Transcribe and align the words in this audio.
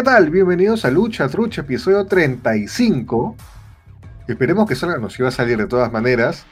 ¿qué 0.00 0.04
tal? 0.04 0.30
Bienvenidos 0.30 0.86
a 0.86 0.90
Lucha 0.90 1.28
Trucha, 1.28 1.60
episodio 1.60 2.06
35. 2.06 3.36
Esperemos 4.26 4.66
que 4.66 4.74
salga, 4.74 4.96
nos 4.96 5.18
iba 5.18 5.28
a 5.28 5.30
salir 5.30 5.58
de 5.58 5.66
todas 5.66 5.92
maneras. 5.92 6.46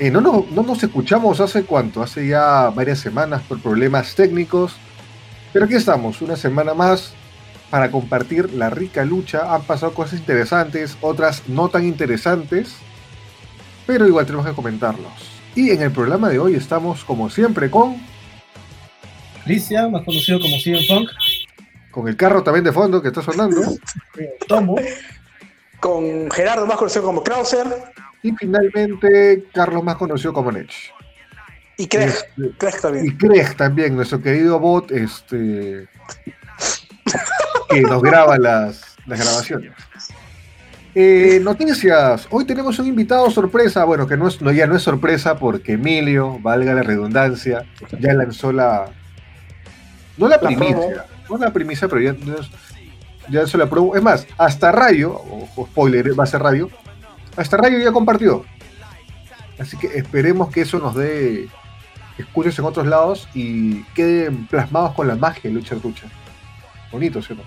Eh, 0.00 0.10
no, 0.10 0.20
no, 0.20 0.44
no 0.50 0.64
nos 0.64 0.82
escuchamos 0.82 1.38
hace 1.38 1.62
cuánto, 1.62 2.02
hace 2.02 2.26
ya 2.26 2.70
varias 2.70 2.98
semanas 2.98 3.42
por 3.42 3.62
problemas 3.62 4.16
técnicos. 4.16 4.74
Pero 5.52 5.66
aquí 5.66 5.74
estamos, 5.74 6.20
una 6.22 6.34
semana 6.34 6.74
más 6.74 7.14
para 7.70 7.92
compartir 7.92 8.52
la 8.52 8.68
rica 8.68 9.04
lucha. 9.04 9.54
Han 9.54 9.62
pasado 9.62 9.94
cosas 9.94 10.18
interesantes, 10.18 10.98
otras 11.02 11.48
no 11.48 11.68
tan 11.68 11.86
interesantes, 11.86 12.74
pero 13.86 14.08
igual 14.08 14.26
tenemos 14.26 14.44
que 14.44 14.54
comentarlos. 14.54 15.12
Y 15.54 15.70
en 15.70 15.82
el 15.82 15.92
programa 15.92 16.30
de 16.30 16.40
hoy 16.40 16.54
estamos, 16.54 17.04
como 17.04 17.30
siempre, 17.30 17.70
con. 17.70 17.96
Alicia, 19.44 19.88
más 19.88 20.02
conocido 20.02 20.40
como 20.40 20.58
CM 20.58 20.80
Punk. 20.88 21.10
Con 21.96 22.08
el 22.08 22.16
carro 22.18 22.42
también 22.42 22.62
de 22.62 22.72
fondo 22.72 23.00
que 23.00 23.08
está 23.08 23.22
sonando. 23.22 23.58
Tomo. 24.46 24.76
Con 25.80 26.30
Gerardo, 26.30 26.66
más 26.66 26.76
conocido 26.76 27.02
como 27.04 27.24
Krauser. 27.24 27.66
Y 28.22 28.32
finalmente, 28.32 29.46
Carlos, 29.54 29.82
más 29.82 29.96
conocido 29.96 30.34
como 30.34 30.52
Nech. 30.52 30.92
Y 31.78 31.86
Craig. 31.86 32.08
Este, 32.08 32.50
Craig 32.58 32.80
también. 32.82 33.06
Y 33.06 33.16
Craig 33.16 33.56
también, 33.56 33.96
nuestro 33.96 34.20
querido 34.20 34.60
bot, 34.60 34.90
este. 34.90 35.88
que 37.70 37.80
nos 37.80 38.02
graba 38.02 38.36
las, 38.36 38.98
las 39.06 39.18
grabaciones. 39.18 39.72
Eh, 40.94 41.40
noticias. 41.42 42.28
Hoy 42.28 42.44
tenemos 42.44 42.78
un 42.78 42.88
invitado 42.88 43.30
sorpresa. 43.30 43.84
Bueno, 43.84 44.06
que 44.06 44.18
no, 44.18 44.28
es, 44.28 44.42
no, 44.42 44.52
ya 44.52 44.66
no 44.66 44.76
es 44.76 44.82
sorpresa 44.82 45.38
porque 45.38 45.72
Emilio, 45.72 46.38
valga 46.42 46.74
la 46.74 46.82
redundancia, 46.82 47.64
ya 47.98 48.12
lanzó 48.12 48.52
la. 48.52 48.90
No 50.18 50.28
la 50.28 50.38
primicia, 50.38 51.06
no 51.28 51.38
la 51.38 51.52
primicia, 51.52 51.88
pero 51.88 52.00
ya, 52.00 52.16
ya 53.28 53.46
se 53.46 53.58
la 53.58 53.68
probó. 53.68 53.96
Es 53.96 54.02
más, 54.02 54.26
hasta 54.38 54.72
Rayo, 54.72 55.12
o, 55.12 55.66
spoiler, 55.66 56.18
va 56.18 56.24
a 56.24 56.26
ser 56.26 56.42
Rayo, 56.42 56.70
hasta 57.36 57.56
Rayo 57.56 57.78
ya 57.78 57.92
compartió. 57.92 58.44
Así 59.58 59.76
que 59.76 59.86
esperemos 59.98 60.50
que 60.50 60.62
eso 60.62 60.78
nos 60.78 60.94
dé 60.94 61.48
escuchas 62.18 62.58
en 62.58 62.64
otros 62.64 62.86
lados 62.86 63.28
y 63.34 63.82
queden 63.94 64.46
plasmados 64.46 64.94
con 64.94 65.06
la 65.08 65.16
magia 65.16 65.42
de 65.44 65.50
Lucha 65.50 65.74
Lucha. 65.82 66.06
Bonito, 66.90 67.20
¿sí 67.20 67.32
o 67.32 67.36
no? 67.36 67.42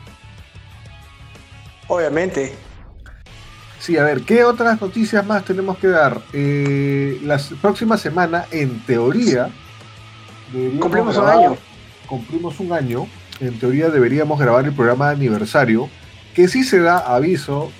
Obviamente. 1.87 2.55
Sí, 3.79 3.97
a 3.97 4.03
ver, 4.03 4.21
¿qué 4.21 4.43
otras 4.43 4.79
noticias 4.81 5.25
más 5.25 5.45
tenemos 5.45 5.77
que 5.77 5.87
dar? 5.87 6.21
Eh, 6.33 7.19
la 7.23 7.39
próxima 7.61 7.97
semana, 7.97 8.45
en 8.51 8.79
teoría, 8.81 9.49
cumplimos 10.79 11.17
un 11.17 11.27
año. 11.27 11.57
Cumplimos 12.05 12.59
un 12.59 12.73
año. 12.73 13.07
En 13.39 13.57
teoría 13.59 13.89
deberíamos 13.89 14.39
grabar 14.39 14.65
el 14.65 14.73
programa 14.73 15.07
de 15.07 15.15
aniversario, 15.15 15.89
que 16.33 16.47
si 16.47 16.63
se 16.63 16.79
da 16.79 16.97
aviso, 16.97 17.71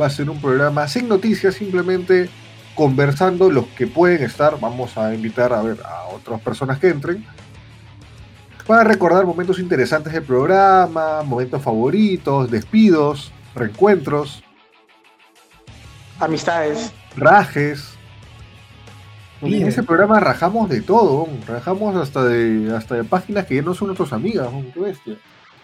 va 0.00 0.06
a 0.06 0.10
ser 0.10 0.28
un 0.28 0.40
programa 0.40 0.86
sin 0.88 1.08
noticias, 1.08 1.54
simplemente 1.54 2.28
conversando 2.74 3.50
los 3.50 3.66
que 3.68 3.86
pueden 3.86 4.22
estar. 4.22 4.60
Vamos 4.60 4.96
a 4.98 5.14
invitar 5.14 5.52
a 5.52 5.62
ver 5.62 5.78
a 5.84 6.06
otras 6.14 6.40
personas 6.40 6.78
que 6.78 6.88
entren. 6.88 7.24
Para 8.66 8.84
recordar 8.84 9.24
momentos 9.24 9.58
interesantes 9.58 10.12
del 10.12 10.24
programa, 10.24 11.22
momentos 11.22 11.62
favoritos, 11.62 12.50
despidos, 12.50 13.32
reencuentros. 13.54 14.42
Amistades. 16.18 16.92
Rajes. 17.16 17.95
En 19.42 19.66
ese 19.66 19.82
programa 19.82 20.18
rajamos 20.18 20.68
de 20.70 20.80
todo, 20.80 21.28
rajamos 21.46 21.94
hasta 21.96 22.24
de, 22.24 22.74
hasta 22.74 22.94
de 22.94 23.04
páginas 23.04 23.44
que 23.44 23.56
ya 23.56 23.62
no 23.62 23.74
son 23.74 23.88
nuestras 23.88 24.12
amigas, 24.12 24.48
qué 24.72 24.80
bestia. 24.80 25.16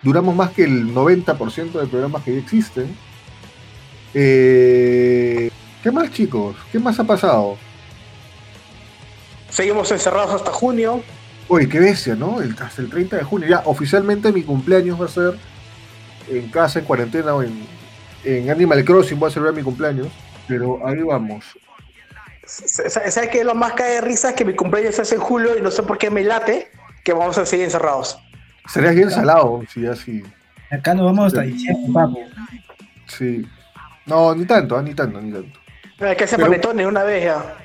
Duramos 0.02 0.34
más 0.34 0.50
que 0.50 0.64
el 0.64 0.94
90% 0.94 1.72
de 1.72 1.86
programas 1.86 2.22
que 2.22 2.34
ya 2.34 2.40
existen. 2.40 2.94
Eh, 4.14 5.50
¿Qué 5.82 5.90
más, 5.90 6.10
chicos? 6.10 6.56
¿Qué 6.70 6.78
más 6.78 6.98
ha 7.00 7.04
pasado? 7.04 7.56
Seguimos 9.48 9.90
encerrados 9.90 10.34
hasta 10.34 10.50
junio. 10.50 11.02
Uy, 11.48 11.68
qué 11.68 11.80
bestia, 11.80 12.14
¿no? 12.14 12.42
El, 12.42 12.56
hasta 12.58 12.82
el 12.82 12.90
30 12.90 13.16
de 13.16 13.24
junio. 13.24 13.48
Ya, 13.48 13.62
oficialmente 13.64 14.32
mi 14.32 14.42
cumpleaños 14.42 15.00
va 15.00 15.06
a 15.06 15.08
ser 15.08 15.34
en 16.30 16.48
casa, 16.50 16.80
en 16.80 16.84
cuarentena 16.84 17.34
o 17.34 17.42
en, 17.42 17.66
en 18.24 18.50
Animal 18.50 18.84
Crossing. 18.84 19.18
Voy 19.18 19.28
a 19.28 19.32
celebrar 19.32 19.54
mi 19.54 19.62
cumpleaños. 19.62 20.08
Pero 20.48 20.86
ahí 20.86 21.00
vamos. 21.02 21.44
¿Sabes 22.52 23.28
qué? 23.30 23.44
Lo 23.44 23.54
más 23.54 23.72
cae 23.72 23.94
de 23.94 24.00
risa 24.02 24.30
es 24.30 24.34
que 24.34 24.44
mi 24.44 24.54
cumpleaños 24.54 24.98
es 24.98 25.12
en 25.12 25.20
julio 25.20 25.56
y 25.56 25.62
no 25.62 25.70
sé 25.70 25.82
por 25.82 25.96
qué 25.96 26.10
me 26.10 26.22
late 26.22 26.68
que 27.02 27.14
vamos 27.14 27.38
a 27.38 27.46
seguir 27.46 27.64
encerrados. 27.64 28.18
Serías 28.68 28.94
bien 28.94 29.10
salado, 29.10 29.62
si 29.72 29.86
así. 29.86 30.22
Acá 30.70 30.94
nos 30.94 31.06
vamos 31.06 31.26
hasta 31.28 31.42
diciembre, 31.42 31.92
papo. 31.92 32.18
Sí. 33.06 33.46
No, 34.06 34.34
ni 34.34 34.44
tanto, 34.44 34.80
ni 34.82 34.94
tanto, 34.94 35.20
ni 35.20 35.32
tanto. 35.32 35.58
Hay 36.00 36.16
que 36.16 36.24
hacer 36.24 36.40
panetones 36.40 36.86
una 36.86 37.04
vez 37.04 37.24
ya. 37.24 37.56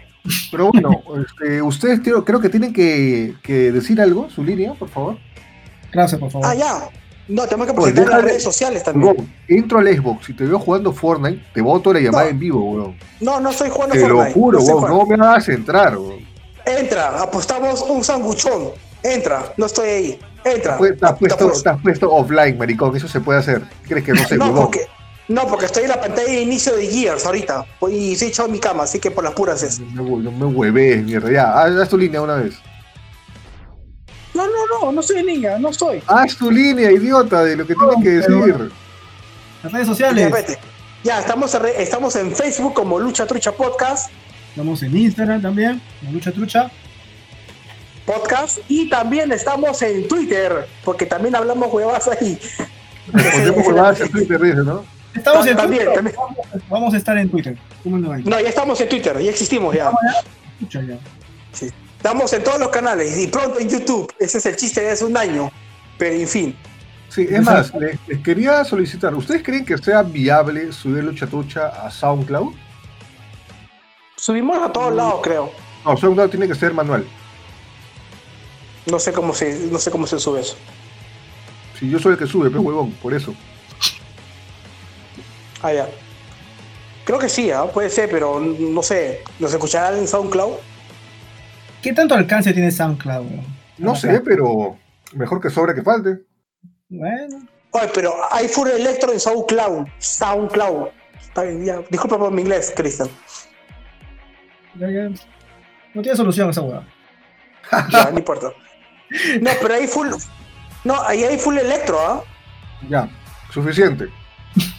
Pero 0.52 0.70
bueno, 0.72 0.92
este, 1.26 1.62
ustedes 1.62 2.00
creo, 2.02 2.24
creo 2.24 2.40
que 2.40 2.50
tienen 2.50 2.72
que, 2.74 3.36
que, 3.44 3.72
decir 3.72 4.00
algo, 4.00 4.30
su 4.30 4.44
línea, 4.44 4.74
por 4.74 4.90
favor. 4.90 5.18
Gracias, 5.92 6.20
por 6.20 6.32
favor. 6.32 6.48
Ah, 6.50 6.56
ya. 6.56 6.90
No, 7.28 7.44
tenemos 7.44 7.68
que 7.68 7.74
presentar 7.74 8.04
en 8.04 8.10
las 8.10 8.24
redes 8.24 8.44
sociales 8.44 8.84
también. 8.84 9.14
Bro, 9.14 9.26
entro 9.48 9.80
al 9.80 9.88
Xbox, 9.88 10.26
si 10.26 10.34
te 10.34 10.46
veo 10.46 10.60
jugando 10.60 10.94
Fortnite, 10.94 11.44
te 11.54 11.62
voto 11.62 11.92
la 11.92 12.00
llamada 12.00 12.26
no. 12.26 12.30
en 12.30 12.40
vivo, 12.40 12.64
weón. 12.64 12.98
No, 13.20 13.40
no 13.40 13.50
estoy 13.50 13.70
jugando 13.70 13.94
te 13.94 14.02
Fortnite. 14.02 14.24
Te 14.24 14.30
lo 14.30 14.34
juro, 14.34 14.60
weón, 14.60 14.90
no 14.90 15.06
me 15.06 15.26
hagas 15.26 15.50
entrar, 15.50 15.98
weón. 15.98 16.20
Entra, 16.66 17.22
apostamos 17.22 17.82
un 17.82 18.04
sanguchón. 18.04 18.72
Entra, 19.04 19.54
no 19.58 19.66
estoy 19.66 19.90
ahí. 19.90 20.20
Entra. 20.44 20.78
Te 20.78 21.06
has 21.06 21.18
puesto, 21.18 21.52
te 21.62 21.70
has 21.70 21.82
puesto 21.82 22.12
offline, 22.12 22.58
maricón, 22.58 22.96
eso 22.96 23.08
se 23.08 23.20
puede 23.20 23.40
hacer. 23.40 23.62
¿Crees 23.88 24.06
que 24.06 24.14
no 24.14 24.28
se 24.28 24.38
no, 24.38 24.54
porque, 24.54 24.88
no, 25.28 25.48
porque 25.48 25.66
estoy 25.66 25.84
en 25.84 25.90
la 25.90 26.02
pantalla 26.02 26.28
de 26.28 26.42
inicio 26.42 26.76
de 26.76 26.88
Gears 26.88 27.26
ahorita. 27.26 27.66
Y 27.90 28.14
estoy 28.14 28.30
echado 28.30 28.48
en 28.48 28.54
mi 28.54 28.60
cama, 28.60 28.84
así 28.84 29.00
que 29.00 29.12
por 29.12 29.24
las 29.24 29.34
puras 29.34 29.64
es. 29.64 29.80
No, 29.80 30.04
no 30.04 30.32
me 30.32 30.46
hueves, 30.46 31.04
mierda. 31.04 31.32
Ya, 31.32 31.52
haz 31.52 31.90
tu 31.90 31.98
línea 31.98 32.22
una 32.22 32.36
vez. 32.36 32.56
No, 34.88 34.92
no, 34.92 34.92
no, 34.92 34.92
no 34.94 35.04
soy 35.04 35.20
en 35.20 35.26
línea, 35.26 35.60
no 35.60 35.70
estoy. 35.70 36.02
Haz 36.08 36.38
tu 36.38 36.50
línea, 36.52 36.92
idiota, 36.92 37.44
de 37.44 37.56
lo 37.58 37.68
que 37.68 37.76
tienes 37.76 37.96
que 38.04 38.10
decir. 38.10 38.72
Las 39.64 39.72
redes 39.72 39.88
sociales. 39.88 40.32
Ya, 40.48 40.58
ya 41.04 41.20
estamos, 41.20 41.54
estamos 41.78 42.16
en 42.16 42.36
Facebook 42.36 42.74
como 42.74 43.00
Lucha 43.00 43.26
Trucha 43.26 43.52
Podcast. 43.52 44.10
Estamos 44.50 44.82
en 44.84 44.96
Instagram 44.98 45.42
también, 45.42 45.82
como 46.00 46.14
Lucha 46.14 46.32
Trucha. 46.32 46.72
Podcast. 48.06 48.60
Y 48.70 48.90
también 48.90 49.32
estamos 49.32 49.82
en 49.82 50.08
Twitter, 50.08 50.68
porque 50.84 51.06
también 51.06 51.36
hablamos 51.36 51.72
huevadas 51.72 52.08
ahí. 52.08 52.40
Ponemos 53.12 53.68
huevadas 53.68 54.02
en 54.02 54.12
Twitter, 54.12 54.58
¿no? 54.58 54.86
Estamos 55.14 55.48
en 55.48 55.58
también, 55.58 55.86
Twitter. 55.86 55.96
también. 55.96 56.16
Vamos 56.70 56.94
a 56.94 56.98
estar 56.98 57.18
en 57.18 57.30
Twitter. 57.30 57.58
No, 57.84 58.40
ya 58.40 58.50
estamos 58.50 58.80
en 58.80 58.90
Twitter, 58.90 59.20
ya 59.20 59.32
existimos 59.32 59.76
ya. 59.76 59.92
Escucha 60.60 60.82
ya. 60.82 60.98
Sí. 61.52 61.72
Estamos 61.98 62.32
en 62.32 62.44
todos 62.44 62.60
los 62.60 62.70
canales 62.70 63.18
y 63.18 63.28
pronto 63.28 63.60
en 63.60 63.70
YouTube. 63.70 64.14
Ese 64.20 64.38
es 64.38 64.46
el 64.46 64.56
chiste 64.56 64.82
de 64.82 64.92
hace 64.92 65.04
un 65.04 65.18
año. 65.18 65.52
Pero 65.98 66.16
en 66.16 66.28
fin. 66.28 66.56
Sí, 67.10 67.26
es 67.30 67.42
más, 67.42 67.74
les, 67.74 67.98
les, 68.08 68.20
quería 68.20 68.64
solicitar, 68.64 69.16
¿ustedes 69.16 69.42
creen 69.42 69.66
que 69.66 69.78
sea 69.78 70.04
viable 70.04 70.72
subir 70.72 71.04
Lucha 71.04 71.26
Trucha 71.26 71.68
a 71.68 71.90
SoundCloud? 71.90 72.54
Subimos 74.18 74.62
a 74.62 74.72
todos 74.72 74.94
lados, 74.94 75.22
creo. 75.24 75.52
No, 75.86 75.96
SoundCloud 75.96 76.30
tiene 76.30 76.48
que 76.48 76.56
ser 76.56 76.74
manual. 76.74 77.06
No 78.86 79.00
sé 79.00 79.12
cómo 79.14 79.34
se, 79.34 79.68
no 79.72 79.80
sé 79.80 79.90
cómo 79.90 80.06
se 80.06 80.20
sube 80.20 80.42
eso. 80.42 80.56
Si 81.80 81.90
yo 81.90 81.98
soy 81.98 82.14
el 82.14 82.18
que 82.18 82.28
sube, 82.28 82.50
pero 82.50 82.62
huevón, 82.62 82.92
por 82.92 83.14
eso. 83.14 83.34
Ah, 85.62 85.74
ya. 85.74 85.90
Creo 87.06 87.20
que 87.20 87.30
sí, 87.30 87.50
¿eh? 87.50 87.56
puede 87.74 87.90
ser, 87.90 88.10
pero 88.10 88.40
no 88.40 88.84
sé. 88.84 89.24
¿Nos 89.40 89.54
escucharán 89.54 89.98
en 89.98 90.08
SoundCloud? 90.08 90.56
¿Qué 91.88 91.94
tanto 91.94 92.16
alcance 92.16 92.52
tiene 92.52 92.70
SoundCloud? 92.70 93.28
No 93.78 93.96
sé, 93.96 94.20
pero 94.20 94.78
mejor 95.14 95.40
que 95.40 95.50
sobre 95.50 95.74
que 95.74 95.82
falte. 95.82 96.20
Bueno. 96.90 97.48
Oye, 97.72 97.90
pero 97.94 98.14
hay 98.30 98.50
Full 98.50 98.68
Electro 98.68 99.14
en 99.14 99.22
SoundCloud. 99.22 99.88
SoundCloud. 99.98 100.90
Ya. 101.64 101.80
Disculpa 101.90 102.18
por 102.18 102.30
mi 102.34 102.42
inglés, 102.42 102.74
Cristian. 102.76 103.08
No 104.76 106.02
tiene 106.02 106.18
solución 106.18 106.50
esa 106.50 106.62
hueá. 106.62 106.86
Ya, 107.90 108.12
no 108.12 108.18
importa. 108.20 108.48
No, 109.40 109.52
pero 109.62 109.74
hay 109.74 109.88
full. 109.88 110.10
No, 110.84 111.02
ahí 111.04 111.24
hay 111.24 111.38
full 111.38 111.58
electro, 111.58 112.02
¿ah? 112.02 112.22
¿eh? 112.22 112.88
Ya, 112.90 113.10
suficiente. 113.50 114.10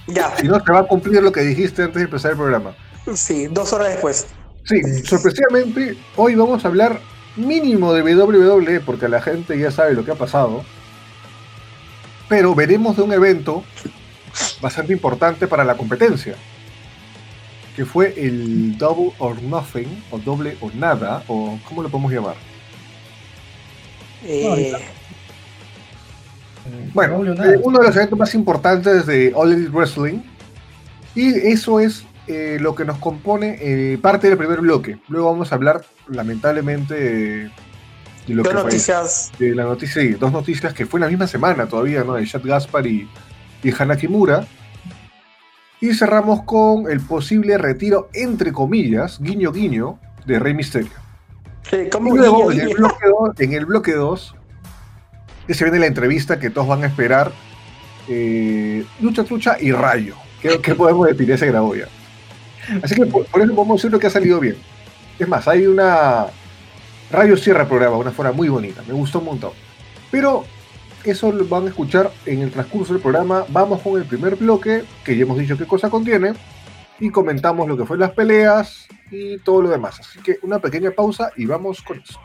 Ya. 0.09 0.37
Si 0.37 0.47
no, 0.47 0.63
te 0.63 0.73
va 0.73 0.81
a 0.81 0.87
cumplir 0.87 1.23
lo 1.23 1.33
que 1.33 1.41
dijiste 1.41 1.85
antes 1.85 2.01
de 2.01 2.05
empezar 2.05 2.33
el 2.33 2.37
programa. 2.37 2.75
Sí, 3.15 3.47
dos 3.47 3.73
horas 3.73 3.89
después. 3.89 4.27
Sí, 4.69 4.83
sorpresivamente, 5.03 5.97
hoy 6.17 6.35
vamos 6.35 6.63
a 6.63 6.69
hablar 6.69 7.01
mínimo 7.37 7.95
de 7.95 8.03
WWE, 8.15 8.81
porque 8.81 9.09
la 9.09 9.23
gente 9.23 9.59
ya 9.59 9.71
sabe 9.71 9.95
lo 9.95 10.05
que 10.05 10.11
ha 10.11 10.15
pasado. 10.15 10.63
Pero 12.29 12.55
veremos 12.55 12.97
de 12.97 13.03
un 13.03 13.13
evento 13.15 13.65
bastante 14.61 14.93
importante 14.93 15.47
para 15.47 15.65
la 15.65 15.75
competencia, 15.75 16.35
que 17.75 17.87
fue 17.87 18.13
el 18.19 18.77
Double 18.77 19.13
or 19.19 19.43
Nothing, 19.43 20.05
o 20.11 20.19
Doble 20.19 20.59
o 20.61 20.71
Nada, 20.75 21.25
o 21.29 21.59
¿cómo 21.67 21.83
lo 21.83 21.89
podemos 21.89 22.13
llamar? 22.13 22.37
Eh, 24.23 24.75
Eh, 26.67 26.91
Bueno, 26.93 27.25
eh, 27.25 27.59
uno 27.63 27.79
de 27.79 27.87
los 27.87 27.97
eventos 27.97 28.19
más 28.19 28.35
importantes 28.35 29.07
de 29.07 29.33
All 29.35 29.51
Elite 29.51 29.71
Wrestling. 29.71 30.19
Y 31.15 31.35
eso 31.49 31.81
es 31.81 32.05
eh, 32.29 32.59
lo 32.61 32.75
que 32.75 32.85
nos 32.85 32.99
compone 32.99 33.59
eh, 33.61 33.99
parte 34.01 34.29
del 34.29 34.37
primer 34.39 34.61
bloque. 34.61 34.99
Luego 35.09 35.31
vamos 35.33 35.51
a 35.51 35.55
hablar, 35.57 35.85
lamentablemente, 36.09 36.95
de, 36.95 37.51
de 38.27 38.35
lo 38.35 38.43
Dos 38.43 38.53
que 38.53 38.59
fue- 38.59 38.65
noticias. 38.65 39.33
de 39.39 39.55
la 39.55 39.65
noticia, 39.65 40.03
sí, 40.03 40.09
dos 40.11 40.31
noticias 40.33 40.73
que 40.75 40.87
fue 40.87 41.01
la 41.01 41.09
misma 41.09 41.27
semana 41.27 41.67
todavía, 41.67 42.05
¿no? 42.05 42.15
De 42.15 42.27
Chad 42.27 42.43
Gaspar 42.45 42.87
y, 42.87 43.09
y 43.63 43.73
Hana 43.79 43.97
Kimura. 43.97 44.47
Y 45.81 45.95
cerramos 45.95 46.43
con 46.43 46.91
el 46.91 47.01
posible 47.01 47.57
retiro, 47.57 48.09
entre 48.13 48.53
comillas, 48.53 49.19
guiño 49.21 49.53
guiño, 49.53 49.99
de 50.27 50.39
Rey 50.41 50.53
Misterio. 50.55 50.91
Sí, 51.71 51.77
Y 51.77 52.17
luego, 52.17 52.51
en 52.51 52.61
el 52.61 52.75
bloque 52.75 53.07
2, 53.07 53.41
en 53.41 53.53
el 53.53 53.67
bloque 53.67 53.93
2, 53.95 54.35
que 55.47 55.55
se 55.55 55.65
viene 55.65 55.79
la 55.79 55.87
entrevista 55.87 56.39
que 56.41 56.51
todos 56.51 56.67
van 56.67 56.83
a 56.83 56.87
esperar, 56.87 57.31
eh, 58.09 58.85
Lucha 59.01 59.23
Trucha 59.25 59.57
y 59.61 59.71
Rayo. 59.73 60.15
¿Qué, 60.43 60.61
qué 60.61 60.75
podemos 60.75 61.07
decir 61.07 61.27
de 61.27 61.35
ese 61.35 61.47
Graboya? 61.47 61.89
Así 62.83 62.95
que 62.95 63.07
por, 63.07 63.27
por 63.27 63.41
eso 63.43 63.55
podemos 63.55 63.79
decir 63.79 63.91
lo 63.91 63.99
que 63.99 64.07
ha 64.07 64.11
salido 64.11 64.41
bien. 64.41 64.57
Es 65.19 65.29
más, 65.29 65.49
hay 65.49 65.67
una... 65.67 66.27
Rayo 67.11 67.37
cierra 67.37 67.67
programa 67.67 67.97
una 67.97 68.11
forma 68.11 68.33
muy 68.33 68.49
bonita, 68.49 68.83
me 68.87 68.93
gustó 68.93 69.21
un 69.21 69.25
montón. 69.27 69.53
Pero 70.11 70.45
eso 71.05 71.33
lo 71.33 71.47
van 71.47 71.65
a 71.65 71.69
escuchar 71.69 72.11
en 72.27 72.43
el 72.43 72.51
transcurso 72.51 72.93
del 72.93 73.03
programa. 73.03 73.45
Vamos 73.49 73.81
con 73.81 74.01
el 74.01 74.07
primer 74.07 74.37
bloque, 74.37 74.85
que 75.05 75.17
ya 75.17 75.23
hemos 75.23 75.39
dicho 75.39 75.57
qué 75.57 75.67
cosa 75.67 75.89
contiene, 75.89 76.35
y 77.01 77.11
comentamos 77.11 77.69
lo 77.69 77.77
que 77.77 77.87
fue 77.87 77.97
las 77.97 78.11
peleas 78.11 78.87
y 79.11 79.39
todo 79.39 79.63
lo 79.63 79.71
demás. 79.71 80.01
Así 80.01 80.19
que 80.21 80.39
una 80.43 80.59
pequeña 80.59 80.91
pausa 80.91 81.31
y 81.37 81.47
vamos 81.47 81.83
con 81.83 81.99
eso. 82.01 82.21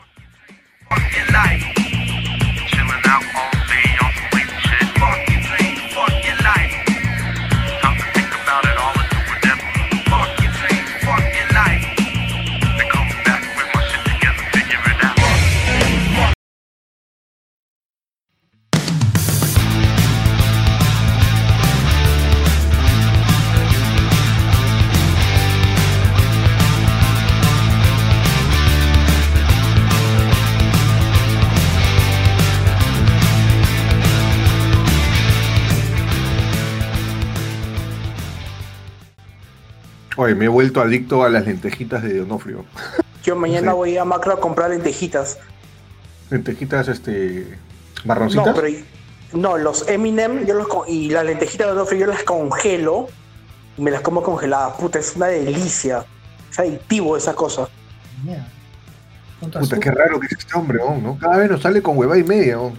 Oye, 40.24 40.34
me 40.34 40.46
he 40.46 40.48
vuelto 40.48 40.80
adicto 40.80 41.22
a 41.22 41.28
las 41.28 41.44
lentejitas 41.44 42.02
de 42.02 42.18
Donofrio. 42.20 42.64
Yo 43.22 43.36
mañana 43.36 43.72
Sí. 43.72 43.76
voy 43.76 43.98
a 43.98 44.04
Macro 44.06 44.32
a 44.32 44.40
comprar 44.40 44.70
lentejitas. 44.70 45.38
Lentejitas, 46.30 46.88
este. 46.88 47.58
marroncitas. 48.06 48.46
No, 48.46 48.54
pero 48.54 48.68
no, 49.34 49.58
los 49.58 49.86
Eminem 49.88 50.46
yo 50.46 50.54
los 50.54 50.66
y 50.88 51.10
las 51.10 51.24
lentejitas 51.26 51.66
de 51.66 51.72
Donofrio 51.74 52.00
yo 52.00 52.06
las 52.06 52.22
congelo 52.22 53.08
y 53.76 53.82
me 53.82 53.90
las 53.90 54.00
como 54.00 54.22
congeladas. 54.22 54.74
Puta, 54.78 54.98
es 54.98 55.14
una 55.14 55.26
delicia. 55.26 56.06
Es 56.50 56.58
adictivo 56.58 57.16
esa 57.18 57.34
cosa. 57.34 57.68
Puta, 59.40 59.60
qué 59.78 59.90
raro 59.90 60.18
que 60.20 60.26
es 60.26 60.32
este 60.38 60.56
hombre, 60.56 60.78
¿no? 61.02 61.18
Cada 61.20 61.36
vez 61.36 61.50
nos 61.50 61.60
sale 61.60 61.82
con 61.82 61.98
hueva 61.98 62.16
y 62.16 62.24
media, 62.24 62.58
oh. 62.60 62.72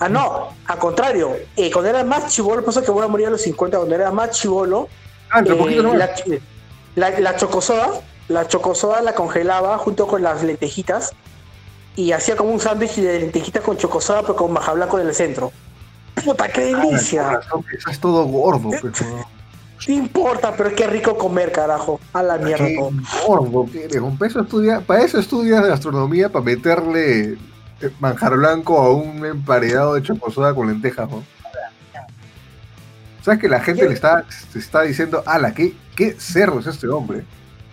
Ah, 0.00 0.08
no, 0.08 0.48
al 0.66 0.78
contrario. 0.78 1.36
eh, 1.56 1.70
cuando 1.70 1.90
era 1.90 2.02
más 2.02 2.32
chivolo, 2.32 2.64
pasa 2.64 2.82
que 2.82 2.90
voy 2.90 3.04
a 3.04 3.08
morir 3.08 3.26
a 3.26 3.30
los 3.30 3.42
50, 3.42 3.76
cuando 3.76 3.94
era 3.94 4.10
más 4.10 4.30
chivolo, 4.30 4.88
Ah, 5.30 5.38
entre 5.40 5.54
eh, 5.54 5.58
poquito 5.58 5.94
la, 5.94 6.12
ch- 6.16 6.40
la, 6.96 7.18
la 7.20 7.36
chocosoda, 7.36 7.90
la 8.28 8.46
chocosoda 8.46 9.00
la 9.02 9.14
congelaba 9.14 9.76
junto 9.78 10.06
con 10.06 10.22
las 10.22 10.42
lentejitas 10.42 11.12
y 11.96 12.12
hacía 12.12 12.36
como 12.36 12.50
un 12.50 12.60
sándwich 12.60 12.96
de 12.96 13.20
lentejitas 13.20 13.62
con 13.62 13.76
chocosoda 13.76 14.22
pero 14.22 14.36
con 14.36 14.52
maja 14.52 14.72
blanco 14.72 14.98
en 14.98 15.08
el 15.08 15.14
centro. 15.14 15.52
Puta, 16.24 16.48
qué 16.48 16.72
Con 16.72 16.82
delicia. 16.82 17.40
que 17.68 17.76
estás 17.76 17.98
todo 17.98 18.24
gordo, 18.24 18.70
pues, 18.80 19.00
oh. 19.02 19.26
No 19.88 19.94
importa, 19.94 20.54
pero 20.54 20.74
qué 20.74 20.86
rico 20.86 21.16
comer, 21.16 21.52
carajo. 21.52 21.98
A 22.12 22.22
la 22.22 22.36
mierda. 22.36 22.66
Qué 22.66 22.76
gordo 23.26 23.66
que 23.70 23.84
eres. 23.84 23.96
Un 23.96 24.18
peso 24.18 24.40
estudia, 24.40 24.80
para 24.80 25.02
eso 25.02 25.18
estudias 25.18 25.64
gastronomía, 25.66 26.28
para 26.28 26.44
meterle 26.44 27.38
eh, 27.80 27.90
manjar 27.98 28.36
blanco 28.36 28.78
a 28.78 28.92
un 28.92 29.24
emparedado 29.24 29.94
de 29.94 30.02
chocosoda 30.02 30.54
con 30.54 30.68
lentejas, 30.68 31.08
¿no? 31.10 31.24
¿Sabes 33.22 33.40
que 33.40 33.48
la 33.48 33.60
gente 33.60 33.82
¿Qué? 33.82 33.88
le 33.88 33.94
está, 33.94 34.24
se 34.52 34.58
está 34.58 34.82
diciendo, 34.82 35.22
ala, 35.26 35.52
qué, 35.54 35.74
qué 36.00 36.16
cerdo 36.18 36.60
es 36.60 36.66
este 36.66 36.88
hombre? 36.88 37.24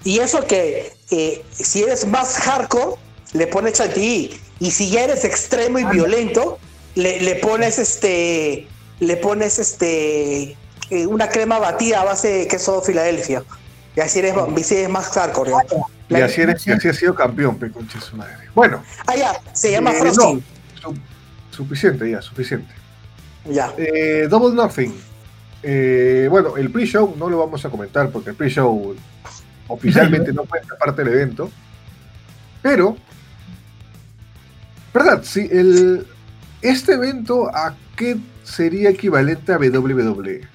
Y 0.03 0.19
eso 0.19 0.45
que 0.45 0.91
eh, 1.11 1.43
si 1.51 1.83
eres 1.83 2.05
más 2.07 2.35
hardcore, 2.39 2.95
le 3.33 3.47
pones 3.47 3.73
chantilly. 3.73 4.39
Y 4.59 4.71
si 4.71 4.89
ya 4.89 5.03
eres 5.05 5.23
extremo 5.23 5.79
y 5.79 5.85
violento, 5.85 6.59
le, 6.95 7.21
le 7.21 7.35
pones 7.35 7.79
este. 7.79 8.67
Le 8.99 9.15
pones 9.17 9.59
este. 9.59 10.57
eh, 10.89 11.07
una 11.07 11.29
crema 11.29 11.59
batida 11.59 12.01
a 12.01 12.05
base 12.05 12.27
de 12.29 12.47
queso 12.47 12.81
Filadelfia. 12.81 13.43
Y 13.95 13.99
así 14.01 14.19
eres, 14.19 14.33
así 14.35 14.75
eres 14.75 14.89
más 14.89 15.07
hardcore. 15.09 15.51
ya. 16.09 16.19
Y 16.19 16.21
así, 16.21 16.41
eres, 16.41 16.65
y 16.67 16.71
así 16.71 16.87
ha 16.87 16.93
sido 16.93 17.15
campeón, 17.15 17.57
pe 17.57 17.71
concha 17.71 17.97
de 17.99 18.05
su 18.05 18.15
madre. 18.15 18.33
Bueno, 18.55 18.83
Ah, 19.07 19.15
ya, 19.15 19.39
se 19.53 19.71
llama 19.71 19.91
eh, 19.93 20.03
no, 20.03 20.13
su- 20.13 20.41
suficiente 21.51 22.09
ya, 22.09 22.21
suficiente. 22.21 22.73
Ya. 23.45 23.73
Eh, 23.77 24.27
Double 24.29 24.53
Nothing. 24.55 24.93
Eh, 25.69 26.29
bueno, 26.29 26.55
el 26.55 26.71
pre-show 26.71 27.13
no 27.19 27.29
lo 27.29 27.39
vamos 27.39 27.65
a 27.65 27.69
comentar 27.69 28.09
porque 28.09 28.29
el 28.29 28.37
pre-show 28.37 28.95
oficialmente 29.67 30.31
no 30.31 30.45
fue 30.45 30.61
parte 30.79 31.03
del 31.03 31.13
evento. 31.13 31.51
Pero, 32.61 32.95
¿verdad? 34.93 35.23
Sí, 35.23 35.45
el, 35.51 36.07
este 36.61 36.93
evento, 36.93 37.53
¿a 37.53 37.75
qué 37.97 38.15
sería 38.43 38.89
equivalente 38.89 39.51
a 39.51 39.57
WWE? 39.57 40.47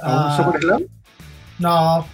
¿A 0.00 0.08
un 0.08 0.30
Ah, 0.30 0.36
SummerSlam? 0.36 0.82
No. 1.58 2.06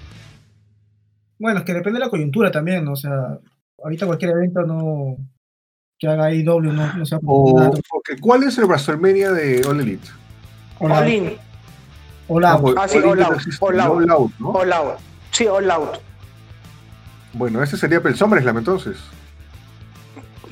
Bueno, 1.39 1.59
es 1.59 1.67
que 1.67 1.75
depende 1.75 1.99
de 1.99 2.07
la 2.07 2.11
coyuntura 2.11 2.51
también, 2.51 2.83
¿no? 2.83 2.93
O 2.93 2.97
sea, 2.97 3.39
ahorita 3.85 4.07
cualquier 4.07 4.31
evento 4.31 4.63
no 4.63 5.19
que 5.99 6.09
haga 6.09 6.27
ahí 6.27 6.43
doble 6.43 6.73
no, 6.73 6.95
no 6.95 7.05
sea 7.05 7.19
O, 7.27 7.71
porque, 7.91 8.19
¿Cuál 8.19 8.45
es 8.45 8.57
el 8.57 8.65
WrestleMania 8.65 9.33
de 9.33 9.67
All 9.67 9.81
Elite? 9.81 10.09
All. 10.79 10.93
All 10.93 11.09
in, 11.09 11.33
All 12.29 12.45
out. 12.45 12.57
No, 12.59 12.63
porque 12.63 12.81
Ah, 12.83 12.89
sí, 12.89 12.99
All 12.99 13.23
Out, 13.23 13.41
All 13.61 13.81
Out. 13.81 13.91
All 14.01 14.11
Out, 14.11 14.33
¿no? 14.39 14.51
all 14.51 14.73
out. 14.73 14.99
Sí, 15.33 15.47
all 15.47 15.71
out. 15.71 15.99
Bueno, 17.33 17.63
ese 17.63 17.77
sería 17.77 18.01
el 18.05 18.17
SummerSlam 18.17 18.59
entonces. 18.59 18.97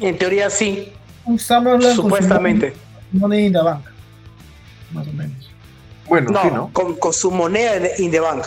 En 0.00 0.16
teoría 0.18 0.50
sí, 0.50 0.92
Un 1.24 1.38
SummerSlam 1.38 1.80
con 1.80 1.96
su 1.96 2.02
supuestamente. 2.02 2.74
Money 3.12 3.46
in 3.46 3.52
the 3.52 3.62
bank. 3.62 3.84
Más 4.92 5.06
o 5.08 5.12
menos. 5.12 5.50
Bueno, 6.06 6.30
No, 6.30 6.42
sí, 6.42 6.48
¿no? 6.52 6.70
Con, 6.72 6.96
con 6.96 7.12
su 7.12 7.30
moneda 7.30 7.74
in- 7.98 8.10
the 8.10 8.20
bank. 8.20 8.44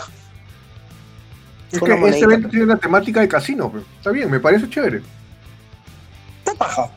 Es 1.72 1.78
que 1.80 1.92
este 2.08 2.20
evento 2.24 2.48
tiene 2.48 2.64
una 2.64 2.76
temática 2.78 3.20
de 3.20 3.28
casino, 3.28 3.70
pero 3.70 3.84
está 3.96 4.10
bien, 4.10 4.28
me 4.30 4.40
parece 4.40 4.68
chévere. 4.68 5.02
Está 6.38 6.54
paja. 6.54 6.90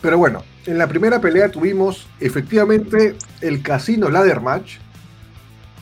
Pero 0.00 0.18
bueno, 0.18 0.42
en 0.66 0.78
la 0.78 0.86
primera 0.86 1.20
pelea 1.20 1.50
tuvimos 1.50 2.06
efectivamente 2.20 3.16
el 3.40 3.62
casino 3.62 4.08
ladder 4.10 4.40
match, 4.40 4.76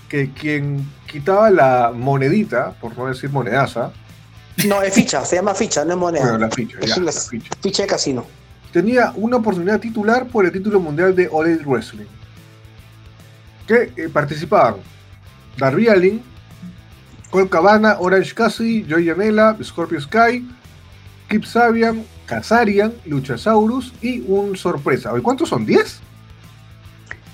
que 0.08 0.30
quien 0.32 0.88
quitaba 1.06 1.50
la 1.50 1.92
monedita, 1.94 2.72
por 2.80 2.96
no 2.96 3.06
decir 3.06 3.30
monedaza, 3.30 3.90
No, 4.66 4.82
es 4.82 4.94
ficha, 4.94 5.24
se 5.24 5.36
llama 5.36 5.54
ficha, 5.54 5.84
no 5.84 5.92
es 5.92 5.98
moneda. 5.98 6.22
bueno, 6.24 6.38
la 6.38 6.50
ficha, 6.50 6.78
ya, 6.80 6.96
la 6.98 7.12
ficha, 7.12 7.50
Ficha 7.60 7.82
de 7.82 7.88
casino. 7.88 8.24
tenía 8.72 9.12
una 9.16 9.36
oportunidad 9.36 9.78
titular 9.80 10.26
por 10.26 10.44
el 10.46 10.52
título 10.52 10.80
mundial 10.80 11.14
de 11.14 11.28
All 11.30 11.46
Elite 11.46 11.64
Wrestling, 11.64 12.06
que 13.66 13.92
eh, 13.96 14.08
participaban 14.12 14.76
Darby 15.58 15.88
Allin, 15.88 16.22
Colt 17.30 17.50
Cabana, 17.50 17.96
Orange 18.00 18.34
Cassidy, 18.34 18.86
Joey 18.88 19.06
Janela, 19.06 19.56
Scorpio 19.62 20.00
Sky, 20.00 20.48
Kip 21.28 21.44
Sabian, 21.44 22.02
Kazarian, 22.28 22.92
Luchasaurus 23.06 23.92
y 24.02 24.20
un 24.28 24.54
sorpresa. 24.56 25.12
¿Cuántos 25.22 25.48
son? 25.48 25.66
¿10? 25.66 25.96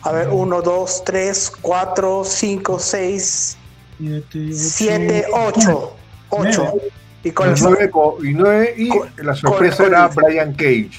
A 0.02 0.12
ver, 0.12 0.28
1, 0.30 0.62
2, 0.62 1.02
3, 1.04 1.52
4, 1.60 2.22
5, 2.24 2.78
6, 2.78 3.56
Siete, 3.98 4.52
7, 4.52 5.24
ocho. 5.32 5.96
8. 6.30 6.62
8. 6.62 6.72
Y 7.24 7.30
con 7.30 7.48
el 7.50 7.56
y 7.56 7.60
nueve, 7.62 7.90
co- 7.90 8.18
y 8.22 8.34
nueve, 8.34 8.74
y 8.76 8.88
Con- 8.90 9.08
la 9.22 9.34
sorpresa 9.34 9.76
con- 9.78 9.86
era 9.86 10.08
Brian 10.08 10.52
Cage. 10.52 10.90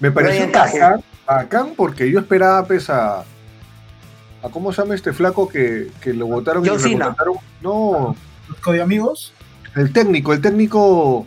Me 0.00 0.10
pareció 0.10 0.50
bacán, 0.50 1.04
bacán 1.26 1.72
porque 1.76 2.10
yo 2.10 2.18
esperaba 2.18 2.66
pues 2.66 2.90
a, 2.90 3.20
a 3.20 4.48
¿cómo 4.50 4.72
se 4.72 4.82
llama 4.82 4.96
este 4.96 5.12
flaco 5.12 5.46
que, 5.48 5.88
que 6.00 6.12
lo 6.12 6.26
votaron 6.26 6.64
y 6.66 6.68
John 6.68 6.98
lo? 6.98 7.14
No, 7.62 8.16
Los 8.48 8.58
Cody 8.58 8.80
amigos. 8.80 9.32
el 9.76 9.92
técnico, 9.92 10.32
el 10.32 10.40
técnico 10.40 11.26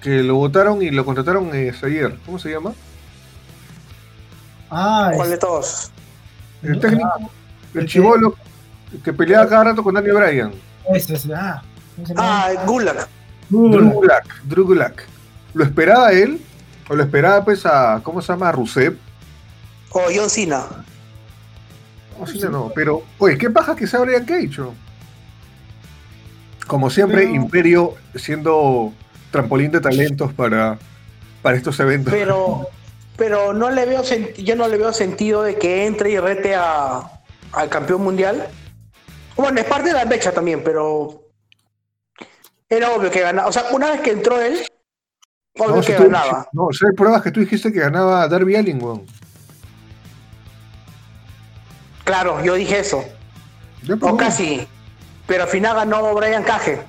que 0.00 0.22
lo 0.22 0.36
votaron 0.36 0.82
y 0.82 0.90
lo 0.90 1.04
contrataron 1.04 1.50
eh, 1.54 1.72
ayer. 1.82 2.16
¿Cómo 2.24 2.38
se 2.38 2.50
llama? 2.50 2.72
Ah, 4.70 5.10
¿Cuál 5.14 5.30
de 5.30 5.38
todos? 5.38 5.90
El 6.62 6.78
técnico, 6.78 7.10
el 7.74 7.80
el 7.80 7.86
chivolo 7.88 8.34
que 9.04 9.12
peleaba 9.12 9.48
cada 9.48 9.64
rato 9.64 9.82
con 9.82 9.94
Daniel 9.94 10.14
Bryan. 10.16 10.52
ese 10.94 11.14
es, 11.14 11.28
ah, 11.34 11.62
¿cómo 11.96 12.06
se? 12.06 12.14
Ah. 12.16 12.50
Google. 12.66 12.92
Drew 13.48 13.90
Gulak, 13.90 14.42
Drew 14.44 14.64
Gulak. 14.64 15.04
¿Lo 15.54 15.64
esperaba 15.64 16.12
él? 16.12 16.40
¿O 16.88 16.94
lo 16.94 17.02
esperaba 17.02 17.44
pues 17.44 17.66
a, 17.66 18.00
¿cómo 18.02 18.22
se 18.22 18.32
llama? 18.32 18.48
A 18.48 18.52
Rusev. 18.52 18.96
O 19.90 20.02
John 20.14 20.30
Cena. 20.30 20.66
No, 22.18 22.26
sí, 22.26 22.38
no, 22.40 22.50
no, 22.50 22.72
pero, 22.74 23.02
oye, 23.18 23.38
¿qué 23.38 23.50
paja 23.50 23.74
que 23.74 23.86
sea 23.86 24.00
Brian 24.00 24.24
Cage? 24.24 24.60
o? 24.60 24.74
Como 26.66 26.90
siempre, 26.90 27.22
Pero- 27.22 27.34
Imperio 27.34 27.94
siendo 28.14 28.92
trampolín 29.30 29.70
de 29.70 29.80
talentos 29.80 30.32
para, 30.32 30.78
para 31.42 31.56
estos 31.56 31.78
eventos. 31.80 32.12
Pero, 32.12 32.68
pero 33.16 33.52
no 33.52 33.70
le 33.70 33.86
veo 33.86 34.02
yo 34.02 34.56
no 34.56 34.68
le 34.68 34.76
veo 34.78 34.92
sentido 34.92 35.42
de 35.42 35.56
que 35.58 35.86
entre 35.86 36.10
y 36.10 36.18
rete 36.18 36.54
a, 36.54 37.02
al 37.52 37.68
campeón 37.68 38.02
mundial. 38.02 38.48
Bueno, 39.36 39.60
es 39.60 39.66
parte 39.66 39.88
de 39.88 39.94
la 39.94 40.04
mecha 40.04 40.32
también, 40.32 40.62
pero 40.64 41.22
era 42.68 42.90
obvio 42.92 43.10
que 43.10 43.20
ganaba. 43.20 43.48
O 43.48 43.52
sea, 43.52 43.64
una 43.72 43.90
vez 43.90 44.00
que 44.00 44.10
entró 44.10 44.40
él, 44.40 44.66
obvio 45.58 45.76
no, 45.76 45.82
si 45.82 45.92
que 45.92 45.98
tú- 45.98 46.04
ganaba. 46.04 46.48
no, 46.52 46.68
si 46.72 46.84
hay 46.86 46.92
pruebas 46.94 47.22
que 47.22 47.30
tú 47.30 47.40
dijiste 47.40 47.72
que 47.72 47.80
ganaba 47.80 48.26
Darby 48.28 48.56
Allin. 48.56 48.80
Claro, 52.04 52.42
yo 52.44 52.54
dije 52.54 52.80
eso. 52.80 53.04
O 54.00 54.16
casi. 54.16 54.66
Pero 55.26 55.44
al 55.44 55.48
final 55.48 55.76
ganó 55.76 56.12
Brian 56.14 56.42
Cage. 56.42 56.80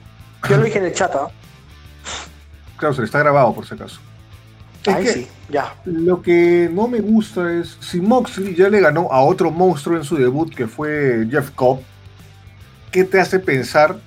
Yo 0.50 0.58
lo 0.58 0.64
dije 0.64 0.80
en 0.80 0.86
el 0.86 0.94
chat. 0.94 1.14
¿ah? 1.16 1.30
Claro, 2.82 2.94
se 2.96 3.02
le 3.02 3.06
está 3.06 3.20
grabado 3.20 3.54
por 3.54 3.66
si 3.66 3.76
acaso. 3.76 4.02
Es 4.86 4.96
que 4.98 5.14
sí, 5.14 5.28
ya. 5.50 5.76
Lo 5.86 6.22
que 6.24 6.68
no 6.74 6.88
me 6.88 7.00
gusta 7.00 7.54
es 7.54 7.78
si 7.80 8.02
Moxley 8.02 8.56
ya 8.56 8.68
le 8.68 8.80
ganó 8.82 9.08
a 9.12 9.22
otro 9.22 9.52
monstruo 9.52 9.96
en 9.96 10.04
su 10.04 10.18
debut 10.18 10.54
que 10.54 10.66
fue 10.68 11.28
Jeff 11.30 11.52
Cobb, 11.52 11.82
¿qué 12.92 13.04
te 13.04 13.20
hace 13.22 13.38
pensar 13.40 13.98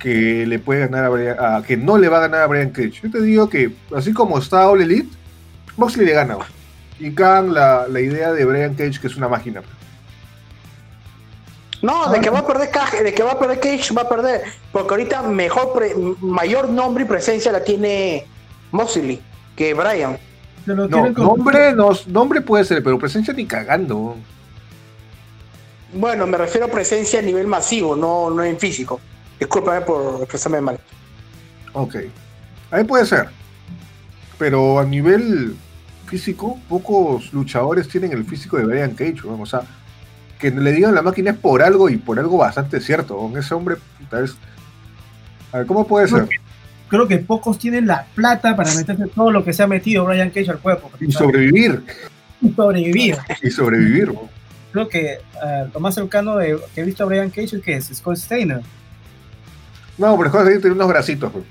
que 0.00 0.44
le 0.44 0.58
puede 0.58 0.80
ganar 0.80 1.04
a, 1.04 1.08
Brian- 1.10 1.36
a- 1.38 1.62
que 1.62 1.76
no 1.76 1.96
le 1.96 2.08
va 2.08 2.18
a 2.18 2.22
ganar 2.22 2.42
a 2.42 2.46
Brian 2.48 2.70
Cage? 2.70 3.00
Yo 3.04 3.10
te 3.12 3.22
digo 3.22 3.48
que 3.48 3.72
así 3.96 4.12
como 4.12 4.36
está 4.38 4.68
All 4.68 4.82
Elite, 4.82 5.08
Moxley 5.76 6.04
le 6.04 6.12
gana. 6.12 6.36
Y 6.98 7.12
Khan 7.12 7.54
la, 7.54 7.86
la 7.88 8.00
idea 8.00 8.32
de 8.32 8.44
Brian 8.44 8.74
Cage 8.74 8.98
que 9.00 9.06
es 9.06 9.14
una 9.16 9.28
máquina. 9.28 9.62
No, 11.82 12.08
de 12.10 12.20
que 12.20 12.30
va 12.30 12.38
a 12.38 12.46
perder 12.46 12.70
Cage, 12.70 13.02
de 13.02 13.12
que 13.12 13.22
va 13.24 13.32
a 13.32 13.38
perder 13.38 13.58
Cage, 13.58 13.92
va 13.92 14.02
a 14.02 14.08
perder. 14.08 14.42
Porque 14.70 14.94
ahorita 14.94 15.22
mejor 15.22 15.72
pre- 15.72 15.94
mayor 16.20 16.68
nombre 16.68 17.04
y 17.04 17.06
presencia 17.06 17.50
la 17.50 17.64
tiene 17.64 18.24
Moxley 18.70 19.20
que 19.56 19.74
Brian. 19.74 20.16
No, 20.64 20.86
nombre, 20.86 21.72
no, 21.74 21.90
nombre 22.06 22.40
puede 22.40 22.64
ser, 22.64 22.84
pero 22.84 22.98
presencia 22.98 23.34
ni 23.34 23.46
cagando. 23.46 24.16
Bueno, 25.92 26.26
me 26.26 26.38
refiero 26.38 26.66
a 26.66 26.70
presencia 26.70 27.18
a 27.18 27.22
nivel 27.22 27.48
masivo, 27.48 27.96
no, 27.96 28.30
no 28.30 28.44
en 28.44 28.58
físico. 28.58 29.00
Discúlpame 29.40 29.80
por 29.80 30.20
expresarme 30.22 30.60
mal. 30.60 30.78
Ok. 31.72 31.96
Ahí 32.70 32.84
puede 32.84 33.04
ser. 33.06 33.28
Pero 34.38 34.78
a 34.78 34.84
nivel 34.84 35.56
físico, 36.06 36.58
pocos 36.68 37.32
luchadores 37.32 37.88
tienen 37.88 38.12
el 38.12 38.24
físico 38.24 38.56
de 38.56 38.64
Brian 38.64 38.92
Cage, 38.92 39.22
weón. 39.24 39.40
O 39.40 39.46
sea, 39.46 39.62
que 40.42 40.50
le 40.50 40.72
digan 40.72 40.94
la 40.94 41.02
máquina 41.02 41.30
es 41.30 41.36
por 41.36 41.62
algo 41.62 41.88
y 41.88 41.96
por 41.96 42.18
algo 42.18 42.36
bastante 42.36 42.80
cierto. 42.80 43.16
weón. 43.16 43.38
Ese 43.38 43.54
hombre, 43.54 43.76
puta, 43.98 44.20
es... 44.20 44.36
A 45.52 45.58
ver, 45.58 45.66
¿cómo 45.66 45.86
puede 45.86 46.08
ser? 46.08 46.28
Creo 46.88 47.06
que 47.06 47.18
pocos 47.18 47.58
tienen 47.58 47.86
la 47.86 48.06
plata 48.14 48.56
para 48.56 48.74
meterse 48.74 49.06
todo 49.06 49.30
lo 49.30 49.44
que 49.44 49.52
se 49.52 49.62
ha 49.62 49.66
metido 49.68 50.04
Brian 50.04 50.30
Cage 50.30 50.50
al 50.50 50.58
cuerpo. 50.58 50.90
Y 51.00 51.12
sobrevivir. 51.12 51.84
Y 52.40 52.50
sobrevivir. 52.50 53.16
Y 53.40 53.50
sobrevivir. 53.50 54.12
Creo 54.72 54.88
que 54.88 55.18
ah, 55.40 55.66
lo 55.72 55.80
más 55.80 55.94
cercano 55.94 56.36
de, 56.36 56.58
que 56.74 56.80
he 56.80 56.84
visto 56.84 57.04
a 57.04 57.06
Brian 57.06 57.30
Cage 57.30 57.56
es 57.56 57.62
que 57.62 57.74
es 57.76 57.86
Scott 57.86 58.16
Steiner. 58.16 58.62
No, 59.96 60.18
pero 60.18 60.30
Jorge 60.30 60.58
tiene 60.58 60.74
unos 60.74 60.88
bracitos. 60.88 61.32
weón. 61.32 61.46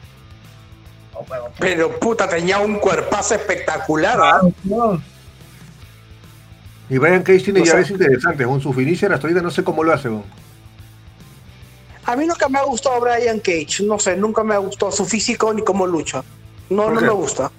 Oh, 1.13 1.25
Pero 1.59 1.97
puta, 1.99 2.27
tenía 2.27 2.59
un 2.59 2.79
cuerpazo 2.79 3.35
espectacular, 3.35 4.19
¿ah? 4.21 4.41
no. 4.63 5.01
Y 6.91 6.97
Brian 6.97 7.23
Cage 7.23 7.39
tiene 7.45 7.61
O 7.61 7.65
sea- 7.65 7.75
llaves 7.75 7.89
interesantes. 7.91 8.45
Con 8.45 8.59
su 8.61 8.73
finisher 8.73 9.11
hasta 9.13 9.25
ahorita 9.25 9.41
no 9.41 9.49
sé 9.49 9.63
cómo 9.63 9.81
lo 9.83 9.93
hace. 9.93 10.09
weón. 10.09 10.23
A 12.03 12.15
mí 12.17 12.25
nunca 12.25 12.49
me 12.49 12.59
ha 12.59 12.63
gustado 12.63 12.99
Brian 12.99 13.39
Cage, 13.39 13.83
no 13.85 13.97
sé, 13.97 14.17
nunca 14.17 14.43
me 14.43 14.53
ha 14.55 14.57
gustado 14.57 14.91
su 14.91 15.05
físico 15.05 15.53
ni 15.53 15.63
cómo 15.63 15.87
lucha. 15.87 16.21
No, 16.69 16.83
¿Por 16.83 16.93
no 16.93 16.99
qué? 16.99 17.05
me 17.05 17.11
gusta. 17.13 17.49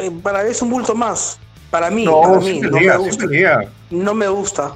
Eh, 0.00 0.10
Para 0.22 0.44
mí 0.44 0.50
es 0.50 0.62
un 0.62 0.70
bulto 0.70 0.94
más. 0.94 1.38
Para 1.70 1.90
mí, 1.90 2.04
No, 2.04 2.20
para 2.22 2.40
sí 2.40 2.52
mí, 2.52 2.60
no 2.60 2.78
me 2.78 2.96
gusta. 2.96 3.26
No 3.90 4.14
me 4.14 4.28
gusta. 4.28 4.72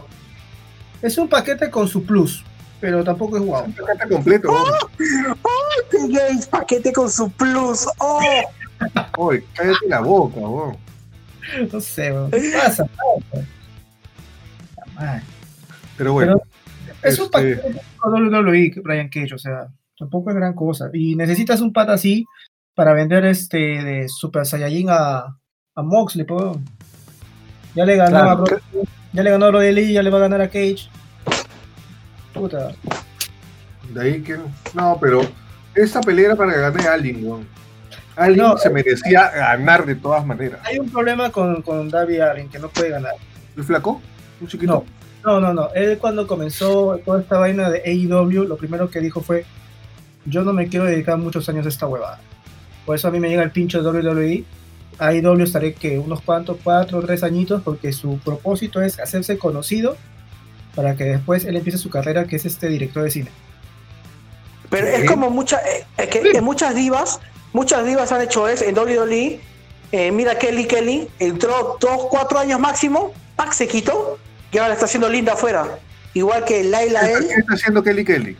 Es 1.00 1.17
un 1.17 1.29
paquete 1.29 1.71
con 1.71 1.87
su 1.87 2.03
plus, 2.05 2.43
pero 2.81 3.05
tampoco 3.05 3.37
es 3.37 3.43
guau. 3.45 3.67
Está 3.69 4.09
completo. 4.09 4.50
weón. 4.50 4.75
Qué 5.91 5.99
gay, 6.09 6.41
paquete 6.50 6.93
con 6.93 7.09
su 7.09 7.31
plus. 7.31 7.87
¡Oh! 7.99 8.21
Oye, 9.19 9.45
cállate 9.55 9.87
la 9.88 10.00
boca, 10.00 10.41
weón. 10.41 10.77
No 11.73 11.81
sé. 11.81 12.12
¿qué 12.31 12.52
pasa? 12.57 12.85
Pero 15.97 16.12
bueno. 16.12 16.40
Es 17.02 17.19
un 17.19 17.26
Este- 17.26 17.57
paquete 17.57 17.81
con 17.99 18.12
WWE, 18.12 18.73
Brian 18.83 19.09
Cage, 19.09 19.35
o 19.35 19.38
sea, 19.38 19.69
tampoco 19.99 20.31
es 20.31 20.37
gran 20.37 20.55
cosa. 20.55 20.90
Y 20.93 21.14
necesitas 21.14 21.61
un 21.61 21.73
pata 21.73 21.93
así 21.93 22.26
para 22.75 22.93
vender 22.93 23.25
este 23.25 23.59
de 23.59 24.09
Super 24.09 24.45
Saiyajin 24.47 24.88
a, 24.90 25.19
a 25.75 25.83
Moxley, 25.83 26.25
pues. 26.25 26.57
Ya 27.75 27.85
le 27.85 27.97
ganó 27.97 28.11
Claro, 28.11 28.45
a 28.45 28.61
ya 29.12 29.23
le 29.23 29.31
ganó 29.31 29.47
a 29.47 29.50
Brody 29.50 29.73
Lee, 29.73 29.93
ya 29.93 30.02
le 30.02 30.11
va 30.11 30.19
a 30.19 30.23
ganar 30.23 30.40
a 30.40 30.49
Cage. 30.49 30.88
Puta. 32.35 32.73
De 33.93 34.00
ahí 34.02 34.23
que. 34.23 34.38
No, 34.75 34.99
pero 35.00 35.21
esa 35.75 36.00
pelea 36.00 36.26
era 36.26 36.37
para 36.37 36.52
que 36.52 36.61
gane 36.61 36.88
Alien, 36.88 37.25
weón. 37.26 37.47
Alien 38.19 38.39
No, 38.39 38.59
se 38.59 38.69
merecía 38.69 39.31
ganar 39.31 39.87
de 39.87 39.95
todas 39.95 40.27
maneras. 40.27 40.61
Hay 40.65 40.79
un 40.79 40.91
problema 40.91 41.31
con, 41.31 41.63
con 41.63 41.89
Darby 41.89 42.21
Allin 42.21 42.49
que 42.49 42.59
no 42.59 42.69
puede 42.69 42.91
ganar. 42.91 43.15
¿El 43.57 43.65
flaco? 43.65 44.03
¿Un 44.41 44.49
chiquito? 44.49 44.85
No, 45.25 45.41
no, 45.41 45.55
no. 45.55 45.71
Él 45.75 45.99
cuando 45.99 46.27
comenzó 46.27 46.99
toda 47.05 47.21
esta 47.21 47.39
vaina 47.39 47.71
de 47.71 47.83
AEW, 47.85 48.45
lo 48.45 48.57
primero 48.57 48.91
que 48.91 49.01
dijo 49.01 49.21
fue, 49.21 49.45
yo 50.25 50.43
no 50.43 50.53
me 50.53 50.69
quiero 50.69 50.85
dedicar 50.85 51.17
muchos 51.19 51.49
años 51.49 51.67
a 51.67 51.69
esta 51.69 51.87
huevada. 51.87 52.21
Por 52.85 52.97
eso 52.97 53.09
a 53.09 53.11
mí 53.11 53.21
me 53.21 53.29
llega 53.29 53.43
el 53.43 53.53
pincho 53.53 53.83
de 53.83 53.89
WWE. 53.89 54.45
AEW 54.99 55.43
estaré 55.43 55.75
que 55.75 55.99
unos 55.99 56.21
cuantos, 56.21 56.59
cuatro 56.63 56.99
o 56.99 57.03
tres 57.03 57.23
añitos, 57.23 57.63
porque 57.63 57.93
su 57.93 58.19
propósito 58.19 58.83
es 58.83 58.99
hacerse 58.99 59.39
conocido 59.39 59.97
para 60.75 60.97
que 60.97 61.05
después 61.05 61.45
él 61.45 61.57
empiece 61.57 61.79
su 61.79 61.91
carrera, 61.91 62.25
que 62.25 62.37
es 62.37 62.47
este 62.47 62.69
director 62.69 63.05
de 63.05 63.11
cine. 63.11 63.31
Pero 64.71 64.87
es 64.87 65.05
como 65.09 65.31
mucha, 65.31 65.59
eh, 65.59 65.87
es 65.97 66.09
que, 66.09 66.21
que 66.21 66.41
muchas 66.41 66.75
divas, 66.75 67.21
muchas 67.59 67.85
divas 67.85 68.12
han 68.12 68.23
hecho 68.23 68.47
eso 68.47 68.65
en 68.65 68.79
WWE. 68.79 69.41
Eh, 69.91 70.12
mira 70.12 70.38
Kelly 70.38 70.67
Kelly, 70.67 71.09
entró 71.19 71.77
dos, 71.81 72.07
cuatro 72.09 72.38
años 72.38 72.61
máximo, 72.61 73.12
Pac 73.35 73.53
se 73.53 73.67
quitó 73.67 74.19
y 74.53 74.59
ahora 74.59 74.75
está 74.75 74.85
haciendo 74.85 75.09
linda 75.09 75.33
afuera. 75.33 75.79
Igual 76.15 76.45
que 76.45 76.62
Laila 76.62 77.00
¿Qué 77.00 77.07
él, 77.12 77.19
está- 77.23 77.35
qué 77.35 77.41
está 77.41 77.55
haciendo 77.55 77.83
Kelly 77.83 78.05
Kelly? 78.05 78.37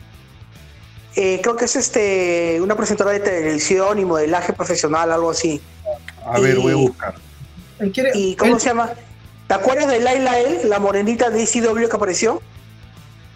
eh, 1.15 1.39
creo 1.43 1.55
que 1.57 1.65
es 1.65 1.75
este 1.75 2.59
una 2.61 2.75
presentadora 2.75 3.17
de 3.17 3.19
televisión 3.19 3.99
y 3.99 4.05
modelaje 4.05 4.53
profesional, 4.53 5.11
algo 5.11 5.31
así. 5.31 5.59
A 6.25 6.39
ver, 6.39 6.57
Y- 6.57 6.61
voy 6.61 6.71
a 6.71 6.75
buscar. 6.75 7.15
¿Y 8.13 8.35
cómo 8.35 8.53
él- 8.55 8.61
se 8.61 8.67
llama? 8.69 8.91
¿Te 9.47 9.53
acuerdas 9.53 9.87
de 9.89 9.99
Laila 9.99 10.39
él, 10.39 10.69
la 10.69 10.79
morenita 10.79 11.29
de 11.29 11.43
ECW 11.43 11.89
que 11.89 11.95
apareció? 11.95 12.41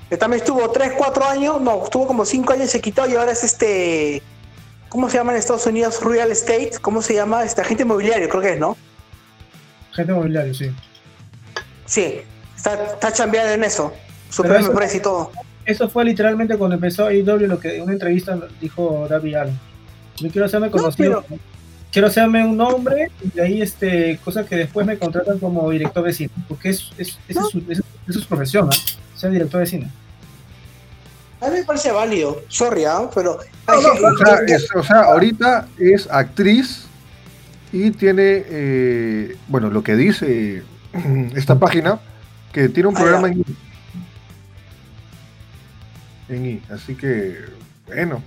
Que 0.10 0.16
también 0.18 0.42
estuvo 0.44 0.70
3, 0.70 0.94
4 0.98 1.26
años, 1.26 1.60
no, 1.60 1.84
estuvo 1.84 2.06
como 2.08 2.24
5 2.26 2.54
años 2.54 2.68
y 2.68 2.72
se 2.72 2.80
quitó 2.82 3.06
y 3.10 3.16
ahora 3.16 3.32
es 3.32 3.44
este. 3.44 4.22
¿Cómo 4.94 5.10
se 5.10 5.18
llama 5.18 5.32
en 5.32 5.40
Estados 5.40 5.66
Unidos? 5.66 6.04
Real 6.04 6.32
Estate. 6.32 6.74
¿Cómo 6.80 7.02
se 7.02 7.16
llama? 7.16 7.44
Este 7.44 7.62
agente 7.62 7.82
inmobiliario, 7.82 8.30
creo 8.30 8.42
que 8.44 8.54
es, 8.54 8.60
¿no? 8.60 8.78
gente 9.92 10.14
mobiliario, 10.14 10.54
sí. 10.54 10.72
Sí, 11.88 12.22
está, 12.56 12.74
está 12.94 13.12
chambeando 13.12 13.54
en 13.54 13.64
eso. 13.64 13.92
Su 14.30 14.44
Pero 14.44 14.54
premio 14.54 14.70
eso- 14.70 14.78
precio 14.78 15.00
y 15.00 15.02
todo. 15.02 15.32
Eso 15.66 15.90
fue 15.90 16.06
literalmente 16.06 16.58
cuando 16.58 16.76
empezó 16.76 17.08
AEW, 17.08 17.48
lo 17.48 17.60
que 17.60 17.78
en 17.78 17.84
una 17.84 17.94
entrevista 17.94 18.38
dijo 18.62 19.08
Darby 19.10 19.34
Allin. 19.34 19.60
Yo 20.18 20.30
quiero 20.30 20.46
hacerme 20.46 20.70
conocido. 20.70 21.26
Quiero 21.92 22.08
hacerme 22.08 22.46
un 22.46 22.56
nombre 22.58 23.10
y 23.24 23.30
de 23.30 23.42
ahí, 23.42 23.62
este, 23.64 24.20
cosa 24.24 24.46
que 24.46 24.56
después 24.58 24.86
me 24.86 25.00
contratan 25.00 25.40
como 25.40 25.72
director 25.72 26.04
de 26.04 26.14
cine. 26.14 26.30
Porque 26.48 26.70
es, 26.70 26.92
es, 27.00 27.18
es, 27.28 27.38
su, 27.50 27.64
esa 27.68 27.82
es 28.08 28.16
su 28.16 28.26
profesión, 28.28 28.70
¿ah? 28.72 28.76
Ser 29.16 29.32
director 29.32 29.60
de 29.60 29.66
cine. 29.66 29.92
A 31.44 31.50
mí 31.50 31.58
me 31.60 31.64
parece 31.66 31.92
válido. 31.92 32.42
Sorry, 32.48 32.86
¿ah? 32.86 33.10
Pero. 33.14 33.40
No, 33.68 33.82
no, 33.82 34.08
O 34.14 34.18
sea, 34.18 34.38
es- 34.48 34.68
o 34.76 34.84
sea, 34.84 35.02
ahorita 35.04 35.68
es 35.78 36.08
actriz 36.10 36.86
y 37.72 37.92
tiene, 37.92 38.44
eh, 38.48 39.36
bueno, 39.48 39.70
lo 39.70 39.84
que 39.84 39.96
dice 39.96 40.64
esta 41.36 41.58
página, 41.60 42.00
que 42.52 42.70
tiene 42.70 42.90
un 42.90 42.96
Ah, 42.96 43.00
programa 43.00 43.28
en 43.30 43.40
I. 43.40 43.46
En 46.30 46.46
I. 46.46 46.62
Así 46.70 46.96
que, 46.96 47.38
bueno. 47.88 48.22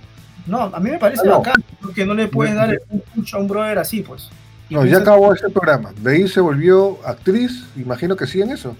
No, 0.45 0.61
a 0.63 0.79
mí 0.79 0.91
me 0.91 0.97
parece 0.99 1.21
Ah, 1.25 1.29
no. 1.29 1.37
bacán, 1.39 1.63
porque 1.81 2.05
no 2.05 2.13
le 2.13 2.27
puedes 2.27 2.55
dar 2.55 2.77
un 2.89 3.01
push 3.01 3.33
a 3.35 3.37
un 3.37 3.47
brother 3.47 3.79
así, 3.79 4.01
pues. 4.01 4.29
Y 4.69 4.75
No, 4.75 4.85
ya 4.85 4.97
acabó 4.97 5.33
ese 5.33 5.49
programa. 5.49 5.91
De 6.01 6.11
ahí 6.13 6.27
se 6.27 6.39
volvió 6.41 6.99
actriz. 7.05 7.63
Imagino 7.75 8.15
que 8.15 8.27
sí 8.27 8.41
en 8.41 8.51
eso. 8.51 8.75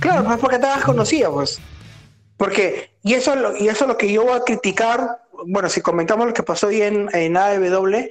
Claro, 0.00 0.24
pues 0.24 0.38
porque 0.38 0.58
te 0.58 0.66
hagas 0.66 0.84
conocida, 0.84 1.30
pues. 1.30 1.58
Porque, 2.36 2.90
y 3.02 3.14
eso, 3.14 3.34
y 3.58 3.68
eso 3.68 3.84
es 3.84 3.88
lo 3.88 3.96
que 3.96 4.12
yo 4.12 4.24
voy 4.24 4.36
a 4.36 4.42
criticar, 4.42 5.22
bueno, 5.46 5.68
si 5.68 5.80
comentamos 5.80 6.26
lo 6.26 6.34
que 6.34 6.42
pasó 6.42 6.68
ahí 6.68 6.82
en, 6.82 7.08
en 7.14 7.36
AEW, 7.36 8.10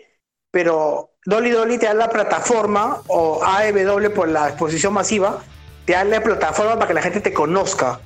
pero 0.52 1.12
Dolly 1.26 1.52
Dolly 1.52 1.78
te 1.78 1.86
da 1.86 1.94
la 1.94 2.10
plataforma, 2.10 3.02
o 3.08 3.44
AEW 3.44 4.14
por 4.14 4.28
la 4.30 4.50
exposición 4.50 4.94
masiva, 4.94 5.42
te 5.86 5.94
da 5.94 6.04
la 6.04 6.22
plataforma 6.22 6.76
para 6.76 6.88
que 6.88 6.94
la 6.94 7.02
gente 7.02 7.22
te 7.22 7.34
conozca, 7.34 8.00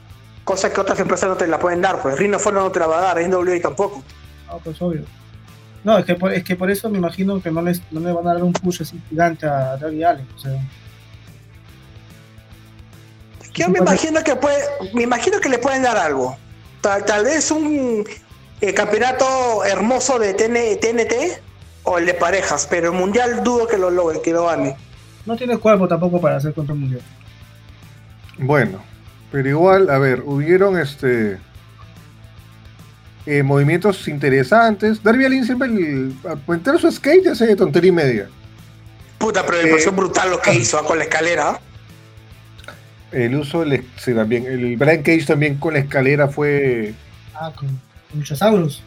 cosa 0.43 0.73
que 0.73 0.81
otras 0.81 0.99
empresas 0.99 1.29
no 1.29 1.38
te 1.38 1.47
la 1.47 1.59
pueden 1.59 1.81
dar, 1.81 2.01
pues 2.01 2.17
Rhino 2.17 2.39
Fondo 2.39 2.61
no 2.61 2.71
te 2.71 2.79
la 2.79 2.88
va 2.88 2.99
a 2.99 3.01
dar, 3.13 3.29
NWA 3.29 3.61
tampoco. 3.61 4.03
Ah, 4.47 4.57
pues 4.63 4.81
obvio. 4.81 5.03
No, 5.83 5.97
es 5.97 6.05
que, 6.05 6.15
por, 6.15 6.33
es 6.33 6.43
que 6.43 6.55
por 6.55 6.69
eso 6.69 6.89
me 6.89 6.97
imagino 6.97 7.41
que 7.41 7.51
no, 7.51 7.61
les, 7.61 7.81
no 7.91 8.01
le 8.01 8.11
van 8.11 8.27
a 8.27 8.33
dar 8.33 8.43
un 8.43 8.51
push 8.51 8.81
así 8.81 8.99
gigante 9.09 9.45
a 9.45 9.77
Darby 9.77 10.03
Allen. 10.03 10.27
O 10.35 10.39
sea, 10.39 10.59
Yo 13.53 13.70
me 13.70 13.79
imagino 13.79 14.24
que 14.24 14.36
puede, 14.36 14.63
me 14.94 15.03
imagino 15.03 15.39
que 15.39 15.50
le 15.50 15.58
pueden 15.60 15.84
dar 15.84 15.98
algo. 15.98 16.38
Tal, 16.82 17.03
tal 17.06 17.25
vez 17.25 17.51
un 17.51 18.06
eh, 18.62 18.74
campeonato 18.74 19.65
hermoso 19.65 20.20
de 20.20 20.34
TN 20.34 20.79
TNT 20.79 21.41
o 21.84 21.98
el 21.98 22.06
de 22.06 22.13
parejas, 22.13 22.68
pero 22.70 22.91
el 22.91 22.98
mundial 22.98 23.44
dudo 23.44 23.68
que 23.68 23.77
lo 23.77 23.89
logre, 23.89 24.22
que 24.22 24.32
lo 24.32 24.46
gane. 24.46 24.75
no 25.25 25.36
tiene 25.36 25.58
cuerpo 25.58 25.88
tampoco 25.88 26.22
para 26.22 26.38
hacer 26.38 26.53
control 26.53 26.79
mundial. 26.79 27.01
Bueno, 28.38 28.82
pero 29.32 29.50
igual, 29.50 29.89
a 29.89 29.98
ver, 29.98 30.22
hubieron 30.25 30.77
este 30.79 31.39
eh, 33.25 33.44
movimientos 33.44 34.08
interesantes. 34.08 35.03
Darby 35.03 35.25
Allin 35.25 35.46
siempre 35.46 35.68
el, 35.68 36.15
al 36.25 36.79
su 36.79 36.92
skate 36.92 37.25
ya 37.25 37.31
hace 37.33 37.55
tontería 37.55 37.90
y 37.90 37.92
media. 37.92 38.29
Puta, 39.18 39.46
pero 39.46 39.57
me 39.57 39.68
Eh, 39.68 39.72
pareció 39.72 39.92
brutal 39.92 40.31
lo 40.31 40.42
que 40.42 40.53
hizo 40.53 40.79
ah, 40.79 40.85
con 40.85 40.98
la 40.98 41.03
escalera. 41.03 41.59
El 43.11 43.35
uso 43.35 43.61
del 43.65 43.83
sí, 43.98 44.13
también, 44.13 44.45
el 44.45 44.77
Brian 44.77 45.01
Cage 45.01 45.25
también 45.25 45.55
con 45.55 45.74
la 45.74 45.79
escalera 45.79 46.27
fue 46.27 46.93
Ah, 47.33 47.51
con, 47.55 47.67
con 47.67 48.19
Luchasaurus. 48.19 48.83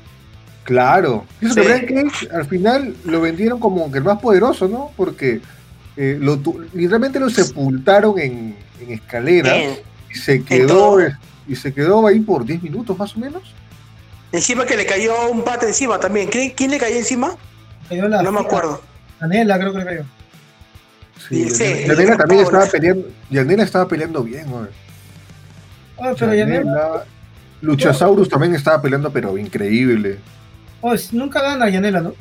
claro. 0.65 1.25
Eso 1.41 1.55
que 1.57 1.63
Sí. 1.63 1.69
Brian 1.69 2.09
Cage 2.11 2.29
al 2.33 2.45
final 2.47 2.95
lo 3.05 3.21
vendieron 3.21 3.59
como 3.59 3.91
que 3.91 3.99
el 3.99 4.05
más 4.05 4.21
poderoso, 4.21 4.69
¿no? 4.69 4.91
Porque 4.97 5.41
eh, 5.97 6.17
lo 6.21 6.39
tu- 6.39 6.65
literalmente 6.73 7.19
lo 7.21 7.29
sepultaron 7.31 8.19
en, 8.19 8.57
en 8.81 8.91
escaleras 8.93 9.55
Bien. 9.59 9.75
y 10.11 10.15
se 10.19 10.43
quedó 10.45 10.99
y 11.49 11.57
se 11.57 11.75
quedó 11.75 12.07
ahí 12.07 12.21
por 12.21 12.45
10 12.45 12.63
minutos 12.63 12.97
más 12.97 13.17
o 13.17 13.19
menos. 13.21 13.43
Encima 14.31 14.65
que 14.65 14.77
le 14.77 14.87
cayó 14.87 15.31
un 15.31 15.43
pate 15.43 15.67
encima 15.67 15.99
también. 15.99 16.29
¿Quién, 16.29 16.51
quién 16.57 16.71
le 16.71 16.79
cayó 16.79 16.97
encima? 16.97 17.35
Cayó 17.89 18.09
la, 18.09 18.23
No 18.23 18.31
me 18.33 18.41
acuerdo. 18.41 18.81
Canela, 19.19 19.59
creo 19.59 19.73
que 19.73 19.79
le 19.81 19.85
cayó. 19.85 20.05
Sí, 21.29 21.49
Sí, 21.51 21.65
Yanela 21.87 22.17
también 22.17 22.41
estaba 22.43 22.67
peleando, 22.67 23.09
Yanela 23.31 23.63
estaba 23.63 23.89
peleando 23.89 24.23
bien, 24.25 24.51
güey. 24.51 24.67
Ah, 26.01 26.13
pero. 26.19 26.35
Yanela, 26.35 27.05
Luchasaurus 27.61 28.29
también 28.29 28.55
estaba 28.55 28.83
peleando, 28.83 29.13
pero 29.13 29.39
increíble. 29.39 30.19
Oh, 30.81 30.93
es- 30.93 31.13
nunca 31.13 31.41
gana 31.43 31.69
Yanela, 31.69 32.01
¿no? 32.01 32.15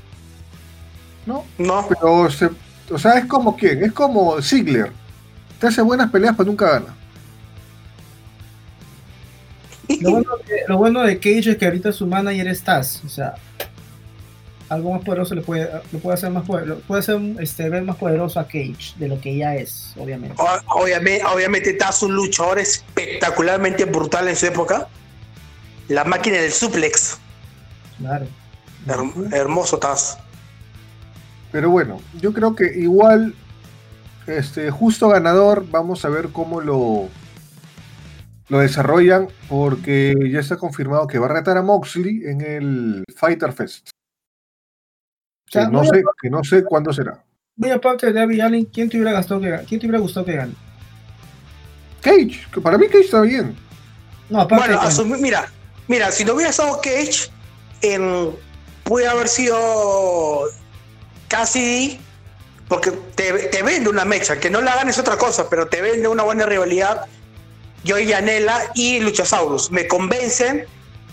¿No? 1.26 1.46
No. 1.58 1.88
Pero, 1.90 2.30
se- 2.30 2.50
o 2.92 2.98
sea, 3.00 3.18
es 3.18 3.26
como 3.26 3.56
quién, 3.58 3.84
es 3.84 3.92
como 3.92 4.40
Ziggler. 4.42 4.92
Te 5.60 5.68
hace 5.68 5.82
buenas 5.82 6.12
peleas, 6.12 6.36
pero 6.38 6.48
nunca 6.48 6.70
gana. 6.72 6.96
Lo 10.00 10.12
bueno, 10.12 10.30
que- 10.46 10.64
lo 10.68 10.78
bueno 10.78 11.02
de 11.02 11.18
Cage 11.20 11.52
es 11.52 11.58
que 11.58 11.66
ahorita 11.66 11.92
su 11.92 12.08
manager 12.08 12.48
es 12.48 12.64
Taz. 12.64 13.02
O 13.06 13.10
sea, 13.10 13.34
algo 14.72 14.94
más 14.94 15.04
poderoso 15.04 15.36
le 15.36 15.42
puede, 15.42 15.70
le 15.92 16.00
puede 16.00 16.14
hacer 16.16 16.30
más 16.32 16.46
poder- 16.46 16.66
lo 16.68 16.80
puede 16.80 17.00
hacer 17.02 17.20
este, 17.40 17.70
ver 17.70 17.84
más 17.84 17.98
poderoso 17.98 18.40
a 18.40 18.46
Cage 18.46 18.94
de 18.98 19.08
lo 19.10 19.20
que 19.20 19.36
ya 19.36 19.54
es, 19.56 19.94
obviamente. 19.98 20.36
O- 20.42 20.82
Obviamente, 20.82 21.26
obviamente 21.26 21.74
Taz 21.74 22.02
un 22.04 22.14
luchador 22.16 22.58
espectacularmente 22.58 23.84
brutal 23.86 24.30
en 24.30 24.36
su 24.38 24.46
época. 24.46 24.88
La 25.90 26.06
máquina 26.06 26.38
del 26.38 26.52
suplex. 26.54 27.18
Claro. 27.98 28.26
Her- 28.88 29.34
hermoso 29.34 29.78
Taz. 29.78 30.18
Pero 31.52 31.70
bueno, 31.70 32.00
yo 32.22 32.32
creo 32.32 32.56
que 32.56 32.72
igual, 32.80 33.36
este, 34.26 34.72
justo 34.72 35.10
ganador, 35.10 35.66
vamos 35.70 36.06
a 36.06 36.10
ver 36.10 36.30
cómo 36.30 36.62
lo, 36.62 37.10
lo 38.48 38.60
desarrollan, 38.60 39.28
porque 39.50 40.14
ya 40.32 40.40
está 40.40 40.56
confirmado 40.56 41.08
que 41.08 41.20
va 41.20 41.26
a 41.26 41.34
retar 41.34 41.58
a 41.58 41.62
Moxley 41.62 42.22
en 42.26 42.40
el 42.40 43.04
Fighter 43.18 43.52
Fest. 43.52 43.90
O 45.52 45.54
sea, 45.54 45.66
Que 45.66 45.72
no 45.72 45.84
sé, 45.84 46.04
que 46.22 46.30
no 46.30 46.44
sé 46.46 46.64
cuándo 46.64 46.94
será. 46.94 47.22
Muy 47.58 47.72
aparte 47.72 48.06
de 48.08 48.14
Darby 48.14 48.40
Allin, 48.40 48.66
¿quién 48.66 48.90
te 48.90 48.96
hubiera 48.96 49.12
gastado 49.12 49.42
que 49.42 49.50
gane? 49.50 49.66
¿Quién 49.66 49.82
te 49.82 49.86
hubiera 49.86 50.00
gustado 50.00 50.26
que 50.26 50.34
gane? 50.38 50.54
Cage, 52.00 52.48
que 52.54 52.62
para 52.62 52.78
mí 52.78 52.88
Cage 52.88 53.02
está 53.02 53.20
bien. 53.22 53.58
No, 54.30 54.40
aparte 54.40 54.68
Bueno, 54.68 54.82
asumí- 54.82 55.20
mira, 55.20 55.52
mira, 55.90 56.10
si 56.12 56.24
no 56.24 56.36
hubiera 56.36 56.52
estado 56.52 56.80
Cage, 56.82 57.30
en, 57.82 58.30
puede 58.86 59.08
haber 59.10 59.28
sido 59.28 60.44
Cassidy, 61.28 62.00
porque 62.70 62.92
te, 63.16 63.34
te 63.50 63.62
vende 63.62 63.90
una 63.90 64.06
mecha, 64.06 64.40
que 64.40 64.50
no 64.50 64.62
la 64.62 64.74
ganes 64.76 64.98
otra 65.00 65.18
cosa, 65.18 65.50
pero 65.50 65.68
te 65.68 65.82
vende 65.82 66.08
una 66.08 66.24
buena 66.24 66.46
rivalidad. 66.46 67.08
Yo 67.84 68.00
y 68.00 68.06
Yanela 68.06 68.58
y 68.74 69.02
Luchasaurus 69.02 69.70
me 69.70 69.86
convencen 69.90 70.64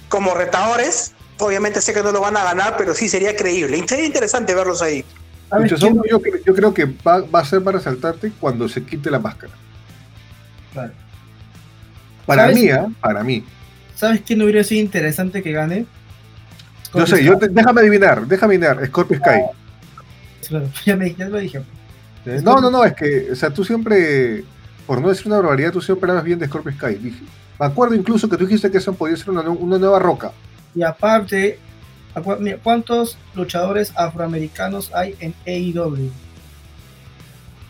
como 0.09 0.35
retadores. 0.35 1.13
Obviamente 1.39 1.81
sé 1.81 1.93
que 1.95 2.03
no 2.03 2.11
lo 2.13 2.21
van 2.21 2.37
a 2.37 2.45
ganar, 2.45 2.77
pero 2.77 2.95
sí 2.95 3.09
sería 3.09 3.35
creíble. 3.37 3.83
Sería 3.87 4.07
interesante 4.07 4.55
verlos 4.55 4.83
ahí. 4.83 5.05
¿sabes 5.49 5.71
Luchasaurus, 5.71 6.03
quién? 6.03 6.11
yo, 6.11 6.21
cre- 6.21 6.43
yo 6.45 6.55
creo 6.55 6.75
que 6.75 6.85
va, 7.07 7.21
va 7.23 7.41
a 7.41 7.45
ser 7.45 7.63
para 7.63 7.79
resaltarte 7.79 8.33
cuando 8.41 8.69
se 8.69 8.83
quite 8.85 9.11
la 9.11 9.19
máscara. 9.19 9.53
Claro. 10.73 10.93
Para 12.27 12.43
¿Sabes? 12.43 12.57
mí, 12.61 12.71
¿ah? 12.71 12.87
Para 13.01 13.23
mí. 13.25 13.45
¿Sabes 13.97 14.21
quién 14.27 14.43
hubiera 14.43 14.63
sido 14.65 14.81
interesante 14.83 15.43
que 15.43 15.53
gane? 15.53 15.87
Yo 16.95 17.07
sé, 17.07 17.23
yo 17.25 17.39
te- 17.39 17.49
déjame 17.49 17.81
adivinar, 17.81 18.27
déjame 18.27 18.55
adivinar, 18.57 18.87
Scorpio 18.87 19.19
Sky. 19.19 19.41
Claro, 20.49 20.69
ya, 20.85 20.97
me, 20.97 21.15
ya 21.15 21.29
lo 21.29 21.39
dije. 21.39 21.63
Eh, 22.27 22.41
No, 22.43 22.61
no, 22.61 22.71
no, 22.71 22.85
es 22.85 22.95
que, 22.95 23.29
o 23.33 23.37
sea, 23.37 23.51
tú 23.51 23.65
siempre, 23.65 24.45
por 24.87 25.01
no 25.01 25.09
decir 25.09 25.27
una 25.29 25.37
barbaridad, 25.37 25.73
tú 25.73 25.81
siempre 25.81 26.11
hablas 26.11 26.25
bien 26.25 26.39
de 26.39 26.47
Scorpio 26.47 26.73
Sky. 26.73 26.95
Dije, 26.97 27.21
me 27.59 27.67
acuerdo 27.67 27.95
incluso 27.95 28.29
que 28.29 28.37
tú 28.37 28.45
dijiste 28.47 28.71
que 28.71 28.79
eso 28.79 28.93
podía 28.93 29.17
ser 29.17 29.31
una 29.31 29.43
nueva 29.79 29.99
roca. 29.99 30.33
Y 30.75 30.83
aparte, 30.83 31.59
¿cuántos 32.63 33.19
luchadores 33.35 33.93
afroamericanos 33.97 34.93
hay 34.95 35.15
en 35.21 35.35
AEW? 35.47 36.11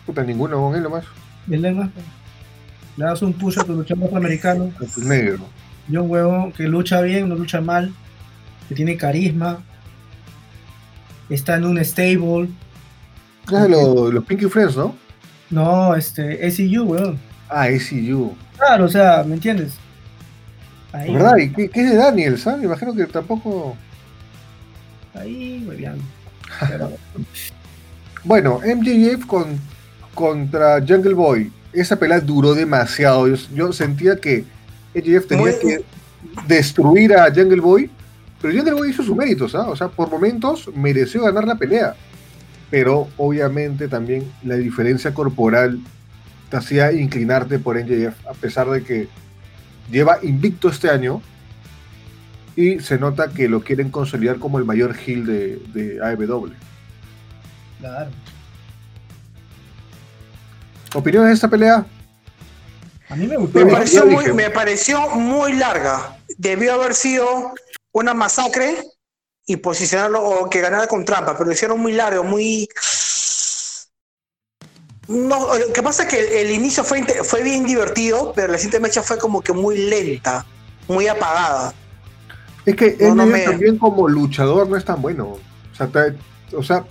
Puta, 0.05 0.23
ninguno 0.23 0.57
con 0.57 0.75
él 0.75 0.83
nomás. 0.83 1.05
¿Verdad, 1.45 1.71
más? 1.71 1.89
Le 2.97 3.05
das 3.05 3.21
un 3.21 3.33
push 3.33 3.59
a 3.59 3.63
tu 3.63 3.73
luchador 3.73 4.05
afroamericano, 4.05 4.71
El 4.97 5.07
negro. 5.07 5.45
y 5.87 5.97
un 5.97 6.09
huevo 6.09 6.51
que 6.55 6.63
lucha 6.67 7.01
bien, 7.01 7.29
no 7.29 7.35
lucha 7.35 7.61
mal, 7.61 7.93
que 8.67 8.75
tiene 8.75 8.97
carisma, 8.97 9.59
está 11.29 11.55
en 11.55 11.65
un 11.65 11.83
stable. 11.83 12.49
De 13.49 13.69
los, 13.69 14.23
Pinky 14.25 14.45
Friends, 14.45 14.75
¿no? 14.75 14.95
No, 15.49 15.95
este, 15.95 16.51
SEU, 16.51 16.83
weón. 16.83 17.19
Ah, 17.49 17.63
ACU. 17.63 18.35
Claro, 18.55 18.85
o 18.85 18.89
sea, 18.89 19.23
¿me 19.23 19.33
entiendes? 19.33 19.73
Ahí, 20.91 21.13
¿Verdad? 21.13 21.37
¿Y 21.37 21.49
qué, 21.51 21.69
qué 21.69 21.81
es 21.83 21.91
de 21.91 21.97
Daniel, 21.97 22.37
sabes? 22.37 22.59
Me 22.59 22.65
imagino 22.65 22.93
que 22.95 23.05
tampoco. 23.05 23.75
ahí, 25.13 25.63
hueveando. 25.67 26.03
Pero, 26.67 26.91
Bueno, 28.23 28.59
MJF 28.65 29.25
con, 29.25 29.59
contra 30.13 30.79
Jungle 30.85 31.13
Boy. 31.13 31.51
Esa 31.71 31.95
pelea 31.97 32.19
duró 32.19 32.53
demasiado. 32.53 33.27
Yo, 33.27 33.35
yo 33.53 33.71
sentía 33.71 34.17
que 34.17 34.43
MJF 34.93 35.27
tenía 35.27 35.45
Muy- 35.45 35.59
que 35.61 35.83
destruir 36.47 37.13
a 37.15 37.25
Jungle 37.33 37.61
Boy. 37.61 37.89
Pero 38.41 38.53
Jungle 38.53 38.73
Boy 38.73 38.89
hizo 38.89 39.03
sus 39.03 39.15
méritos, 39.15 39.53
¿ah? 39.55 39.67
O 39.69 39.75
sea, 39.75 39.87
por 39.89 40.09
momentos 40.09 40.69
mereció 40.75 41.23
ganar 41.23 41.45
la 41.45 41.55
pelea. 41.55 41.95
Pero 42.69 43.07
obviamente 43.17 43.87
también 43.87 44.29
la 44.43 44.55
diferencia 44.55 45.13
corporal 45.13 45.79
te 46.49 46.57
hacía 46.57 46.91
inclinarte 46.91 47.59
por 47.59 47.77
MJF, 47.77 48.27
a 48.27 48.33
pesar 48.33 48.69
de 48.69 48.83
que 48.83 49.07
lleva 49.91 50.19
invicto 50.21 50.69
este 50.69 50.89
año. 50.89 51.21
Y 52.55 52.79
se 52.79 52.97
nota 52.97 53.29
que 53.29 53.47
lo 53.47 53.61
quieren 53.61 53.89
consolidar 53.89 54.37
como 54.37 54.57
el 54.59 54.65
mayor 54.65 54.95
heel 54.95 55.25
de, 55.25 55.57
de 55.73 55.99
AEW. 56.03 56.51
claro. 57.79 58.11
¿Opiniones 60.93 61.29
de 61.29 61.33
esta 61.35 61.47
pelea? 61.47 61.85
A 63.09 63.15
mí 63.15 63.27
me 63.27 63.37
gustó. 63.37 63.59
Me 63.59 63.71
pareció, 63.71 64.05
muy, 64.05 64.33
me 64.33 64.49
pareció 64.49 65.09
muy 65.09 65.53
larga. 65.53 66.17
Debió 66.37 66.73
haber 66.73 66.93
sido 66.93 67.53
una 67.91 68.13
masacre 68.13 68.83
y 69.45 69.57
posicionarlo 69.57 70.23
o 70.23 70.49
que 70.49 70.61
ganara 70.61 70.87
con 70.87 71.05
trampa, 71.05 71.33
pero 71.33 71.45
lo 71.45 71.53
hicieron 71.53 71.79
muy 71.79 71.93
largo, 71.93 72.23
muy. 72.23 72.67
No, 75.09 75.57
lo 75.57 75.73
que 75.73 75.81
pasa 75.81 76.03
es 76.03 76.09
que 76.09 76.41
el, 76.41 76.51
inicio 76.51 76.83
fue, 76.83 77.03
fue 77.23 77.41
bien 77.41 77.65
divertido, 77.65 78.31
pero 78.35 78.51
la 78.51 78.59
siguiente 78.59 78.79
mecha 78.79 79.01
fue 79.01 79.17
como 79.17 79.41
que 79.41 79.51
muy 79.53 79.75
lenta, 79.89 80.45
muy 80.87 81.07
apagada. 81.07 81.73
Es 82.63 82.75
que 82.75 82.95
No, 82.99 83.07
él 83.07 83.15
no 83.15 83.25
me- 83.25 83.39
también 83.39 83.79
como 83.79 84.07
luchador 84.07 84.69
no 84.69 84.77
es 84.77 84.85
tan 84.85 85.01
bueno. 85.01 85.39
O 85.73 85.75
sea, 85.75 85.87
te- 85.87 86.55
o 86.55 86.61
sea, 86.61 86.85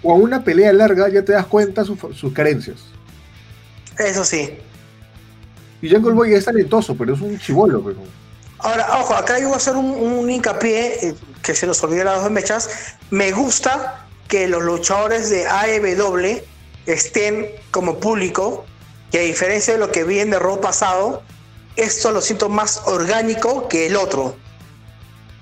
con 0.00 0.22
una 0.22 0.44
pelea 0.44 0.72
larga 0.72 1.08
ya 1.08 1.24
te 1.24 1.32
das 1.32 1.46
cuenta 1.46 1.84
sus, 1.84 1.98
sus 2.16 2.32
carencias. 2.32 2.76
Eso 3.98 4.24
sí. 4.24 4.50
Y 5.80 5.90
Jungle 5.90 6.12
Boy 6.12 6.34
es 6.34 6.44
talentoso, 6.44 6.94
pero 6.96 7.14
es 7.14 7.20
un 7.20 7.40
chivolo. 7.40 7.82
Pero... 7.82 7.98
Ahora, 8.60 9.00
ojo, 9.00 9.14
acá 9.14 9.40
yo 9.40 9.46
voy 9.46 9.54
a 9.54 9.56
hacer 9.56 9.74
un, 9.74 9.90
un 9.90 10.30
hincapié 10.30 11.08
eh, 11.08 11.14
que 11.42 11.56
se 11.56 11.66
nos 11.66 11.82
olvidó 11.82 12.04
las 12.04 12.22
dos 12.22 12.30
mechas. 12.30 12.70
Me 13.10 13.32
gusta 13.32 14.06
que 14.28 14.46
los 14.46 14.62
luchadores 14.62 15.28
de 15.28 15.44
AEW 15.48 16.40
estén 16.86 17.46
como 17.70 17.98
público, 17.98 18.64
que 19.10 19.18
a 19.18 19.22
diferencia 19.22 19.74
de 19.74 19.78
lo 19.78 19.90
que 19.90 20.04
vi 20.04 20.20
en 20.20 20.32
Raw 20.32 20.60
pasado, 20.60 21.22
esto 21.76 22.10
lo 22.12 22.20
siento 22.20 22.48
más 22.48 22.82
orgánico 22.86 23.68
que 23.68 23.86
el 23.86 23.96
otro. 23.96 24.36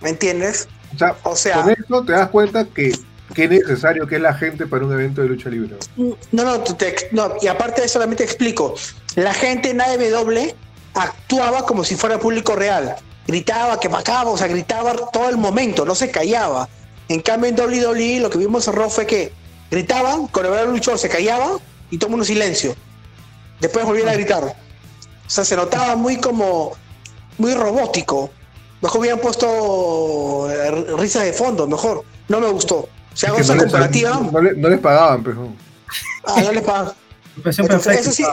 ¿Me 0.00 0.10
entiendes? 0.10 0.68
O 0.94 0.98
sea, 0.98 1.16
O 1.22 1.36
sea- 1.36 1.62
con 1.62 1.70
esto 1.70 2.04
te 2.04 2.12
das 2.12 2.28
cuenta 2.30 2.64
que 2.64 2.92
qué 3.34 3.48
necesario 3.48 4.06
que 4.06 4.16
es 4.16 4.20
la 4.22 4.34
gente 4.34 4.66
para 4.66 4.84
un 4.84 4.92
evento 4.92 5.22
de 5.22 5.28
lucha 5.28 5.48
libre. 5.50 5.76
No, 5.96 6.16
no, 6.32 6.60
te- 6.60 7.08
no, 7.12 7.34
y 7.40 7.46
aparte 7.46 7.80
de 7.80 7.86
eso, 7.86 7.98
también 8.00 8.18
te 8.18 8.24
explico. 8.24 8.74
La 9.14 9.32
gente 9.34 9.70
en 9.70 9.80
AEW 9.80 10.52
actuaba 10.94 11.64
como 11.66 11.84
si 11.84 11.94
fuera 11.96 12.18
público 12.18 12.56
real. 12.56 12.96
Gritaba, 13.26 13.78
que 13.78 13.86
bacaba, 13.88 14.30
o 14.30 14.36
sea, 14.36 14.48
gritaba 14.48 14.94
todo 15.12 15.28
el 15.28 15.36
momento, 15.36 15.84
no 15.84 15.94
se 15.94 16.10
callaba. 16.10 16.68
En 17.08 17.20
cambio, 17.20 17.48
en 17.50 17.56
WWE 17.56 18.20
lo 18.20 18.30
que 18.30 18.38
vimos 18.38 18.66
en 18.66 18.74
Raw 18.74 18.90
fue 18.90 19.06
que 19.06 19.32
gritaban, 19.70 20.26
cuando 20.28 20.52
era 20.54 20.62
el 20.62 20.70
luchador 20.70 20.98
se 20.98 21.08
callaba 21.08 21.58
y 21.90 21.98
todo 21.98 22.08
el 22.08 22.10
mundo 22.12 22.24
silencio. 22.24 22.74
Después 23.60 23.84
volvían 23.84 24.08
a 24.08 24.14
gritar. 24.14 24.42
O 24.44 25.30
sea, 25.30 25.44
se 25.44 25.56
notaba 25.56 25.96
muy 25.96 26.16
como, 26.18 26.72
muy 27.38 27.54
robótico. 27.54 28.30
Mejor 28.80 29.00
hubieran 29.00 29.20
puesto 29.20 30.50
eh, 30.50 30.70
risas 30.98 31.24
de 31.24 31.32
fondo, 31.32 31.66
mejor. 31.66 32.04
No 32.28 32.40
me 32.40 32.48
gustó. 32.48 32.88
Si 33.14 33.26
hago 33.26 33.36
Que 33.36 33.42
esa 33.42 33.54
no, 33.54 33.62
les, 33.62 33.70
comparativa, 33.72 34.20
no 34.32 34.40
le- 34.40 34.54
no 34.54 34.68
les 34.68 34.80
pagaban, 34.80 35.22
pero. 35.22 35.48
ah, 36.24 36.40
no 36.42 36.52
les 36.52 36.62
pagan. 36.62 36.92
Impresión 37.36 37.66
Entonces, 37.66 38.00
eso 38.00 38.12
sí. 38.12 38.24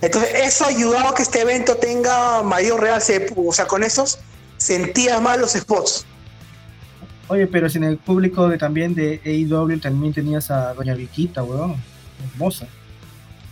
Entonces, 0.00 0.30
eso 0.44 0.64
ayudaba 0.64 1.10
a 1.10 1.14
que 1.14 1.22
este 1.22 1.40
evento 1.40 1.76
tenga 1.76 2.42
mayor 2.42 2.80
realce. 2.80 3.32
O 3.36 3.52
sea, 3.52 3.66
con 3.66 3.82
esos 3.84 4.18
sentía 4.56 5.20
más 5.20 5.38
los 5.38 5.52
spots. 5.52 6.06
Oye, 7.28 7.46
pero 7.46 7.68
si 7.68 7.78
en 7.78 7.84
el 7.84 7.98
público 7.98 8.48
de, 8.48 8.56
también 8.58 8.94
de 8.94 9.20
AEW 9.24 9.78
también 9.80 10.12
tenías 10.14 10.50
a 10.50 10.72
Doña 10.74 10.94
Viquita, 10.94 11.42
weón. 11.42 11.76
Hermosa. 12.32 12.66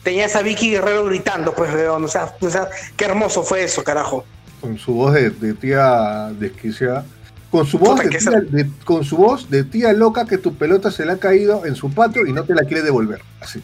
Tenías 0.02 0.34
a 0.36 0.42
Vicky 0.42 0.70
Guerrero 0.70 1.04
gritando, 1.04 1.52
pues, 1.54 1.72
weón. 1.74 2.04
O 2.04 2.08
sea, 2.08 2.34
o 2.40 2.50
sea, 2.50 2.68
qué 2.96 3.04
hermoso 3.04 3.42
fue 3.42 3.64
eso, 3.64 3.82
carajo. 3.84 4.24
con 4.60 4.78
su 4.78 4.94
voz 4.94 5.12
de, 5.14 5.30
de 5.30 5.52
tía 5.54 6.30
desquiciada. 6.38 7.04
Con 7.50 7.66
su, 7.66 7.78
voz 7.78 8.00
de 8.00 8.08
tía, 8.08 8.30
de- 8.50 8.70
con 8.84 9.04
su 9.04 9.16
voz 9.16 9.48
de 9.50 9.62
tía 9.64 9.92
loca 9.92 10.26
que 10.26 10.36
tu 10.38 10.54
pelota 10.54 10.90
se 10.90 11.06
le 11.06 11.12
ha 11.12 11.18
caído 11.18 11.64
en 11.64 11.74
su 11.76 11.90
patio 11.92 12.26
y 12.26 12.32
no 12.32 12.42
te 12.44 12.54
la 12.54 12.62
quiere 12.62 12.82
devolver. 12.82 13.20
Así. 13.40 13.60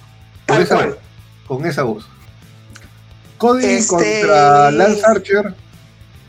Con 0.46 0.56
Tal 0.56 0.62
esa 0.62 0.74
cual. 0.76 0.88
voz. 0.90 0.98
Con 1.46 1.66
esa 1.66 1.82
voz. 1.82 2.06
Cody 3.38 3.64
Este- 3.64 3.88
contra 3.88 4.70
Lance 4.70 5.02
Archer 5.04 5.54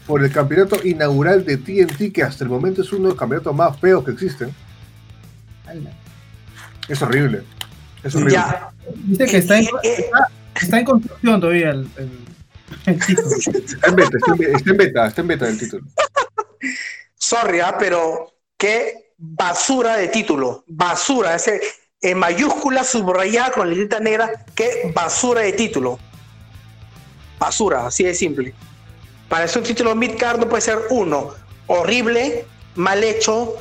por 0.05 0.23
el 0.23 0.31
campeonato 0.31 0.85
inaugural 0.85 1.45
de 1.45 1.57
TNT, 1.57 2.11
que 2.13 2.23
hasta 2.23 2.43
el 2.43 2.49
momento 2.49 2.81
es 2.81 2.91
uno 2.91 3.03
de 3.03 3.09
los 3.09 3.17
campeonatos 3.17 3.55
más 3.55 3.79
feos 3.79 4.03
que 4.03 4.11
existen. 4.11 4.53
Es 6.87 7.01
horrible. 7.01 7.43
Es 8.03 8.13
horrible. 8.15 8.33
Ya. 8.33 8.69
Dice 9.05 9.25
que 9.25 9.37
está 9.37 9.57
en, 9.57 9.65
Eh, 9.65 9.69
eh, 9.83 9.95
está, 9.99 10.29
está 10.61 10.79
en 10.79 10.85
construcción 10.85 11.39
todavía 11.39 11.71
el, 11.71 11.87
el, 11.97 12.11
el 12.85 13.05
título. 13.05 13.29
Está 13.37 13.87
en 13.87 13.95
beta, 13.95 14.17
está 14.17 14.31
en 14.31 14.37
beta, 14.37 14.57
está 14.57 14.71
en 14.71 14.77
beta, 14.77 15.07
está 15.07 15.21
en 15.21 15.27
beta 15.27 15.47
el 15.47 15.59
título. 15.59 15.83
sorry, 17.15 17.59
ah, 17.61 17.75
pero 17.79 18.33
qué 18.57 19.13
basura 19.17 19.95
de 19.95 20.09
título. 20.09 20.63
Basura. 20.67 21.35
Ese, 21.35 21.61
en 22.01 22.17
mayúscula 22.17 22.83
subrayada 22.83 23.51
con 23.51 23.69
letrita 23.69 23.99
negra. 23.99 24.45
Qué 24.53 24.91
basura 24.93 25.41
de 25.41 25.53
título. 25.53 25.97
Basura, 27.39 27.87
así 27.87 28.03
de 28.03 28.13
simple. 28.13 28.53
Para 29.33 29.47
ser 29.47 29.63
un 29.63 29.67
título 29.67 29.95
mid-card 29.95 30.41
no 30.41 30.47
puede 30.47 30.61
ser 30.61 30.77
uno. 30.91 31.31
Horrible, 31.65 32.45
mal 32.75 33.03
hecho. 33.03 33.55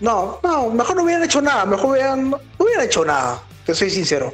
No, 0.00 0.40
no, 0.42 0.70
mejor 0.70 0.96
no 0.96 1.02
hubieran 1.02 1.22
hecho 1.22 1.42
nada. 1.42 1.66
Mejor 1.66 1.90
hubieran, 1.90 2.30
no 2.30 2.40
hubieran 2.58 2.86
hecho 2.86 3.04
nada. 3.04 3.42
Te 3.66 3.74
soy 3.74 3.90
sincero. 3.90 4.32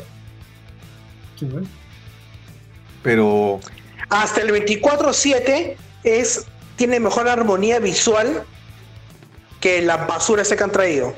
Sí, 1.36 1.46
weón. 1.46 1.66
Pero 3.02 3.58
Hasta 4.08 4.40
el 4.40 4.50
24-7 4.50 5.74
es, 6.04 6.46
tiene 6.76 7.00
mejor 7.00 7.28
armonía 7.28 7.80
visual 7.80 8.44
que 9.58 9.82
la 9.82 9.96
basura 9.96 10.42
ese 10.42 10.54
que 10.54 10.62
han 10.62 10.70
traído. 10.70 11.12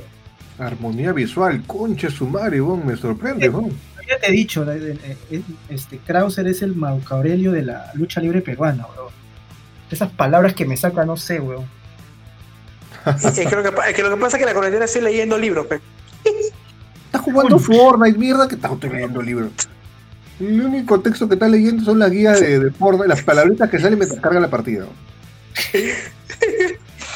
armonía 0.59 1.13
visual, 1.13 1.63
conche 1.67 2.09
su 2.11 2.27
madre, 2.27 2.63
weón, 2.63 2.87
me 2.87 2.97
sorprende, 2.97 3.51
weón. 3.51 3.79
Ya 4.09 4.19
te 4.19 4.29
he 4.29 4.33
dicho, 4.33 4.65
eh, 4.73 4.97
eh, 5.31 5.43
este 5.69 5.99
Krauser 5.99 6.47
es 6.47 6.63
el 6.63 6.75
Marco 6.75 7.15
Aurelio 7.15 7.53
de 7.53 7.61
la 7.61 7.91
lucha 7.93 8.23
libre 8.23 8.41
peruana, 8.41 8.87
weón. 8.97 9.20
Esas 9.91 10.11
palabras 10.11 10.55
que 10.55 10.65
me 10.65 10.77
saca, 10.77 11.05
no 11.05 11.17
sé, 11.17 11.41
weón. 11.41 11.67
Es 13.25 13.33
que, 13.39 13.57
lo 13.57 13.63
que, 13.63 13.73
pa- 13.73 13.89
es 13.89 13.95
que 13.97 14.03
lo 14.03 14.11
que 14.11 14.17
pasa 14.21 14.37
es 14.37 14.41
que 14.41 14.47
la 14.47 14.53
cuarentena 14.53 14.85
estoy 14.85 15.03
leyendo 15.03 15.37
libros. 15.39 15.67
pe. 15.67 15.81
Estás 17.07 17.23
jugando 17.23 17.59
Fortnite, 17.59 18.19
mierda, 18.19 18.47
que 18.47 18.55
estás 18.57 18.71
leyendo 18.83 19.21
libros. 19.23 19.51
El 20.39 20.61
único 20.61 21.01
texto 21.01 21.27
que 21.29 21.35
estás 21.35 21.51
leyendo 21.51 21.85
son 21.85 21.99
las 21.99 22.11
guías 22.11 22.41
de, 22.41 22.59
de 22.61 22.71
Fortnite, 22.71 23.09
las 23.09 23.23
palabritas 23.23 23.69
que 23.71 23.79
salen 23.79 23.99
mientras 23.99 24.21
carga 24.21 24.39
la 24.41 24.49
partida. 24.49 24.87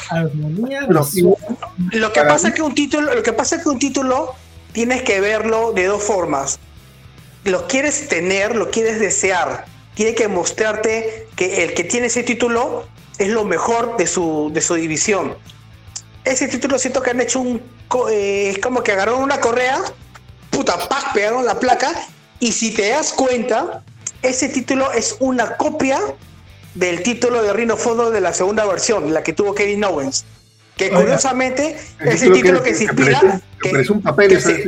Armonía. 0.09 0.81
Lo 0.81 2.13
que 2.13 2.21
pasa 2.21 2.47
mí- 2.47 2.49
es 2.49 2.55
que 2.55 2.61
un 2.61 2.75
título, 2.75 3.13
lo 3.15 3.23
que 3.23 3.33
pasa 3.33 3.55
es 3.57 3.63
que 3.63 3.69
un 3.69 3.79
título 3.79 4.33
tienes 4.71 5.01
que 5.03 5.19
verlo 5.21 5.71
de 5.73 5.85
dos 5.85 6.03
formas. 6.03 6.59
Lo 7.43 7.67
quieres 7.67 8.07
tener, 8.07 8.55
lo 8.55 8.69
quieres 8.71 8.99
desear. 8.99 9.65
Tiene 9.95 10.13
que 10.13 10.27
mostrarte 10.27 11.27
que 11.35 11.63
el 11.63 11.73
que 11.73 11.83
tiene 11.83 12.07
ese 12.07 12.23
título 12.23 12.87
es 13.17 13.29
lo 13.29 13.43
mejor 13.45 13.97
de 13.97 14.07
su, 14.07 14.51
de 14.53 14.61
su 14.61 14.75
división. 14.75 15.35
Ese 16.23 16.47
título 16.47 16.77
siento 16.77 17.01
que 17.01 17.11
han 17.11 17.21
hecho 17.21 17.39
un... 17.39 17.61
eh, 18.11 18.49
es 18.49 18.59
como 18.59 18.83
que 18.83 18.91
agarraron 18.91 19.23
una 19.23 19.39
correa, 19.39 19.79
puta, 20.49 20.77
pac, 20.89 21.13
pegaron 21.13 21.45
la 21.45 21.59
placa, 21.59 21.91
y 22.39 22.51
si 22.51 22.71
te 22.71 22.89
das 22.89 23.13
cuenta, 23.13 23.83
ese 24.21 24.49
título 24.49 24.91
es 24.91 25.15
una 25.19 25.55
copia 25.55 25.99
del 26.73 27.01
título 27.03 27.41
de 27.41 27.53
Rhino 27.53 27.77
Fondo 27.77 28.11
de 28.11 28.19
la 28.19 28.33
segunda 28.33 28.65
versión, 28.65 29.13
la 29.13 29.23
que 29.23 29.31
tuvo 29.33 29.55
Kevin 29.55 29.83
Owens. 29.85 30.25
Que 30.75 30.87
Oiga. 30.87 30.99
curiosamente, 30.99 31.77
ese 32.01 32.29
título 32.31 32.61
que, 32.61 32.75
se 32.75 32.83
inspira... 32.83 33.21
parece, 33.21 33.43
que- 33.61 33.69
parece 33.69 33.91
un 33.93 34.01
papel 34.01 34.27
que 34.27 34.35
ese 34.35 34.63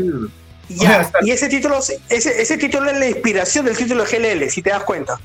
ya, 0.70 1.10
y 1.22 1.32
ese 1.32 1.48
título, 1.48 1.80
ese, 1.80 2.02
ese 2.10 2.58
título 2.58 2.90
es 2.90 3.00
la 3.00 3.08
inspiración 3.08 3.66
del 3.66 3.78
título 3.78 4.04
de 4.04 4.18
GLL, 4.18 4.50
si 4.50 4.62
te 4.62 4.70
das 4.70 4.84
cuenta. 4.84 5.20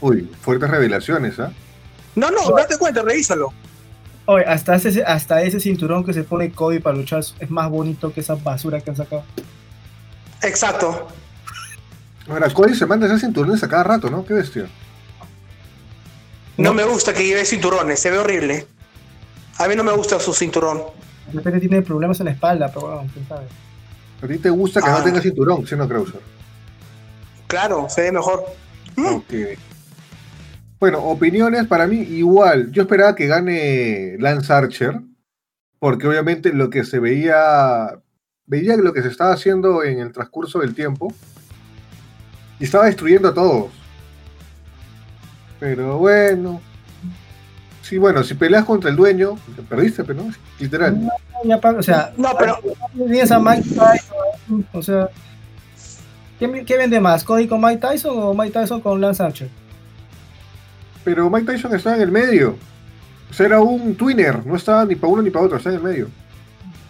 Uy, 0.00 0.30
fuertes 0.40 0.70
revelaciones, 0.70 1.38
¿ah? 1.40 1.52
No, 2.14 2.30
no, 2.30 2.50
date 2.50 2.78
cuenta, 2.78 3.02
revísalo. 3.02 3.52
Oye, 4.26 4.44
hasta 4.44 4.76
ese, 4.76 5.02
hasta 5.04 5.42
ese 5.42 5.60
cinturón 5.60 6.04
que 6.04 6.12
se 6.12 6.24
pone 6.24 6.50
Cody 6.50 6.78
para 6.78 6.96
luchar 6.96 7.22
es 7.38 7.50
más 7.50 7.68
bonito 7.68 8.12
que 8.12 8.20
esa 8.20 8.36
basura 8.36 8.80
que 8.80 8.90
han 8.90 8.96
sacado. 8.96 9.24
Exacto. 10.42 11.08
Ahora, 12.28 12.48
Cody 12.50 12.74
se 12.74 12.86
manda 12.86 13.06
esas 13.06 13.20
cinturones 13.20 13.62
a 13.62 13.68
cada 13.68 13.84
rato, 13.84 14.08
¿no? 14.08 14.24
Qué 14.24 14.34
bestia. 14.34 14.66
No 16.56 16.72
me 16.72 16.84
gusta 16.84 17.12
que 17.12 17.24
lleve 17.24 17.44
cinturones, 17.44 18.00
se 18.00 18.10
ve 18.10 18.18
horrible. 18.18 18.66
A 19.58 19.68
mí 19.68 19.76
no 19.76 19.84
me 19.84 19.92
gusta 19.92 20.18
su 20.20 20.32
cinturón. 20.32 20.82
De 21.26 21.32
repente 21.32 21.60
tiene 21.60 21.82
problemas 21.82 22.18
en 22.20 22.26
la 22.26 22.32
espalda, 22.32 22.68
pero 22.72 22.86
bueno, 22.88 23.10
quién 23.12 23.26
sabe. 23.26 23.46
A 24.22 24.26
ti 24.26 24.38
te 24.38 24.50
gusta 24.50 24.80
que 24.80 24.88
Ah. 24.88 24.98
no 24.98 25.04
tenga 25.04 25.20
cinturón, 25.20 25.66
¿sí 25.66 25.74
no, 25.76 25.88
Krauser? 25.88 26.20
Claro, 27.46 27.86
se 27.88 28.02
ve 28.02 28.12
mejor. 28.12 28.44
Mm. 28.96 29.06
Ok. 29.06 29.32
Bueno, 30.80 30.98
opiniones 31.04 31.66
para 31.66 31.86
mí 31.86 31.96
igual. 31.98 32.70
Yo 32.72 32.82
esperaba 32.82 33.14
que 33.14 33.26
gane 33.26 34.16
Lance 34.18 34.52
Archer, 34.52 35.00
porque 35.78 36.06
obviamente 36.06 36.52
lo 36.52 36.68
que 36.70 36.84
se 36.84 36.98
veía, 36.98 37.98
veía 38.46 38.76
lo 38.76 38.92
que 38.92 39.02
se 39.02 39.08
estaba 39.08 39.32
haciendo 39.32 39.82
en 39.82 39.98
el 40.00 40.12
transcurso 40.12 40.58
del 40.60 40.74
tiempo 40.74 41.12
y 42.60 42.64
estaba 42.64 42.86
destruyendo 42.86 43.28
a 43.28 43.34
todos. 43.34 43.72
Pero 45.60 45.98
bueno. 45.98 46.60
Sí, 47.84 47.98
bueno, 47.98 48.24
si 48.24 48.32
peleas 48.32 48.64
contra 48.64 48.88
el 48.88 48.96
dueño, 48.96 49.38
te 49.54 49.60
perdiste, 49.60 50.04
pero 50.04 50.22
no, 50.22 50.32
literal. 50.58 50.98
Ya 51.44 51.56
o 51.56 51.82
sea, 51.82 52.14
No, 52.16 52.30
pero 52.38 52.56
tienes 52.94 53.30
a 53.30 53.38
Mike 53.38 53.68
Tyson, 53.68 54.66
o 54.72 54.80
sea, 54.80 55.10
¿qué, 56.38 56.64
qué 56.64 56.78
vende 56.78 56.98
más? 56.98 57.22
¿Cody 57.22 57.46
con 57.46 57.60
Mike 57.60 57.86
Tyson 57.86 58.18
o 58.18 58.32
Mike 58.32 58.58
Tyson 58.58 58.80
con 58.80 59.02
Lance 59.02 59.22
Archer? 59.22 59.50
Pero 61.04 61.28
Mike 61.28 61.52
Tyson 61.52 61.74
estaba 61.74 61.96
en 61.96 62.02
el 62.02 62.10
medio. 62.10 62.56
O 63.30 63.34
sea, 63.34 63.44
era 63.44 63.60
un 63.60 63.94
twinner, 63.94 64.46
no 64.46 64.56
estaba 64.56 64.86
ni 64.86 64.94
para 64.94 65.12
uno 65.12 65.20
ni 65.20 65.28
para 65.28 65.44
otro, 65.44 65.58
estaba 65.58 65.76
en 65.76 65.82
el 65.82 65.86
medio. 65.86 66.08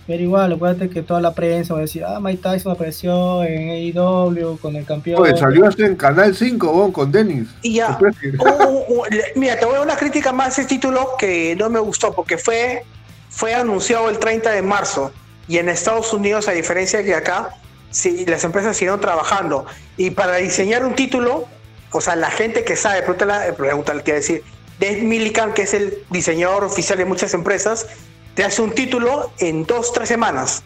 Pero 0.06 0.22
igual, 0.22 0.52
acuérdate 0.52 0.90
que 0.90 1.02
toda 1.02 1.20
la 1.20 1.32
prensa 1.32 1.72
va 1.72 1.80
a 1.80 1.82
decir, 1.82 2.04
ah, 2.04 2.20
Mike 2.20 2.42
Tyson 2.42 2.72
apareció 2.72 3.42
en 3.42 3.70
AEW 3.70 4.58
con 4.58 4.76
el 4.76 4.84
campeón. 4.84 5.22
Oye, 5.22 5.34
salió 5.36 5.66
hasta 5.66 5.86
en 5.86 5.96
Canal 5.96 6.34
5, 6.34 6.72
bon, 6.72 6.92
con 6.92 7.10
Dennis. 7.10 7.48
y 7.62 7.76
ya. 7.76 7.98
Uh, 7.98 8.44
uh, 8.44 9.00
uh, 9.00 9.04
mira, 9.34 9.58
te 9.58 9.64
voy 9.64 9.76
a 9.76 9.78
dar 9.78 9.86
una 9.86 9.96
crítica 9.96 10.32
más 10.32 10.58
a 10.58 10.60
ese 10.60 10.68
título 10.68 11.12
que 11.18 11.56
no 11.56 11.70
me 11.70 11.80
gustó 11.80 12.12
porque 12.14 12.36
fue, 12.36 12.84
fue 13.30 13.54
anunciado 13.54 14.10
el 14.10 14.18
30 14.18 14.50
de 14.50 14.60
marzo. 14.60 15.10
Y 15.48 15.56
en 15.56 15.70
Estados 15.70 16.12
Unidos, 16.12 16.48
a 16.48 16.52
diferencia 16.52 16.98
de 16.98 17.06
que 17.06 17.14
acá, 17.14 17.56
sí, 17.90 18.26
las 18.26 18.44
empresas 18.44 18.76
siguieron 18.76 19.00
trabajando. 19.00 19.64
Y 19.96 20.10
para 20.10 20.36
diseñar 20.36 20.84
un 20.84 20.94
título, 20.94 21.46
o 21.92 22.00
sea, 22.02 22.14
la 22.14 22.30
gente 22.30 22.64
que 22.64 22.76
sabe, 22.76 23.00
pregúntale, 23.02 23.52
pregúntale, 23.54 24.02
quiero 24.02 24.18
decir, 24.18 24.42
Dave 24.78 25.02
Millikan, 25.02 25.54
que 25.54 25.62
es 25.62 25.72
el 25.72 25.98
diseñador 26.10 26.64
oficial 26.64 26.98
de 26.98 27.04
muchas 27.06 27.32
empresas, 27.32 27.86
te 28.34 28.44
hace 28.44 28.62
un 28.62 28.72
título 28.74 29.30
en 29.38 29.64
dos, 29.64 29.92
tres 29.92 30.08
semanas. 30.08 30.62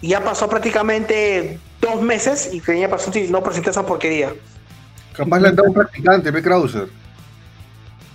Y 0.00 0.08
ya 0.10 0.22
pasó 0.22 0.48
prácticamente 0.48 1.58
dos 1.80 2.00
meses 2.02 2.50
y 2.52 2.60
que 2.60 2.78
ya 2.78 2.88
pasó, 2.88 3.10
no 3.30 3.42
presenté 3.42 3.70
esa 3.70 3.84
porquería. 3.84 4.32
Capaz 5.12 5.40
le 5.40 5.48
han 5.48 5.56
dado 5.56 5.68
un 5.68 5.74
practicante, 5.74 6.30
B. 6.30 6.42
Krauser. 6.42 6.88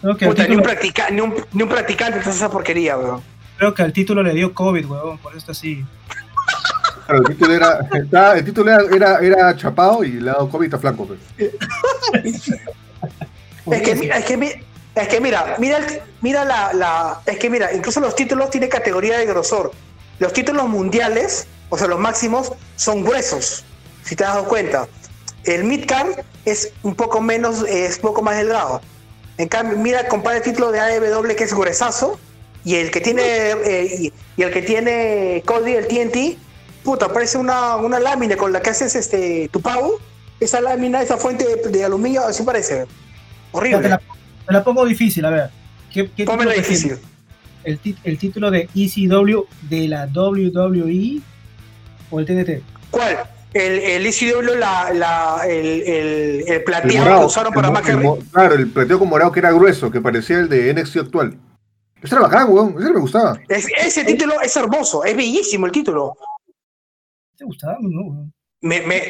Ni, 0.02 0.10
un 0.56 0.62
practica- 0.63 1.10
ni, 1.12 1.21
un, 1.21 1.34
ni 1.54 1.63
un 1.63 1.69
practicante 1.69 2.19
te 2.19 2.30
hace 2.30 2.38
esa 2.38 2.49
porquería, 2.52 2.97
weón. 2.97 3.21
creo 3.58 3.73
que 3.73 3.84
al 3.84 3.93
título 3.93 4.21
le 4.23 4.34
dio 4.34 4.54
COVID, 4.54 4.86
weón, 4.86 5.17
por 5.19 5.32
eso 5.32 5.39
está 5.39 5.52
así. 5.54 5.84
Claro, 7.06 7.21
el 7.21 7.28
título 7.36 7.54
era, 7.54 7.80
está- 7.93 8.38
el 8.38 8.45
título 8.45 8.71
era, 8.71 8.95
era, 8.95 9.19
era 9.19 9.56
chapado 9.58 10.04
y 10.04 10.12
le 10.13 10.30
ha 10.30 10.34
dado 10.34 10.49
COVID 10.49 10.65
está 10.65 10.78
flaco. 10.80 11.06
pues. 11.08 11.19
Es 13.71 13.82
que, 13.82 13.95
mira- 13.95 14.17
es 14.17 14.26
que, 14.26 14.38
mi- 14.38 14.52
es 14.95 15.08
que 15.08 15.19
mira, 15.19 15.56
mira, 15.60 15.79
mira 16.21 16.45
la, 16.45 16.73
la- 16.73 17.21
es 17.25 17.38
que 17.39 17.49
mira, 17.49 17.73
incluso 17.73 17.99
los 17.99 18.15
títulos 18.15 18.49
tienen 18.49 18.69
categoría 18.69 19.17
de 19.17 19.25
grosor. 19.25 19.71
Los 20.19 20.34
títulos 20.34 20.67
mundiales, 20.69 21.47
o 21.69 21.77
sea, 21.77 21.88
los 21.88 21.99
máximos, 21.99 22.51
son 22.75 23.03
gruesos, 23.03 23.63
si 24.03 24.15
te 24.15 24.23
has 24.23 24.36
dado 24.36 24.47
cuenta. 24.47 24.88
El 25.45 25.63
midcard 25.63 26.19
es 26.45 26.71
un 26.84 26.95
poco 26.95 27.19
menos, 27.21 27.63
es 27.67 27.97
poco 27.99 28.21
más 28.21 28.38
delgado. 28.38 28.82
En 29.38 29.47
cambio, 29.49 29.77
mira, 29.77 30.08
compara 30.08 30.38
el 30.38 30.43
título 30.43 30.71
de 30.71 30.79
AEW 30.79 31.36
que 31.36 31.43
es 31.43 31.53
gruesazo 31.53 32.19
y 32.63 32.75
el 32.75 32.91
que 32.91 33.01
tiene 33.01 33.23
eh, 33.25 33.88
y, 33.99 34.13
y 34.38 34.43
el 34.43 34.51
que 34.53 34.62
tiene 34.62 35.41
Cody, 35.45 35.73
el 35.73 35.88
TNT, 35.88 36.38
puta, 36.84 37.12
parece 37.12 37.39
una, 37.39 37.75
una 37.77 37.99
lámina 37.99 38.38
con 38.38 38.53
la 38.53 38.62
que 38.62 38.69
haces 38.69 38.95
este 38.95 39.49
tu 39.51 39.60
pavo. 39.60 39.99
Esa 40.39 40.62
lámina, 40.62 41.01
esa 41.01 41.17
fuente 41.17 41.45
de, 41.45 41.69
de 41.69 41.84
aluminio, 41.84 42.25
así 42.25 42.43
parece. 42.43 42.86
Horrible. 43.51 43.77
Te, 44.47 44.53
la, 44.53 44.63
pongo 44.63 44.86
difícil, 44.86 45.25
a 45.25 45.29
ver. 45.29 45.49
¿Qué, 45.91 46.10
qué 46.15 46.25
difícil. 46.56 46.97
El, 47.63 47.79
el 48.03 48.17
título 48.17 48.51
de 48.51 48.67
ECW 48.75 49.43
de 49.69 49.88
la 49.88 50.06
WWE 50.08 51.21
o 52.10 52.19
el 52.19 52.25
TNT? 52.25 52.62
¿Cuál? 52.91 53.17
El, 53.53 53.73
el 53.79 54.06
ECW, 54.08 54.41
la, 54.58 54.91
la, 54.93 55.41
el, 55.47 55.65
el, 55.84 55.88
el 55.88 56.43
El 56.47 56.63
plateado 56.63 56.99
morado, 57.06 57.19
que 57.21 57.25
usaron 57.27 57.53
para 57.53 57.69
Mac 57.71 57.86
Claro, 58.32 58.56
el 58.56 58.67
plateo 58.71 58.97
con 58.99 59.08
morado 59.10 59.32
que 59.32 59.39
era 59.39 59.51
grueso, 59.51 59.91
que 59.91 60.01
parecía 60.01 60.39
el 60.39 60.49
de 60.49 60.73
NXT 60.73 60.97
actual. 60.97 61.38
Ese 62.01 62.15
era 62.15 62.23
bacán, 62.23 62.47
weón. 62.51 62.75
Ese 62.79 62.91
me 62.91 62.99
gustaba. 62.99 63.39
Es- 63.47 63.67
ese 63.77 64.03
título 64.03 64.41
es 64.41 64.56
hermoso, 64.58 65.06
es 65.06 65.15
bellísimo 65.15 65.67
el 65.67 65.71
título. 65.71 66.17
¿Te 67.38 67.45
gustaba? 67.45 67.77
No, 67.79 68.01
weón. 68.01 68.34
Me, 68.62 68.82
me, 68.82 69.01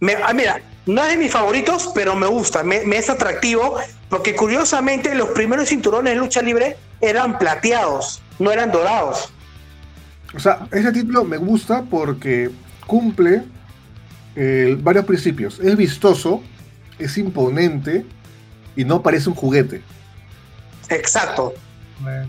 me- 0.00 0.14
ah, 0.14 0.32
mira, 0.32 0.60
no 0.88 1.04
es 1.04 1.10
de 1.10 1.16
mis 1.18 1.30
favoritos, 1.30 1.90
pero 1.94 2.16
me 2.16 2.26
gusta, 2.26 2.62
me, 2.62 2.80
me 2.84 2.96
es 2.96 3.10
atractivo, 3.10 3.76
porque 4.08 4.34
curiosamente 4.34 5.14
los 5.14 5.28
primeros 5.28 5.68
cinturones 5.68 6.14
de 6.14 6.18
lucha 6.18 6.40
libre 6.40 6.78
eran 7.02 7.38
plateados, 7.38 8.22
no 8.38 8.50
eran 8.50 8.72
dorados. 8.72 9.30
O 10.34 10.40
sea, 10.40 10.66
ese 10.72 10.90
título 10.90 11.24
me 11.24 11.36
gusta 11.36 11.82
porque 11.82 12.50
cumple 12.86 13.42
eh, 14.34 14.76
varios 14.80 15.04
principios. 15.04 15.60
Es 15.60 15.76
vistoso, 15.76 16.42
es 16.98 17.18
imponente 17.18 18.06
y 18.74 18.84
no 18.84 19.02
parece 19.02 19.28
un 19.28 19.34
juguete. 19.34 19.82
Exacto. 20.88 21.52
Bueno. 22.00 22.28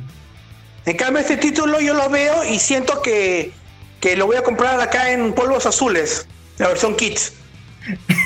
En 0.86 0.98
cambio, 0.98 1.22
este 1.22 1.38
título 1.38 1.80
yo 1.80 1.94
lo 1.94 2.10
veo 2.10 2.44
y 2.44 2.60
siento 2.60 3.02
que, 3.02 3.54
que 4.02 4.18
lo 4.18 4.26
voy 4.26 4.36
a 4.36 4.44
comprar 4.44 4.82
acá 4.82 5.14
en 5.14 5.32
polvos 5.32 5.66
azules, 5.66 6.28
la 6.58 6.68
versión 6.68 6.98
Kids. 6.98 7.32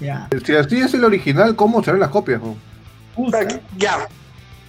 Ya. 0.00 0.28
Si 0.44 0.54
así 0.54 0.78
es 0.78 0.92
el 0.94 1.04
original, 1.04 1.56
¿cómo 1.56 1.82
serán 1.82 2.00
las 2.00 2.10
copias? 2.10 2.40
Ya, 3.78 4.06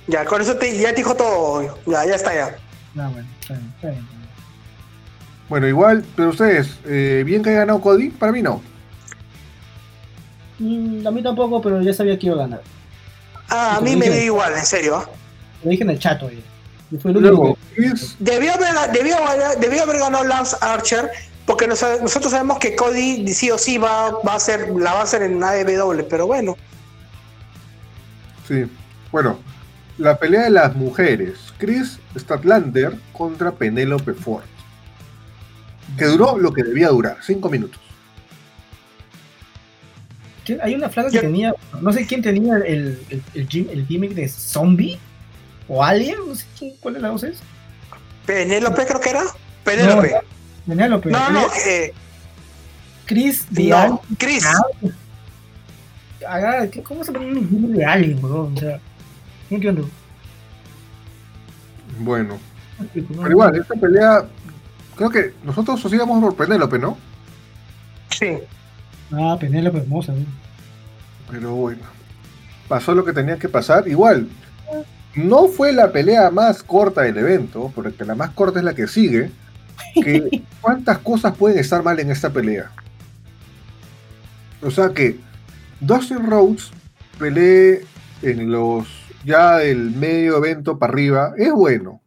ya, 0.07 0.23
con 0.25 0.41
eso 0.41 0.55
te, 0.55 0.77
ya 0.79 0.89
te 0.89 0.95
dijo 0.97 1.15
todo. 1.15 1.77
Ya, 1.85 2.05
ya 2.05 2.15
está, 2.15 2.33
ya. 2.33 2.55
No, 2.93 3.11
bueno, 3.11 3.27
está 3.41 3.53
bien, 3.55 3.71
está 3.75 3.89
bien. 3.89 4.07
Bueno, 5.49 5.67
igual, 5.67 6.03
pero 6.15 6.29
ustedes, 6.29 6.69
eh, 6.85 7.23
¿bien 7.25 7.41
que 7.43 7.49
haya 7.49 7.59
ganado 7.59 7.81
Cody? 7.81 8.09
Para 8.09 8.31
mí 8.31 8.41
no. 8.41 8.61
Mm, 10.59 11.05
a 11.05 11.11
mí 11.11 11.21
tampoco, 11.23 11.61
pero 11.61 11.81
ya 11.81 11.93
sabía 11.93 12.17
que 12.17 12.27
iba 12.27 12.35
a 12.35 12.39
ganar. 12.39 12.61
Ah, 13.49 13.77
a 13.77 13.81
mí 13.81 13.95
me 13.95 14.09
dio 14.09 14.23
igual, 14.23 14.53
en 14.57 14.65
serio. 14.65 14.97
¿ah? 14.97 15.09
Lo 15.63 15.69
dije 15.71 15.83
en 15.83 15.89
el 15.91 15.99
chat 15.99 16.21
hoy. 16.23 16.43
Y 16.91 16.97
fue 16.97 17.11
el 17.11 17.17
único 17.17 17.35
Luego, 17.35 17.57
Debió 18.19 18.53
haber, 18.53 18.91
debió, 18.91 19.17
haber- 19.17 19.57
debió 19.59 19.83
haber 19.83 19.99
ganado 19.99 20.23
Lance 20.23 20.55
Archer, 20.61 21.09
porque 21.47 21.65
nos- 21.67 21.81
nosotros 22.01 22.31
sabemos 22.31 22.59
que 22.59 22.75
Cody 22.75 23.33
sí 23.33 23.49
o 23.49 23.57
sí 23.57 23.79
va, 23.79 24.11
va 24.21 24.35
a 24.35 24.39
ser, 24.39 24.69
la 24.69 24.93
va 24.93 24.99
a 24.99 25.03
hacer 25.03 25.23
en 25.23 25.41
AEW, 25.43 26.07
pero 26.07 26.27
bueno. 26.27 26.55
Sí. 28.47 28.65
Bueno, 29.11 29.39
la 29.97 30.17
pelea 30.19 30.43
de 30.43 30.49
las 30.51 30.75
mujeres. 30.75 31.39
Chris 31.57 31.99
Statlander 32.15 32.95
contra 33.13 33.51
Penélope 33.51 34.13
Ford. 34.13 34.43
Que 35.97 36.05
duró 36.05 36.37
lo 36.37 36.53
que 36.53 36.63
debía 36.63 36.89
durar, 36.89 37.17
cinco 37.23 37.49
minutos. 37.49 37.79
Hay 40.61 40.75
una 40.75 40.87
flaca 40.89 41.09
que 41.09 41.19
tenía, 41.19 41.53
no 41.81 41.91
sé 41.91 42.05
quién 42.05 42.21
tenía 42.21 42.55
el, 42.57 42.99
el, 43.09 43.23
el, 43.33 43.49
gim- 43.49 43.69
el 43.69 43.85
gimmick 43.85 44.13
de 44.13 44.29
zombie 44.29 44.97
o 45.67 45.83
alien, 45.83 46.15
no 46.25 46.35
sé 46.35 46.45
quién, 46.57 46.73
cuál 46.79 46.93
de 46.93 46.99
las 47.01 47.11
dos 47.11 47.23
es. 47.23 47.39
Penélope 48.25 48.85
creo 48.85 48.99
que 49.01 49.09
era. 49.09 49.23
Penélope. 49.65 50.15
Penélope. 50.67 51.09
No, 51.09 51.29
no, 51.29 51.41
eh, 51.65 51.93
Chris 53.05 53.45
no, 53.51 54.01
Chris. 54.17 54.45
Haga- 56.27 56.67
¿qué- 56.69 56.83
¿Cómo 56.83 57.03
se 57.03 57.11
pone 57.11 57.27
un 57.31 57.47
gimmick 57.49 57.71
de 57.71 57.85
alien, 57.85 58.21
bro? 58.21 58.51
O 58.53 58.59
sea, 58.59 58.79
no 59.49 59.55
entiendo. 59.55 59.89
Bueno, 61.99 62.37
pero 62.93 63.29
igual, 63.31 63.55
esta 63.55 63.73
pelea, 63.75 64.25
creo 64.95 65.09
que 65.09 65.33
nosotros 65.43 65.83
nos 65.83 65.93
íbamos 65.93 66.21
por 66.21 66.35
Penélope, 66.35 66.77
¿no? 66.79 66.97
Sí. 68.09 68.37
Ah, 69.11 69.37
Penélope 69.39 69.79
hermosa, 69.79 70.11
¿no? 70.11 70.25
Pero 71.31 71.53
bueno, 71.55 71.81
pasó 72.67 72.93
lo 72.93 73.03
que 73.05 73.13
tenía 73.13 73.37
que 73.39 73.49
pasar. 73.49 73.87
Igual, 73.87 74.27
no 75.15 75.47
fue 75.47 75.71
la 75.71 75.91
pelea 75.91 76.29
más 76.29 76.61
corta 76.61 77.01
del 77.01 77.17
evento, 77.17 77.71
porque 77.73 78.03
la 78.05 78.15
más 78.15 78.31
corta 78.31 78.59
es 78.59 78.65
la 78.65 78.75
que 78.75 78.87
sigue. 78.87 79.31
Que, 79.93 80.43
¿Cuántas 80.61 80.99
cosas 80.99 81.35
pueden 81.35 81.59
estar 81.59 81.83
mal 81.83 81.99
en 81.99 82.11
esta 82.11 82.29
pelea? 82.31 82.71
O 84.61 84.71
sea 84.71 84.89
que 84.93 85.19
Dustin 85.79 86.25
Rhodes 86.25 86.71
pelee 87.17 87.85
en 88.21 88.51
los 88.51 88.87
ya 89.23 89.57
del 89.57 89.91
medio 89.91 90.37
evento 90.37 90.79
para 90.79 90.93
arriba 90.93 91.33
es 91.37 91.51
bueno, 91.51 92.01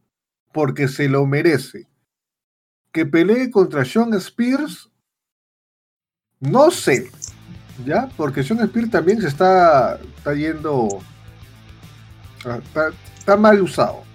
porque 0.52 0.88
se 0.88 1.08
lo 1.08 1.26
merece. 1.26 1.86
Que 2.92 3.06
pelee 3.06 3.50
contra 3.50 3.84
Sean 3.84 4.14
Spears, 4.14 4.90
no 6.40 6.70
sé, 6.70 7.10
¿ya? 7.84 8.08
Porque 8.16 8.42
Sean 8.42 8.60
Spears 8.60 8.90
también 8.90 9.20
se 9.20 9.28
está, 9.28 10.00
está 10.16 10.34
yendo, 10.34 10.88
ah, 12.44 12.58
está 13.16 13.36
mal 13.36 13.60
usado. 13.62 14.09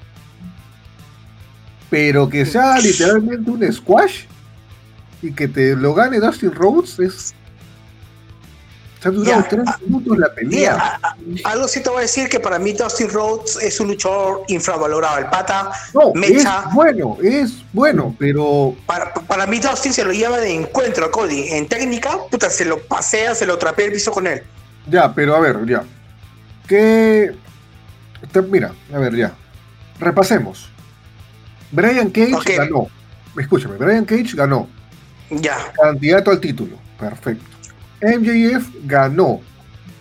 Pero 1.95 2.27
que 2.29 2.45
sea 2.45 2.77
literalmente 2.79 3.49
un 3.49 3.71
squash 3.71 4.25
y 5.21 5.31
que 5.31 5.47
te 5.47 5.77
lo 5.77 5.93
gane 5.93 6.19
Dustin 6.19 6.51
Rhodes 6.53 6.99
es... 6.99 7.33
Se 9.01 9.07
ha 9.07 9.11
durado 9.11 9.45
tres 9.49 9.63
minutos 9.87 10.17
la 10.17 10.33
pelea. 10.33 10.49
Mira, 10.73 10.99
a- 11.01 11.07
a- 11.47 11.51
algo 11.53 11.69
sí 11.69 11.81
te 11.81 11.87
voy 11.89 11.99
a 11.99 12.01
decir 12.01 12.27
que 12.27 12.41
para 12.41 12.59
mí 12.59 12.73
Dustin 12.73 13.09
Rhodes 13.09 13.55
es 13.61 13.79
un 13.79 13.87
luchador 13.87 14.41
infravalorado. 14.49 15.19
El 15.19 15.27
pata, 15.27 15.71
No, 15.93 16.11
Mecha. 16.13 16.65
es 16.67 16.73
bueno, 16.73 17.17
es 17.23 17.53
bueno, 17.71 18.13
pero 18.19 18.75
para, 18.85 19.13
para 19.13 19.47
mí 19.47 19.59
Dustin 19.59 19.93
se 19.93 20.03
lo 20.03 20.11
lleva 20.11 20.37
de 20.39 20.53
encuentro 20.53 21.05
a 21.05 21.11
Cody. 21.11 21.47
En 21.49 21.65
técnica, 21.69 22.17
puta, 22.29 22.49
se 22.49 22.65
lo 22.65 22.79
pasea, 22.81 23.33
se 23.35 23.45
lo 23.45 23.57
trapea 23.57 23.85
el 23.85 23.93
piso 23.93 24.11
con 24.11 24.27
él. 24.27 24.43
ya, 24.89 25.13
pero 25.13 25.33
a 25.37 25.39
ver, 25.39 25.65
ya. 25.65 25.81
Que 26.67 27.33
te- 28.33 28.41
mira, 28.41 28.73
a 28.93 28.97
ver, 28.97 29.15
ya. 29.15 29.33
Repasemos. 29.99 30.69
Brian 31.75 32.09
Cage 32.09 32.55
ganó. 32.57 32.87
Escúchame, 33.37 33.75
Brian 33.77 34.05
Cage 34.05 34.35
ganó. 34.35 34.67
Ya. 35.29 35.57
Candidato 35.73 36.31
al 36.31 36.39
título. 36.39 36.77
Perfecto. 36.99 37.43
MJF 38.01 38.69
ganó. 38.85 39.41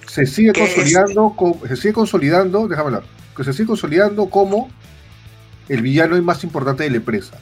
Se 0.06 0.26
sigue 0.26 0.52
consolidando, 0.52 1.34
co- 1.36 1.58
se 1.66 1.76
sigue 1.76 1.92
consolidando, 1.94 2.68
déjame 2.68 2.86
hablar, 2.88 3.02
que 3.36 3.42
se 3.42 3.52
sigue 3.52 3.66
consolidando 3.66 4.26
como 4.26 4.68
el 5.68 5.82
villano 5.82 6.20
más 6.22 6.44
importante 6.44 6.84
de 6.84 6.90
la 6.90 6.96
empresa. 6.96 7.38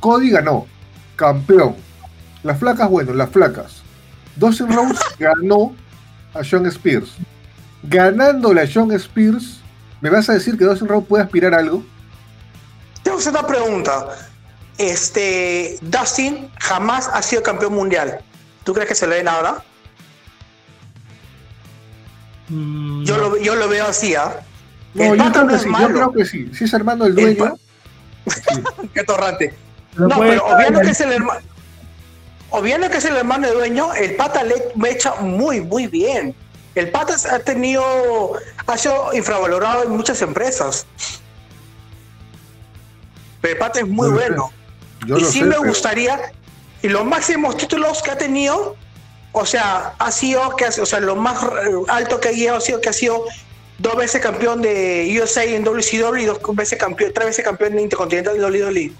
Cody 0.00 0.30
ganó, 0.30 0.66
campeón. 1.16 1.76
Las 2.42 2.58
flacas, 2.58 2.90
bueno, 2.90 3.14
las 3.14 3.30
flacas. 3.30 3.82
Dustin 4.36 4.68
Rhodes 4.72 4.98
ganó 5.18 5.74
a 6.34 6.42
Sean 6.42 6.66
Spears. 6.66 7.14
Ganándole 7.84 8.60
a 8.62 8.66
Sean 8.66 8.90
Spears, 8.92 9.60
¿me 10.00 10.10
vas 10.10 10.28
a 10.28 10.34
decir 10.34 10.58
que 10.58 10.64
Dustin 10.64 10.88
Rhodes 10.88 11.06
puede 11.06 11.22
aspirar 11.22 11.54
a 11.54 11.58
algo? 11.58 11.84
Tengo 13.02 13.16
que 13.16 13.22
hacer 13.22 13.32
una 13.32 13.46
pregunta. 13.46 14.28
este 14.78 15.78
Dustin 15.82 16.50
jamás 16.58 17.08
ha 17.12 17.22
sido 17.22 17.42
campeón 17.42 17.74
mundial. 17.74 18.20
¿Tú 18.64 18.72
crees 18.74 18.88
que 18.88 18.94
se 18.94 19.06
lo 19.06 19.14
den 19.14 19.28
ahora? 19.28 19.62
Mm, 22.48 23.04
Yo, 23.04 23.16
no. 23.16 23.22
lo, 23.30 23.36
yo 23.38 23.54
lo 23.54 23.68
veo 23.68 23.86
así, 23.86 24.14
¿ah? 24.14 24.40
No, 24.94 25.04
El 25.04 25.10
yo 25.18 25.24
pata 25.24 25.32
creo 25.32 25.44
no 25.44 25.58
sí, 25.58 25.68
yo 25.80 25.88
creo 25.88 26.12
que 26.12 26.24
sí. 26.24 26.50
Si 26.54 26.64
es 26.64 26.72
hermano 26.74 27.04
del 27.04 27.18
El 27.18 27.36
dueño. 27.36 27.54
Qué 28.94 29.02
torrante. 29.04 29.54
No, 29.96 30.08
pero 30.18 30.44
obviando 30.46 30.80
que 30.80 30.86
el- 30.86 30.90
es 30.92 31.00
el 31.00 31.12
hermano. 31.12 31.40
Obviando 32.50 32.90
que 32.90 32.98
es 32.98 33.04
el 33.06 33.16
hermano 33.16 33.48
de 33.48 33.54
dueño, 33.54 33.94
el 33.94 34.14
pata 34.16 34.42
le 34.44 34.54
echa 34.90 35.14
muy, 35.16 35.62
muy 35.62 35.86
bien. 35.86 36.34
El 36.74 36.90
pata 36.90 37.14
ha 37.30 37.38
tenido, 37.38 37.82
ha 38.66 38.76
sido 38.78 39.12
infravalorado 39.14 39.84
en 39.84 39.90
muchas 39.96 40.20
empresas. 40.20 40.86
Pero 43.42 43.52
el 43.54 43.58
pata 43.58 43.80
es 43.80 43.86
muy 43.88 44.08
sé. 44.08 44.14
bueno. 44.14 44.50
Yo 45.06 45.18
y 45.18 45.24
sí 45.24 45.40
sé, 45.40 45.44
me 45.44 45.50
pero- 45.56 45.64
gustaría, 45.64 46.32
y 46.80 46.88
los 46.88 47.04
máximos 47.04 47.56
títulos 47.58 48.00
que 48.02 48.10
ha 48.12 48.16
tenido, 48.16 48.76
o 49.32 49.44
sea, 49.44 49.94
ha 49.98 50.10
sido, 50.12 50.56
que, 50.56 50.66
o 50.66 50.86
sea, 50.86 51.00
lo 51.00 51.16
más 51.16 51.38
alto 51.88 52.18
que 52.20 52.28
ha 52.28 52.32
llegado 52.32 52.58
ha 52.58 52.60
sido 52.62 52.80
que 52.80 52.88
ha 52.88 52.92
sido 52.94 53.24
dos 53.78 53.96
veces 53.96 54.20
campeón 54.22 54.62
de 54.62 55.14
USA 55.20 55.44
en 55.44 55.64
WCW 55.64 56.16
y 56.18 56.24
dos 56.24 56.38
veces 56.54 56.78
campeón, 56.78 57.12
tres 57.14 57.26
veces 57.26 57.44
campeón 57.44 57.74
de 57.76 57.82
Intercontinental 57.82 58.34
de 58.38 58.44
WWE. 58.44 58.92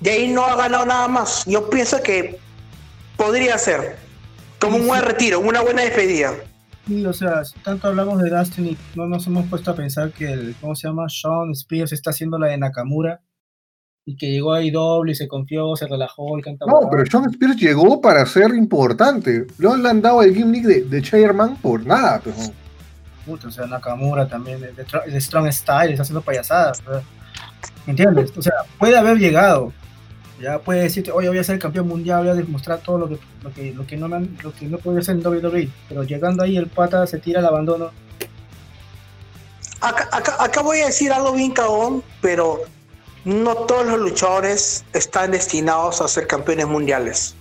De 0.00 0.10
ahí 0.10 0.28
no 0.28 0.44
ha 0.44 0.56
ganado 0.56 0.84
nada 0.86 1.06
más. 1.08 1.44
Yo 1.46 1.68
pienso 1.70 2.02
que 2.02 2.38
podría 3.16 3.56
ser 3.58 3.96
como 4.58 4.76
un 4.78 4.86
buen 4.86 5.02
retiro, 5.02 5.38
una 5.40 5.60
buena 5.60 5.82
despedida. 5.82 6.34
Sí, 6.86 7.06
o 7.06 7.12
sea, 7.12 7.44
si 7.44 7.58
tanto 7.60 7.88
hablamos 7.88 8.20
de 8.22 8.30
Dustin 8.30 8.66
y 8.66 8.76
no 8.96 9.06
nos 9.06 9.26
hemos 9.26 9.46
puesto 9.46 9.70
a 9.70 9.74
pensar 9.76 10.10
que 10.10 10.32
el, 10.32 10.54
¿cómo 10.60 10.74
se 10.74 10.88
llama? 10.88 11.08
Sean 11.08 11.52
Spears 11.52 11.92
está 11.92 12.10
haciendo 12.10 12.38
la 12.38 12.48
de 12.48 12.58
Nakamura 12.58 13.20
y 14.04 14.16
que 14.16 14.32
llegó 14.32 14.52
a 14.52 14.62
IW 14.62 15.06
y 15.06 15.14
se 15.14 15.28
confió, 15.28 15.76
se 15.76 15.86
relajó 15.86 16.36
y 16.38 16.42
tanta 16.42 16.66
No, 16.66 16.80
pero 16.90 17.06
Sean 17.06 17.30
Spears 17.30 17.56
llegó 17.56 18.00
para 18.00 18.26
ser 18.26 18.52
importante. 18.54 19.46
No 19.58 19.76
le 19.76 19.88
han 19.88 20.02
dado 20.02 20.22
el 20.22 20.34
gimmick 20.34 20.64
de, 20.64 20.82
de 20.82 21.02
Chairman 21.02 21.56
por 21.56 21.86
nada. 21.86 22.20
Pero... 22.22 22.36
Puta, 23.24 23.46
o 23.46 23.50
sea, 23.52 23.66
Nakamura 23.66 24.26
también, 24.26 24.60
Tr- 24.60 25.04
de 25.04 25.20
Strong 25.20 25.52
Style, 25.52 25.92
está 25.92 26.02
haciendo 26.02 26.22
payasadas. 26.22 26.84
¿verdad? 26.84 27.02
¿Entiendes? 27.86 28.32
O 28.36 28.42
sea, 28.42 28.54
puede 28.78 28.96
haber 28.98 29.18
llegado. 29.18 29.72
Ya 30.42 30.58
puede 30.58 30.82
decirte, 30.82 31.12
oye, 31.12 31.28
voy 31.28 31.38
a 31.38 31.44
ser 31.44 31.58
campeón 31.60 31.86
mundial, 31.86 32.20
voy 32.22 32.30
a 32.30 32.34
demostrar 32.34 32.80
todo 32.80 32.98
lo 32.98 33.08
que, 33.08 33.18
lo 33.44 33.52
que, 33.54 33.72
lo 33.72 33.86
que 33.86 33.96
no 33.96 34.08
me 34.08 34.28
lo 34.42 34.52
que 34.52 34.66
no 34.66 34.78
podía 34.78 34.98
hacer 35.00 35.14
en 35.14 35.24
WWE. 35.26 35.70
Pero 35.88 36.02
llegando 36.02 36.42
ahí 36.42 36.56
el 36.56 36.66
pata 36.66 37.06
se 37.06 37.18
tira 37.18 37.38
al 37.38 37.46
abandono. 37.46 37.92
Acá, 39.80 40.08
acá- 40.12 40.36
acá 40.42 40.62
voy 40.62 40.80
a 40.80 40.86
decir 40.86 41.12
algo 41.12 41.32
bien 41.32 41.52
cagón, 41.52 42.02
pero 42.20 42.60
no 43.24 43.54
todos 43.54 43.86
los 43.86 44.00
luchadores 44.00 44.84
están 44.92 45.30
destinados 45.30 46.00
a 46.00 46.08
ser 46.08 46.26
campeones 46.26 46.66
mundiales. 46.66 47.34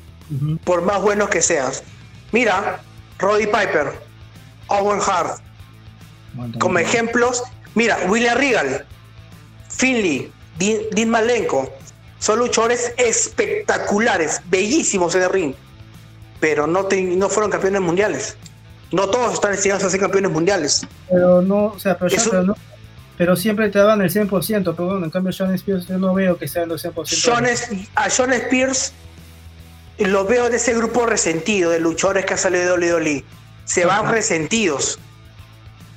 Por 0.63 0.81
más 0.83 1.01
buenos 1.01 1.29
que 1.29 1.41
seas. 1.41 1.83
Mira, 2.31 2.81
Roddy 3.19 3.45
Piper, 3.47 3.91
Owen 4.67 4.99
Hart, 5.05 5.41
como 6.59 6.79
ejemplos, 6.79 7.43
mira, 7.75 7.97
William 8.07 8.37
Regal, 8.37 8.85
Finley, 9.69 10.31
Dean, 10.57 10.81
Dean 10.91 11.09
Malenko, 11.09 11.69
son 12.21 12.37
luchadores 12.37 12.93
espectaculares, 12.97 14.41
bellísimos 14.49 15.15
en 15.15 15.23
el 15.23 15.29
ring, 15.29 15.53
pero 16.39 16.67
no, 16.67 16.85
te- 16.85 17.01
no 17.01 17.29
fueron 17.29 17.49
campeones 17.51 17.81
mundiales. 17.81 18.37
No 18.91 19.09
todos 19.09 19.33
están 19.33 19.51
destinados 19.53 19.83
a 19.83 19.89
ser 19.89 19.99
campeones 19.99 20.29
mundiales. 20.31 20.85
Pero 21.09 21.41
no, 21.41 21.65
o 21.67 21.79
sea, 21.79 21.97
pero, 21.97 22.09
ya- 22.11 22.17
Eso- 22.17 22.29
pero 22.29 22.43
no- 22.43 22.55
pero 23.17 23.35
siempre 23.35 23.69
te 23.69 23.79
daban 23.79 24.01
el 24.01 24.11
100%, 24.11 24.75
pero 24.75 24.89
bueno, 24.89 25.05
en 25.05 25.11
cambio 25.11 25.33
Sean 25.33 25.53
Spears 25.55 25.87
yo 25.87 25.97
no 25.97 26.13
veo 26.13 26.37
que 26.37 26.47
sean 26.47 26.69
los 26.69 26.81
100%. 26.83 27.21
Sean 27.21 27.45
Es- 27.47 27.69
a 27.95 28.09
Sean 28.09 28.33
Spears 28.33 28.93
lo 29.97 30.25
veo 30.25 30.49
de 30.49 30.57
ese 30.57 30.73
grupo 30.75 31.05
resentido 31.05 31.71
de 31.71 31.79
luchadores 31.79 32.25
que 32.25 32.33
ha 32.35 32.37
salido 32.37 32.63
de 32.77 32.87
WWE. 32.93 33.23
Se 33.65 33.85
van 33.85 34.09
resentidos. 34.11 34.99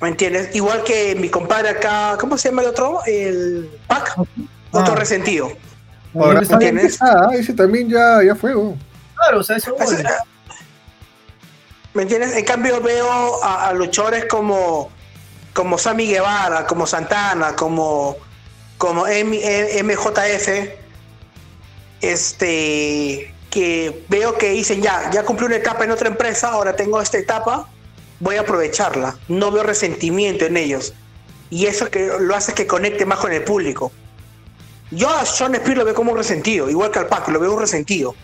¿Me 0.01 0.09
entiendes? 0.09 0.55
Igual 0.55 0.83
que 0.83 1.15
mi 1.15 1.29
compadre 1.29 1.69
acá, 1.69 2.17
¿cómo 2.19 2.37
se 2.37 2.49
llama 2.49 2.61
el 2.63 2.69
otro? 2.69 2.99
El 3.05 3.69
Pac. 3.87 4.15
Otro 4.71 4.93
Ah. 4.93 4.95
resentido. 4.95 5.51
Ahora, 6.15 6.39
ah, 7.01 7.29
ese 7.33 7.53
también 7.53 7.89
ya, 7.89 8.23
ya 8.23 8.35
fue. 8.35 8.53
oh. 8.55 8.75
Claro, 9.15 9.39
o 9.39 9.43
sea, 9.43 9.57
eso 9.57 9.75
voy. 9.75 9.95
¿Me 11.93 12.03
entiendes? 12.03 12.35
En 12.35 12.45
cambio 12.45 12.81
veo 12.81 13.43
a, 13.43 13.67
a 13.69 13.73
luchadores 13.73 14.25
como, 14.25 14.89
como 15.53 15.77
Sammy 15.77 16.07
Guevara, 16.07 16.65
como 16.67 16.85
Santana, 16.85 17.55
como, 17.55 18.17
como 18.77 19.07
M- 19.07 19.39
eh, 19.41 19.81
MJF, 19.83 20.69
este, 22.01 23.33
que 23.49 24.03
veo 24.09 24.37
que 24.37 24.49
dicen 24.51 24.81
ya, 24.81 25.09
ya 25.11 25.23
cumplí 25.23 25.45
una 25.45 25.55
etapa 25.55 25.85
en 25.85 25.91
otra 25.91 26.09
empresa, 26.09 26.49
ahora 26.49 26.75
tengo 26.75 27.01
esta 27.01 27.17
etapa, 27.17 27.69
voy 28.19 28.35
a 28.35 28.41
aprovecharla. 28.41 29.17
No 29.27 29.51
veo 29.51 29.63
resentimiento 29.63 30.45
en 30.45 30.57
ellos. 30.57 30.93
Y 31.49 31.67
eso 31.67 31.89
que 31.89 32.11
lo 32.19 32.35
hace 32.35 32.53
que 32.53 32.67
conecte 32.67 33.05
más 33.05 33.19
con 33.19 33.31
el 33.31 33.43
público. 33.43 33.91
Yo 34.91 35.09
a 35.09 35.25
Sean 35.25 35.55
Spears 35.55 35.79
lo 35.79 35.85
veo 35.85 35.95
como 35.95 36.11
un 36.11 36.17
resentido, 36.17 36.69
igual 36.69 36.91
que 36.91 36.99
al 36.99 37.07
Pac, 37.07 37.27
lo 37.29 37.39
veo 37.39 37.53
un 37.53 37.59
resentido. 37.59 38.15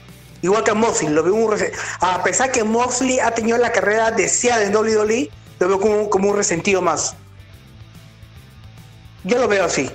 Igual 0.42 0.64
que 0.64 0.72
a 0.72 0.74
Moxley, 0.74 1.10
lo 1.10 1.24
veo 1.24 1.36
un 1.36 1.52
resentido. 1.52 1.82
A 2.00 2.24
pesar 2.24 2.52
que 2.52 2.64
Moxley 2.64 3.20
ha 3.20 3.32
tenido 3.32 3.58
la 3.58 3.72
carrera 3.72 4.12
deseada 4.12 4.64
en 4.64 4.76
WWE, 4.76 5.30
lo 5.60 5.68
veo 5.68 5.80
como, 5.80 6.10
como 6.10 6.30
un 6.30 6.38
resentido 6.38 6.82
más. 6.82 7.16
Yo 9.24 9.38
lo 9.38 9.48
veo 9.48 9.66
así. 9.66 9.90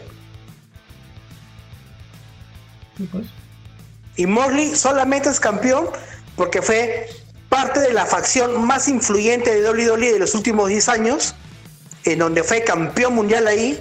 Sí, 2.96 3.08
pues. 3.10 3.26
Y 4.16 4.26
Moxley 4.26 4.74
solamente 4.74 5.28
es 5.28 5.40
campeón 5.40 5.88
porque 6.36 6.62
fue 6.62 7.08
parte 7.48 7.80
de 7.80 7.92
la 7.92 8.06
facción 8.06 8.66
más 8.66 8.88
influyente 8.88 9.54
de 9.54 9.68
WWE 9.68 10.12
de 10.12 10.18
los 10.18 10.34
últimos 10.34 10.68
10 10.68 10.88
años, 10.88 11.34
en 12.04 12.18
donde 12.18 12.42
fue 12.42 12.62
campeón 12.62 13.14
mundial 13.14 13.46
ahí, 13.46 13.80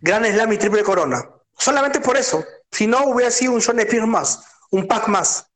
Gran 0.00 0.24
Slam 0.24 0.52
y 0.52 0.58
Triple 0.58 0.82
Corona. 0.82 1.24
Solamente 1.62 2.00
por 2.00 2.16
eso. 2.16 2.44
Si 2.72 2.88
no, 2.88 3.04
hubiera 3.04 3.30
sido 3.30 3.52
un 3.52 3.62
Sean 3.62 3.78
Spears 3.78 4.08
más, 4.08 4.44
un 4.72 4.88
pack 4.88 5.06
más, 5.06 5.46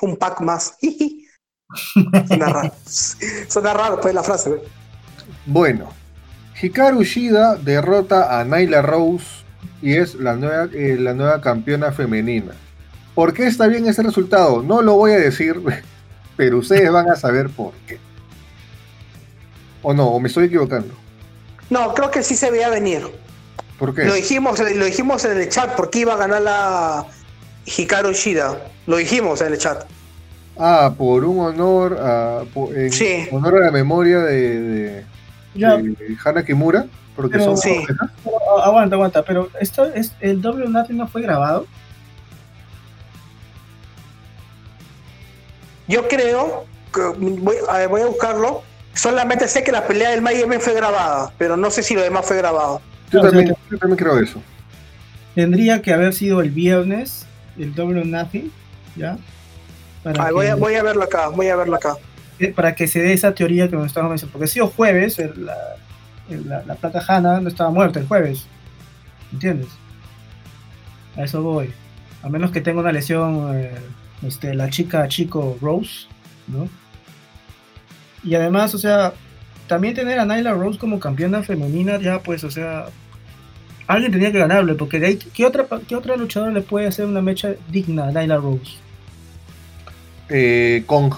un 0.00 0.16
pack 0.16 0.40
más. 0.40 0.76
Suena 2.26 2.48
raro. 2.48 2.72
Suena 2.84 3.72
raro 3.72 4.00
pues 4.00 4.12
la 4.12 4.24
frase. 4.24 4.60
Bueno, 5.46 5.90
Hikaru 6.60 7.04
Shida 7.04 7.54
derrota 7.54 8.40
a 8.40 8.44
Nyla 8.44 8.82
Rose 8.82 9.44
y 9.80 9.96
es 9.96 10.16
la 10.16 10.34
nueva, 10.34 10.68
eh, 10.72 10.96
la 10.98 11.14
nueva 11.14 11.40
campeona 11.40 11.92
femenina. 11.92 12.54
¿Por 13.14 13.32
qué 13.32 13.46
está 13.46 13.68
bien 13.68 13.86
ese 13.86 14.02
resultado? 14.02 14.64
No 14.64 14.82
lo 14.82 14.94
voy 14.94 15.12
a 15.12 15.18
decir, 15.18 15.62
pero 16.36 16.58
ustedes 16.58 16.90
van 16.90 17.08
a 17.08 17.14
saber 17.14 17.50
por 17.50 17.72
qué. 17.86 18.00
¿O 19.80 19.94
no? 19.94 20.08
¿O 20.08 20.18
me 20.18 20.26
estoy 20.26 20.46
equivocando? 20.46 20.92
No, 21.70 21.94
creo 21.94 22.10
que 22.10 22.24
sí 22.24 22.34
se 22.34 22.50
veía 22.50 22.68
venir. 22.68 23.21
¿Por 23.82 23.96
qué? 23.96 24.04
Lo 24.04 24.14
dijimos, 24.14 24.60
lo 24.60 24.84
dijimos 24.84 25.24
en 25.24 25.36
el 25.38 25.48
chat 25.48 25.74
porque 25.74 25.98
iba 25.98 26.12
a 26.14 26.16
ganar 26.16 26.40
la 26.42 27.04
Hikaru 27.66 28.12
Shida. 28.12 28.56
Lo 28.86 28.96
dijimos 28.98 29.40
en 29.40 29.48
el 29.54 29.58
chat. 29.58 29.86
Ah, 30.56 30.94
por 30.96 31.24
un 31.24 31.40
honor 31.40 31.98
a, 32.00 32.42
por- 32.54 32.78
en 32.78 32.92
Sí. 32.92 33.26
honor 33.32 33.56
a 33.56 33.60
la 33.66 33.70
memoria 33.72 34.20
de, 34.20 34.60
de, 34.60 35.04
Ya, 35.56 35.78
de 35.78 35.96
Hana 36.24 36.44
Kimura, 36.44 36.86
porque 37.16 37.32
Pero- 37.38 37.44
son 37.44 37.56
Sí. 37.56 37.84
pero, 37.84 38.62
aguanta, 38.62 38.94
aguanta, 38.94 39.22
pero 39.24 39.48
esto 39.58 39.86
es, 39.86 40.12
el 40.20 40.40
W 40.40 40.68
Nothing 40.68 40.98
no 40.98 41.08
fue 41.08 41.22
grabado. 41.22 41.66
Yo 45.88 46.06
creo 46.06 46.66
que 46.94 47.00
voy, 47.18 47.56
a 47.68 47.78
ver, 47.78 47.88
voy 47.88 48.02
a 48.02 48.06
buscarlo. 48.06 48.62
Solamente 48.94 49.48
sé 49.48 49.64
que 49.64 49.72
la 49.72 49.88
pelea 49.88 50.10
del 50.10 50.22
Miami 50.22 50.58
fue 50.58 50.72
grabada, 50.72 51.32
pero 51.36 51.56
no 51.56 51.68
sé 51.72 51.82
si 51.82 51.94
lo 51.96 52.02
demás 52.02 52.24
fue 52.26 52.36
grabado. 52.36 52.80
Yo, 53.12 53.20
O 53.20 53.22
sea, 53.22 53.30
también, 53.30 53.54
yo 53.70 53.78
también 53.78 53.96
creo 53.98 54.18
eso. 54.18 54.42
Tendría 55.34 55.80
que 55.82 55.92
haber 55.92 56.12
sido 56.14 56.40
el 56.40 56.50
viernes, 56.50 57.26
el 57.58 57.74
W 57.74 58.04
Nothing, 58.04 58.50
¿ya? 58.96 59.16
Para, 60.02 60.26
que, 60.26 60.32
voy, 60.32 60.46
a, 60.46 60.54
voy 60.56 60.74
a 60.74 60.82
verlo 60.82 61.04
acá, 61.04 61.28
voy 61.28 61.48
a 61.48 61.56
verlo 61.56 61.76
acá. 61.76 61.94
para 62.56 62.74
que 62.74 62.88
se 62.88 63.00
dé 63.00 63.12
esa 63.12 63.32
teoría 63.34 63.68
que 63.68 63.76
nos 63.76 63.86
estamos 63.86 64.10
mencionando. 64.10 64.32
Porque 64.38 64.48
si 64.48 64.58
el 64.58 64.66
jueves, 64.66 65.18
el- 65.18 65.46
la, 65.46 65.54
el- 66.28 66.48
la, 66.48 66.62
la 66.64 66.74
plata 66.74 67.02
Hanna 67.06 67.40
no 67.40 67.48
estaba 67.48 67.70
muerta 67.70 68.00
el 68.00 68.06
jueves. 68.08 68.46
¿Entiendes? 69.32 69.68
A 71.16 71.22
eso 71.24 71.42
voy. 71.42 71.72
A 72.22 72.28
menos 72.28 72.50
que 72.50 72.60
tenga 72.60 72.80
una 72.80 72.92
lesión 72.92 73.50
eh, 73.56 73.70
este, 74.26 74.54
la 74.54 74.68
chica 74.70 75.06
chico 75.08 75.56
Rose, 75.60 76.06
¿no? 76.48 76.68
Y 78.24 78.34
además, 78.34 78.74
o 78.74 78.78
sea, 78.78 79.12
también 79.66 79.94
tener 79.94 80.18
a 80.18 80.24
Nyla 80.24 80.52
Rose 80.52 80.78
como 80.78 81.00
campeona 81.00 81.42
femenina, 81.42 81.98
ya 81.98 82.20
pues, 82.20 82.44
o 82.44 82.50
sea, 82.50 82.86
alguien 83.86 84.12
tenía 84.12 84.32
que 84.32 84.38
ganarle, 84.38 84.74
porque 84.74 85.00
de 85.00 85.06
ahí, 85.06 85.16
¿qué 85.16 85.46
otra, 85.46 85.66
qué 85.86 85.96
otra 85.96 86.16
luchadora 86.16 86.52
le 86.52 86.62
puede 86.62 86.86
hacer 86.86 87.06
una 87.06 87.22
mecha 87.22 87.54
digna 87.68 88.08
a 88.08 88.12
Nyla 88.12 88.36
Rose? 88.36 88.72
Eh, 90.28 90.84
Kong. 90.86 91.14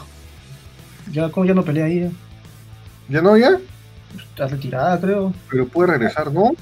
Ya, 1.12 1.31
como 1.31 1.47
ya 1.47 1.55
no 1.55 1.65
pelea 1.65 1.87
ahí, 1.87 2.01
ya. 2.01 2.11
¿Ya 3.09 3.23
no 3.23 3.37
ya? 3.37 3.59
está 4.17 4.47
retirada, 4.47 5.01
creo. 5.01 5.33
Pero 5.51 5.67
puede 5.67 5.93
regresar, 5.93 6.33
¿no? 6.33 6.53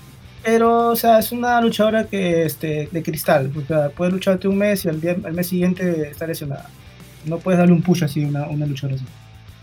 Pero, 0.42 0.88
o 0.88 0.96
sea, 0.96 1.18
es 1.18 1.30
una 1.32 1.60
luchadora 1.60 2.04
que, 2.04 2.44
este, 2.44 2.88
de 2.90 3.02
cristal. 3.02 3.52
O 3.56 3.66
sea, 3.66 3.90
puede 3.90 4.10
lucharte 4.10 4.48
un 4.48 4.58
mes 4.58 4.84
y 4.84 4.88
al, 4.88 5.00
día, 5.00 5.16
al 5.24 5.32
mes 5.32 5.46
siguiente 5.46 6.10
está 6.10 6.26
lesionada. 6.26 6.68
No 7.24 7.38
puedes 7.38 7.58
darle 7.58 7.74
un 7.74 7.82
push 7.82 8.04
así 8.04 8.24
a 8.24 8.28
una, 8.28 8.48
una 8.48 8.66
luchadora 8.66 8.96
así. 8.96 9.04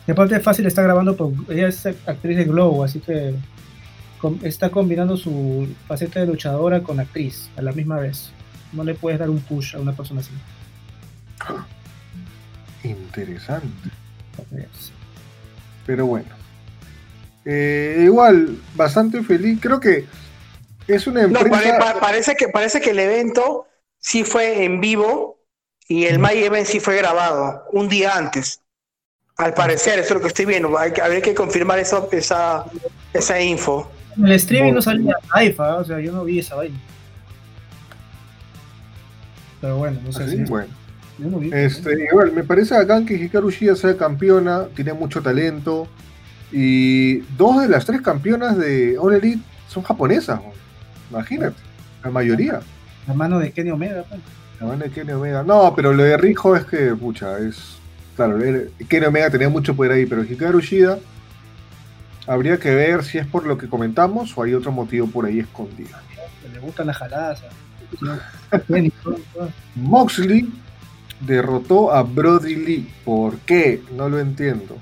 Y 0.07 0.11
aparte 0.11 0.35
es 0.35 0.43
fácil, 0.43 0.65
está 0.65 0.81
grabando, 0.81 1.15
por, 1.15 1.33
ella 1.49 1.67
es 1.67 1.85
actriz 1.85 2.37
de 2.37 2.45
Glow, 2.45 2.83
así 2.83 2.99
que 2.99 3.35
está 4.43 4.69
combinando 4.69 5.15
su 5.17 5.67
faceta 5.87 6.19
de 6.19 6.25
luchadora 6.27 6.81
con 6.81 6.99
actriz 6.99 7.49
a 7.57 7.61
la 7.61 7.71
misma 7.71 7.97
vez. 7.99 8.31
No 8.73 8.83
le 8.83 8.93
puedes 8.95 9.19
dar 9.19 9.29
un 9.29 9.39
push 9.39 9.75
a 9.75 9.79
una 9.79 9.93
persona 9.93 10.21
así. 10.21 10.31
Interesante. 12.83 13.89
Pero 15.85 16.05
bueno. 16.05 16.29
Eh, 17.45 18.01
igual, 18.05 18.57
bastante 18.75 19.23
feliz. 19.23 19.59
Creo 19.61 19.79
que 19.79 20.05
es 20.87 21.07
una 21.07 21.21
No, 21.27 21.39
empresa. 21.39 21.49
pare- 21.49 21.77
pa- 21.79 21.99
parece, 21.99 22.35
que, 22.35 22.47
parece 22.49 22.79
que 22.81 22.91
el 22.91 22.99
evento 22.99 23.67
sí 23.97 24.23
fue 24.23 24.63
en 24.65 24.79
vivo 24.81 25.39
y 25.87 26.05
el 26.05 26.19
My 26.19 26.33
Event 26.33 26.67
sí 26.67 26.79
fue 26.79 26.95
grabado 26.97 27.63
un 27.71 27.89
día 27.89 28.15
antes. 28.15 28.61
Al 29.37 29.53
parecer, 29.53 29.99
eso 29.99 30.09
es 30.09 30.15
lo 30.15 30.21
que 30.21 30.27
estoy 30.27 30.45
viendo. 30.45 30.77
Hay 30.77 30.91
que, 30.91 31.01
habría 31.01 31.21
que 31.21 31.33
confirmar 31.33 31.79
eso, 31.79 32.07
esa, 32.11 32.65
esa 33.13 33.41
info. 33.41 33.89
En 34.19 34.25
el 34.25 34.33
streaming 34.33 34.73
no 34.73 34.81
salía 34.81 35.15
live, 35.35 35.55
¿ah? 35.59 35.77
o 35.77 35.83
sea, 35.85 35.99
yo 35.99 36.11
no 36.11 36.25
vi 36.25 36.39
esa 36.39 36.55
vaina. 36.55 36.77
Pero 39.61 39.77
bueno, 39.77 39.99
no 40.03 40.11
sé 40.11 40.23
Así, 40.23 40.37
si 40.37 40.43
bueno. 40.43 40.67
yo 41.17 41.29
no 41.29 41.39
vi. 41.39 41.51
Este, 41.53 42.05
igual, 42.05 42.33
me 42.33 42.43
parece 42.43 42.75
bacán 42.75 43.05
que 43.05 43.15
Hikaru 43.15 43.49
Shida 43.49 43.75
sea 43.75 43.95
campeona, 43.95 44.65
tiene 44.75 44.93
mucho 44.93 45.21
talento. 45.21 45.87
Y 46.51 47.19
dos 47.37 47.61
de 47.61 47.69
las 47.69 47.85
tres 47.85 48.01
campeonas 48.01 48.57
de 48.57 48.97
All 48.97 49.13
Elite 49.13 49.41
son 49.69 49.83
japonesas. 49.83 50.41
¿no? 50.41 50.51
Imagínate, 51.11 51.55
la 52.03 52.11
mayoría. 52.11 52.59
La 53.07 53.13
mano 53.13 53.39
de 53.39 53.51
Kenny 53.51 53.71
Omega, 53.71 54.03
pues. 54.07 54.21
La 54.59 54.67
banda 54.67 54.85
de 54.85 54.91
Kenny 54.91 55.13
Omega. 55.13 55.43
No, 55.43 55.73
pero 55.73 55.93
lo 55.93 56.03
de 56.03 56.17
Rijo 56.17 56.55
es 56.55 56.65
que, 56.65 56.93
pucha, 56.95 57.39
es. 57.39 57.77
Claro, 58.17 58.37
Kenny 58.89 59.05
Omega 59.05 59.29
tenía 59.29 59.47
mucho 59.47 59.73
poder 59.73 59.93
ahí, 59.93 60.05
pero 60.05 60.23
Hikaru 60.23 60.59
Shida. 60.59 60.99
Habría 62.29 62.59
que 62.59 62.69
ver 62.75 63.03
si 63.03 63.17
es 63.17 63.25
por 63.25 63.47
lo 63.47 63.57
que 63.57 63.67
comentamos 63.67 64.37
o 64.37 64.43
hay 64.43 64.53
otro 64.53 64.71
motivo 64.71 65.07
por 65.07 65.25
ahí 65.25 65.39
escondido. 65.39 65.97
le 66.53 66.59
gustan 66.59 66.85
las 66.85 66.97
jaladas. 66.97 67.41
Moxley 69.75 70.47
derrotó 71.21 71.91
a 71.91 72.03
Brody 72.03 72.55
Lee. 72.55 72.89
¿Por 73.03 73.39
qué? 73.39 73.81
No 73.95 74.09
lo 74.09 74.19
entiendo. 74.19 74.77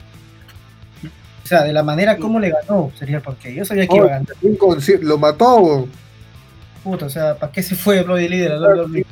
O 1.41 1.47
sea, 1.47 1.63
de 1.63 1.71
la 1.71 1.83
manera 1.83 2.17
como 2.17 2.37
le 2.41 2.49
ganó, 2.51 2.91
sería 2.99 3.21
porque 3.21 3.55
yo 3.55 3.63
sabía 3.63 3.87
que 3.87 3.95
iba 3.95 4.07
a 4.07 4.09
ganar. 4.09 4.27
Un 4.41 4.57
conci- 4.57 4.99
lo 4.99 5.17
mató. 5.17 5.87
Puta, 6.83 7.05
o 7.05 7.09
sea, 7.09 7.35
¿para 7.37 7.53
qué 7.53 7.63
se 7.63 7.75
fue 7.75 8.03
Brody 8.03 8.27
Lee 8.27 8.39
de 8.39 8.49
la 8.49 8.59
WWE? 8.59 9.05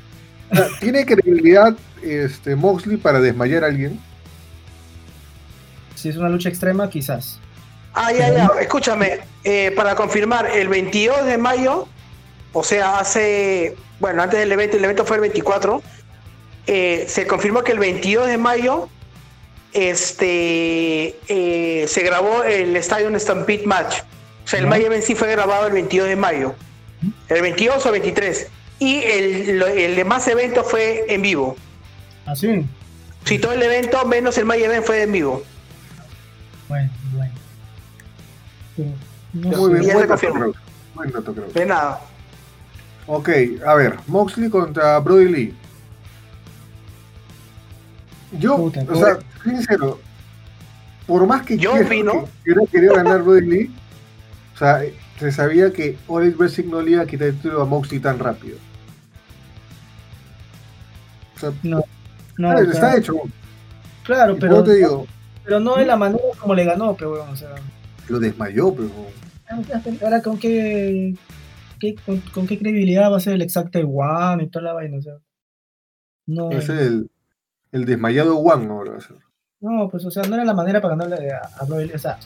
¿Tiene 0.81 1.05
credibilidad 1.05 1.73
este, 2.03 2.57
Moxley 2.57 2.97
para 2.97 3.21
desmayar 3.21 3.63
a 3.63 3.67
alguien? 3.67 3.97
Si 5.95 6.09
es 6.09 6.17
una 6.17 6.27
lucha 6.27 6.49
extrema, 6.49 6.89
quizás. 6.89 7.39
Ah, 7.95 8.11
ya, 8.11 8.29
ya, 8.29 8.51
escúchame, 8.59 9.21
eh, 9.45 9.71
para 9.75 9.95
confirmar, 9.95 10.47
el 10.47 10.67
22 10.67 11.25
de 11.25 11.37
mayo, 11.37 11.87
o 12.51 12.63
sea, 12.63 12.99
hace, 12.99 13.75
bueno, 14.01 14.21
antes 14.21 14.37
del 14.37 14.51
evento, 14.51 14.75
el 14.75 14.83
evento 14.83 15.05
fue 15.05 15.15
el 15.15 15.21
24, 15.21 15.81
eh, 16.67 17.05
se 17.07 17.25
confirmó 17.25 17.63
que 17.63 17.71
el 17.71 17.79
22 17.79 18.27
de 18.27 18.37
mayo 18.37 18.89
este, 19.71 21.15
eh, 21.27 21.85
se 21.87 22.01
grabó 22.01 22.43
el 22.43 22.75
Stadium 22.77 23.17
Stampede 23.19 23.65
Match. 23.65 23.99
O 24.43 24.47
sea, 24.47 24.59
el. 24.59 24.67
Mayo 24.67 24.91
en 24.91 25.01
sí 25.01 25.15
fue 25.15 25.29
grabado 25.31 25.67
el 25.67 25.73
22 25.73 26.07
de 26.07 26.15
mayo. 26.15 26.55
El 27.29 27.41
22 27.41 27.85
o 27.85 27.91
23. 27.91 28.47
Y 28.79 29.03
el, 29.03 29.95
demás 29.95 30.27
evento 30.27 30.63
fue 30.63 31.05
en 31.09 31.21
vivo. 31.21 31.55
Así. 32.25 32.65
Si 33.25 33.39
todo 33.39 33.53
el 33.53 33.61
evento 33.61 34.05
menos 34.05 34.37
el 34.37 34.45
Mayo 34.45 34.65
Event 34.65 34.85
fue 34.85 35.01
en 35.01 35.11
vivo. 35.11 35.43
Bueno, 36.67 36.89
Pero 38.75 38.89
no 39.33 39.57
Muy 39.57 39.79
bien, 39.79 39.93
buen 39.95 40.07
dato. 40.07 40.53
Buen 40.95 41.11
dato, 41.11 41.33
Kraus. 41.33 41.53
De 41.53 41.65
nada. 41.65 42.01
Ok, 43.07 43.29
a 43.65 43.73
ver, 43.75 43.95
Moxley 44.07 44.49
contra 44.49 44.97
Brody 44.99 45.27
Lee. 45.29 45.53
Yo, 48.39 48.55
Puta, 48.57 48.81
o 48.81 48.85
pobre. 48.85 48.99
sea, 48.99 49.17
sincero, 49.43 49.99
por 51.05 51.25
más 51.27 51.43
que 51.43 51.57
Yo 51.57 51.71
quiera- 51.71 51.87
opino- 51.87 52.27
que 52.43 52.51
hubiera 52.51 52.71
querido 52.71 52.95
ganar 52.95 53.21
Brody 53.23 53.45
Lee, 53.45 53.75
o 54.55 54.57
sea, 54.57 54.81
se 55.19 55.31
sabía 55.31 55.71
que 55.71 55.97
Elite 56.09 56.35
Wrestling 56.37 56.69
no 56.69 56.81
le 56.81 56.91
iba 56.91 57.03
a 57.03 57.05
quitar 57.05 57.27
el 57.27 57.35
título 57.35 57.61
a 57.61 57.65
Moxley 57.65 57.99
tan 57.99 58.19
rápido. 58.19 58.57
O 61.35 61.39
sea, 61.39 61.51
No, 61.63 61.83
está, 62.59 62.97
hecho. 62.97 63.13
claro, 64.03 64.35
Y 64.35 64.39
pero, 64.39 64.51
como 64.53 64.63
te 64.63 64.75
digo, 64.75 65.07
pero 65.43 65.59
no 65.59 65.75
de 65.75 65.85
la 65.85 65.95
manera 65.95 66.23
como 66.39 66.53
le 66.55 66.63
ganó, 66.65 66.95
pero 66.95 67.11
bueno, 67.11 67.25
o 67.31 67.35
sea. 67.35 67.49
Lo 68.09 68.19
desmayó, 68.19 68.73
pero 68.73 68.89
Ahora, 70.01 70.21
¿con 70.21 70.37
qué, 70.39 71.15
qué- 71.79 71.95
con, 72.05 72.19
con 72.33 72.47
qué 72.47 72.57
credibilidad 72.57 73.11
va 73.11 73.17
a 73.17 73.19
ser 73.19 73.33
el 73.33 73.41
exacto 73.41 73.79
One 73.79 74.43
y 74.43 74.47
toda 74.47 74.65
la 74.65 74.73
vaina? 74.73 74.97
O 74.97 75.01
sea, 75.01 75.13
no, 76.27 76.51
es 76.51 76.67
el, 76.69 77.09
el 77.71 77.85
desmayado 77.85 78.37
One 78.39 78.67
ahora 78.67 78.91
va 78.93 78.97
a 78.97 79.01
ser. 79.01 79.17
no, 79.61 79.87
pues, 79.89 80.03
o 80.05 80.11
sea, 80.11 80.23
no 80.23 80.35
era 80.35 80.45
la 80.45 80.53
manera 80.53 80.81
para 80.81 80.95
ganarle 80.95 81.31
a, 81.31 81.41
a 81.59 81.63
O 81.65 81.97
sea, 81.99 82.17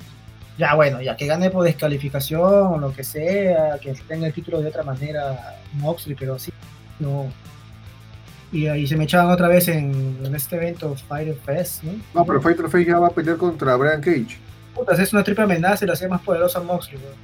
ya 0.57 0.75
bueno, 0.75 1.01
ya 1.01 1.15
que 1.17 1.25
gane 1.27 1.49
por 1.49 1.63
descalificación 1.65 2.41
o 2.73 2.77
lo 2.77 2.93
que 2.93 3.03
sea, 3.03 3.77
que 3.79 3.93
tenga 4.07 4.27
el 4.27 4.33
título 4.33 4.61
de 4.61 4.69
otra 4.69 4.83
manera 4.83 5.57
Moxley, 5.73 6.15
pero 6.17 6.39
sí, 6.39 6.51
no. 6.99 7.27
Y 8.51 8.65
ahí 8.67 8.87
se 8.87 8.97
me 8.97 9.03
echaban 9.03 9.29
otra 9.29 9.47
vez 9.47 9.67
en, 9.67 10.17
en 10.23 10.35
este 10.35 10.55
evento 10.55 10.95
Fighter 10.95 11.35
Fest, 11.35 11.83
¿no? 11.83 11.91
No, 12.13 12.25
pero 12.25 12.41
Fighter 12.41 12.67
Face 12.69 12.85
ya 12.85 12.97
va 12.97 13.07
a 13.07 13.11
pelear 13.11 13.37
contra 13.37 13.75
Brian 13.75 14.01
Cage. 14.01 14.37
Putas, 14.75 14.99
es 14.99 15.11
una 15.13 15.23
triple 15.23 15.43
amenaza 15.43 15.83
y 15.83 15.87
la 15.87 15.93
hacía 15.93 16.07
más 16.07 16.21
poderosa 16.21 16.59
a 16.59 16.63
Moxley, 16.63 16.97
weón. 17.01 17.15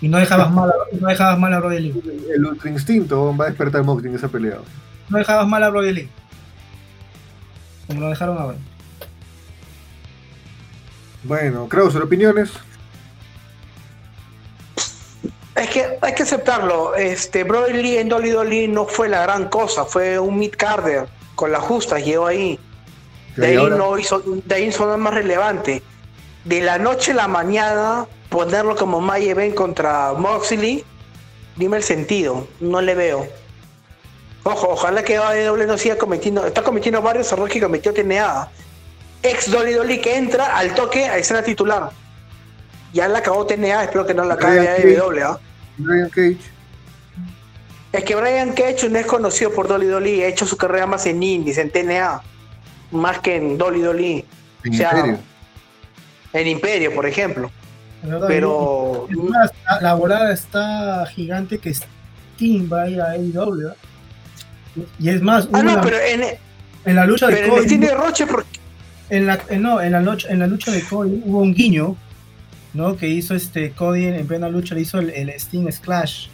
Y 0.00 0.08
no 0.08 0.18
dejabas 0.18 0.50
mal 0.50 0.70
a, 0.70 0.74
no 1.00 1.08
dejabas 1.08 1.38
mal 1.38 1.52
a 1.54 1.58
Brody 1.58 1.80
Lee. 1.80 2.02
El 2.34 2.44
Ultra 2.46 2.70
Instinto 2.70 3.36
va 3.36 3.46
a 3.46 3.48
despertar 3.48 3.82
Moxley 3.82 4.10
en 4.10 4.16
esa 4.16 4.28
pelea. 4.28 4.58
No 5.08 5.18
dejabas 5.18 5.46
mal 5.48 5.62
a 5.64 5.70
Brody 5.70 5.92
Lee. 5.92 6.08
Como 7.86 8.00
lo 8.02 8.08
dejaron 8.10 8.38
ahora. 8.38 8.58
Bueno, 11.24 11.68
Krauser, 11.68 12.02
opiniones. 12.02 12.50
Es 15.56 15.70
que 15.70 15.98
hay 16.00 16.14
que 16.14 16.22
aceptarlo. 16.22 16.94
Este, 16.94 17.42
Brody 17.42 17.72
Lee 17.82 17.96
en 17.96 18.08
Dolly 18.08 18.30
Dolly 18.30 18.68
no 18.68 18.86
fue 18.86 19.08
la 19.08 19.22
gran 19.22 19.48
cosa, 19.48 19.84
fue 19.84 20.18
un 20.18 20.38
mid 20.38 20.52
carder 20.56 21.08
con 21.34 21.50
las 21.50 21.62
justas, 21.62 22.04
llegó 22.04 22.26
ahí. 22.26 22.58
De 23.36 23.46
ahí 23.48 23.56
ahora- 23.56 23.76
no 23.76 23.98
hizo, 23.98 24.20
de 24.44 24.54
ahí 24.54 24.64
hizo 24.64 24.84
nada 24.84 24.96
más 24.96 25.14
relevante. 25.14 25.82
De 26.48 26.62
la 26.62 26.78
noche 26.78 27.12
a 27.12 27.14
la 27.14 27.28
mañana, 27.28 28.06
ponerlo 28.30 28.74
como 28.74 29.02
May 29.02 29.28
Event 29.28 29.54
contra 29.54 30.14
Moxley, 30.14 30.82
dime 31.56 31.76
el 31.76 31.82
sentido, 31.82 32.48
no 32.58 32.80
le 32.80 32.94
veo. 32.94 33.28
Ojo, 34.44 34.68
ojalá 34.70 35.02
que 35.02 35.18
AEW 35.18 35.66
no 35.66 35.76
siga 35.76 35.98
cometiendo, 35.98 36.46
está 36.46 36.62
cometiendo 36.62 37.02
varios 37.02 37.30
errores 37.30 37.52
que 37.52 37.60
cometió 37.60 37.92
TNA. 37.92 38.48
Ex 39.22 39.50
Dolly 39.50 39.74
Dolly 39.74 40.00
que 40.00 40.16
entra 40.16 40.56
al 40.56 40.74
toque 40.74 41.04
a 41.04 41.18
escena 41.18 41.42
titular. 41.42 41.90
Ya 42.94 43.08
la 43.08 43.18
acabó 43.18 43.44
TNA, 43.44 43.84
espero 43.84 44.06
que 44.06 44.14
no 44.14 44.24
la 44.24 44.32
acabe 44.32 44.66
AEW. 44.66 45.22
¿ah? 45.22 45.38
Brian 45.76 46.08
Cage. 46.08 46.38
Es 47.92 48.04
que 48.04 48.14
Brian 48.14 48.54
Cage 48.54 48.88
no 48.88 48.98
es 48.98 49.04
conocido 49.04 49.52
por 49.52 49.68
Dolly 49.68 49.86
Dolly, 49.86 50.22
ha 50.22 50.28
hecho 50.28 50.46
su 50.46 50.56
carrera 50.56 50.86
más 50.86 51.04
en 51.04 51.22
indies, 51.22 51.58
en 51.58 51.70
TNA, 51.70 52.22
más 52.92 53.18
que 53.18 53.36
en 53.36 53.58
Dolly 53.58 53.82
Dolly, 53.82 54.24
En 54.64 54.72
O 54.72 54.76
sea, 54.78 54.92
Imperio. 54.96 55.27
En 56.32 56.46
Imperio, 56.48 56.94
por 56.94 57.06
ejemplo. 57.06 57.50
Pero 58.28 59.08
más, 59.28 59.50
la, 59.66 59.80
la 59.80 59.94
volada 59.94 60.32
está 60.32 61.04
gigante 61.06 61.58
que 61.58 61.74
Steam 61.74 62.68
va 62.72 62.82
a 62.82 62.88
ir 62.88 63.00
a 63.00 63.10
AEW. 63.10 63.72
Y 65.00 65.08
es 65.08 65.20
más, 65.20 65.46
Ah, 65.46 65.48
hubo 65.50 65.62
no, 65.64 65.72
una- 65.72 65.80
pero 65.82 65.96
en, 65.98 66.22
en 66.84 66.94
la 66.96 67.04
lucha 67.04 67.26
de 67.26 67.32
pero 67.34 67.46
en 67.46 67.50
Cody, 67.52 67.64
Steam 67.66 67.80
de 67.80 67.94
Roche, 67.94 68.26
porque 68.26 68.58
en 69.10 69.26
la, 69.26 69.40
en- 69.48 69.62
no, 69.62 69.80
en 69.80 69.90
la 69.92 70.00
lucha, 70.00 70.28
en 70.28 70.38
la 70.38 70.46
lucha 70.46 70.70
de 70.70 70.82
Cody 70.82 71.20
hubo 71.24 71.40
un 71.40 71.52
guiño, 71.54 71.96
¿no? 72.74 72.96
Que 72.96 73.08
hizo 73.08 73.34
este 73.34 73.72
Cody 73.72 74.06
en, 74.06 74.14
en 74.14 74.26
plena 74.28 74.48
lucha, 74.48 74.74
le 74.76 74.82
hizo 74.82 74.98
el, 75.00 75.10
el 75.10 75.32
Steam 75.40 75.70
Splash. 75.72 76.28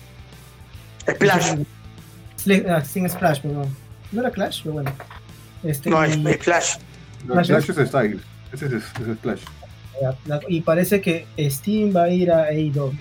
Splash. 1.10 1.54
Ah, 2.68 2.82
Steam 2.84 3.08
Splash, 3.08 3.40
perdón. 3.40 3.74
No 4.12 4.20
era 4.20 4.30
Clash, 4.30 4.60
pero 4.62 4.74
bueno. 4.74 4.92
Este, 5.62 5.88
No, 5.88 6.04
y- 6.06 6.10
es 6.10 6.36
Splash. 6.36 6.76
No, 7.26 7.34
Flash 7.34 7.46
Flash 7.46 7.70
es 7.70 7.88
Styles. 7.88 8.20
Ese 8.52 8.66
es, 8.66 8.72
ese 9.00 9.12
es 9.12 9.18
Flash. 9.20 9.40
La- 10.26 10.40
y 10.48 10.60
parece 10.60 11.00
que 11.00 11.26
Steam 11.38 11.94
va 11.94 12.04
a 12.04 12.08
ir 12.10 12.30
a 12.30 12.44
AEW. 12.44 12.92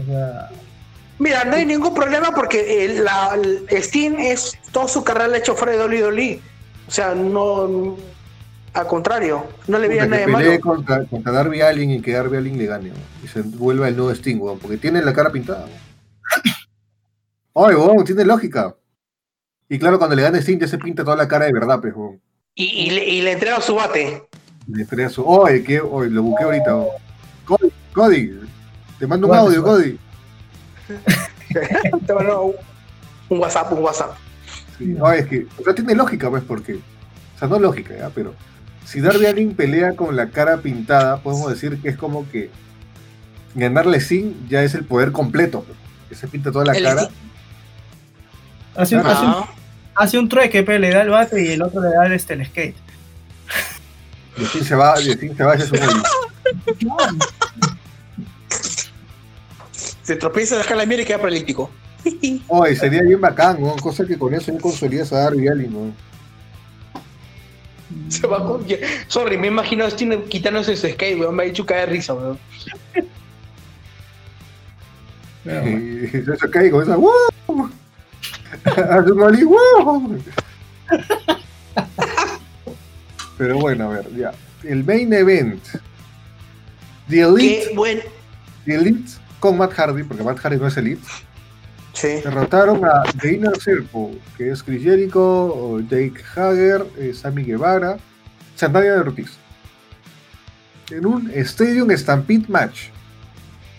O 0.00 0.04
sea, 0.06 0.50
Mira, 1.18 1.44
no 1.44 1.56
hay 1.56 1.64
ningún 1.64 1.94
problema 1.94 2.30
porque 2.32 2.84
el, 2.84 3.04
la, 3.04 3.34
el 3.68 3.82
Steam 3.82 4.16
es 4.18 4.52
toda 4.70 4.86
su 4.86 5.02
carrera 5.02 5.28
la 5.28 5.36
ha 5.36 5.38
hecho 5.38 5.54
fuera 5.54 5.72
de 5.72 5.78
Dolly 5.78 5.98
Dolly. 5.98 6.42
O 6.86 6.90
sea, 6.90 7.14
no. 7.14 7.96
Al 8.74 8.86
contrario, 8.86 9.46
no 9.68 9.78
le 9.78 9.88
Puta, 9.88 10.06
nada 10.06 10.26
malo. 10.26 10.60
contra, 10.60 11.04
contra 11.06 11.32
Darby 11.32 11.62
Allin 11.62 11.92
y 11.92 12.02
que 12.02 12.12
Darby 12.12 12.36
Allin 12.36 12.58
le 12.58 12.66
gane, 12.66 12.90
weón, 12.90 13.02
y 13.24 13.28
se 13.28 13.40
vuelva 13.40 13.88
el 13.88 13.96
nuevo 13.96 14.12
Sting, 14.12 14.36
weón, 14.38 14.58
porque 14.58 14.76
tiene 14.76 15.00
la 15.00 15.14
cara 15.14 15.32
pintada. 15.32 15.64
weón. 15.64 15.80
Ay, 17.70 17.74
weón, 17.74 18.04
tiene 18.04 18.26
lógica. 18.26 18.76
Y 19.70 19.78
claro, 19.78 19.96
cuando 19.98 20.14
le 20.14 20.20
gane 20.22 20.42
Sting 20.42 20.58
ya 20.58 20.68
se 20.68 20.76
pinta 20.76 21.02
toda 21.04 21.16
la 21.16 21.26
cara 21.26 21.46
de 21.46 21.54
verdad, 21.54 21.80
pues, 21.80 21.94
y 22.54 22.90
le, 22.90 23.04
y 23.06 23.22
le 23.22 23.32
entrega 23.32 23.60
su 23.62 23.74
bate. 23.74 24.25
Entrega 24.74 25.08
su. 25.08 25.22
Oye, 25.24 25.62
que 25.62 25.80
hoy 25.80 26.10
lo 26.10 26.22
busqué 26.22 26.44
ahorita. 26.44 26.76
Cody, 27.44 27.68
Cody, 27.92 28.32
te 28.98 29.06
mando 29.06 29.28
un 29.28 29.34
audio. 29.34 29.62
Cody. 29.62 29.98
Te 32.06 32.12
mandó 32.14 32.54
un, 33.28 33.38
WhatsApp, 33.38 33.72
un 33.72 33.78
WhatsApp. 33.82 34.10
Sí, 34.78 34.84
no, 34.86 35.10
es 35.10 35.26
que, 35.26 35.46
o 35.58 35.64
sea, 35.64 35.74
tiene 35.74 35.94
lógica, 35.94 36.28
pues, 36.28 36.42
porque, 36.44 36.74
o 36.74 37.38
sea, 37.38 37.48
no 37.48 37.58
lógica, 37.58 37.96
ya, 37.96 38.10
pero 38.10 38.34
si 38.84 39.00
Darby 39.00 39.26
Allin 39.26 39.54
pelea 39.54 39.96
con 39.96 40.14
la 40.16 40.28
cara 40.28 40.58
pintada, 40.58 41.16
podemos 41.18 41.48
decir 41.50 41.80
que 41.80 41.88
es 41.88 41.96
como 41.96 42.28
que 42.30 42.50
ganarle 43.54 44.00
sin 44.00 44.46
ya 44.48 44.62
es 44.62 44.74
el 44.74 44.84
poder 44.84 45.12
completo, 45.12 45.62
pues, 45.64 45.78
que 46.10 46.14
se 46.14 46.28
pinta 46.28 46.52
toda 46.52 46.66
la 46.66 46.72
El 46.74 46.84
cara. 46.84 47.08
Hace, 48.76 48.96
un- 48.96 49.06
hace 49.06 49.24
un- 49.24 49.30
Ah, 49.32 49.48
hace 49.94 50.18
un 50.18 50.28
trueque, 50.28 50.62
pe, 50.62 50.78
le 50.78 50.90
da 50.90 51.02
el 51.02 51.08
bate 51.10 51.42
y 51.42 51.52
el 51.52 51.62
otro 51.62 51.80
le 51.80 51.88
da 51.88 52.06
el, 52.06 52.12
este, 52.12 52.34
el 52.34 52.44
skate. 52.46 52.76
Y 54.38 54.44
Sting 54.44 54.62
se 54.62 54.74
va, 54.74 54.96
se 54.96 55.44
va 55.44 55.58
su 55.58 55.74
móvil. 55.74 56.02
se 60.02 60.16
tropieza, 60.16 60.56
deja 60.58 60.74
la 60.74 60.86
mierda 60.86 61.02
y 61.02 61.06
queda 61.06 61.18
paralítico. 61.18 61.70
Oye, 62.48 62.76
sería 62.76 63.02
bien 63.02 63.20
bacán, 63.20 63.60
¿no? 63.60 63.74
cosa 63.76 64.04
que 64.06 64.18
con 64.18 64.32
eso 64.34 64.52
ya 64.52 64.58
consolidas 64.58 65.12
a 65.12 65.18
Darby 65.20 65.48
Allin, 65.48 65.72
¿no? 65.72 65.92
Se 68.08 68.26
va 68.26 68.44
con... 68.44 68.64
Sorry, 69.08 69.38
me 69.38 69.48
imagino 69.48 69.84
a 69.84 69.90
Steam 69.90 70.22
quitándose 70.28 70.76
su 70.76 70.88
skate, 70.88 71.18
weón. 71.18 71.34
Me 71.34 71.44
ha 71.44 71.46
dicho 71.46 71.64
caer 71.64 71.90
risa, 71.90 72.14
weón. 72.14 72.38
Y 75.46 76.08
se 76.08 76.50
cae 76.50 76.70
con 76.70 76.82
esa 76.82 76.96
¡Wow! 76.96 77.12
Un 77.48 77.70
¡Wow! 79.44 80.18
Pero 83.38 83.58
bueno, 83.58 83.90
a 83.90 83.94
ver, 83.94 84.14
ya. 84.16 84.32
El 84.64 84.84
main 84.84 85.12
event. 85.12 85.62
The 87.08 87.20
Elite, 87.20 87.68
Qué 87.68 87.74
buen. 87.74 88.00
The 88.64 88.74
Elite 88.74 89.10
con 89.40 89.56
Matt 89.58 89.72
Hardy, 89.74 90.02
porque 90.02 90.22
Matt 90.24 90.38
Hardy 90.38 90.56
no 90.56 90.66
es 90.66 90.76
Elite, 90.76 91.02
Sí. 91.92 92.08
derrotaron 92.24 92.84
a 92.84 93.02
The 93.20 93.34
Inner 93.34 93.56
Circle, 93.60 94.18
que 94.36 94.50
es 94.50 94.62
Chris 94.62 94.82
Jericho, 94.82 95.80
Jake 95.88 96.14
Hager, 96.34 96.84
eh, 96.98 97.14
Sammy 97.14 97.44
Guevara, 97.44 97.96
Santana 98.56 98.84
de 98.86 98.98
Ortiz. 98.98 99.30
En 100.90 101.06
un 101.06 101.30
Stadium 101.34 101.90
Stampede 101.96 102.44
Match. 102.48 102.88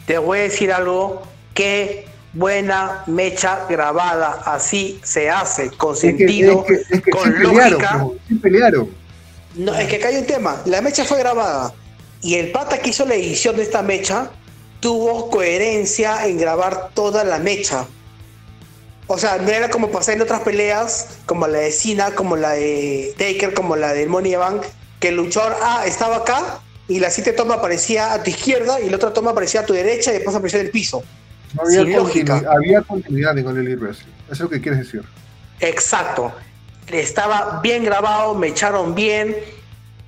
Te 0.05 0.17
voy 0.17 0.39
a 0.39 0.41
decir 0.43 0.71
algo. 0.71 1.23
Qué 1.53 2.05
buena 2.33 3.03
mecha 3.07 3.65
grabada. 3.69 4.41
Así 4.45 4.99
se 5.03 5.29
hace, 5.29 5.69
con 5.71 5.93
Es 5.95 6.01
que, 6.01 6.07
sentido, 6.17 6.65
es 6.69 6.87
que, 6.87 6.95
es 6.95 7.01
que 7.01 7.11
con 7.11 7.23
sí 7.23 7.39
lógica. 7.39 8.05
sí 8.27 8.35
pelearon. 8.35 8.89
No, 9.57 9.73
es 9.75 9.87
que 9.87 9.97
acá 9.97 10.09
hay 10.09 10.17
un 10.17 10.25
tema. 10.25 10.61
La 10.65 10.81
mecha 10.81 11.03
fue 11.03 11.19
grabada. 11.19 11.73
Y 12.21 12.35
el 12.35 12.51
pata 12.51 12.77
que 12.77 12.89
hizo 12.89 13.05
la 13.05 13.15
edición 13.15 13.55
de 13.55 13.63
esta 13.63 13.81
mecha 13.81 14.31
tuvo 14.79 15.29
coherencia 15.29 16.25
en 16.27 16.37
grabar 16.37 16.91
toda 16.93 17.23
la 17.23 17.39
mecha. 17.39 17.85
O 19.07 19.17
sea, 19.17 19.37
no 19.37 19.49
era 19.49 19.69
como 19.69 19.89
pasar 19.89 20.15
en 20.15 20.21
otras 20.21 20.41
peleas, 20.41 21.19
como 21.25 21.47
la 21.47 21.59
de 21.59 21.71
Cena, 21.71 22.11
como 22.11 22.35
la 22.35 22.51
de 22.51 23.13
Taker, 23.17 23.53
como 23.53 23.75
la 23.75 23.93
del 23.93 24.09
Money 24.09 24.35
Bank, 24.35 24.63
que 24.99 25.09
el 25.09 25.15
luchador 25.15 25.55
A 25.63 25.85
estaba 25.85 26.17
acá 26.17 26.59
y 26.87 26.99
la 26.99 27.09
siguiente 27.09 27.37
toma 27.37 27.55
aparecía 27.55 28.13
a 28.13 28.21
tu 28.21 28.29
izquierda 28.29 28.79
y 28.81 28.89
la 28.89 28.97
otra 28.97 29.13
toma 29.13 29.31
aparecía 29.31 29.61
a 29.61 29.65
tu 29.65 29.73
derecha 29.73 30.11
y 30.11 30.15
después 30.15 30.35
aparecía 30.35 30.59
en 30.59 30.65
el 30.67 30.71
piso. 30.71 31.03
No 31.53 31.61
había, 31.63 31.83
Sin 31.83 31.93
lógica. 31.95 32.43
había 32.53 32.81
continuidad 32.81 33.37
en 33.37 33.47
All 33.47 33.57
Elite 33.57 33.77
Wrestling. 33.77 34.11
Eso 34.25 34.33
es 34.33 34.39
lo 34.41 34.49
que 34.49 34.61
quieres 34.61 34.79
decir. 34.79 35.03
Exacto. 35.61 36.33
Estaba 36.91 37.59
bien 37.61 37.83
grabado, 37.83 38.33
me 38.35 38.47
echaron 38.47 38.95
bien. 38.95 39.35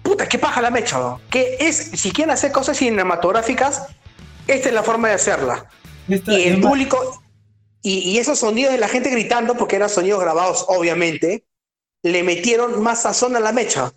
Puta, 0.01 0.27
qué 0.27 0.39
paja 0.39 0.61
la 0.61 0.71
mecha, 0.71 0.97
¿no? 0.97 1.21
Que 1.30 1.57
es, 1.59 1.75
si 1.75 2.11
quieren 2.11 2.32
hacer 2.34 2.51
cosas 2.51 2.77
cinematográficas, 2.77 3.88
esta 4.47 4.69
es 4.69 4.73
la 4.73 4.84
forma 4.84 5.09
de 5.09 5.15
hacerla. 5.15 5.65
Esta- 6.07 6.32
Y 6.34 6.43
el 6.43 6.61
público, 6.61 7.21
y, 7.82 7.99
y 7.99 8.17
esos 8.17 8.39
sonidos 8.39 8.71
de 8.73 8.80
la 8.80 8.88
gente 8.88 9.09
gritando, 9.09 9.55
porque 9.55 9.75
eran 9.75 9.89
sonidos 9.89 10.21
grabados, 10.21 10.65
obviamente, 10.69 11.43
le 12.01 12.23
metieron 12.23 12.82
más 12.82 13.01
sazón 13.03 13.36
a 13.36 13.39
la 13.39 13.51
mecha. 13.51 13.91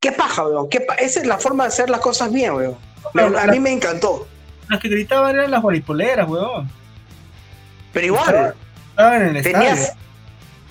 Qué 0.00 0.12
paja, 0.12 0.46
weón. 0.46 0.68
Qué 0.68 0.80
pa- 0.80 0.94
Esa 0.94 1.20
es 1.20 1.26
la 1.26 1.38
forma 1.38 1.64
de 1.64 1.68
hacer 1.68 1.88
las 1.88 2.00
cosas 2.00 2.30
bien, 2.32 2.52
weón. 2.54 2.76
Me- 3.14 3.22
a 3.22 3.46
mí 3.46 3.58
me 3.58 3.72
encantó. 3.72 4.28
Las 4.68 4.80
que 4.80 4.88
gritaban 4.88 5.34
eran 5.34 5.50
las 5.50 5.62
guaripoleras, 5.62 6.28
weón. 6.28 6.70
Pero 7.92 8.06
igual, 8.06 8.54
Estaban 8.90 9.22
en 9.22 9.36
el 9.36 9.42
tenías, 9.42 9.78
estadio. 9.80 10.00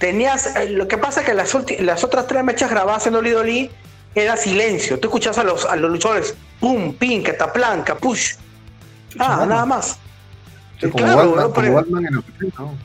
Tenías, 0.01 0.55
eh, 0.57 0.69
lo 0.69 0.87
que 0.89 0.97
pasa 0.97 1.21
es 1.21 1.27
que 1.27 1.33
las, 1.33 2.03
otras 2.03 2.27
tres 2.27 2.43
mechas 2.43 2.69
grabadas 2.69 3.07
en 3.07 3.15
Oli 3.15 3.29
Dolly 3.29 3.71
era 4.15 4.35
silencio. 4.35 4.99
Tú 4.99 5.07
escuchas 5.07 5.37
a 5.37 5.43
los, 5.45 5.63
a 5.65 5.77
los 5.77 5.89
luchadores, 5.89 6.33
pum, 6.59 6.93
pin, 6.95 7.23
cataplan, 7.23 7.83
capush. 7.83 8.33
Ah, 9.17 9.45
nada 9.47 9.65
más. 9.65 9.97
Como, 10.81 10.93
Claro, 10.95 11.15
Batman, 11.15 11.37
weón, 11.37 11.51
como 11.53 11.73
Batman 11.75 12.05
en 12.07 12.15
los 12.15 12.23
80, 12.35 12.61
¿no? 12.63 12.75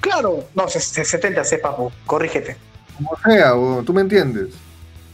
Claro. 0.00 0.44
No, 0.54 0.66
se- 0.68 0.80
se- 0.80 1.04
70, 1.04 1.44
sé, 1.44 1.58
papu, 1.58 1.92
corrígete. 2.06 2.56
Como 2.96 3.10
sea, 3.24 3.52
tú 3.84 3.92
me 3.92 4.00
entiendes. 4.00 4.54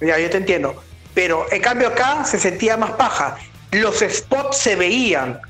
Ya, 0.01 0.19
yo 0.19 0.31
te 0.31 0.37
entiendo. 0.39 0.83
Pero 1.13 1.47
en 1.51 1.61
cambio 1.61 1.89
acá 1.89 2.25
se 2.25 2.39
sentía 2.39 2.77
más 2.77 2.93
paja. 2.93 3.37
Los 3.73 3.99
spots 3.99 4.57
se 4.57 4.77
veían. 4.77 5.41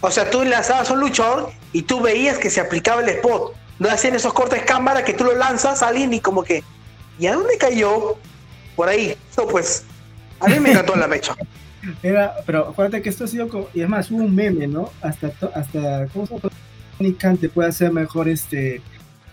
O 0.00 0.10
sea, 0.10 0.30
tú 0.30 0.42
lanzabas 0.44 0.90
a 0.90 0.94
un 0.94 1.00
luchador 1.00 1.50
y 1.72 1.82
tú 1.82 2.00
veías 2.00 2.38
que 2.38 2.50
se 2.50 2.60
aplicaba 2.60 3.02
el 3.02 3.08
spot. 3.10 3.54
No 3.78 3.88
hacían 3.88 4.14
esos 4.14 4.32
cortes 4.32 4.62
cámara 4.62 5.04
que 5.04 5.14
tú 5.14 5.24
lo 5.24 5.36
lanzas 5.36 5.82
a 5.82 5.88
alguien 5.88 6.12
y 6.12 6.20
como 6.20 6.44
que, 6.44 6.62
¿y 7.18 7.26
a 7.26 7.34
dónde 7.34 7.58
cayó? 7.58 8.16
Por 8.76 8.88
ahí. 8.88 9.16
No, 9.36 9.46
pues, 9.46 9.84
a 10.40 10.46
mí 10.46 10.60
me 10.60 10.70
encantó 10.70 10.96
la 10.96 11.06
mecha. 11.06 11.34
Era, 12.02 12.34
pero 12.46 12.68
acuérdate 12.68 13.02
que 13.02 13.10
esto 13.10 13.24
ha 13.24 13.28
sido 13.28 13.48
como, 13.48 13.68
y 13.74 13.82
es 13.82 13.88
más, 13.88 14.10
hubo 14.10 14.24
un 14.24 14.34
meme, 14.34 14.66
¿no? 14.66 14.90
Hasta, 15.02 15.32
hasta, 15.54 16.06
¿cómo 16.12 16.26
se 16.26 16.34
llama? 16.34 17.36
Te 17.36 17.48
puede 17.48 17.68
hacer 17.68 17.92
mejor, 17.92 18.28
este, 18.28 18.80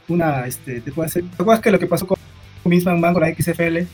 una, 0.08 0.46
este, 0.46 0.82
te 0.82 0.92
puede 0.92 1.08
hacer, 1.08 1.24
¿te 1.24 1.42
acuerdas 1.42 1.62
que 1.62 1.72
lo 1.72 1.80
que 1.80 1.88
pasó 1.88 2.06
con 2.06 2.18
Vince 2.66 2.90
McMahon 2.90 3.14
con 3.14 3.24
la 3.24 3.34
XFL? 3.34 3.88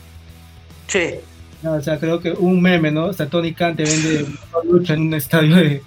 Sí. 0.88 1.14
No, 1.62 1.72
o 1.72 1.80
sea, 1.80 1.98
creo 1.98 2.20
que 2.20 2.32
un 2.32 2.60
meme, 2.60 2.90
¿no? 2.90 3.06
Hasta 3.06 3.28
Tony 3.28 3.52
Khan 3.52 3.76
te 3.76 3.84
vende 3.84 4.26
lucha 4.64 4.94
en 4.94 5.02
un 5.02 5.14
estadio 5.14 5.56
de, 5.56 5.82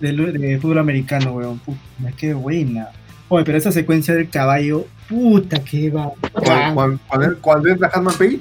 de 0.00 0.58
fútbol 0.60 0.78
americano, 0.78 1.32
weón. 1.32 1.58
Puta, 1.58 1.78
qué 2.16 2.34
buena. 2.34 2.90
Oye, 3.28 3.44
pero 3.44 3.58
esa 3.58 3.72
secuencia 3.72 4.14
del 4.14 4.28
caballo, 4.30 4.86
puta, 5.08 5.58
que 5.62 5.90
va. 5.90 6.12
Cuando, 6.32 6.74
cuando, 6.74 6.98
cuando- 7.08 7.38
cuando 7.40 7.68
entra 7.68 7.90
Hanman 7.92 8.14
Page, 8.16 8.40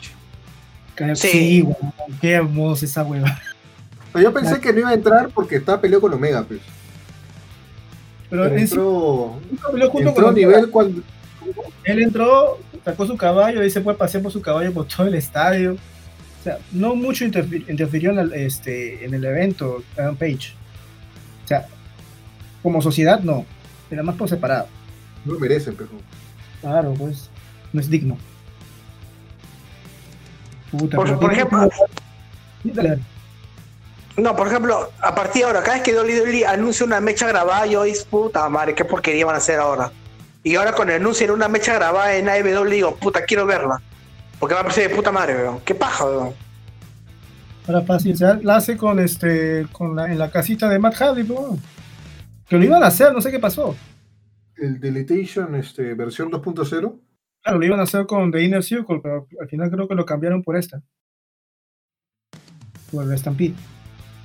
Sí. 1.15 1.27
Sí, 1.27 1.61
weón, 1.61 1.93
qué 2.21 2.31
hermosa 2.31 2.85
esa 2.85 3.03
hueva. 3.03 3.37
yo 4.13 4.31
pensé 4.33 4.61
que 4.61 4.71
no 4.71 4.79
iba 4.79 4.89
a 4.91 4.93
entrar 4.93 5.27
porque 5.33 5.57
estaba 5.57 5.81
peleado 5.81 5.99
con 6.01 6.13
Omega, 6.13 6.43
pues. 6.43 6.61
Pero 8.29 8.45
entró, 8.45 9.39
junto 9.89 10.09
entró 10.09 10.23
a 10.23 10.25
con 10.27 10.35
nivel 10.35 10.69
cuando. 10.69 11.01
Él 11.83 12.01
entró, 12.01 12.59
sacó 12.83 13.05
su 13.05 13.17
caballo 13.17 13.63
y 13.63 13.69
se 13.69 13.81
fue 13.81 13.93
a 13.93 13.97
pasear 13.97 14.23
por 14.23 14.31
su 14.31 14.41
caballo 14.41 14.71
por 14.73 14.87
todo 14.87 15.05
el 15.07 15.15
estadio. 15.15 15.73
O 15.73 16.43
sea, 16.43 16.57
no 16.71 16.95
mucho 16.95 17.25
interfi- 17.25 17.65
interfirió 17.69 18.11
en 18.11 18.19
el, 18.19 18.33
este, 18.33 19.03
en 19.05 19.13
el 19.13 19.25
evento, 19.25 19.83
Adam 19.97 20.15
Page. 20.15 20.53
O 21.43 21.47
sea, 21.47 21.67
como 22.63 22.81
sociedad 22.81 23.19
no, 23.19 23.45
era 23.89 24.03
más 24.03 24.15
por 24.15 24.29
separado. 24.29 24.67
No 25.25 25.33
lo 25.33 25.39
merecen, 25.39 25.75
pero. 25.75 25.89
Claro, 26.61 26.93
pues, 26.97 27.29
no 27.73 27.81
es 27.81 27.89
digno. 27.89 28.17
Puta, 30.71 30.97
Por, 30.97 31.05
pero 31.05 31.19
por 31.19 31.31
ejemplo, 31.31 31.69
Dale, 32.63 32.99
no, 34.17 34.35
por 34.35 34.47
ejemplo, 34.47 34.91
a 35.01 35.13
partir 35.13 35.41
de 35.41 35.47
ahora, 35.47 35.61
cada 35.61 35.73
vez 35.73 35.83
que 35.83 35.93
Dolly 35.93 36.13
Dolly 36.13 36.43
anuncia 36.43 36.85
una 36.85 37.01
mecha 37.01 37.27
grabada, 37.27 37.65
yo 37.65 37.83
digo, 37.83 37.99
puta 38.09 38.47
madre, 38.47 38.73
qué 38.73 38.85
porquería 38.85 39.25
van 39.25 39.35
a 39.35 39.39
hacer 39.39 39.59
ahora. 39.59 39.91
Y 40.41 40.55
ahora 40.55 40.71
con 40.71 40.89
el 40.89 40.97
anuncio 40.97 41.25
en 41.25 41.31
una 41.31 41.49
mecha 41.49 41.73
grabada 41.73 42.15
en 42.15 42.29
AEW, 42.29 42.65
digo, 42.69 42.95
puta, 42.95 43.25
quiero 43.25 43.45
verla. 43.45 43.81
Porque 44.39 44.53
va 44.53 44.61
a 44.61 44.63
parecer 44.63 44.89
de 44.89 44.95
puta 44.95 45.11
madre, 45.11 45.35
weón. 45.35 45.59
Qué 45.65 45.75
paja, 45.75 46.05
weón. 46.05 46.33
Ahora 47.67 47.81
fácil, 47.81 48.15
la 48.43 48.57
hace 48.57 48.77
con 48.77 48.99
este, 48.99 49.67
con 49.71 49.95
la, 49.95 50.05
en 50.05 50.19
la 50.19 50.29
casita 50.29 50.69
de 50.69 50.79
Matt 50.79 50.95
Hardy, 50.95 51.23
pues, 51.23 51.59
que 52.47 52.57
lo 52.57 52.63
iban 52.63 52.83
a 52.83 52.87
hacer, 52.87 53.13
no 53.13 53.21
sé 53.21 53.31
qué 53.31 53.39
pasó. 53.39 53.75
El 54.57 54.79
Deletation 54.79 55.55
este, 55.55 55.93
versión 55.95 56.31
2.0. 56.31 56.99
Claro, 57.43 57.59
lo 57.59 57.65
iban 57.65 57.79
a 57.79 57.83
hacer 57.83 58.05
con 58.05 58.31
The 58.31 58.41
Inner 58.43 58.63
Circle, 58.63 58.99
pero 59.03 59.27
al 59.39 59.47
final 59.47 59.69
creo 59.69 59.87
que 59.87 59.95
lo 59.95 60.05
cambiaron 60.05 60.41
por 60.43 60.55
esta. 60.55 60.81
Por 62.91 63.11
el 63.11 63.17
Stampede. 63.17 63.53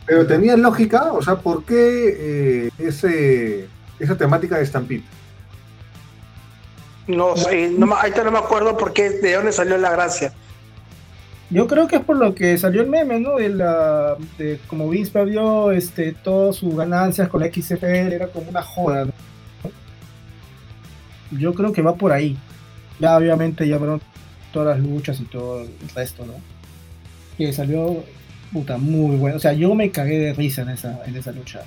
Pero 0.07 0.27
tenía 0.27 0.57
lógica, 0.57 1.13
o 1.13 1.23
sea, 1.23 1.37
¿por 1.37 1.65
qué 1.65 2.67
eh, 2.67 2.71
ese, 2.79 3.69
esa 3.99 4.17
temática 4.17 4.57
de 4.59 4.67
Stampede? 4.67 5.03
No 7.07 7.37
sé, 7.37 7.71
no, 7.71 7.87
me- 7.87 7.95
ahorita 7.95 8.23
no 8.25 8.31
me 8.31 8.39
acuerdo 8.39 8.77
por 8.77 8.93
qué, 8.93 9.11
de 9.11 9.35
dónde 9.35 9.53
salió 9.53 9.77
la 9.79 9.91
gracia. 9.91 10.33
Yo 11.51 11.67
creo 11.67 11.89
que 11.89 11.97
es 11.97 12.05
por 12.05 12.17
lo 12.17 12.35
que 12.35 12.57
salió 12.59 12.81
el 12.81 12.89
meme, 12.89 13.19
¿no? 13.19 13.37
De, 13.37 13.49
la, 13.49 14.17
de 14.39 14.61
como 14.69 14.89
Vince 14.89 15.11
perdió 15.11 15.73
este, 15.73 16.13
todas 16.13 16.55
sus 16.55 16.77
ganancias 16.77 17.29
con 17.29 17.41
la 17.41 17.53
XFL, 17.53 18.13
era 18.13 18.29
como 18.29 18.49
una 18.49 18.63
joda, 18.63 19.07
¿no? 19.07 19.13
Yo 21.33 21.53
creo 21.55 21.73
que 21.73 21.83
va 21.83 21.95
por 21.95 22.13
ahí. 22.13 22.39
Ya 23.01 23.17
obviamente 23.17 23.67
ya 23.67 23.79
fueron 23.79 24.01
todas 24.53 24.77
las 24.77 24.87
luchas 24.87 25.21
y 25.21 25.25
todo 25.25 25.63
el 25.63 25.71
resto, 25.95 26.25
¿no? 26.25 26.35
Que 27.37 27.53
salió, 27.53 28.05
puta, 28.53 28.79
muy 28.79 29.17
bueno. 29.17 29.37
O 29.37 29.41
sea, 29.41 29.53
yo 29.53 29.75
me 29.75 29.91
cagué 29.91 30.19
de 30.19 30.35
risa 30.35 30.63
en 30.63 30.71
esa, 30.71 31.01
en 31.05 31.17
esa 31.17 31.33
lucha. 31.33 31.63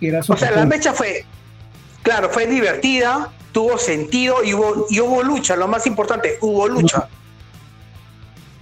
Era 0.00 0.20
O 0.20 0.36
sea, 0.36 0.50
la 0.50 0.66
mecha 0.66 0.92
fue, 0.92 1.24
claro, 2.02 2.28
fue 2.28 2.46
divertida, 2.46 3.30
tuvo 3.52 3.78
sentido 3.78 4.44
y 4.44 4.52
hubo, 4.52 4.86
y 4.90 5.00
hubo 5.00 5.22
lucha, 5.22 5.56
lo 5.56 5.68
más 5.68 5.86
importante, 5.86 6.36
hubo 6.42 6.68
lucha. 6.68 7.08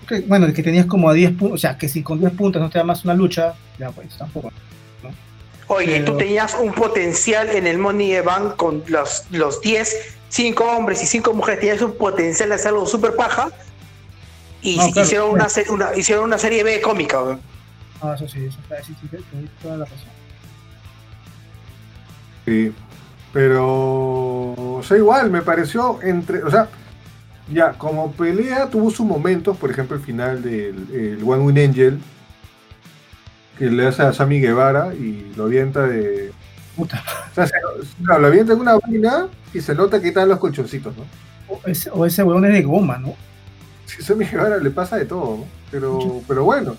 Que, 0.08 0.20
bueno, 0.20 0.52
que 0.52 0.62
tenías 0.62 0.86
como 0.86 1.08
a 1.08 1.12
10 1.14 1.32
puntos, 1.32 1.52
o 1.52 1.58
sea, 1.58 1.76
que 1.78 1.88
si 1.88 2.02
con 2.02 2.18
10 2.20 2.32
puntos 2.32 2.60
no 2.60 2.68
te 2.70 2.78
da 2.78 2.84
más 2.84 3.04
una 3.04 3.14
lucha, 3.14 3.54
ya 3.78 3.90
pues 3.90 4.08
tampoco. 4.16 4.50
Oye, 5.66 5.86
Pero- 6.00 6.12
tú 6.12 6.18
tenías 6.18 6.54
un 6.60 6.72
potencial 6.72 7.48
en 7.50 7.66
el 7.66 7.78
Money 7.78 8.12
Event 8.12 8.56
con 8.56 8.82
los, 8.88 9.24
los 9.30 9.60
10, 9.62 10.16
5 10.28 10.64
hombres 10.64 11.02
y 11.02 11.06
5 11.06 11.32
mujeres, 11.32 11.60
tenías 11.60 11.80
un 11.82 11.96
potencial 11.96 12.50
de 12.50 12.54
hacer 12.56 12.68
algo 12.68 12.86
súper 12.86 13.16
paja. 13.16 13.48
Y 14.60 14.76
No, 14.76 14.90
claro, 14.90 15.02
hicieron, 15.06 15.34
claro. 15.34 15.72
una, 15.72 15.96
hicieron 15.96 16.24
una 16.24 16.38
serie 16.38 16.62
B 16.64 16.80
cómica. 16.82 17.22
weón. 17.22 17.40
Ah, 18.02 18.12
eso 18.14 18.28
sí, 18.28 18.44
eso 18.44 18.58
sí, 18.84 18.92
sí, 19.00 19.08
sí, 19.10 19.16
tienes 19.30 19.50
toda 19.62 19.76
la 19.78 19.84
razón. 19.86 20.08
Sí. 22.44 22.72
Pero, 23.32 23.64
o 23.66 24.82
sea, 24.86 24.96
igual 24.96 25.30
me 25.30 25.42
pareció 25.42 25.98
entre, 26.02 26.42
o 26.44 26.50
sea, 26.50 26.68
ya, 27.52 27.72
como 27.74 28.12
pelea 28.12 28.68
tuvo 28.70 28.90
sus 28.90 29.06
momentos, 29.06 29.56
por 29.56 29.70
ejemplo, 29.70 29.96
el 29.96 30.02
final 30.02 30.42
del 30.42 30.86
el 30.92 31.22
One 31.24 31.42
Win 31.44 31.58
Angel, 31.58 31.98
que 33.58 33.70
le 33.70 33.86
hace 33.86 34.02
a 34.02 34.12
Sammy 34.12 34.40
Guevara 34.40 34.94
y 34.94 35.32
lo 35.36 35.44
avienta 35.44 35.86
de... 35.86 36.32
Puta. 36.76 37.02
O 37.30 37.34
sea, 37.34 37.46
se- 37.46 37.52
claro, 38.04 38.22
lo 38.22 38.26
avienta 38.26 38.52
en 38.52 38.60
una 38.60 38.74
vaina 38.78 39.28
y 39.52 39.60
se 39.60 39.74
nota 39.74 40.00
que 40.00 40.08
están 40.08 40.28
los 40.28 40.38
colchoncitos, 40.38 40.96
¿no? 40.96 41.04
O 41.48 41.60
ese, 41.66 41.90
o 41.92 42.04
ese 42.04 42.22
weón 42.24 42.44
es 42.46 42.52
de 42.52 42.62
goma, 42.62 42.98
¿no? 42.98 43.14
Si 43.86 44.02
a 44.02 44.04
Sammy 44.04 44.24
Guevara 44.24 44.56
le 44.58 44.70
pasa 44.70 44.96
de 44.96 45.04
todo, 45.04 45.36
¿no? 45.38 45.44
Pero, 45.70 46.22
pero 46.26 46.42
bueno, 46.44 46.76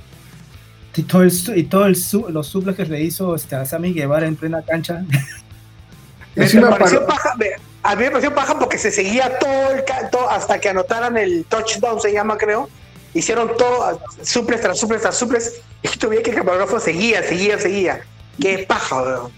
Y 0.95 1.03
todo, 1.03 1.23
el, 1.23 1.31
y 1.55 1.63
todo 1.63 1.85
el 1.85 1.97
los 2.33 2.47
suples 2.47 2.75
que 2.75 2.85
le 2.85 3.01
hizo 3.03 3.35
este, 3.35 3.55
a 3.55 3.65
Sammy 3.65 3.93
Guevara 3.93 4.27
en 4.27 4.35
plena 4.35 4.61
cancha. 4.61 5.05
Me, 6.35 6.45
me 6.45 6.61
pareció 6.69 6.99
paró- 7.05 7.07
paja, 7.07 7.35
me- 7.37 7.51
a 7.83 7.95
mí 7.95 8.03
me 8.03 8.11
pareció 8.11 8.33
paja 8.35 8.57
porque 8.59 8.77
se 8.77 8.91
seguía 8.91 9.37
todo 9.39 9.71
el 9.71 9.83
ca- 9.85 10.09
todo 10.09 10.29
hasta 10.29 10.59
que 10.59 10.69
anotaran 10.69 11.17
el 11.17 11.45
touchdown, 11.45 11.99
se 12.01 12.11
llama, 12.11 12.37
creo. 12.37 12.69
Hicieron 13.13 13.51
todo, 13.57 14.01
suples 14.23 14.59
tras 14.59 14.77
suples 14.77 15.01
tras 15.01 15.15
suples, 15.15 15.61
y 15.83 16.05
veías 16.07 16.23
que 16.23 16.31
el 16.31 16.35
camarógrafo 16.37 16.79
seguía, 16.79 17.23
seguía, 17.23 17.57
seguía. 17.57 18.01
Qué 18.41 18.65
paja, 18.67 19.01
weón. 19.01 19.31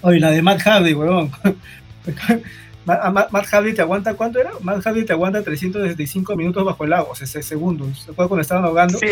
Oye, 0.00 0.18
la 0.20 0.30
de 0.30 0.40
Matt 0.40 0.60
Hardy, 0.62 0.94
weón. 0.94 1.30
Matt 2.84 3.46
Hardy 3.46 3.74
te 3.74 3.82
aguanta, 3.82 4.14
¿cuánto 4.14 4.40
era? 4.40 4.50
Matt 4.60 4.82
Hardy 4.84 5.04
te 5.04 5.12
aguanta 5.12 5.42
365 5.42 6.34
minutos 6.36 6.64
bajo 6.64 6.84
el 6.84 6.92
agua, 6.94 7.12
o 7.12 7.14
sea, 7.14 7.26
6 7.26 7.44
segundos. 7.46 7.98
¿Se 7.98 8.10
acuerdan 8.10 8.28
cuando 8.28 8.42
estaban 8.42 8.64
ahogando? 8.64 8.98
Sí, 8.98 9.06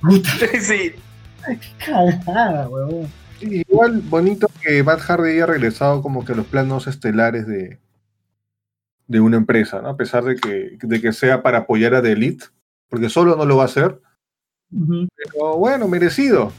Puta 0.00 0.30
sí. 0.60 0.94
cagada, 1.78 2.68
weón. 2.68 3.08
Sí, 3.40 3.64
igual 3.68 4.00
bonito 4.02 4.48
que 4.62 4.82
Matt 4.82 5.00
Hardy 5.00 5.30
haya 5.32 5.46
regresado 5.46 6.02
como 6.02 6.24
que 6.24 6.32
a 6.32 6.36
los 6.36 6.46
planos 6.46 6.86
estelares 6.86 7.46
de, 7.46 7.78
de 9.06 9.20
una 9.20 9.36
empresa, 9.36 9.80
¿no? 9.80 9.88
A 9.90 9.96
pesar 9.96 10.24
de 10.24 10.36
que, 10.36 10.78
de 10.80 11.00
que 11.00 11.12
sea 11.12 11.42
para 11.42 11.58
apoyar 11.58 11.94
a 11.94 12.02
The 12.02 12.12
Elite, 12.12 12.46
porque 12.88 13.08
solo 13.08 13.36
no 13.36 13.44
lo 13.44 13.56
va 13.56 13.64
a 13.64 13.66
hacer. 13.66 14.00
Pero 14.70 15.56
bueno, 15.56 15.88
merecido. 15.88 16.52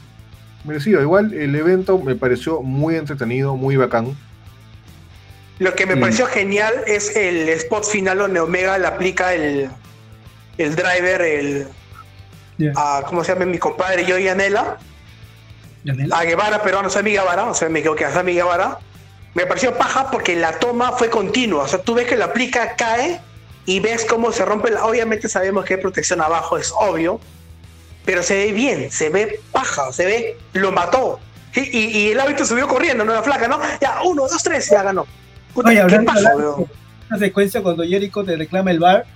Merecido. 0.64 1.00
Igual 1.02 1.32
el 1.34 1.54
evento 1.54 1.98
me 1.98 2.14
pareció 2.14 2.62
muy 2.62 2.96
entretenido, 2.96 3.56
muy 3.56 3.76
bacán. 3.76 4.16
Lo 5.58 5.74
que 5.74 5.86
me 5.86 5.96
Mm. 5.96 6.00
pareció 6.00 6.26
genial 6.26 6.72
es 6.86 7.16
el 7.16 7.48
spot 7.50 7.84
final 7.84 8.18
donde 8.18 8.40
Omega 8.40 8.78
le 8.78 8.86
aplica 8.86 9.34
el, 9.34 9.68
el 10.56 10.76
driver, 10.76 11.20
el, 11.20 11.66
a, 12.76 13.02
¿cómo 13.06 13.24
se 13.24 13.32
llama? 13.32 13.46
Mi 13.46 13.58
compadre 13.58 14.04
Joey 14.04 14.28
Anela, 14.28 14.62
Yanela. 14.62 14.78
A 16.12 16.24
Guevara, 16.24 16.62
pero 16.62 16.82
no 16.82 16.90
Sammy 16.90 17.12
Guevara, 17.12 17.44
o 17.46 17.54
sea, 17.54 17.68
me 17.68 17.80
equivoqué, 17.80 18.04
a 18.04 18.12
Sammy 18.12 18.34
Guevara. 18.34 18.78
Me 19.34 19.46
pareció 19.46 19.76
paja 19.76 20.10
porque 20.10 20.36
la 20.36 20.58
toma 20.58 20.92
fue 20.92 21.10
continua, 21.10 21.64
o 21.64 21.68
sea, 21.68 21.80
tú 21.82 21.94
ves 21.94 22.06
que 22.06 22.16
la 22.16 22.26
aplica, 22.26 22.74
cae 22.76 23.20
y 23.66 23.80
ves 23.80 24.04
cómo 24.06 24.32
se 24.32 24.44
rompe, 24.44 24.70
la, 24.70 24.84
obviamente 24.84 25.28
sabemos 25.28 25.64
que 25.64 25.74
hay 25.74 25.80
protección 25.80 26.20
abajo, 26.20 26.56
es 26.58 26.72
obvio, 26.76 27.20
pero 28.04 28.22
se 28.22 28.34
ve 28.34 28.52
bien, 28.52 28.90
se 28.90 29.10
ve 29.10 29.40
paja, 29.52 29.92
se 29.92 30.06
ve, 30.06 30.38
lo 30.54 30.72
mató. 30.72 31.20
Y, 31.54 31.76
y 31.78 32.10
el 32.12 32.20
hábito 32.20 32.44
subió 32.44 32.66
corriendo, 32.68 33.04
no 33.04 33.12
la 33.12 33.22
flaca, 33.22 33.46
¿no? 33.48 33.58
Ya, 33.80 34.00
uno, 34.04 34.22
dos, 34.28 34.42
tres, 34.42 34.68
ya 34.70 34.82
ganó. 34.82 35.06
Puta, 35.54 35.68
Oye, 35.70 35.84
qué 35.88 35.98
de- 35.98 36.04
weón. 36.36 36.66
Una 37.10 37.18
secuencia 37.18 37.62
cuando 37.62 37.84
Jericho 37.84 38.22
te 38.24 38.36
reclama 38.36 38.70
el 38.70 38.78
bar. 38.80 39.06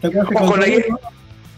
¿Te 0.00 0.08
O 0.08 0.24
con 0.46 0.60
la- 0.60 0.66
Jericho- 0.66 0.98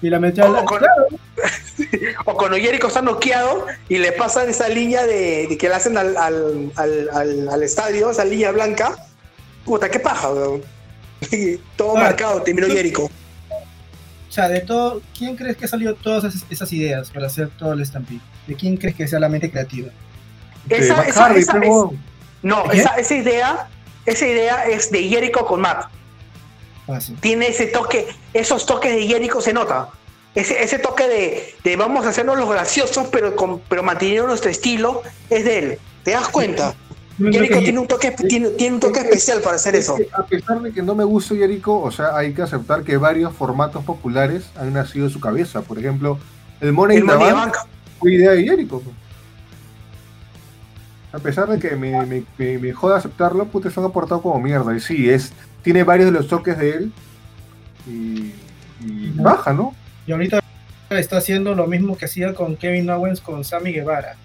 Y 0.02 0.08
la 0.10 0.18
metió 0.18 0.44
al 0.44 0.56
O 0.56 0.64
con- 0.64 0.78
Claro, 0.78 1.06
O 2.26 2.34
cuando 2.36 2.56
Jericho 2.56 2.86
está 2.88 3.02
noqueado 3.02 3.66
y 3.88 3.98
le 3.98 4.12
pasan 4.12 4.48
esa 4.48 4.68
línea 4.68 5.04
de, 5.06 5.46
de 5.48 5.58
que 5.58 5.68
le 5.68 5.74
hacen 5.74 5.96
al, 5.98 6.16
al, 6.16 6.72
al, 6.76 7.08
al- 7.12 7.48
al 7.48 7.62
estadio, 7.62 8.10
esa 8.10 8.24
línea 8.24 8.50
blanca. 8.52 8.96
Puta, 9.64 9.90
qué 9.90 9.98
paja, 10.00 10.30
weón. 10.30 10.62
Todo 11.76 11.96
Ah. 11.96 12.00
marcado, 12.02 12.42
terminó 12.42 12.66
Jericho. 12.68 13.04
O 13.04 14.32
sea, 14.32 14.48
de 14.48 14.60
todo, 14.60 15.02
¿quién 15.18 15.34
crees 15.36 15.56
que 15.56 15.66
salió 15.66 15.94
todas 15.96 16.22
esas, 16.22 16.46
esas 16.48 16.72
ideas 16.72 17.10
para 17.10 17.26
hacer 17.26 17.48
todo 17.58 17.72
el 17.72 17.84
Stampede? 17.84 18.20
¿De 18.46 18.54
quién 18.54 18.76
crees 18.76 18.94
que 18.94 19.08
sea 19.08 19.18
la 19.18 19.28
mente 19.28 19.50
creativa? 19.50 19.88
Esa- 20.68 21.02
esa- 21.02 21.24
Hardy, 21.24 21.40
esa 21.40 21.58
es- 21.58 21.68
No, 22.42 22.70
esa 22.70 23.14
idea, 23.14 23.68
esa 24.06 24.26
idea 24.26 24.64
es 24.68 24.90
de 24.92 25.02
Jericho 25.08 25.44
con 25.44 25.60
Matt. 25.60 25.86
Fácil. 26.94 27.16
Tiene 27.20 27.48
ese 27.48 27.66
toque, 27.66 28.06
esos 28.34 28.66
toques 28.66 28.92
de 28.94 29.06
Jericho 29.06 29.40
se 29.40 29.52
nota. 29.52 29.88
Ese, 30.34 30.62
ese 30.62 30.78
toque 30.78 31.08
de, 31.08 31.54
de 31.64 31.76
vamos 31.76 32.06
a 32.06 32.10
hacernos 32.10 32.38
los 32.38 32.48
graciosos, 32.48 33.08
pero 33.10 33.34
con, 33.34 33.60
pero 33.68 33.82
manteniendo 33.82 34.26
nuestro 34.28 34.50
estilo, 34.50 35.02
es 35.28 35.44
de 35.44 35.58
él. 35.58 35.78
¿Te 36.04 36.12
das 36.12 36.28
cuenta? 36.28 36.74
Jericho 37.18 37.54
que- 37.58 37.60
tiene 37.64 37.78
un 37.80 37.86
toque, 37.86 38.12
tiene, 38.12 38.48
tiene 38.50 38.74
un 38.76 38.80
toque 38.80 39.00
especial 39.00 39.40
para 39.40 39.56
hacer 39.56 39.74
eso. 39.76 39.96
es 39.98 40.06
a 40.14 40.24
pesar 40.24 40.60
de 40.62 40.72
que 40.72 40.82
no 40.82 40.94
me 40.94 41.04
gusta 41.04 41.34
Jericho, 41.34 41.78
o 41.78 41.90
sea, 41.90 42.16
hay 42.16 42.32
que 42.32 42.42
aceptar 42.42 42.82
que 42.82 42.96
varios 42.96 43.34
formatos 43.34 43.84
populares 43.84 44.44
han 44.56 44.72
nacido 44.72 45.06
de 45.06 45.12
su 45.12 45.20
cabeza. 45.20 45.62
Por 45.62 45.78
ejemplo, 45.78 46.18
el 46.60 46.72
Money 46.72 46.98
El 46.98 47.04
Money 47.04 47.32
Bank. 47.32 47.56
fue 47.98 48.14
idea 48.14 48.30
de 48.30 48.44
Jericho. 48.44 48.80
pues. 48.80 48.96
A 51.12 51.18
pesar 51.18 51.48
de 51.48 51.58
que 51.58 51.74
me, 51.76 52.06
me, 52.06 52.22
me, 52.38 52.58
me 52.58 52.72
joda 52.72 52.96
aceptarlo, 52.98 53.44
puta, 53.46 53.68
se 53.68 53.80
han 53.80 53.86
aportado 53.86 54.22
como 54.22 54.38
mierda. 54.40 54.74
Y 54.76 54.80
sí, 54.80 55.10
es, 55.10 55.32
tiene 55.62 55.82
varios 55.84 56.06
de 56.12 56.18
los 56.18 56.28
toques 56.28 56.58
de 56.58 56.70
él. 56.70 56.92
Y, 57.86 58.32
y 58.84 59.10
baja, 59.16 59.52
¿no? 59.52 59.74
Y 60.06 60.12
ahorita 60.12 60.42
está 60.90 61.18
haciendo 61.18 61.54
lo 61.54 61.66
mismo 61.66 61.96
que 61.96 62.06
hacía 62.06 62.34
con 62.34 62.56
Kevin 62.56 62.90
Owens 62.90 63.20
con 63.20 63.44
Sammy 63.44 63.72
Guevara. 63.72 64.16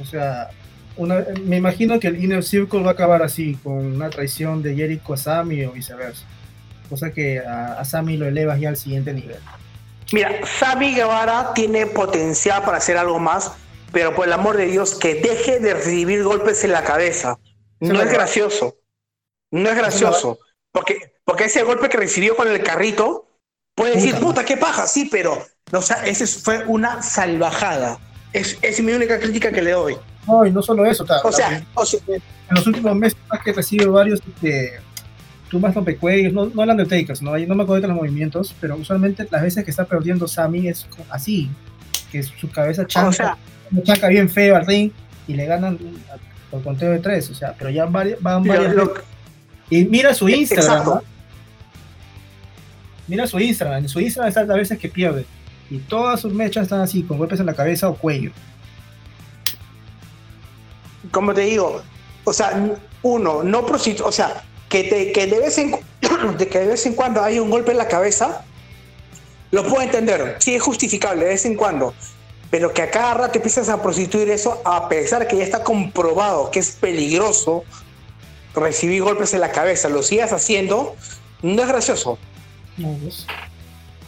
O 0.00 0.04
sea, 0.04 0.50
una- 0.96 1.24
me 1.44 1.56
imagino 1.56 1.98
que 1.98 2.08
el 2.08 2.22
Inner 2.22 2.44
Circle 2.44 2.82
va 2.82 2.90
a 2.90 2.92
acabar 2.92 3.22
así, 3.22 3.56
con 3.62 3.74
una 3.74 4.10
traición 4.10 4.62
de 4.62 4.74
Jericho 4.74 5.14
a 5.14 5.16
Sammy 5.16 5.64
o 5.64 5.72
viceversa. 5.72 6.24
Cosa 6.88 7.10
que 7.12 7.38
a, 7.40 7.74
a 7.74 7.84
Sammy 7.84 8.16
lo 8.16 8.26
elevas 8.26 8.60
ya 8.60 8.70
al 8.70 8.76
siguiente 8.76 9.12
nivel. 9.12 9.38
Mira, 10.12 10.30
Sammy 10.58 10.94
Guevara 10.94 11.52
tiene 11.54 11.86
potencial 11.86 12.62
para 12.64 12.78
hacer 12.78 12.96
algo 12.96 13.18
más, 13.18 13.52
pero 13.92 14.14
por 14.14 14.26
el 14.26 14.32
amor 14.32 14.56
de 14.56 14.66
Dios, 14.66 14.94
que 14.98 15.14
deje 15.16 15.60
de 15.60 15.74
recibir 15.74 16.22
golpes 16.24 16.64
en 16.64 16.72
la 16.72 16.82
cabeza. 16.82 17.38
No 17.80 18.00
es 18.02 18.10
gracioso. 18.10 18.76
No 19.50 19.68
es 19.68 19.76
gracioso. 19.76 20.38
Porque, 20.72 21.12
porque 21.24 21.44
ese 21.44 21.62
golpe 21.62 21.88
que 21.88 21.96
recibió 21.96 22.36
con 22.36 22.48
el 22.48 22.62
carrito, 22.62 23.26
puede 23.74 23.96
decir, 23.96 24.14
Puta. 24.14 24.26
puta, 24.26 24.44
qué 24.44 24.56
paja, 24.56 24.86
sí, 24.86 25.08
pero 25.10 25.38
o 25.72 25.82
sea, 25.82 26.04
ese 26.06 26.26
fue 26.26 26.64
una 26.66 27.02
salvajada. 27.02 27.98
Es, 28.32 28.58
es 28.62 28.80
mi 28.82 28.92
única 28.92 29.18
crítica 29.18 29.50
que 29.50 29.62
le 29.62 29.72
doy. 29.72 29.96
No, 30.26 30.44
y 30.44 30.50
no 30.50 30.60
solo 30.62 30.84
eso, 30.84 31.04
O 31.04 31.32
sea, 31.32 31.58
o 31.74 31.86
sea, 31.86 32.04
en 32.06 32.54
los 32.54 32.66
últimos 32.66 32.94
meses 32.94 33.18
que 33.44 33.52
recibe 33.52 33.86
varios 33.86 34.20
este, 34.26 34.78
tumbas 35.50 35.74
rompecuellos, 35.74 36.32
no, 36.34 36.46
no 36.46 36.62
el 36.62 36.70
Undertaker, 36.70 37.22
no, 37.22 37.36
no 37.38 37.54
me 37.54 37.62
acuerdo 37.62 37.80
de 37.82 37.88
los 37.88 37.96
movimientos, 37.96 38.54
pero 38.60 38.76
usualmente 38.76 39.26
las 39.30 39.42
veces 39.42 39.64
que 39.64 39.70
está 39.70 39.84
perdiendo 39.86 40.28
Sammy 40.28 40.68
es 40.68 40.86
así, 41.08 41.50
que 42.12 42.22
su 42.22 42.50
cabeza 42.50 42.86
chanca, 42.86 43.08
o 43.08 43.12
sea, 43.12 43.38
chanca 43.84 44.08
bien 44.08 44.28
feo 44.28 44.56
al 44.56 44.66
ring 44.66 44.90
y 45.26 45.32
le 45.34 45.46
ganan 45.46 45.78
por 46.50 46.62
conteo 46.62 46.90
de 46.90 46.98
tres, 46.98 47.30
o 47.30 47.34
sea, 47.34 47.54
pero 47.58 47.70
ya 47.70 47.86
varias, 47.86 48.20
van 48.20 48.42
lo- 48.44 48.48
varias 48.52 48.74
lo- 48.74 48.86
veces. 48.88 49.04
Y 49.70 49.84
mira 49.84 50.14
su 50.14 50.28
Instagram, 50.28 50.66
Exacto. 50.66 50.94
¿no? 50.94 51.02
mira 53.06 53.26
su 53.26 53.38
Instagram, 53.38 53.78
en 53.84 53.88
su 53.88 54.00
Instagram 54.00 54.28
están 54.28 54.48
las 54.48 54.56
veces 54.56 54.78
que 54.78 54.88
pierde. 54.88 55.24
Y 55.70 55.78
todas 55.78 56.20
sus 56.20 56.32
mechas 56.32 56.64
están 56.64 56.80
así, 56.80 57.02
con 57.02 57.18
golpes 57.18 57.40
en 57.40 57.46
la 57.46 57.54
cabeza 57.54 57.88
o 57.88 57.94
cuello. 57.96 58.30
como 61.10 61.32
te 61.34 61.42
digo, 61.42 61.82
o 62.24 62.32
sea, 62.32 62.70
uno, 63.02 63.42
no 63.42 63.66
prostitu- 63.66 64.02
o 64.04 64.12
sea, 64.12 64.42
que, 64.68 64.84
te, 64.84 65.12
que, 65.12 65.26
de 65.26 65.38
vez 65.38 65.56
en, 65.58 65.74
de 66.38 66.48
que 66.48 66.58
de 66.60 66.66
vez 66.66 66.84
en 66.86 66.94
cuando 66.94 67.22
hay 67.22 67.38
un 67.38 67.50
golpe 67.50 67.72
en 67.72 67.78
la 67.78 67.88
cabeza, 67.88 68.44
lo 69.50 69.62
puedo 69.64 69.80
entender, 69.82 70.36
sí 70.38 70.54
es 70.54 70.62
justificable 70.62 71.24
de 71.24 71.30
vez 71.30 71.44
en 71.46 71.54
cuando, 71.54 71.94
pero 72.50 72.72
que 72.74 72.82
a 72.82 72.90
cada 72.90 73.14
rato 73.14 73.36
empiezas 73.38 73.68
a 73.70 73.80
prostituir 73.82 74.28
eso, 74.30 74.60
a 74.64 74.88
pesar 74.88 75.26
que 75.26 75.36
ya 75.36 75.44
está 75.44 75.62
comprobado 75.64 76.50
que 76.50 76.58
es 76.58 76.72
peligroso 76.72 77.64
recibir 78.60 79.02
golpes 79.02 79.34
en 79.34 79.40
la 79.40 79.52
cabeza, 79.52 79.88
lo 79.88 80.02
sigas 80.02 80.32
haciendo, 80.32 80.94
no 81.42 81.62
es 81.62 81.68
gracioso, 81.68 82.18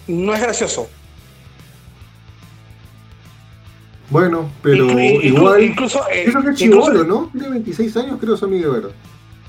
No, 0.09 0.35
es 0.35 0.41
gracioso. 0.41 0.89
Bueno, 4.11 4.51
pero 4.63 4.99
igual. 4.99 5.63
incluso, 5.63 6.01
eh, 6.11 6.25
Creo 6.29 6.43
que 6.43 6.51
es 6.51 6.57
chivolo, 6.57 7.05
¿no? 7.05 7.29
Tiene 7.33 7.49
26 7.51 7.97
años, 7.97 8.19
creo, 8.21 8.37
Sammy 8.37 8.59
Guevara. 8.59 8.89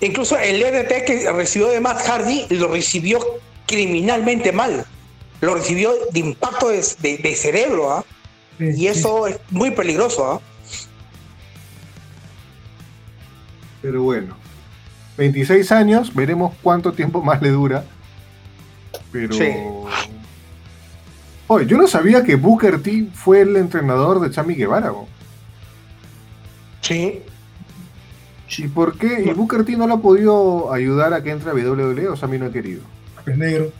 Incluso 0.01 0.37
el 0.37 0.61
EDT 0.61 1.03
que 1.05 1.31
recibió 1.31 1.67
de 1.69 1.79
Matt 1.79 1.99
Hardy 2.07 2.45
lo 2.51 2.67
recibió 2.67 3.19
criminalmente 3.67 4.51
mal. 4.51 4.85
Lo 5.41 5.55
recibió 5.55 5.91
de 6.11 6.19
impacto 6.19 6.69
de, 6.69 6.85
de- 6.99 7.17
de 7.17 7.35
cerebro, 7.35 7.91
¿ah? 7.91 8.05
sí, 8.59 8.65
Y 8.65 8.73
sí, 8.73 8.87
eso 8.87 9.25
es 9.27 9.39
muy 9.49 9.71
peligroso, 9.71 10.31
¿ah? 10.33 10.41
Pero 13.81 14.03
bueno. 14.03 14.35
26 15.17 15.71
años, 15.71 16.13
veremos 16.13 16.53
cuánto 16.61 16.93
tiempo 16.93 17.21
más 17.21 17.41
le 17.41 17.49
dura. 17.49 17.83
Pero. 19.11 19.33
Sí. 19.33 19.53
Oye, 21.47 21.65
yo 21.65 21.77
no 21.77 21.87
sabía 21.87 22.23
que 22.23 22.35
Booker 22.35 22.81
T 22.81 23.07
fue 23.13 23.41
el 23.41 23.57
entrenador 23.57 24.21
de 24.21 24.33
Sammy 24.33 24.55
Guevara. 24.55 24.87
¿no? 24.87 25.07
Sí. 26.81 27.21
¿Y 28.57 28.67
por 28.67 28.97
qué? 28.97 29.23
¿Y 29.25 29.33
Booker 29.33 29.65
T 29.65 29.75
no 29.77 29.87
lo 29.87 29.95
ha 29.95 30.01
podido 30.01 30.73
ayudar 30.73 31.13
a 31.13 31.23
que 31.23 31.31
entre 31.31 31.51
a 31.51 31.53
WWE 31.53 32.09
o 32.09 32.15
Sammy 32.15 32.37
no 32.37 32.47
ha 32.47 32.51
querido? 32.51 32.81
Es 33.25 33.37
negro. 33.37 33.71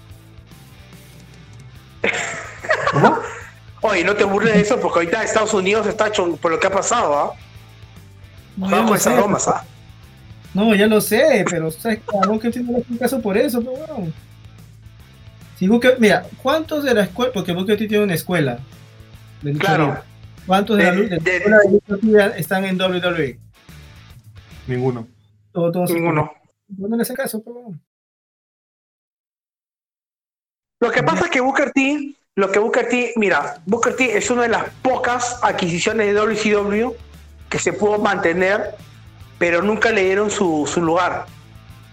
¿Cómo? 2.92 3.18
Oye, 3.82 4.04
no 4.04 4.16
te 4.16 4.24
burles 4.24 4.54
de 4.54 4.62
eso 4.62 4.80
porque 4.80 5.00
ahorita 5.00 5.24
Estados 5.24 5.54
Unidos 5.54 5.88
está 5.88 6.08
hecho 6.08 6.36
por 6.36 6.52
lo 6.52 6.60
que 6.60 6.68
ha 6.68 6.72
pasado, 6.72 7.18
¿ah? 7.18 7.32
No, 8.58 8.70
con 8.70 8.86
lo 8.86 8.96
esas 8.96 9.16
bromas, 9.16 9.48
¿ah? 9.48 9.64
No, 10.54 10.76
ya 10.76 10.88
lo 10.88 11.00
sé, 11.00 11.46
pero 11.50 11.72
sabes 11.72 12.00
que 12.00 12.18
a 12.18 12.28
Booker 12.28 12.52
T 12.52 12.60
no 12.62 12.74
le 12.74 12.80
hace 12.80 12.98
caso 12.98 13.22
por 13.22 13.38
eso, 13.38 13.60
pero 13.60 13.72
bueno. 13.74 14.12
Si 15.58 15.68
Booker, 15.68 15.96
mira, 16.00 16.24
¿cuántos 16.42 16.84
de 16.84 16.94
la 16.94 17.04
escuela? 17.04 17.32
Porque 17.34 17.54
Booker 17.54 17.78
T 17.78 17.88
tiene 17.88 18.04
una 18.04 18.16
escuela. 18.16 18.60
de 19.42 19.54
Claro. 19.54 20.02
¿Cuántos 20.46 20.76
de, 20.78 20.84
la, 20.84 20.92
De- 20.92 20.98
lu- 20.98 21.08
de 21.10 21.16
la 21.50 21.58
de- 21.60 21.78
escuela 21.78 22.30
de 22.30 22.40
están 22.40 22.66
en 22.66 22.80
WWE? 22.82 23.40
Ninguno. 24.68 25.08
Todos, 25.52 25.72
todos 25.72 25.92
Ninguno. 25.92 26.34
No 26.68 26.96
le 26.96 27.02
hace 27.02 27.14
caso, 27.14 27.42
pero 27.44 27.56
bueno. 27.62 27.80
Lo 30.80 30.92
que 30.92 31.04
pasa 31.04 31.26
es 31.26 31.32
que 31.32 31.42
Booker 31.42 31.72
T, 31.72 32.16
lo 32.36 32.52
que 32.52 32.60
Booker 32.60 32.90
T, 32.90 33.14
mira, 33.18 33.62
Booker 33.66 33.96
T 33.96 34.18
es 34.18 34.30
una 34.32 34.44
de 34.44 34.50
las 34.50 34.70
pocas 34.82 35.40
adquisiciones 35.44 36.08
de 36.08 36.14
WCW 36.14 36.94
que 37.50 37.60
se 37.60 37.74
pudo 37.74 38.00
mantener, 38.00 38.76
pero 39.42 39.64
nunca 39.64 39.90
le 39.90 40.04
dieron 40.06 40.30
su, 40.30 40.70
su 40.72 40.84
lugar. 40.84 41.26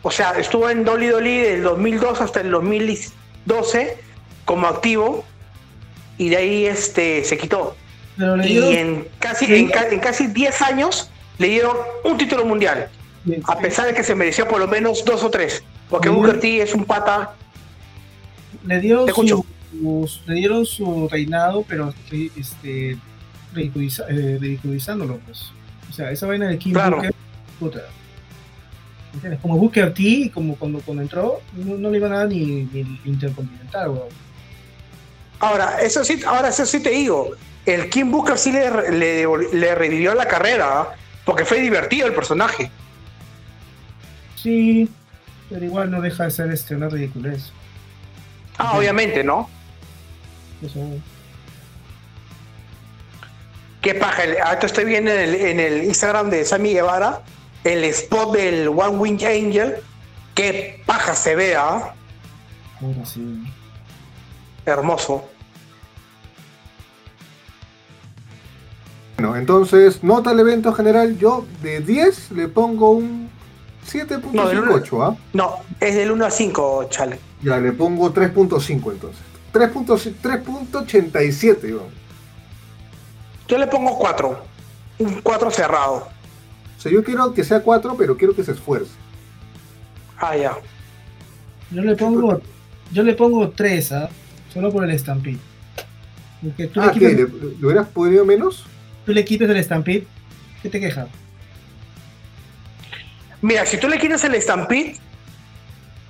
O 0.02 0.10
sea, 0.10 0.32
estuvo 0.32 0.68
en 0.68 0.86
WWE 0.86 1.22
del 1.50 1.62
2002 1.62 2.20
hasta 2.20 2.42
el 2.42 2.50
2012 2.50 3.96
como 4.44 4.66
activo 4.66 5.24
y 6.18 6.28
de 6.28 6.36
ahí 6.36 6.66
este, 6.66 7.24
se 7.24 7.38
quitó. 7.38 7.74
Pero 8.18 8.36
Y 8.44 8.48
dieron- 8.48 8.72
en 8.74 9.08
casi, 9.18 9.46
en, 9.54 9.68
ca- 9.70 9.88
en 9.88 9.98
casi 9.98 10.26
10 10.26 10.60
años 10.60 11.10
le 11.38 11.48
dieron 11.48 11.74
un 12.04 12.18
título 12.18 12.44
mundial, 12.44 12.90
a 13.44 13.58
pesar 13.58 13.86
de 13.86 13.94
que 13.94 14.04
se 14.04 14.14
mereció 14.14 14.46
por 14.46 14.58
lo 14.60 14.68
menos 14.68 15.02
dos 15.06 15.24
o 15.24 15.30
tres. 15.30 15.62
Porque 15.88 16.10
Sí. 16.10 16.14
Booker 16.14 16.40
T 16.40 16.60
es 16.60 16.74
un 16.74 16.84
pata 16.84 17.32
le 18.66 18.78
dieron 18.80 19.08
su, 19.08 19.26
su- 19.26 20.20
le 20.26 20.34
dieron 20.34 20.66
su 20.66 21.08
reinado, 21.10 21.64
pero 21.66 21.94
sí, 22.10 22.30
este 22.36 22.98
ridiculiza- 23.54 24.04
eh, 24.10 24.36
ridiculizándolo, 24.38 25.16
pues. 25.24 25.44
O 25.88 25.92
sea, 25.94 26.10
esa 26.10 26.26
vaina 26.26 26.48
de 26.48 26.58
King 26.58 26.72
Claro. 26.74 26.96
Booker, 26.96 27.14
puta. 27.58 27.80
¿Entiendes? 29.14 29.40
Como 29.40 29.56
Booker 29.56 29.92
T, 29.94 30.30
como 30.32 30.56
cuando, 30.56 30.80
cuando 30.80 31.02
entró, 31.02 31.40
no, 31.54 31.76
no 31.76 31.90
le 31.90 31.96
iban 31.98 32.12
a 32.12 32.18
dar 32.18 32.28
ni, 32.28 32.44
ni 32.72 32.80
el 32.80 32.98
Intercontinental, 33.04 33.88
weón. 33.90 34.08
Ahora, 35.40 35.80
eso 35.80 36.04
sí, 36.04 36.20
ahora 36.26 36.48
eso 36.48 36.66
sí 36.66 36.80
te 36.80 36.90
digo, 36.90 37.30
el 37.64 37.88
Kim 37.90 38.10
Booker 38.10 38.36
sí 38.36 38.52
le, 38.52 38.90
le, 38.90 39.24
devol- 39.24 39.50
le 39.52 39.74
revivió 39.74 40.14
la 40.14 40.26
carrera, 40.26 40.80
¿ah? 40.80 40.88
porque 41.24 41.44
fue 41.44 41.60
divertido 41.60 42.06
el 42.06 42.14
personaje. 42.14 42.70
Sí, 44.36 44.88
pero 45.48 45.64
igual 45.64 45.90
no 45.90 46.00
deja 46.00 46.24
de 46.24 46.30
ser 46.30 46.50
este, 46.50 46.74
una 46.74 46.88
ridiculez. 46.88 47.50
Ah, 48.58 48.76
obviamente, 48.76 49.22
¿no? 49.24 49.48
Eso, 50.62 50.80
Qué 53.80 53.94
paja. 53.94 54.24
el- 54.24 54.40
Ahorita 54.40 54.66
estoy 54.66 54.84
viendo 54.84 55.10
en 55.12 55.18
el, 55.20 55.34
en 55.34 55.60
el 55.60 55.84
Instagram 55.84 56.30
de 56.30 56.44
Sammy 56.44 56.72
Guevara 56.72 57.22
el 57.64 57.84
spot 57.84 58.32
del 58.34 58.68
One 58.68 58.96
Wing 58.98 59.24
Angel. 59.24 59.76
Qué 60.34 60.82
paja 60.86 61.14
se 61.14 61.34
ve, 61.36 61.56
¿ah? 61.56 61.94
sí. 63.04 63.44
Hermoso. 64.64 65.24
Bueno, 69.16 69.34
entonces, 69.36 70.04
nota 70.04 70.30
al 70.30 70.38
evento 70.40 70.72
general. 70.72 71.18
Yo 71.18 71.44
de 71.62 71.80
10 71.80 72.30
le 72.32 72.48
pongo 72.48 72.90
un 72.90 73.28
No, 74.32 74.48
del 74.48 74.60
uno- 74.60 74.76
7.58, 74.78 75.02
¿ah? 75.02 75.16
No, 75.32 75.56
es 75.80 75.94
del 75.96 76.12
1 76.12 76.24
a 76.26 76.30
5, 76.30 76.86
chale. 76.90 77.18
Ya 77.42 77.58
le 77.58 77.72
pongo 77.72 78.12
3.5 78.12 78.92
entonces. 78.92 79.22
3.si- 79.52 80.14
3.87, 80.22 81.72
vamos. 81.74 81.92
Yo 83.48 83.58
le 83.58 83.66
pongo 83.66 83.98
4. 83.98 84.44
Un 84.98 85.20
4 85.22 85.50
cerrado. 85.50 86.08
O 86.78 86.80
sea, 86.80 86.92
yo 86.92 87.02
quiero 87.02 87.34
que 87.34 87.42
sea 87.44 87.60
4, 87.60 87.96
pero 87.98 88.16
quiero 88.16 88.34
que 88.34 88.44
se 88.44 88.52
esfuerce. 88.52 88.92
Ah, 90.18 90.36
ya. 90.36 90.56
Yo 91.70 91.82
le 91.82 91.96
pongo, 91.96 92.40
yo 92.92 93.02
le 93.02 93.14
pongo 93.14 93.50
3, 93.50 93.92
¿ah? 93.92 94.08
Solo 94.54 94.72
por 94.72 94.88
el 94.88 94.98
Stampede. 94.98 95.38
Porque 96.42 96.66
tú, 96.68 96.80
Ah, 96.80 96.92
le 96.94 96.98
¿qué? 97.00 97.08
¿Le, 97.10 97.14
le 97.16 97.24
hubieras 97.66 97.88
podido 97.88 98.24
menos? 98.24 98.64
tú 99.04 99.12
le 99.12 99.24
quitas 99.24 99.48
el 99.48 99.62
Stampede, 99.64 100.06
¿qué 100.62 100.68
te 100.68 100.78
quejas? 100.80 101.08
Mira, 103.40 103.64
si 103.66 103.78
tú 103.78 103.88
le 103.88 103.98
quitas 103.98 104.22
el 104.24 104.40
Stampede, 104.40 104.96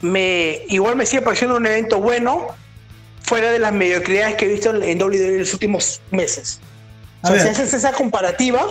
me, 0.00 0.62
igual 0.68 0.96
me 0.96 1.06
sigue 1.06 1.22
pareciendo 1.22 1.56
un 1.56 1.66
evento 1.66 2.00
bueno, 2.00 2.48
fuera 3.22 3.50
de 3.52 3.58
las 3.58 3.72
mediocridades 3.72 4.36
que 4.36 4.46
he 4.46 4.48
visto 4.48 4.74
en, 4.74 4.82
en 4.82 5.02
WWE 5.02 5.28
en 5.34 5.38
los 5.40 5.52
últimos 5.52 6.00
meses. 6.10 6.60
A 7.22 7.28
O 7.28 7.32
sea, 7.34 7.44
ver. 7.44 7.54
si 7.54 7.62
haces 7.62 7.74
esa 7.74 7.92
comparativa, 7.92 8.62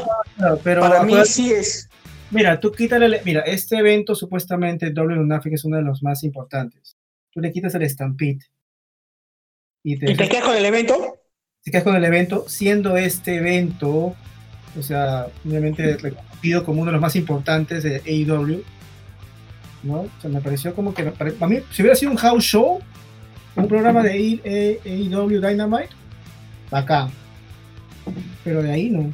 pero 0.63 0.81
para 0.81 1.03
mí 1.03 1.15
sí 1.25 1.51
es. 1.53 1.86
Mira, 2.31 2.59
tú 2.59 2.71
quítale, 2.71 3.21
mira, 3.23 3.41
este 3.41 3.77
evento 3.77 4.13
supuestamente 4.13 4.91
Lunafic 4.91 5.53
es 5.53 5.63
uno 5.63 5.77
de 5.77 5.83
los 5.83 6.03
más 6.03 6.23
importantes. 6.23 6.97
Tú 7.31 7.39
le 7.39 7.51
quitas 7.51 7.73
el 7.75 7.89
Stampede 7.89 8.39
y 9.83 9.97
te, 9.97 10.11
¿Y 10.11 10.15
te 10.15 10.27
quedas 10.27 10.43
con 10.43 10.55
el 10.55 10.65
evento? 10.65 11.17
te 11.63 11.71
quedas 11.71 11.83
con 11.83 11.95
el 11.97 12.03
evento, 12.05 12.45
siendo 12.47 12.95
este 12.95 13.35
evento, 13.35 14.15
o 14.77 14.81
sea, 14.81 15.27
obviamente 15.45 15.97
reconocido 15.97 16.63
como 16.63 16.81
uno 16.81 16.91
de 16.91 16.93
los 16.93 17.01
más 17.01 17.17
importantes 17.17 17.83
de 17.83 17.97
AEW, 18.05 18.63
¿no? 19.83 20.01
O 20.01 20.09
sea, 20.21 20.29
me 20.29 20.39
pareció 20.39 20.73
como 20.73 20.93
que, 20.93 21.03
para 21.03 21.47
mí, 21.47 21.59
si 21.71 21.81
hubiera 21.81 21.97
sido 21.97 22.11
un 22.11 22.17
house 22.17 22.43
show, 22.45 22.79
un 23.57 23.67
programa 23.67 24.01
de 24.01 24.11
AE 24.11 24.79
AEW 24.85 25.41
Dynamite, 25.41 25.89
acá. 26.71 27.09
Pero 28.45 28.63
de 28.63 28.71
ahí 28.71 28.89
no. 28.89 29.13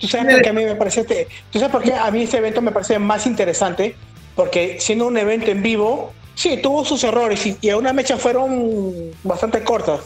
¿Tú 0.00 0.08
sabes 0.08 0.34
por 0.34 0.42
qué 0.42 0.48
a 0.48 0.52
mí 0.52 0.64
me 0.64 0.74
parece 0.74 1.00
este- 1.02 1.28
¿Tú 1.50 1.58
sabes 1.58 1.72
por 1.72 1.82
qué 1.82 1.94
a 1.94 2.10
mí 2.10 2.22
este 2.22 2.38
evento 2.38 2.62
me 2.62 2.72
parece 2.72 2.98
más 2.98 3.26
interesante? 3.26 3.94
Porque 4.34 4.78
siendo 4.80 5.06
un 5.06 5.16
evento 5.18 5.50
en 5.50 5.62
vivo, 5.62 6.12
sí, 6.34 6.56
tuvo 6.62 6.84
sus 6.84 7.04
errores 7.04 7.44
y, 7.46 7.56
y 7.60 7.70
a 7.70 7.76
una 7.76 7.92
mecha 7.92 8.16
fueron 8.16 8.94
bastante 9.22 9.62
cortas. 9.62 10.00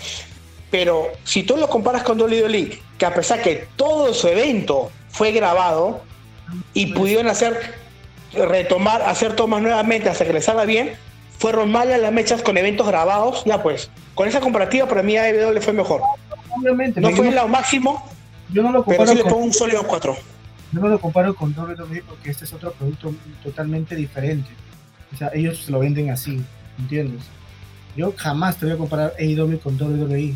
Pero 0.71 1.09
si 1.23 1.45
tú 1.45 1.57
lo 1.57 1.69
comparas 1.69 2.03
con 2.03 2.21
WWE, 2.21 2.79
que 2.99 3.07
a 3.07 3.15
pesar 3.15 3.41
que 3.43 3.69
todo 3.77 4.13
su 4.13 4.27
evento 4.27 4.91
fue 5.11 5.31
grabado 5.31 6.03
y 6.73 6.87
pudieron 6.87 7.29
hacer, 7.29 7.75
retomar, 8.33 9.03
hacer 9.03 9.37
tomas 9.37 9.63
nuevamente 9.63 10.09
hasta 10.09 10.25
que 10.25 10.33
les 10.33 10.45
salga 10.47 10.65
bien, 10.65 10.97
fueron 11.39 11.71
malas 11.71 12.01
las 12.01 12.13
mechas 12.13 12.43
con 12.43 12.57
eventos 12.57 12.87
grabados, 12.89 13.45
ya 13.45 13.63
pues, 13.63 13.91
con 14.17 14.27
esa 14.27 14.41
comparativa 14.41 14.89
para 14.89 15.03
mí 15.05 15.17
AEW 15.17 15.61
fue 15.61 15.73
mejor. 15.73 16.01
Obviamente, 16.59 17.01
No 17.01 17.11
fue 17.11 17.31
lo 17.31 17.47
máximo, 17.47 18.05
yo 18.51 18.63
no 18.63 18.73
lo 18.73 18.85
pero 18.85 18.99
comparo 18.99 19.11
sí 19.11 19.17
le 19.17 19.23
con, 19.23 19.31
pongo 19.33 19.45
un 19.45 19.53
sólido 19.53 19.83
4. 19.87 20.17
yo 20.73 20.81
no 20.81 20.89
lo 20.89 21.01
comparo 21.01 21.35
con 21.35 21.53
WWE 21.59 22.03
porque 22.09 22.31
este 22.31 22.45
es 22.45 22.53
otro 22.53 22.73
producto 22.73 23.15
totalmente 23.43 23.95
diferente. 23.97 24.51
O 25.13 25.17
sea, 25.17 25.31
ellos 25.35 25.69
lo 25.71 25.79
venden 25.81 26.11
así, 26.11 26.43
¿entiendes? 26.79 27.23
Yo 27.97 28.13
jamás 28.17 28.57
te 28.57 28.67
voy 28.67 28.75
a 28.75 28.79
comparar 28.79 29.13
AEW 29.19 29.61
con 29.61 29.77
WWE. 29.81 30.35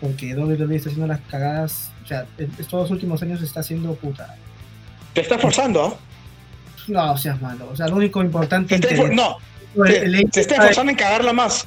Porque 0.00 0.34
WWE 0.34 0.76
está 0.76 0.88
haciendo 0.90 1.06
las 1.06 1.20
cagadas. 1.30 1.90
O 2.02 2.06
sea, 2.06 2.26
en 2.38 2.50
estos 2.58 2.90
últimos 2.90 3.22
años 3.22 3.40
está 3.42 3.60
haciendo 3.60 3.94
puta. 3.94 4.34
Te 5.12 5.20
está 5.20 5.38
forzando, 5.38 5.84
¿ah? 5.84 5.94
No 6.88 7.16
seas 7.16 7.40
malo. 7.40 7.68
O 7.72 7.76
sea, 7.76 7.88
lo 7.88 7.96
único 7.96 8.22
importante 8.22 8.76
Se 8.78 8.82
esfor- 8.96 9.08
interés- 9.10 9.14
no, 9.14 9.36
el- 9.84 9.92
se, 9.92 9.98
el- 10.04 10.28
se 10.32 10.40
está 10.42 10.54
esforzando 10.56 10.90
en 10.90 10.96
cagarla 10.96 11.32
más. 11.32 11.66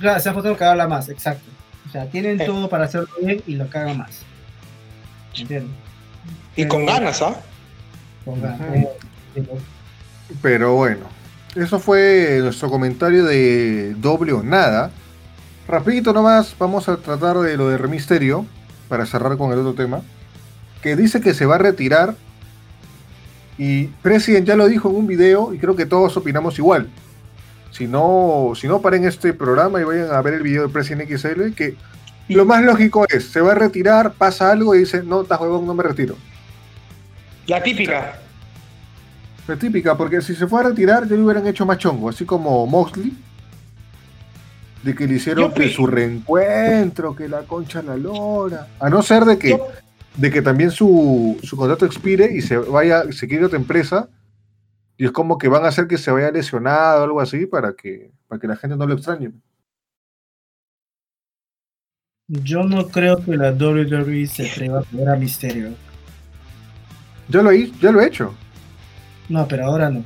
Claro, 0.00 0.20
se 0.20 0.28
ha 0.28 0.32
forzado 0.32 0.54
a 0.54 0.58
cagarla 0.58 0.88
más, 0.88 1.08
exacto. 1.08 1.50
O 1.86 1.90
sea, 1.90 2.06
tienen 2.06 2.38
Sí. 2.38 2.46
todo 2.46 2.68
para 2.68 2.84
hacerlo 2.84 3.08
bien 3.22 3.42
y 3.46 3.54
lo 3.54 3.68
cagan 3.68 3.98
más. 3.98 4.22
¿Entiendes? 5.36 5.70
Y 6.56 6.66
con 6.66 6.86
ganas, 6.86 7.22
¿ah? 7.22 7.40
Con 8.24 8.40
ganas. 8.40 8.60
Pero 10.40 10.74
bueno, 10.74 11.06
eso 11.54 11.78
fue 11.78 12.38
nuestro 12.42 12.70
comentario 12.70 13.24
de 13.24 13.94
doble 13.98 14.32
o 14.32 14.42
nada. 14.42 14.90
Rapidito 15.68 16.12
nomás, 16.12 16.54
vamos 16.58 16.88
a 16.88 16.96
tratar 16.96 17.38
de 17.38 17.56
lo 17.56 17.68
de 17.68 17.78
Remisterio, 17.78 18.46
para 18.88 19.06
cerrar 19.06 19.36
con 19.36 19.52
el 19.52 19.58
otro 19.58 19.74
tema, 19.74 20.02
que 20.82 20.94
dice 20.94 21.20
que 21.20 21.34
se 21.34 21.46
va 21.46 21.56
a 21.56 21.58
retirar 21.58 22.14
y 23.56 23.86
President 24.02 24.46
ya 24.46 24.56
lo 24.56 24.66
dijo 24.66 24.90
en 24.90 24.96
un 24.96 25.06
video 25.06 25.54
y 25.54 25.58
creo 25.58 25.74
que 25.74 25.86
todos 25.86 26.16
opinamos 26.16 26.58
igual. 26.58 26.88
Si 27.76 27.88
no, 27.88 28.52
si 28.54 28.68
no 28.68 28.80
paren 28.80 29.04
este 29.04 29.32
programa 29.34 29.80
y 29.80 29.84
vayan 29.84 30.12
a 30.12 30.22
ver 30.22 30.34
el 30.34 30.42
video 30.44 30.62
de 30.62 30.68
President 30.72 31.10
XL, 31.10 31.54
que 31.56 31.74
lo 32.28 32.44
más 32.44 32.62
lógico 32.62 33.04
es, 33.08 33.24
se 33.30 33.40
va 33.40 33.50
a 33.50 33.54
retirar, 33.56 34.12
pasa 34.12 34.52
algo 34.52 34.76
y 34.76 34.78
dice, 34.78 35.02
no, 35.02 35.22
estás 35.22 35.40
huevón, 35.40 35.66
no 35.66 35.74
me 35.74 35.82
retiro. 35.82 36.14
La 37.48 37.60
típica. 37.60 38.20
Es 39.48 39.58
típica, 39.58 39.96
porque 39.96 40.22
si 40.22 40.36
se 40.36 40.46
fue 40.46 40.60
a 40.60 40.68
retirar, 40.68 41.08
ya 41.08 41.16
le 41.16 41.22
hubieran 41.22 41.46
hecho 41.48 41.66
más 41.66 41.78
chongo, 41.78 42.08
así 42.10 42.24
como 42.24 42.64
Moxley, 42.64 43.12
de 44.84 44.94
que 44.94 45.06
le 45.08 45.14
hicieron 45.14 45.48
Yo 45.48 45.54
que 45.54 45.68
su 45.68 45.86
reencuentro, 45.88 47.16
que 47.16 47.28
la 47.28 47.40
concha 47.42 47.82
la 47.82 47.96
lora. 47.96 48.68
A 48.78 48.88
no 48.88 49.02
ser 49.02 49.24
de 49.24 49.36
que, 49.36 49.50
Yo- 49.50 49.66
de 50.16 50.30
que 50.30 50.42
también 50.42 50.70
su, 50.70 51.38
su 51.42 51.56
contrato 51.56 51.84
expire 51.86 52.30
y 52.32 52.40
se 52.40 52.56
vaya, 52.56 53.02
se 53.10 53.26
quiere 53.26 53.44
otra 53.46 53.58
empresa, 53.58 54.08
y 55.04 55.06
es 55.06 55.12
como 55.12 55.36
que 55.36 55.48
van 55.48 55.66
a 55.66 55.68
hacer 55.68 55.86
que 55.86 55.98
se 55.98 56.10
vaya 56.10 56.30
lesionado 56.30 57.02
o 57.02 57.04
algo 57.04 57.20
así 57.20 57.44
para 57.44 57.74
que, 57.74 58.10
para 58.26 58.40
que 58.40 58.46
la 58.48 58.56
gente 58.56 58.74
no 58.74 58.86
lo 58.86 58.94
extrañe. 58.94 59.32
Yo 62.26 62.62
no 62.64 62.88
creo 62.88 63.22
que 63.22 63.36
la 63.36 63.50
WWE 63.52 64.26
se 64.26 64.50
atreva 64.50 64.78
a 64.78 64.82
poner 64.82 65.10
a 65.10 65.16
Misterio. 65.16 65.74
Ya 67.28 67.42
lo, 67.42 67.52
hi- 67.52 67.70
ya 67.82 67.92
lo 67.92 68.00
he 68.00 68.06
hecho. 68.06 68.34
No, 69.28 69.46
pero 69.46 69.66
ahora 69.66 69.90
no. 69.90 70.02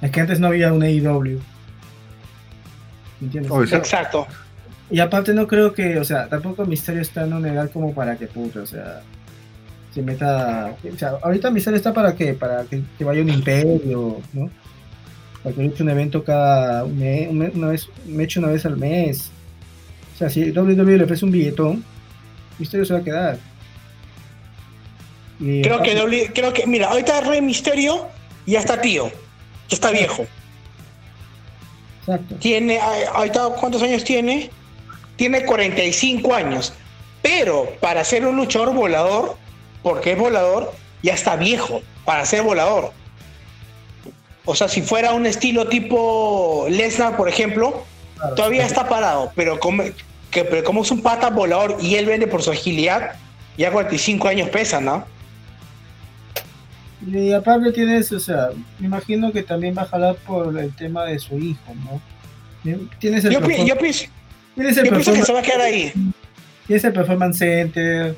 Es 0.00 0.12
que 0.12 0.20
antes 0.20 0.38
no 0.38 0.46
había 0.46 0.72
un 0.72 0.84
AEW. 0.84 1.40
¿Entiendes? 3.20 3.72
Exacto. 3.72 4.28
Y 4.90 5.00
aparte 5.00 5.34
no 5.34 5.48
creo 5.48 5.72
que, 5.74 5.98
o 5.98 6.04
sea, 6.04 6.28
tampoco 6.28 6.64
Misterio 6.66 7.02
está 7.02 7.24
en 7.24 7.32
una 7.32 7.52
edad 7.52 7.68
como 7.72 7.92
para 7.92 8.16
que 8.16 8.28
puta, 8.28 8.60
o 8.60 8.66
sea, 8.66 9.02
se 9.94 10.02
meta, 10.02 10.74
o 10.92 10.98
sea, 10.98 11.18
ahorita 11.22 11.50
Misterio 11.50 11.76
está 11.76 11.92
para 11.92 12.14
qué, 12.16 12.34
para 12.34 12.64
que, 12.64 12.82
que 12.98 13.04
vaya 13.04 13.22
un 13.22 13.28
imperio, 13.30 14.20
¿no? 14.32 14.50
Para 15.42 15.54
que 15.54 15.62
luche 15.62 15.82
un 15.84 15.90
evento 15.90 16.24
cada 16.24 16.84
mes, 16.84 17.28
un 17.28 17.38
mes- 17.38 17.54
una 17.54 17.68
vez, 17.68 17.88
me 18.06 18.24
eche 18.24 18.38
una 18.40 18.48
vez 18.48 18.66
al 18.66 18.76
mes. 18.76 19.30
O 20.14 20.18
sea, 20.18 20.28
si 20.30 20.50
WWE 20.50 20.98
le 20.98 21.04
ofrece 21.04 21.24
un 21.24 21.30
billetón, 21.30 21.84
Misterio 22.58 22.84
se 22.84 22.92
va 22.94 23.00
a 23.00 23.04
quedar. 23.04 23.38
Y 25.40 25.62
Creo 25.62 25.82
que, 25.82 25.96
doble- 25.96 26.30
creo 26.34 26.52
que, 26.52 26.66
mira, 26.66 26.88
ahorita 26.90 27.20
Rey 27.20 27.40
Misterio 27.42 28.08
ya 28.46 28.60
está 28.60 28.80
tío, 28.80 29.06
ya 29.68 29.74
está 29.74 29.90
viejo. 29.90 30.26
Exacto. 32.00 32.34
Tiene, 32.36 32.78
ah, 32.78 32.92
ahorita, 33.14 33.48
¿cuántos 33.60 33.82
años 33.82 34.04
tiene? 34.04 34.50
Tiene 35.16 35.44
45 35.44 36.34
años. 36.34 36.72
Pero 37.22 37.72
para 37.80 38.04
ser 38.04 38.26
un 38.26 38.36
luchador 38.36 38.74
volador, 38.74 39.36
porque 39.84 40.12
es 40.12 40.18
volador, 40.18 40.72
ya 41.04 41.14
está 41.14 41.36
viejo 41.36 41.80
para 42.04 42.26
ser 42.26 42.42
volador. 42.42 42.90
O 44.44 44.54
sea, 44.56 44.66
si 44.68 44.82
fuera 44.82 45.12
un 45.12 45.24
estilo 45.26 45.68
tipo 45.68 46.66
Lesnar, 46.68 47.16
por 47.16 47.28
ejemplo, 47.28 47.84
Claro. 48.16 48.34
todavía 48.34 48.64
está 48.66 48.88
parado, 48.88 49.32
pero 49.36 49.58
como, 49.60 49.82
que, 50.30 50.44
pero 50.44 50.64
como 50.64 50.82
es 50.82 50.90
un 50.90 51.02
pata 51.02 51.30
volador 51.30 51.76
y 51.80 51.94
él 51.96 52.06
vende 52.06 52.26
por 52.26 52.42
su 52.42 52.50
agilidad, 52.50 53.12
ya 53.56 53.70
45 53.70 54.26
años 54.28 54.48
pesa, 54.50 54.80
¿no? 54.80 55.04
Y 57.06 57.32
aparte 57.32 57.72
tienes, 57.72 58.10
o 58.12 58.20
sea, 58.20 58.48
me 58.78 58.86
imagino 58.86 59.30
que 59.32 59.42
también 59.42 59.74
va 59.76 59.82
a 59.82 59.86
jalar 59.86 60.16
por 60.16 60.58
el 60.58 60.74
tema 60.74 61.04
de 61.04 61.18
su 61.18 61.36
hijo, 61.38 61.74
¿no? 61.84 62.00
Tienes 62.98 63.24
el, 63.26 63.32
Yo, 63.32 63.40
pi- 63.42 63.48
perform- 63.48 63.66
yo 63.66 63.76
pienso, 63.78 64.04
tienes 64.54 64.76
el 64.78 64.84
yo 64.86 64.90
pienso 64.92 65.12
que 65.12 65.22
se 65.22 65.32
va 65.32 65.40
a 65.40 65.42
quedar 65.42 65.60
ahí. 65.60 65.92
tienes 66.66 66.82
el 66.84 66.92
performance 66.94 67.36
center, 67.38 68.16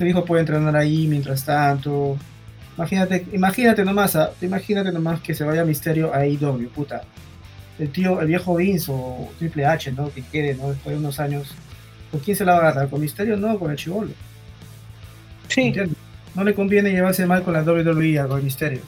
su 0.00 0.06
hijo 0.06 0.24
puede 0.24 0.40
entrenar 0.40 0.74
ahí 0.74 1.06
mientras 1.06 1.44
tanto. 1.44 2.16
Imagínate, 2.78 3.26
imagínate 3.34 3.84
nomás, 3.84 4.16
ah, 4.16 4.30
imagínate 4.40 4.90
nomás 4.92 5.20
que 5.20 5.34
se 5.34 5.44
vaya 5.44 5.62
Misterio 5.62 6.14
a 6.14 6.20
AEW, 6.20 6.70
puta. 6.70 7.02
El 7.78 7.90
tío, 7.90 8.18
el 8.18 8.28
viejo 8.28 8.56
Vince 8.56 8.90
o 8.90 9.30
Triple 9.38 9.66
H, 9.66 9.92
¿no? 9.92 10.10
Que 10.10 10.22
quede, 10.22 10.54
¿no? 10.54 10.70
Después 10.70 10.94
de 10.94 11.00
unos 11.00 11.20
años. 11.20 11.54
¿Con 12.10 12.20
quién 12.20 12.34
se 12.34 12.46
la 12.46 12.52
va 12.52 12.58
a 12.58 12.60
agarrar? 12.62 12.88
¿Con 12.88 13.02
Misterio? 13.02 13.36
No, 13.36 13.58
con 13.58 13.70
el 13.70 13.76
chivolo. 13.76 14.10
Sí. 15.48 15.64
¿Entiendes? 15.64 15.98
No 16.34 16.44
le 16.44 16.54
conviene 16.54 16.92
llevarse 16.92 17.26
mal 17.26 17.42
con 17.42 17.52
la 17.52 17.62
WWE 17.62 18.18
a 18.20 18.26
Rey 18.26 18.42
Misterio. 18.42 18.80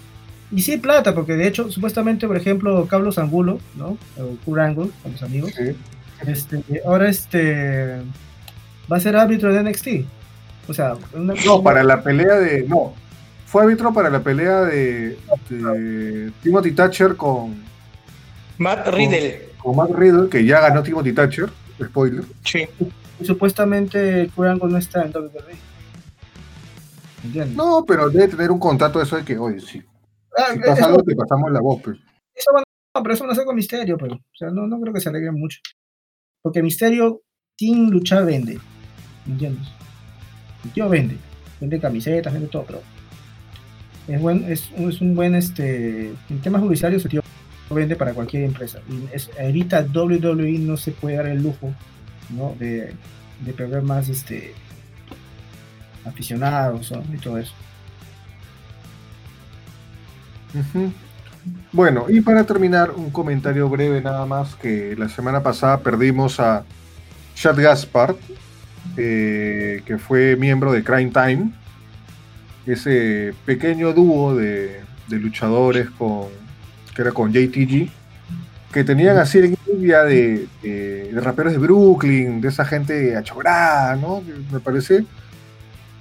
Y 0.50 0.62
sí 0.62 0.78
plata, 0.78 1.14
porque 1.14 1.34
de 1.34 1.46
hecho, 1.46 1.70
supuestamente, 1.70 2.26
por 2.26 2.38
ejemplo, 2.38 2.86
Carlos 2.86 3.18
Angulo, 3.18 3.60
¿no? 3.76 3.98
O 4.18 4.36
Kurt 4.46 4.62
Angle, 4.62 4.90
con 5.02 5.12
los 5.12 5.22
amigos. 5.22 5.52
Sí. 5.54 5.76
Este, 6.26 6.62
ahora 6.86 7.10
este 7.10 8.00
va 8.90 8.96
a 8.96 9.00
ser 9.00 9.14
árbitro 9.16 9.52
de 9.52 9.62
NXT. 9.62 9.88
O 10.68 10.74
sea, 10.74 10.96
una- 11.14 11.34
No, 11.44 11.62
para 11.62 11.82
la 11.82 12.02
pelea 12.02 12.34
de. 12.36 12.64
No, 12.68 12.94
fue 13.46 13.62
árbitro 13.64 13.92
para 13.92 14.08
la 14.10 14.20
pelea 14.22 14.62
de, 14.62 15.18
de 15.50 16.32
Timothy 16.42 16.72
Thatcher 16.72 17.16
con, 17.16 17.62
Matt 18.58 18.88
Riddle. 18.88 19.50
con 19.58 19.76
Matt 19.76 19.90
Riddle, 19.92 20.28
que 20.28 20.44
ya 20.44 20.60
ganó 20.60 20.82
Timothy 20.82 21.12
Thatcher. 21.12 21.50
Spoiler. 21.82 22.24
Sí. 22.44 22.66
y 23.20 23.24
supuestamente 23.24 24.30
Kurt 24.36 24.48
Angle 24.50 24.70
no 24.70 24.78
está 24.78 25.02
en 25.04 25.10
WWE. 25.10 25.56
¿Entiendes? 27.24 27.56
No, 27.56 27.84
pero 27.86 28.08
debe 28.10 28.28
tener 28.28 28.50
un 28.50 28.58
contrato 28.58 28.98
de 28.98 29.04
eso 29.04 29.16
de 29.16 29.24
que, 29.24 29.36
oye, 29.38 29.60
si, 29.60 29.82
Ah, 30.36 30.52
si 30.52 30.58
pasa 30.60 30.72
eso, 30.74 30.84
algo, 30.86 31.02
te 31.02 31.14
pasamos 31.14 31.50
la 31.52 31.60
voz. 31.60 31.80
Pues. 31.82 31.98
eso 32.34 32.50
van 32.52 32.62
a- 32.62 32.98
no, 32.98 33.02
pero 33.02 33.14
eso 33.14 33.24
van 33.24 33.30
a 33.30 33.32
hacer 33.32 33.44
con 33.44 33.56
Misterio, 33.56 33.96
pero, 33.98 34.14
o 34.14 34.20
sea, 34.34 34.50
no, 34.50 34.66
no 34.66 34.80
creo 34.80 34.92
que 34.94 35.00
se 35.00 35.08
alegren 35.08 35.34
mucho. 35.34 35.58
Porque 36.42 36.62
Misterio, 36.62 37.20
sin 37.58 37.90
luchar, 37.90 38.24
vende. 38.24 38.58
¿Entiendes? 39.26 39.68
El 40.64 40.70
tío 40.70 40.88
vende. 40.88 41.16
Vende 41.60 41.80
camisetas, 41.80 42.32
vende 42.32 42.48
todo, 42.48 42.64
pero 42.64 42.82
es, 44.08 44.20
buen, 44.20 44.50
es, 44.50 44.70
es 44.76 45.00
un 45.00 45.14
buen, 45.14 45.34
este, 45.34 46.08
en 46.28 46.40
temas 46.42 46.60
publicitarios, 46.60 47.04
el 47.04 47.10
tío 47.10 47.22
vende 47.70 47.96
para 47.96 48.12
cualquier 48.12 48.44
empresa. 48.44 48.80
Y 48.88 49.14
es, 49.14 49.30
WWE 49.38 50.58
no 50.58 50.76
se 50.76 50.90
puede 50.92 51.16
dar 51.16 51.26
el 51.26 51.42
lujo, 51.42 51.72
¿no? 52.30 52.54
De, 52.58 52.92
de 53.44 53.52
perder 53.52 53.82
más, 53.82 54.08
este, 54.08 54.54
aficionados 56.04 56.92
y 57.12 57.16
todo 57.18 57.38
eso. 57.38 57.54
Bueno, 61.72 62.06
y 62.08 62.20
para 62.20 62.44
terminar, 62.44 62.90
un 62.90 63.10
comentario 63.10 63.68
breve 63.68 64.00
nada 64.00 64.26
más, 64.26 64.54
que 64.54 64.94
la 64.96 65.08
semana 65.08 65.42
pasada 65.42 65.80
perdimos 65.80 66.38
a 66.38 66.64
Chad 67.34 67.60
Gaspard, 67.60 68.16
eh, 68.96 69.82
que 69.86 69.98
fue 69.98 70.36
miembro 70.36 70.72
de 70.72 70.82
Crime 70.84 71.10
Time, 71.12 71.52
ese 72.66 73.34
pequeño 73.44 73.92
dúo 73.92 74.34
de, 74.36 74.80
luchadores 75.08 75.90
con, 75.90 76.28
que 76.94 77.02
era 77.02 77.12
con 77.12 77.32
JTG, 77.32 77.88
que 78.72 78.84
tenían 78.84 79.18
así 79.18 79.40
la 79.40 79.46
envidia 79.46 80.04
de, 80.04 80.46
de- 80.62 81.10
raperos 81.20 81.52
de 81.52 81.58
Brooklyn, 81.58 82.40
de 82.40 82.48
esa 82.48 82.64
gente 82.64 83.14
achograda, 83.16 83.96
¿no? 83.96 84.22
Me 84.50 84.60
parece, 84.60 85.04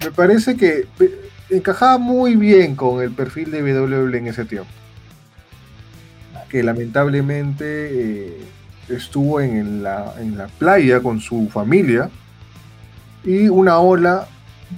me 0.03 0.11
parece 0.11 0.55
que 0.55 0.86
pe- 0.97 1.11
encajaba 1.49 1.97
muy 1.97 2.36
bien 2.38 2.75
con 2.77 3.01
el 3.03 3.11
perfil 3.11 3.51
de 3.51 3.61
WWE 3.61 4.17
en 4.17 4.27
ese 4.27 4.45
tiempo. 4.45 4.69
Que 6.49 6.63
lamentablemente 6.63 7.65
eh, 7.65 8.38
estuvo 8.89 9.41
en 9.41 9.84
la, 9.84 10.13
en 10.19 10.38
la 10.38 10.47
playa 10.47 10.99
con 11.01 11.19
su 11.19 11.49
familia 11.49 12.09
y 13.24 13.47
una 13.49 13.80
ola 13.80 14.28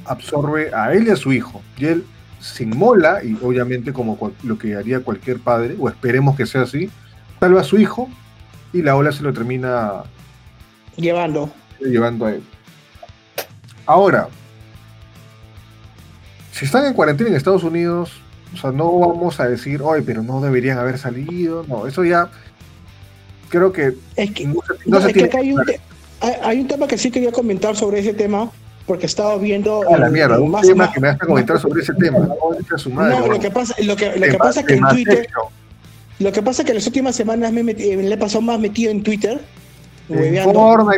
absorbe 0.06 0.74
a 0.74 0.94
él 0.94 1.08
y 1.08 1.12
a 1.12 1.16
su 1.16 1.32
hijo. 1.34 1.62
Y 1.78 1.86
él 1.86 2.06
se 2.40 2.64
inmola, 2.64 3.24
y 3.24 3.38
obviamente 3.42 3.94
como 3.94 4.34
lo 4.44 4.58
que 4.58 4.76
haría 4.76 5.00
cualquier 5.00 5.40
padre, 5.40 5.76
o 5.80 5.88
esperemos 5.90 6.36
que 6.36 6.46
sea 6.46 6.62
así, 6.64 6.90
salva 7.40 7.62
a 7.62 7.64
su 7.64 7.78
hijo 7.78 8.10
y 8.74 8.82
la 8.82 8.96
ola 8.96 9.12
se 9.12 9.24
lo 9.24 9.32
termina 9.34 10.04
Llevando. 10.98 11.50
llevando 11.80 12.26
a 12.26 12.32
él. 12.34 12.44
Ahora, 13.86 14.28
si 16.52 16.66
están 16.66 16.86
en 16.86 16.94
cuarentena 16.94 17.30
en 17.30 17.36
Estados 17.36 17.64
Unidos, 17.64 18.12
o 18.54 18.58
sea, 18.58 18.72
no 18.72 18.92
vamos 19.00 19.40
a 19.40 19.48
decir, 19.48 19.82
oye, 19.82 20.04
pero 20.04 20.22
no 20.22 20.40
deberían 20.42 20.78
haber 20.78 20.98
salido. 21.00 21.66
No, 21.68 21.88
eso 21.88 22.04
ya 22.04 22.30
creo 23.50 23.72
que 23.74 23.94
Es 24.16 24.32
que, 24.32 24.46
no 24.48 24.54
se, 24.68 24.74
no, 24.90 25.00
no 25.00 25.02
se 25.02 25.08
es 25.08 25.14
que 25.14 25.14
tiene 25.14 25.28
acá 25.30 25.38
hay 25.40 25.54
un, 25.54 25.66
te- 25.66 25.80
hay, 26.24 26.34
hay 26.42 26.60
un 26.62 26.68
tema 26.68 26.88
que 26.88 26.98
sí 26.98 27.12
quería 27.12 27.32
comentar 27.32 27.76
sobre 27.76 28.00
ese 28.00 28.14
tema, 28.14 28.52
porque 28.88 29.06
estaba 29.06 29.38
viendo. 29.38 29.82
a 29.88 29.98
la 29.98 30.10
mierda, 30.10 30.40
un 30.40 30.52
más- 30.52 30.66
tema 30.66 30.86
más- 30.86 30.94
que 30.94 31.00
me 31.00 31.10
hace 31.10 31.20
comentar 31.20 31.60
sobre 31.60 31.82
ese 31.84 31.94
tema. 31.94 32.28
No, 32.90 33.28
lo 33.28 33.40
que 33.40 33.52
pasa, 33.52 33.76
lo 33.84 33.96
que, 33.96 34.08
lo 34.08 34.22
que 34.26 34.32
Te 34.32 34.38
pasa 34.38 34.60
es 34.62 34.66
que 34.66 34.74
en 34.74 34.88
Twitter. 34.88 35.28
Lo 36.20 36.32
que 36.32 36.42
pasa 36.42 36.62
es 36.62 36.66
que 36.66 36.72
en 36.72 36.78
las 36.78 36.88
últimas 36.88 37.16
semanas 37.16 37.52
me 37.52 37.64
metí- 37.64 37.92
eh, 37.92 37.98
le 37.98 38.14
he 38.14 38.18
pasado 38.18 38.42
más 38.42 38.60
metido 38.60 38.92
en 38.92 39.04
Twitter. 39.04 39.40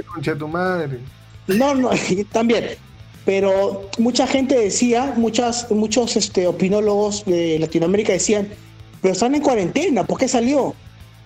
Concha 0.04 0.36
tu 0.36 0.48
madre. 0.48 1.00
No, 1.48 1.74
no, 1.76 1.90
también. 2.32 2.66
Pero 3.24 3.90
mucha 3.98 4.28
gente 4.28 4.56
decía, 4.60 5.14
muchas, 5.18 5.72
muchos 5.72 6.16
este, 6.16 6.46
opinólogos 6.48 7.26
de 7.26 7.58
Latinoamérica 7.60 8.14
decían, 8.14 8.48
pero 9.02 9.14
están 9.14 9.34
en 9.36 9.42
cuarentena, 9.42 10.04
¿por 10.04 10.20
qué 10.20 10.28
salió? 10.28 10.76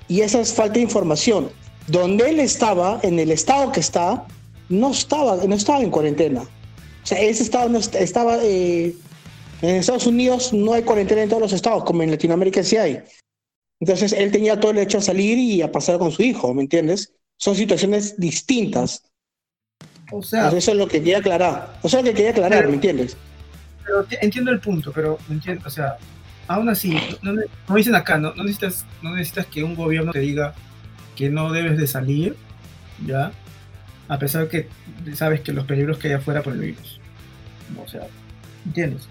Y 0.08 0.22
esa 0.22 0.40
es 0.40 0.54
falta 0.54 0.76
de 0.76 0.82
información. 0.82 1.50
Donde 1.92 2.30
él 2.30 2.40
estaba, 2.40 3.00
en 3.04 3.20
el 3.20 3.32
estado 3.32 3.72
que 3.72 3.80
está, 3.80 4.26
no 4.70 4.92
estaba, 4.92 5.38
no 5.46 5.56
estaba 5.56 5.82
en 5.82 5.90
cuarentena. 5.90 6.42
O 6.42 7.06
sea, 7.06 7.20
ese 7.20 7.44
estado 7.44 7.70
no 7.70 7.80
est- 7.80 7.96
estaba... 7.96 8.38
eh, 8.44 8.94
en 9.62 9.76
Estados 9.76 10.08
Unidos 10.08 10.54
no 10.54 10.74
hay 10.74 10.84
cuarentena 10.84 11.22
en 11.24 11.30
todos 11.30 11.42
los 11.42 11.54
estados, 11.54 11.84
como 11.84 12.02
en 12.04 12.12
Latinoamérica 12.12 12.64
sí 12.64 12.78
hay. 12.78 13.00
Entonces 13.82 14.14
él 14.14 14.32
tenía 14.32 14.60
todo 14.60 14.72
el 14.72 14.78
derecho 14.78 15.00
a 15.00 15.02
salir 15.02 15.38
y 15.38 15.62
a 15.62 15.72
pasar 15.72 15.98
con 16.00 16.12
su 16.12 16.22
hijo, 16.22 16.54
¿me 16.54 16.62
entiendes? 16.62 17.14
Son 17.38 17.56
situaciones 17.56 18.18
distintas. 18.18 19.04
O 20.12 20.22
sea, 20.22 20.40
Entonces, 20.46 20.64
eso 20.64 20.72
es 20.72 20.78
lo 20.78 20.88
que 20.88 21.00
quería 21.00 21.18
aclarar. 21.20 21.78
Eso 21.84 21.98
es 21.98 22.04
lo 22.04 22.10
que 22.10 22.14
quería 22.16 22.32
aclarar, 22.32 22.68
¿me 22.68 22.76
entiendes? 22.76 23.18
pero 23.86 24.06
entiendo 24.22 24.52
el 24.52 24.60
punto, 24.60 24.92
pero 24.94 25.18
entiendo, 25.30 25.64
o 25.66 25.70
sea, 25.70 25.98
aún 26.48 26.70
así, 26.70 26.96
no, 27.24 27.34
no- 27.34 27.42
como 27.66 27.78
dicen 27.78 27.96
acá, 27.96 28.18
no, 28.18 28.34
no 28.36 28.44
necesitas, 28.44 28.86
no 29.02 29.16
necesitas 29.16 29.48
que 29.48 29.64
un 29.64 29.76
gobierno 29.76 30.12
te 30.12 30.20
diga 30.20 30.54
que 31.20 31.30
no 31.30 31.52
debes 31.52 31.78
de 31.78 31.86
salir, 31.86 32.38
ya, 33.06 33.34
a 34.08 34.18
pesar 34.20 34.48
que 34.48 34.70
sabes 35.16 35.42
que 35.42 35.52
los 35.52 35.66
peligros 35.66 35.98
que 35.98 36.08
hay 36.08 36.14
afuera 36.14 36.42
por 36.42 36.54
el 36.54 36.62
virus. 36.62 37.02
O 37.78 37.86
sea, 37.90 38.08
¿entiendes? 38.66 39.10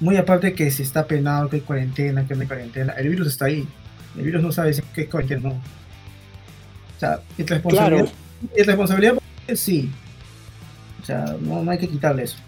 Muy 0.00 0.16
aparte 0.16 0.54
que 0.54 0.70
si 0.70 0.82
está 0.82 1.06
penado, 1.06 1.50
que 1.50 1.56
hay 1.56 1.62
cuarentena, 1.62 2.26
que 2.26 2.34
no 2.34 2.40
hay 2.40 2.46
cuarentena, 2.46 2.94
el 2.94 3.10
virus 3.10 3.26
está 3.26 3.44
ahí. 3.44 3.68
El 4.16 4.24
virus 4.24 4.42
no 4.42 4.52
sabe 4.52 4.72
si 4.72 4.80
que 4.80 5.02
es 5.02 5.08
cuarentena 5.10 5.50
o 5.50 5.52
no. 5.52 5.56
O 5.56 6.98
sea, 6.98 7.20
es 7.36 7.46
responsabilidad. 7.46 8.04
Claro. 8.04 8.12
Es 8.56 8.66
responsabilidad, 8.66 9.14
sí. 9.54 9.90
O 11.02 11.04
sea, 11.04 11.36
no, 11.42 11.62
no 11.62 11.70
hay 11.72 11.78
que 11.78 11.88
quitarle 11.88 12.22
eso. 12.22 12.38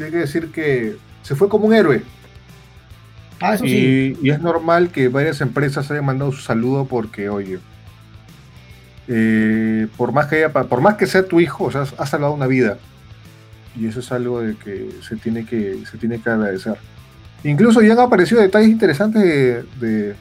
Hay 0.00 0.10
que 0.10 0.16
decir 0.16 0.50
que 0.52 0.96
se 1.22 1.36
fue 1.36 1.50
como 1.50 1.66
un 1.66 1.74
héroe. 1.74 2.02
Ah, 3.40 3.54
eso 3.54 3.64
sí. 3.64 4.16
Y, 4.22 4.30
es 4.30 4.40
normal 4.40 4.90
que 4.90 5.08
varias 5.08 5.40
empresas 5.40 5.90
hayan 5.90 6.04
mandado 6.04 6.32
su 6.32 6.40
saludo 6.40 6.86
porque, 6.86 7.28
oye, 7.28 7.58
eh, 9.08 9.86
por, 9.96 10.12
más 10.12 10.26
que 10.26 10.36
haya, 10.36 10.52
por 10.52 10.80
más 10.80 10.94
que 10.94 11.06
sea 11.06 11.26
tu 11.26 11.40
hijo, 11.40 11.64
o 11.64 11.70
sea, 11.70 11.82
has 11.98 12.08
salvado 12.08 12.32
una 12.32 12.46
vida. 12.46 12.78
Y 13.78 13.86
eso 13.86 14.00
es 14.00 14.12
algo 14.12 14.40
de 14.40 14.54
que 14.56 14.88
se 15.06 15.16
tiene 15.16 15.44
que, 15.44 15.80
se 15.90 15.98
tiene 15.98 16.20
que 16.20 16.30
agradecer. 16.30 16.76
Incluso 17.42 17.82
ya 17.82 17.92
han 17.92 17.98
aparecido 18.00 18.40
detalles 18.40 18.70
interesantes 18.70 19.22
de, 19.22 19.62
de- 19.80 20.14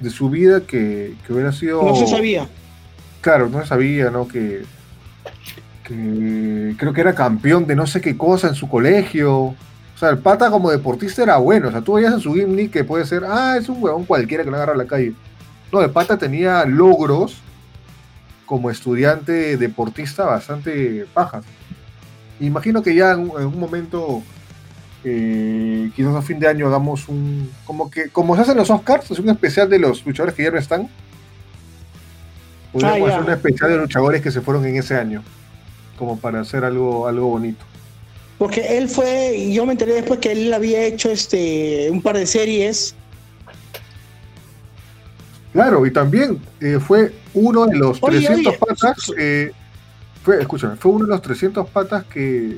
de 0.00 0.10
su 0.10 0.28
vida 0.28 0.62
que, 0.62 1.14
que 1.24 1.32
hubiera 1.32 1.52
sido... 1.52 1.80
No 1.84 1.94
se 1.94 2.08
sabía. 2.08 2.48
Claro, 3.20 3.48
no 3.48 3.60
se 3.62 3.68
sabía, 3.68 4.10
¿no? 4.10 4.26
Que, 4.26 4.62
que 5.84 6.74
creo 6.76 6.92
que 6.92 7.00
era 7.00 7.14
campeón 7.14 7.66
de 7.68 7.76
no 7.76 7.86
sé 7.86 8.00
qué 8.00 8.16
cosa 8.16 8.48
en 8.48 8.56
su 8.56 8.68
colegio. 8.68 9.54
O 10.02 10.04
sea, 10.04 10.10
el 10.10 10.18
pata 10.18 10.50
como 10.50 10.68
deportista 10.68 11.22
era 11.22 11.36
bueno. 11.36 11.68
O 11.68 11.70
sea, 11.70 11.80
tú 11.80 11.92
veías 11.92 12.12
en 12.12 12.18
su 12.18 12.34
gimnick 12.34 12.72
que 12.72 12.82
puede 12.82 13.06
ser, 13.06 13.22
ah, 13.24 13.56
es 13.56 13.68
un 13.68 13.80
huevón 13.80 14.04
cualquiera 14.04 14.42
que 14.42 14.50
lo 14.50 14.56
agarra 14.56 14.72
a 14.72 14.76
la 14.76 14.86
calle. 14.86 15.12
No, 15.70 15.80
el 15.80 15.90
pata 15.90 16.18
tenía 16.18 16.64
logros 16.64 17.36
como 18.44 18.68
estudiante 18.68 19.56
deportista 19.56 20.24
bastante 20.24 21.06
pajas. 21.14 21.44
Imagino 22.40 22.82
que 22.82 22.96
ya 22.96 23.12
en, 23.12 23.30
un- 23.30 23.40
en 23.40 23.46
un 23.46 23.60
momento, 23.60 24.22
eh, 25.04 25.88
quizás 25.94 26.16
a 26.16 26.22
fin 26.22 26.40
de 26.40 26.48
año, 26.48 26.66
hagamos 26.66 27.08
un. 27.08 27.48
Como 27.64 27.88
que 27.88 28.08
como 28.08 28.34
se 28.34 28.42
hacen 28.42 28.56
los 28.56 28.70
Oscars, 28.70 29.08
es 29.08 29.20
un 29.20 29.28
especial 29.28 29.70
de 29.70 29.78
los 29.78 30.04
luchadores 30.04 30.34
que 30.34 30.42
ya 30.42 30.50
no 30.50 30.58
están. 30.58 30.88
Podríamos 32.72 33.08
Ah, 33.08 33.12
hacer 33.12 33.24
un 33.24 33.30
especial 33.30 33.70
de 33.70 33.76
luchadores 33.76 34.20
que 34.20 34.32
se 34.32 34.40
fueron 34.40 34.64
en 34.66 34.74
ese 34.76 34.96
año. 34.96 35.22
Como 35.96 36.18
para 36.18 36.40
hacer 36.40 36.64
algo, 36.64 37.06
algo 37.06 37.28
bonito. 37.28 37.64
Porque 38.38 38.76
él 38.78 38.88
fue, 38.88 39.50
yo 39.52 39.64
me 39.66 39.72
enteré 39.72 39.92
después 39.94 40.18
que 40.20 40.32
él 40.32 40.52
había 40.52 40.82
hecho 40.82 41.10
este 41.10 41.88
un 41.90 42.02
par 42.02 42.16
de 42.16 42.26
series. 42.26 42.94
Claro, 45.52 45.84
y 45.86 45.90
también 45.92 46.40
eh, 46.60 46.78
fue 46.84 47.12
uno 47.34 47.66
de 47.66 47.76
los 47.76 47.98
Oye, 48.02 48.18
300 48.26 48.46
oye, 48.46 48.58
patas. 48.58 49.12
fue, 50.24 50.40
escúchame, 50.40 50.76
fue 50.76 50.92
uno 50.92 51.04
de 51.04 51.10
los 51.10 51.22
300 51.22 51.68
patas 51.68 52.04
que. 52.06 52.56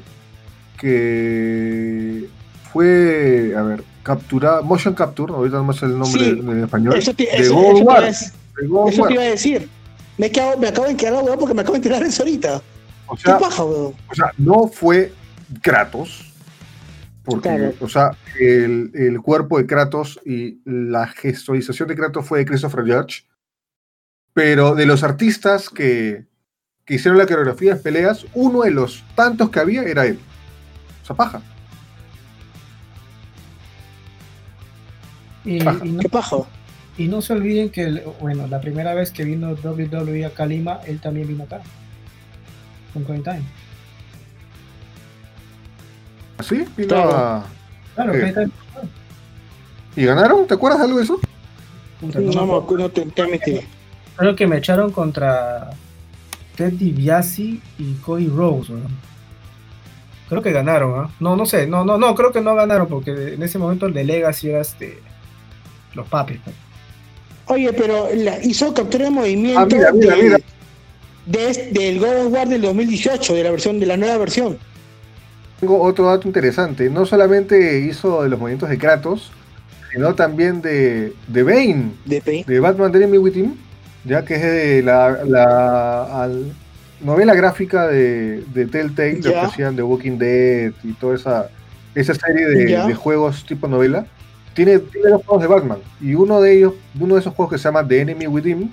que 0.79 2.29
fue. 2.73 3.53
A 3.57 3.63
ver, 3.63 3.85
capturado. 4.03 4.63
Motion 4.63 4.95
Capture, 4.95 5.33
ahorita 5.33 5.57
no 5.57 5.65
me 5.65 5.75
sé 5.75 5.87
el 5.87 5.99
nombre 5.99 6.23
Sí, 6.25 6.31
en 6.31 6.63
español. 6.65 6.97
Eso 6.97 7.15
te, 7.15 7.25
de 7.25 7.31
eso- 7.37 7.55
Gold 7.55 7.67
eso 7.67 7.75
te 7.77 7.81
iba 7.83 7.93
a 7.93 7.95
War, 7.97 8.05
decir- 8.05 8.33
de 8.61 8.67
Gold 8.69 8.93
eso 8.93 9.03
War. 9.03 9.09
te 9.09 9.15
iba 9.15 9.23
a 9.23 9.27
decir. 9.27 9.69
Me, 10.17 10.27
he 10.27 10.31
quedado- 10.31 10.59
me 10.59 10.69
acabo 10.69 10.87
de 10.87 10.97
quedar 10.97 11.23
weón 11.25 11.39
porque 11.39 11.55
me 11.55 11.63
acabo 11.63 11.73
de 11.73 11.79
enterar 11.79 12.03
eso 12.05 12.23
ahorita. 12.23 12.63
O 13.07 13.17
¿Qué 13.17 13.23
sea, 13.23 13.39
paja, 13.39 13.65
o 13.65 13.93
sea, 14.15 14.31
no 14.39 14.69
fue 14.69 15.13
Kratos. 15.63 16.33
Porque, 17.25 17.49
Claro. 17.49 17.75
o 17.81 17.89
sea, 17.89 18.11
el, 18.39 18.91
el 18.95 19.21
cuerpo 19.23 19.57
de 19.59 19.67
Kratos 19.67 20.21
y 20.27 20.61
la 20.65 21.07
gestualización 21.07 21.89
de 21.89 21.97
Kratos 21.97 22.27
fue 22.27 22.41
de 22.41 22.47
Christopher 22.47 22.83
Judge. 22.85 23.25
Pero 24.35 24.75
de 24.75 24.85
los 24.85 25.03
artistas 25.05 25.71
que, 25.71 26.27
que 26.85 26.95
hicieron 26.95 27.19
la 27.19 27.27
coreografía 27.27 27.75
de 27.75 27.81
peleas, 27.81 28.27
uno 28.35 28.63
de 28.63 28.73
los 28.73 29.05
tantos 29.15 29.49
que 29.51 29.61
había 29.61 29.83
era 29.85 30.05
él. 30.07 30.19
O 31.03 31.07
sea, 31.07 31.17
paja. 31.17 31.41
Y, 35.45 35.59
no, 35.61 36.01
¿Qué 36.01 36.09
paja? 36.09 36.37
y 36.97 37.09
no 37.09 37.21
se 37.21 37.33
olviden 37.35 37.71
que, 37.71 38.03
bueno, 38.21 38.47
la 38.47 38.61
primera 38.61 38.95
vez 38.95 39.11
que 39.11 39.25
vino 39.25 39.51
WWE 39.53 40.25
a 40.25 40.31
Kalima, 40.31 40.81
él 40.87 41.01
también 41.01 41.29
vino 41.29 41.45
acá. 41.45 41.61
Con 42.93 43.05
Coin 43.05 43.23
Time. 43.23 43.43
¿Sí? 46.49 46.65
Vino 46.77 46.89
Claro. 46.89 48.13
Time. 48.13 48.49
¿Y 49.97 50.05
ganaron? 50.05 50.47
¿Te 50.47 50.55
acuerdas 50.55 50.81
de 50.81 50.85
algo 50.87 50.99
de 50.99 51.05
eso? 51.05 51.21
puta, 52.01 52.19
no 52.19 52.27
me 52.29 52.35
No, 52.35 52.47
me 52.47 52.53
acuerdo. 52.55 52.57
acuerdo, 52.63 52.83
no 52.85 52.91
te, 52.91 53.07
te 53.07 53.27
metí. 53.27 53.61
Creo 54.17 54.37
que 54.37 54.47
me 54.47 54.59
echaron 54.59 54.91
contra 54.93 55.71
Ted 56.57 56.73
DiBiase 56.75 57.43
y 57.79 57.95
Cody 58.05 58.27
Rose, 58.29 58.73
weón. 58.73 58.89
Creo 60.29 60.43
que 60.43 60.53
ganaron, 60.53 61.05
¿ah? 61.05 61.11
No, 61.21 61.37
no 61.37 61.47
sé, 61.47 61.67
no, 61.67 61.85
no, 61.85 61.99
no, 61.99 62.15
creo 62.15 62.33
que 62.33 62.41
no 62.41 62.55
ganaron 62.55 62.89
porque 62.89 63.35
en 63.35 63.43
ese 63.43 63.59
momento 63.59 63.87
el 63.87 63.93
de 63.93 64.05
Legacy 64.05 64.49
era 64.51 64.61
este 64.61 64.99
los 65.95 66.07
papis. 66.09 66.39
pues. 66.43 66.57
Oye, 67.47 67.73
pero 67.75 68.09
la, 68.15 68.43
hizo 68.43 68.73
captura 68.75 69.05
de 69.05 69.11
movimiento 69.11 69.61
Ah, 69.61 69.67
mira, 69.67 69.93
mira, 69.93 70.17
de- 70.17 70.23
mira. 70.23 70.39
de 71.27 71.71
del 71.73 72.01
God 72.01 72.27
of 72.27 72.33
War 72.33 72.49
del 72.49 72.63
2018, 72.63 73.35
de 73.35 73.45
la 73.45 73.51
versión, 73.51 73.79
de 73.79 73.87
la 73.87 73.97
nueva 73.97 74.17
versión. 74.19 74.59
Tengo 75.65 75.81
otro 75.81 76.05
dato 76.05 76.29
interesante. 76.29 76.91
No 76.91 77.07
solamente 77.07 77.79
hizo 77.81 78.23
de 78.23 78.29
los 78.29 78.39
movimientos 78.39 78.69
de 78.69 78.77
Kratos, 78.77 79.33
sino 79.91 80.15
también 80.15 80.61
de, 80.61 81.15
de 81.27 81.43
Bane, 81.43 81.93
De 82.05 82.21
P. 82.21 82.45
de 82.47 82.61
Batman 82.61 82.93
The 82.93 82.99
Enemy 82.99 83.17
Within, 83.17 83.59
ya 84.05 84.23
que 84.27 84.35
es 84.35 84.43
de 84.43 84.83
la, 84.83 85.25
la 85.25 86.23
al- 86.23 86.53
novela 87.01 87.35
gráfica 87.35 87.87
de, 87.89 88.43
de 88.53 88.67
Telltale, 88.67 89.15
lo 89.23 89.23
que 89.23 89.39
hacían 89.39 89.75
de 89.75 89.83
Walking 89.83 90.19
Dead 90.19 90.73
y 90.83 90.93
toda 90.93 91.15
esa, 91.15 91.49
esa 91.95 92.15
serie 92.15 92.47
de, 92.47 92.95
juegos 92.95 93.47
tipo 93.47 93.67
novela. 93.67 94.05
Tiene, 94.53 94.81
tiene 94.81 95.09
dos 95.13 95.23
juegos 95.25 95.41
de 95.41 95.49
Batman, 95.49 95.79
y 95.99 96.15
uno 96.15 96.43
de 96.43 96.59
ellos, 96.59 96.75
uno 97.01 97.15
de 97.15 97.21
esos 97.21 97.33
juegos 97.35 97.55
que 97.55 97.59
se 97.59 97.65
llama 97.65 97.89
The 97.89 98.03
Enemy 98.03 98.27
Within, 98.27 98.71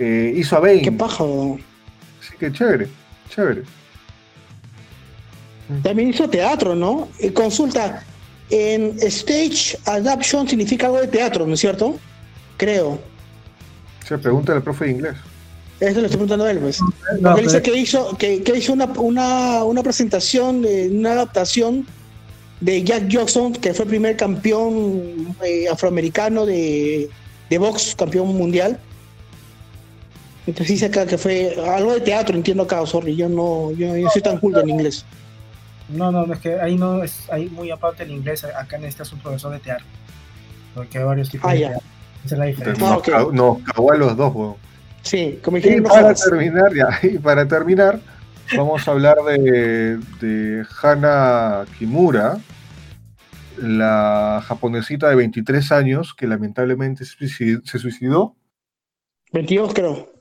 eh, 0.00 0.34
hizo 0.36 0.56
a 0.56 0.60
Bane. 0.60 0.82
Qué 0.82 0.90
paja. 0.90 1.22
Así 1.22 2.36
que 2.36 2.50
chévere, 2.50 2.88
chévere. 3.28 3.62
También 5.82 6.10
hizo 6.10 6.28
teatro, 6.28 6.74
¿no? 6.74 7.08
Eh, 7.18 7.32
consulta, 7.32 8.04
en 8.50 8.96
stage 9.00 9.78
adaptation 9.86 10.46
significa 10.48 10.86
algo 10.86 11.00
de 11.00 11.06
teatro, 11.08 11.46
¿no 11.46 11.54
es 11.54 11.60
cierto? 11.60 11.98
Creo. 12.56 12.98
Se 14.06 14.18
pregunta 14.18 14.52
al 14.52 14.62
profe 14.62 14.86
de 14.86 14.90
inglés. 14.90 15.14
Eso 15.80 16.00
le 16.00 16.06
estoy 16.06 16.18
preguntando 16.18 16.44
a 16.44 16.50
él, 16.50 16.58
pues. 16.58 16.80
No, 16.80 17.30
Porque 17.30 17.40
él 17.40 17.46
dice 17.46 17.60
pero- 17.60 17.72
que 17.74 17.80
hizo, 17.80 18.16
que, 18.18 18.42
que 18.42 18.56
hizo 18.58 18.72
una, 18.72 18.84
una, 18.86 19.64
una 19.64 19.82
presentación, 19.82 20.62
de, 20.62 20.88
una 20.90 21.12
adaptación 21.12 21.86
de 22.60 22.82
Jack 22.84 23.08
Johnson, 23.10 23.52
que 23.52 23.72
fue 23.74 23.84
el 23.84 23.88
primer 23.88 24.16
campeón 24.16 25.34
eh, 25.44 25.66
afroamericano 25.68 26.44
de, 26.46 27.08
de 27.50 27.58
box, 27.58 27.94
campeón 27.96 28.28
mundial. 28.36 28.78
Entonces 30.46 30.74
dice 30.74 30.86
acá 30.86 31.06
que 31.06 31.16
fue 31.18 31.56
algo 31.68 31.94
de 31.94 32.00
teatro, 32.00 32.36
entiendo 32.36 32.64
acá, 32.64 32.84
sorry, 32.86 33.16
yo 33.16 33.28
no, 33.28 33.70
yo 33.72 33.96
no 33.96 34.10
soy 34.10 34.22
tan 34.22 34.38
culto 34.38 34.60
en 34.60 34.68
inglés. 34.70 35.04
No, 35.92 36.10
no, 36.12 36.26
no, 36.26 36.32
es 36.34 36.40
que 36.40 36.60
ahí 36.60 36.76
no 36.76 37.02
es 37.02 37.28
ahí 37.30 37.48
muy 37.48 37.70
aparte 37.70 38.02
el 38.04 38.10
inglés, 38.10 38.44
acá 38.44 38.78
necesitas 38.78 39.12
un 39.12 39.20
profesor 39.20 39.52
de 39.52 39.58
teatro. 39.60 39.86
Porque 40.74 40.98
hay 40.98 41.04
varios 41.04 41.28
tipos 41.30 41.50
Ah, 41.50 41.54
de 41.54 41.60
ya. 41.60 41.68
teatro. 41.70 41.86
Esa 42.24 42.34
es 42.34 42.38
la 42.38 42.44
diferencia. 42.46 42.86
Ah, 42.86 42.90
nos, 42.90 42.98
ok. 42.98 43.08
cagó- 43.08 43.32
nos 43.32 43.58
cagó 43.62 43.92
a 43.92 43.96
los 43.96 44.16
dos, 44.16 44.34
weón. 44.34 44.54
Sí, 45.02 45.40
como 45.42 45.58
Y 45.58 45.80
no 45.80 45.88
para 45.88 46.14
terminar, 46.14 46.72
ya, 46.74 46.88
y 47.02 47.18
para 47.18 47.46
terminar, 47.48 48.00
vamos 48.56 48.86
a 48.86 48.90
hablar 48.92 49.16
de, 49.26 49.96
de 50.20 50.64
Hana 50.80 51.64
Kimura, 51.78 52.38
la 53.58 54.42
japonesita 54.46 55.08
de 55.08 55.16
23 55.16 55.72
años 55.72 56.14
que 56.14 56.26
lamentablemente 56.26 57.04
se 57.04 57.16
suicidó, 57.16 57.60
se 57.64 57.78
suicidó 57.78 58.34
22 59.32 59.74
creo. 59.74 60.12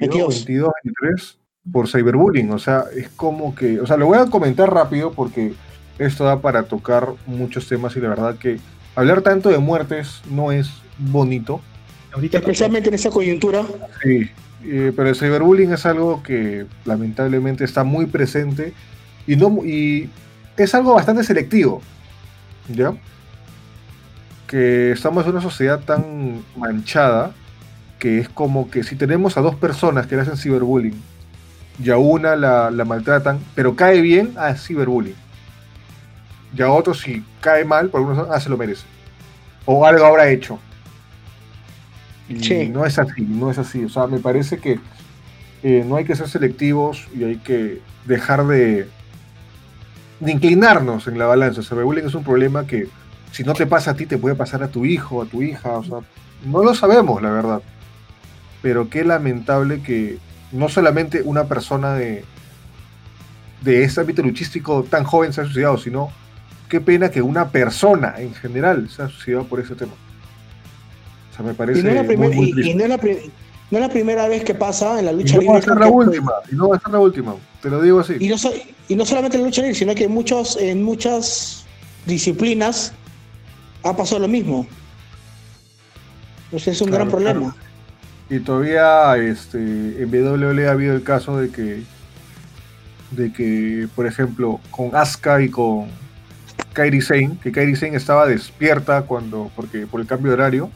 22, 0.00 0.28
22. 0.28 0.44
22, 0.44 0.70
23 0.84 1.38
por 1.70 1.88
cyberbullying. 1.88 2.50
O 2.50 2.58
sea, 2.58 2.84
es 2.94 3.08
como 3.08 3.54
que, 3.54 3.80
o 3.80 3.86
sea, 3.86 3.96
lo 3.96 4.06
voy 4.06 4.18
a 4.18 4.26
comentar 4.26 4.72
rápido 4.72 5.12
porque 5.12 5.54
esto 5.98 6.24
da 6.24 6.40
para 6.40 6.64
tocar 6.64 7.08
muchos 7.26 7.68
temas 7.68 7.96
y 7.96 8.00
la 8.00 8.08
verdad 8.08 8.36
que 8.36 8.58
hablar 8.94 9.22
tanto 9.22 9.50
de 9.50 9.58
muertes 9.58 10.22
no 10.30 10.52
es 10.52 10.70
bonito. 10.98 11.60
Ahorita 12.12 12.38
Especialmente 12.38 12.88
en 12.88 12.94
esa 12.94 13.10
coyuntura. 13.10 13.64
Sí, 14.02 14.28
eh, 14.64 14.92
pero 14.94 15.08
el 15.08 15.16
cyberbullying 15.16 15.72
es 15.72 15.86
algo 15.86 16.22
que 16.22 16.66
lamentablemente 16.84 17.64
está 17.64 17.84
muy 17.84 18.06
presente 18.06 18.72
y, 19.26 19.36
no, 19.36 19.64
y 19.64 20.10
es 20.56 20.74
algo 20.74 20.94
bastante 20.94 21.24
selectivo, 21.24 21.82
¿ya? 22.68 22.94
Que 24.46 24.92
estamos 24.92 25.24
en 25.24 25.32
una 25.32 25.40
sociedad 25.40 25.80
tan 25.80 26.42
manchada 26.56 27.32
que 27.98 28.18
es 28.18 28.28
como 28.28 28.70
que 28.70 28.84
si 28.84 28.96
tenemos 28.96 29.36
a 29.36 29.40
dos 29.40 29.54
personas 29.56 30.06
que 30.06 30.14
le 30.14 30.22
hacen 30.22 30.36
ciberbullying 30.36 31.13
y 31.82 31.90
a 31.90 31.96
una 31.96 32.36
la, 32.36 32.70
la 32.70 32.84
maltratan, 32.84 33.38
pero 33.54 33.74
cae 33.76 34.00
bien, 34.00 34.32
ah, 34.36 34.50
es 34.50 34.64
ciberbullying. 34.66 35.16
Y 36.56 36.62
a 36.62 36.70
otro 36.70 36.94
si 36.94 37.24
cae 37.40 37.64
mal, 37.64 37.88
por 37.88 38.00
alguna 38.00 38.18
razón, 38.18 38.32
ah, 38.34 38.40
se 38.40 38.48
lo 38.48 38.56
merece. 38.56 38.84
O 39.64 39.84
algo 39.84 40.04
habrá 40.04 40.28
hecho. 40.28 40.58
Y 42.28 42.42
Sí. 42.42 42.68
no 42.68 42.86
es 42.86 42.98
así, 42.98 43.22
no 43.22 43.50
es 43.50 43.58
así. 43.58 43.84
O 43.84 43.88
sea, 43.88 44.06
me 44.06 44.18
parece 44.18 44.58
que 44.58 44.78
eh, 45.62 45.84
no 45.86 45.96
hay 45.96 46.04
que 46.04 46.14
ser 46.14 46.28
selectivos 46.28 47.08
y 47.14 47.24
hay 47.24 47.36
que 47.36 47.80
dejar 48.06 48.46
de, 48.46 48.86
de 50.20 50.32
inclinarnos 50.32 51.06
en 51.08 51.18
la 51.18 51.26
balanza. 51.26 51.60
El 51.60 51.66
cyberbullying 51.66 52.06
es 52.06 52.14
un 52.14 52.22
problema 52.24 52.66
que 52.66 52.86
si 53.32 53.42
no 53.42 53.52
te 53.54 53.66
pasa 53.66 53.90
a 53.92 53.94
ti, 53.94 54.06
te 54.06 54.16
puede 54.18 54.36
pasar 54.36 54.62
a 54.62 54.68
tu 54.68 54.84
hijo, 54.84 55.22
a 55.22 55.26
tu 55.26 55.42
hija. 55.42 55.70
O 55.72 55.82
sea, 55.84 55.98
no 56.46 56.62
lo 56.62 56.74
sabemos, 56.74 57.20
la 57.20 57.30
verdad. 57.30 57.62
Pero 58.62 58.88
qué 58.88 59.04
lamentable 59.04 59.82
que 59.82 60.18
no 60.54 60.68
solamente 60.68 61.20
una 61.22 61.44
persona 61.44 61.94
de, 61.94 62.24
de 63.62 63.82
este 63.84 64.00
ámbito 64.00 64.22
luchístico 64.22 64.84
tan 64.88 65.04
joven 65.04 65.32
se 65.32 65.40
ha 65.42 65.44
suicidado, 65.44 65.76
sino 65.78 66.10
qué 66.68 66.80
pena 66.80 67.10
que 67.10 67.20
una 67.20 67.48
persona 67.50 68.14
en 68.18 68.32
general 68.34 68.88
se 68.88 69.02
ha 69.02 69.08
suicidado 69.08 69.44
por 69.44 69.60
ese 69.60 69.74
tema. 69.74 69.92
O 71.32 71.36
sea, 71.36 71.44
me 71.44 71.54
parece 71.54 71.80
Y 71.80 71.82
no 71.82 71.90
es 71.90 71.96
la, 71.96 72.04
primer- 72.04 72.34
muy 72.34 72.54
y- 72.64 72.74
no 72.74 72.84
es 72.84 72.88
la 72.90 73.00
no 73.70 73.80
la 73.80 73.88
primera 73.88 74.28
vez 74.28 74.44
que 74.44 74.54
pasa 74.54 75.00
en 75.00 75.06
la 75.06 75.12
lucha 75.12 75.34
no 75.36 75.40
va 75.46 75.52
a 75.52 75.54
libre. 75.56 75.62
ser 75.62 75.78
la 75.80 75.86
que- 75.86 75.92
última, 75.92 76.32
y 76.52 76.54
no 76.54 76.68
va 76.68 76.76
a 76.76 76.80
ser 76.80 76.90
la 76.92 76.98
última, 77.00 77.34
te 77.60 77.68
lo 77.70 77.82
digo 77.82 77.98
así. 78.00 78.14
Y 78.20 78.28
no, 78.28 78.38
so- 78.38 78.52
y 78.88 78.94
no 78.94 79.04
solamente 79.04 79.36
en 79.36 79.42
la 79.42 79.48
lucha 79.48 79.62
libre, 79.62 79.74
sino 79.76 79.94
que 79.94 80.04
en, 80.04 80.12
muchos, 80.12 80.56
en 80.60 80.82
muchas 80.84 81.64
disciplinas 82.06 82.92
ha 83.82 83.96
pasado 83.96 84.20
lo 84.20 84.28
mismo. 84.28 84.66
Entonces 86.44 86.76
es 86.76 86.80
un 86.82 86.88
Claro, 86.88 87.04
gran 87.06 87.10
problema. 87.10 87.56
Y 88.30 88.40
todavía 88.40 89.16
este, 89.18 89.58
en 89.58 90.08
WWE 90.10 90.66
ha 90.68 90.72
habido 90.72 90.94
el 90.94 91.02
caso 91.02 91.36
de 91.38 91.50
que, 91.50 91.82
de 93.10 93.32
que, 93.32 93.86
por 93.94 94.06
ejemplo, 94.06 94.60
con 94.70 94.94
Asuka 94.96 95.42
y 95.42 95.50
con 95.50 95.88
Kairi 96.72 97.00
Sane, 97.02 97.38
que 97.42 97.52
Kairi 97.52 97.76
Sane 97.76 97.96
estaba 97.96 98.26
despierta 98.26 99.02
cuando, 99.02 99.50
porque, 99.54 99.86
por 99.86 100.00
el 100.00 100.06
cambio 100.06 100.30
de 100.30 100.34
horario, 100.34 100.70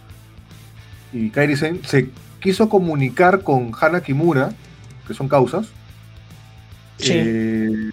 y 1.13 1.31
Kairi 1.31 1.57
Sane 1.57 1.81
se 1.85 2.11
quiso 2.41 2.69
comunicar 2.69 3.43
con 3.43 3.73
Hana 3.81 4.03
Kimura, 4.03 4.51
que 5.07 5.15
son 5.15 5.29
causas, 5.29 5.69
Sí. 6.99 7.13
eh, 7.15 7.91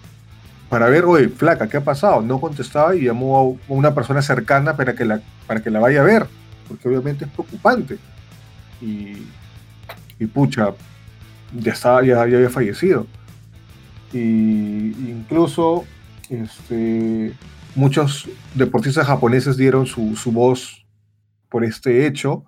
para 0.68 0.88
ver, 0.88 1.04
oye, 1.04 1.28
flaca, 1.28 1.68
¿qué 1.68 1.76
ha 1.76 1.84
pasado? 1.84 2.20
No 2.22 2.40
contestaba 2.40 2.94
y 2.96 3.04
llamó 3.04 3.56
a 3.68 3.72
una 3.72 3.94
persona 3.94 4.20
cercana 4.20 4.76
para 4.76 4.94
que 4.94 5.04
la, 5.04 5.20
para 5.46 5.62
que 5.62 5.70
la 5.70 5.78
vaya 5.78 6.00
a 6.00 6.04
ver, 6.04 6.26
porque 6.68 6.88
obviamente 6.88 7.24
es 7.24 7.30
preocupante. 7.30 7.98
Y, 8.82 9.16
y 10.18 10.26
pucha, 10.26 10.74
ya, 11.52 11.72
estaba, 11.72 12.02
ya, 12.02 12.26
ya 12.26 12.36
había 12.36 12.50
fallecido. 12.50 13.06
Y 14.12 14.92
incluso 15.08 15.84
este, 16.30 17.32
muchos 17.74 18.28
deportistas 18.54 19.06
japoneses 19.06 19.56
dieron 19.56 19.86
su, 19.86 20.16
su 20.16 20.32
voz 20.32 20.84
por 21.48 21.64
este 21.64 22.06
hecho. 22.06 22.44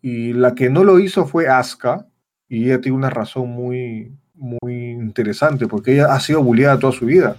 Y 0.00 0.32
la 0.32 0.54
que 0.54 0.70
no 0.70 0.84
lo 0.84 1.00
hizo 1.00 1.26
fue 1.26 1.48
Asuka, 1.48 2.06
y 2.48 2.66
ella 2.66 2.80
tiene 2.80 2.96
una 2.96 3.10
razón 3.10 3.50
muy, 3.50 4.12
muy 4.34 4.90
interesante, 4.92 5.66
porque 5.66 5.94
ella 5.94 6.12
ha 6.12 6.20
sido 6.20 6.42
bulleada 6.42 6.78
toda 6.78 6.92
su 6.92 7.06
vida. 7.06 7.36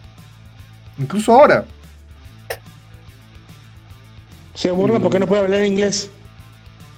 Incluso 0.98 1.32
ahora. 1.32 1.66
Se 4.54 4.72
burla 4.72 5.00
porque 5.00 5.20
no 5.20 5.28
puede 5.28 5.44
hablar 5.44 5.64
inglés. 5.64 6.12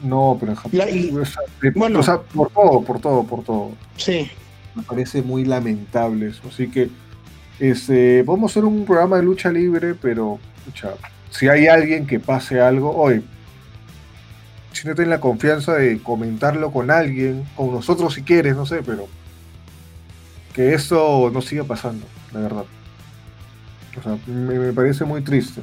No, 0.02 0.38
pero 0.40 0.52
en 0.54 0.56
Japón. 0.56 0.72
La- 0.78 0.90
y- 0.90 1.10
o 1.12 1.26
sea, 1.26 1.42
de- 1.62 1.72
bueno. 1.72 2.00
o 2.00 2.04
sea, 2.04 2.20
por 2.22 2.50
todo, 2.52 2.82
por 2.84 3.00
todo, 3.02 3.24
por 3.26 3.44
todo. 3.44 3.72
Sí. 3.98 4.30
Me 4.76 4.84
parece 4.84 5.22
muy 5.22 5.46
lamentable 5.46 6.28
eso. 6.30 6.42
Así 6.48 6.70
que 6.70 6.90
este, 7.60 8.24
a 8.28 8.46
hacer 8.46 8.64
un 8.64 8.86
programa 8.86 9.18
de 9.18 9.24
lucha 9.24 9.52
libre, 9.52 9.94
pero 9.96 10.40
pucha, 10.66 10.94
si 11.30 11.48
hay 11.50 11.68
alguien 11.68 12.08
que 12.08 12.20
pase 12.20 12.62
algo, 12.62 12.96
hoy, 12.96 13.24
siéntete 14.72 15.04
en 15.04 15.10
la 15.10 15.20
confianza 15.20 15.74
de 15.74 16.00
comentarlo 16.02 16.72
con 16.72 16.92
alguien, 16.92 17.44
con 17.56 17.72
nosotros 17.72 18.14
si 18.14 18.22
quieres, 18.22 18.56
no 18.56 18.66
sé, 18.66 18.82
pero 18.86 19.08
que 20.54 20.74
esto 20.74 21.30
no 21.34 21.42
siga 21.42 21.64
pasando, 21.66 22.06
la 22.32 22.40
verdad. 22.40 22.66
O 24.00 24.02
sea, 24.04 24.18
me, 24.28 24.58
me 24.58 24.72
parece 24.74 25.04
muy 25.04 25.22
triste. 25.22 25.62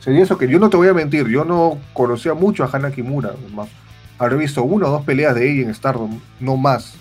Sería 0.00 0.22
eso 0.22 0.38
que 0.38 0.48
yo 0.48 0.58
no 0.58 0.70
te 0.70 0.76
voy 0.76 0.88
a 0.88 0.94
mentir, 0.94 1.26
yo 1.28 1.44
no 1.44 1.78
conocía 1.92 2.34
mucho 2.34 2.64
a 2.64 2.70
Hana 2.72 2.90
Kimura, 2.90 3.32
más. 3.54 3.68
Habré 4.18 4.36
visto 4.36 4.62
una 4.62 4.86
o 4.86 4.90
dos 4.90 5.04
peleas 5.04 5.34
de 5.34 5.50
ella 5.50 5.62
en 5.68 5.74
Stardom, 5.74 6.18
no 6.40 6.56
más. 6.56 6.94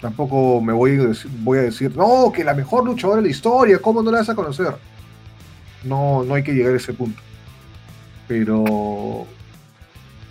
Tampoco 0.00 0.60
me 0.60 0.72
voy 0.72 0.98
a, 0.98 1.04
decir, 1.04 1.30
voy 1.40 1.58
a 1.58 1.62
decir, 1.62 1.96
no, 1.96 2.32
que 2.32 2.42
la 2.42 2.54
mejor 2.54 2.84
luchadora 2.84 3.18
de 3.18 3.26
la 3.26 3.30
historia, 3.30 3.78
¿cómo 3.78 4.02
no 4.02 4.10
la 4.10 4.18
vas 4.18 4.28
a 4.28 4.34
conocer? 4.34 4.74
No, 5.84 6.24
no 6.24 6.34
hay 6.34 6.42
que 6.42 6.52
llegar 6.52 6.72
a 6.72 6.76
ese 6.76 6.92
punto. 6.92 7.20
Pero 8.26 9.26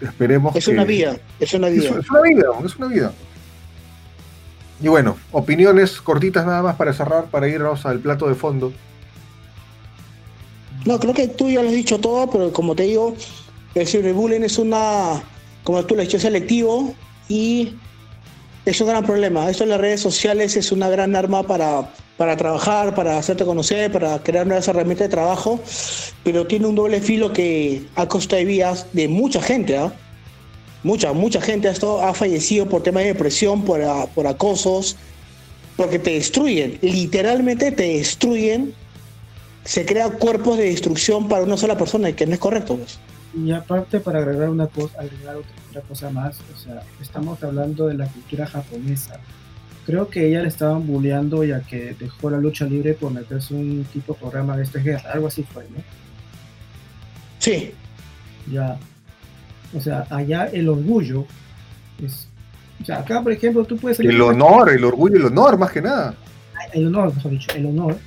esperemos 0.02 0.56
Es 0.56 0.65
que... 0.65 0.72
una 0.72 0.84
vida. 0.84 1.18
Es 1.40 1.53
una 1.53 1.68
Es, 1.69 1.76
vida. 1.76 1.99
es 1.99 2.10
una 2.10 2.22
vida, 2.22 2.45
es 2.65 2.76
una 2.76 2.88
vida. 2.88 3.14
Y 4.82 4.88
bueno, 4.88 5.15
opiniones 5.32 6.02
cortitas 6.02 6.45
nada 6.45 6.64
más 6.64 6.76
para 6.76 6.91
cerrar, 6.91 7.26
para 7.26 7.48
irnos 7.48 7.86
al 7.86 7.99
plato 7.99 8.28
de 8.28 8.36
fondo. 8.36 8.73
No, 10.85 10.99
creo 10.99 11.13
que 11.13 11.27
tú 11.27 11.49
ya 11.49 11.61
lo 11.61 11.69
has 11.69 11.75
dicho 11.75 11.99
todo, 11.99 12.29
pero 12.29 12.51
como 12.51 12.75
te 12.75 12.83
digo, 12.83 13.15
el 13.75 13.87
cyberbullying 13.87 14.43
es 14.43 14.57
una, 14.57 15.21
como 15.63 15.83
tú 15.85 15.95
lo 15.95 16.01
has 16.01 16.07
dicho, 16.07 16.19
selectivo 16.19 16.93
y 17.29 17.73
es 18.65 18.81
un 18.81 18.87
gran 18.87 19.05
problema. 19.05 19.49
Esto 19.49 19.63
en 19.63 19.69
las 19.69 19.79
redes 19.81 20.01
sociales 20.01 20.55
es 20.57 20.71
una 20.71 20.89
gran 20.89 21.15
arma 21.15 21.43
para, 21.43 21.93
para 22.17 22.35
trabajar, 22.35 22.95
para 22.95 23.17
hacerte 23.17 23.45
conocer, 23.45 23.91
para 23.91 24.21
crear 24.23 24.47
nuevas 24.47 24.67
herramientas 24.67 25.05
de 25.07 25.11
trabajo, 25.11 25.59
pero 26.23 26.47
tiene 26.47 26.65
un 26.67 26.75
doble 26.75 26.99
filo 26.99 27.31
que 27.31 27.83
a 27.95 28.07
costa 28.07 28.37
de 28.37 28.45
vidas 28.45 28.87
de 28.93 29.07
mucha 29.07 29.41
gente, 29.41 29.77
¿ah? 29.77 29.93
Mucha, 30.83 31.13
mucha 31.13 31.39
gente 31.41 31.67
ha, 31.67 31.71
estado- 31.71 32.01
ha 32.01 32.11
fallecido 32.15 32.67
por 32.67 32.81
temas 32.81 33.03
de 33.03 33.09
depresión, 33.13 33.63
por, 33.63 33.81
por 34.15 34.25
acosos, 34.25 34.95
porque 35.77 35.99
te 35.99 36.13
destruyen, 36.13 36.79
literalmente 36.81 37.71
te 37.71 37.83
destruyen 37.83 38.73
se 39.63 39.85
crean 39.85 40.11
cuerpos 40.11 40.57
de 40.57 40.65
destrucción 40.65 41.27
para 41.27 41.43
una 41.43 41.57
sola 41.57 41.77
persona 41.77 42.09
y 42.09 42.13
que 42.13 42.25
no 42.25 42.33
es 42.33 42.39
correcto. 42.39 42.77
pues. 42.77 42.99
Y 43.33 43.51
aparte, 43.51 43.99
para 43.99 44.19
agregar 44.19 44.49
una 44.49 44.67
cosa, 44.67 44.99
agregar 44.99 45.38
otra, 45.38 45.51
otra 45.69 45.81
cosa 45.81 46.09
más, 46.09 46.39
o 46.53 46.59
sea, 46.59 46.83
estamos 47.01 47.41
hablando 47.43 47.88
de 47.88 47.93
la 47.93 48.07
cultura 48.07 48.45
japonesa. 48.45 49.19
Creo 49.85 50.09
que 50.09 50.27
ella 50.27 50.41
le 50.41 50.49
estaban 50.49 50.85
bulleando 50.85 51.43
ya 51.43 51.61
que 51.61 51.95
dejó 51.97 52.29
la 52.29 52.38
lucha 52.38 52.65
libre 52.65 52.93
por 52.93 53.11
meterse 53.11 53.53
en 53.53 53.59
un 53.79 53.83
tipo 53.85 54.13
de 54.13 54.19
programa 54.19 54.57
de 54.57 54.63
esta 54.63 54.79
guerra, 54.79 55.11
algo 55.13 55.27
así 55.27 55.43
fue, 55.43 55.63
¿no? 55.63 55.81
Sí, 57.39 57.73
Ya. 58.51 58.77
O 59.73 59.79
sea, 59.79 60.05
allá 60.09 60.49
el 60.51 60.67
orgullo 60.67 61.25
es. 62.03 62.27
O 62.81 62.85
sea, 62.85 62.99
acá, 62.99 63.21
por 63.23 63.31
ejemplo, 63.31 63.63
tú 63.63 63.77
puedes. 63.77 63.99
El 64.01 64.21
honor, 64.21 64.69
el 64.69 64.83
orgullo 64.83 65.15
y 65.15 65.19
el 65.19 65.25
honor, 65.27 65.57
más 65.57 65.71
que 65.71 65.81
nada. 65.81 66.13
el 66.73 66.88
honor, 66.88 67.15
mejor 67.15 67.31
dicho, 67.31 67.51
el 67.55 67.65
honor 67.67 67.97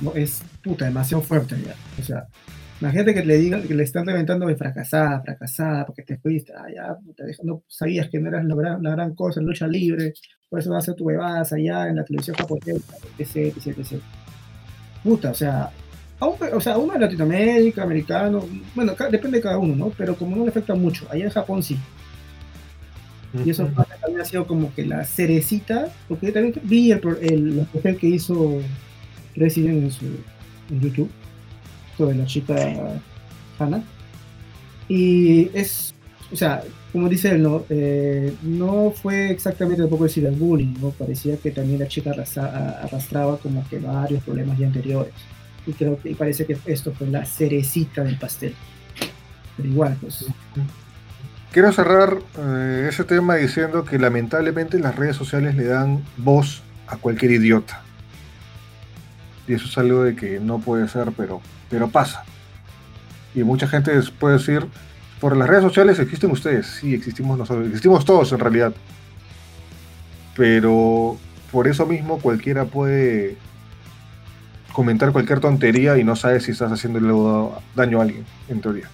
no, 0.00 0.14
es 0.14 0.42
puta, 0.66 0.84
demasiado 0.84 1.22
fuerte 1.22 1.56
ya. 1.64 1.74
O 2.00 2.04
sea, 2.04 2.26
imagínate 2.80 3.14
que 3.14 3.24
le 3.24 3.38
digan 3.38 3.62
que 3.62 3.74
le 3.74 3.84
están 3.84 4.04
reventando 4.06 4.46
de 4.46 4.56
fracasada, 4.56 5.22
fracasada, 5.22 5.86
porque 5.86 6.02
te 6.02 6.18
fuiste, 6.18 6.52
ah, 6.54 6.66
ya, 6.74 6.94
puta, 6.96 7.24
no 7.44 7.62
sabías 7.68 8.08
que 8.10 8.18
no 8.18 8.28
eras 8.28 8.44
la 8.44 8.54
gran, 8.54 8.82
la 8.82 8.90
gran 8.90 9.14
cosa 9.14 9.40
en 9.40 9.46
lucha 9.46 9.66
libre, 9.66 10.12
por 10.48 10.60
eso 10.60 10.70
vas 10.70 10.76
a 10.76 10.82
hacer 10.84 10.94
tu 10.96 11.04
huevadas 11.04 11.52
allá 11.52 11.88
en 11.88 11.96
la 11.96 12.04
televisión 12.04 12.36
japonesa, 12.36 12.94
etc, 13.18 13.36
etc, 13.56 13.78
etc. 13.78 14.00
Puta, 15.02 15.30
o 15.30 15.34
sea, 15.34 15.70
a 16.18 16.26
un- 16.26 16.36
o 16.54 16.60
sea, 16.60 16.78
uno 16.78 16.94
en 16.94 17.00
Latinoamérica, 17.02 17.82
americano, 17.82 18.44
bueno, 18.74 18.94
depende 19.10 19.38
de 19.38 19.42
cada 19.42 19.58
uno, 19.58 19.74
¿no? 19.76 19.90
Pero 19.96 20.16
como 20.16 20.34
no 20.36 20.44
le 20.44 20.50
afecta 20.50 20.74
mucho, 20.74 21.06
allá 21.10 21.24
en 21.24 21.30
Japón 21.30 21.62
sí. 21.62 21.78
Y 23.44 23.50
eso 23.50 23.66
también 23.66 24.20
ha 24.22 24.24
sido 24.24 24.46
como 24.46 24.72
que 24.74 24.86
la 24.86 25.04
cerecita, 25.04 25.88
porque 26.08 26.26
yo 26.28 26.32
también 26.32 26.54
vi 26.64 26.90
el, 26.92 27.00
el, 27.20 27.58
el 27.60 27.66
papel 27.66 27.98
que 27.98 28.06
hizo 28.06 28.60
Resident 29.34 29.82
en, 29.84 29.90
su, 29.90 30.06
en 30.70 30.80
YouTube. 30.80 31.10
de 31.98 32.14
la 32.14 32.26
chica 32.26 32.54
Hannah. 33.58 33.82
Y 34.88 35.50
es, 35.54 35.94
o 36.32 36.36
sea, 36.36 36.62
como 36.92 37.08
dice 37.08 37.30
él, 37.30 37.42
no, 37.42 37.64
Eh, 37.68 38.34
no 38.42 38.90
fue 38.90 39.30
exactamente 39.30 39.82
tampoco 39.82 40.06
el 40.06 40.30
bullying, 40.32 40.74
¿no? 40.80 40.90
Parecía 40.90 41.36
que 41.38 41.50
también 41.50 41.78
la 41.80 41.88
chica 41.88 42.10
arrastra- 42.10 42.80
arrastraba 42.82 43.38
como 43.38 43.66
que 43.68 43.78
varios 43.78 44.22
problemas 44.24 44.58
ya 44.58 44.66
anteriores. 44.66 45.12
Y 45.66 45.72
creo 45.72 46.00
que 46.00 46.10
y 46.10 46.14
parece 46.14 46.46
que 46.46 46.56
esto 46.66 46.92
fue 46.92 47.06
la 47.08 47.24
cerecita 47.24 48.04
del 48.04 48.18
pastel. 48.18 48.54
Pero 49.56 49.68
igual, 49.68 49.96
pues. 50.00 50.26
Quiero 51.50 51.72
cerrar 51.72 52.18
eh, 52.38 52.88
ese 52.90 53.04
tema 53.04 53.36
diciendo 53.36 53.84
que 53.84 53.98
lamentablemente 53.98 54.78
las 54.78 54.94
redes 54.94 55.16
sociales 55.16 55.56
le 55.56 55.64
dan 55.64 56.04
voz 56.18 56.62
a 56.86 56.98
cualquier 56.98 57.32
idiota. 57.32 57.82
Y 59.46 59.54
eso 59.54 59.66
es 59.66 59.78
algo 59.78 60.02
de 60.02 60.16
que 60.16 60.40
no 60.40 60.58
puede 60.58 60.88
ser, 60.88 61.12
pero, 61.16 61.40
pero 61.70 61.88
pasa. 61.88 62.24
Y 63.34 63.44
mucha 63.44 63.68
gente 63.68 63.92
puede 64.18 64.38
decir, 64.38 64.66
por 65.20 65.36
las 65.36 65.48
redes 65.48 65.62
sociales 65.62 65.98
existen 65.98 66.30
ustedes. 66.30 66.66
Sí, 66.66 66.94
existimos 66.94 67.38
nosotros, 67.38 67.66
existimos 67.66 68.04
todos 68.04 68.32
en 68.32 68.38
realidad. 68.38 68.74
Pero 70.36 71.16
por 71.52 71.68
eso 71.68 71.86
mismo 71.86 72.18
cualquiera 72.18 72.64
puede 72.64 73.36
comentar 74.72 75.12
cualquier 75.12 75.40
tontería 75.40 75.96
y 75.96 76.04
no 76.04 76.16
sabe 76.16 76.40
si 76.40 76.50
estás 76.50 76.70
haciéndole 76.70 77.12
daño 77.74 78.00
a 78.00 78.02
alguien, 78.02 78.26
en 78.48 78.60
teoría. 78.60 78.90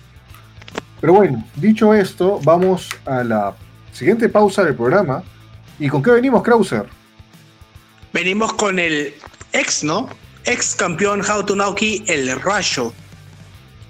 Pero 1.00 1.14
bueno, 1.14 1.44
dicho 1.56 1.92
esto, 1.92 2.38
vamos 2.44 2.88
a 3.04 3.24
la 3.24 3.54
siguiente 3.92 4.28
pausa 4.28 4.62
del 4.62 4.76
programa. 4.76 5.24
¿Y 5.80 5.88
con 5.88 6.00
qué 6.00 6.12
venimos, 6.12 6.44
Krauser? 6.44 6.86
Venimos 8.12 8.52
con 8.52 8.78
el 8.78 9.12
ex, 9.52 9.82
¿no? 9.82 10.08
Ex 10.44 10.74
campeón 10.74 11.20
How 11.20 11.54
Naoki, 11.54 12.04
el 12.06 12.40
Rayo. 12.40 12.92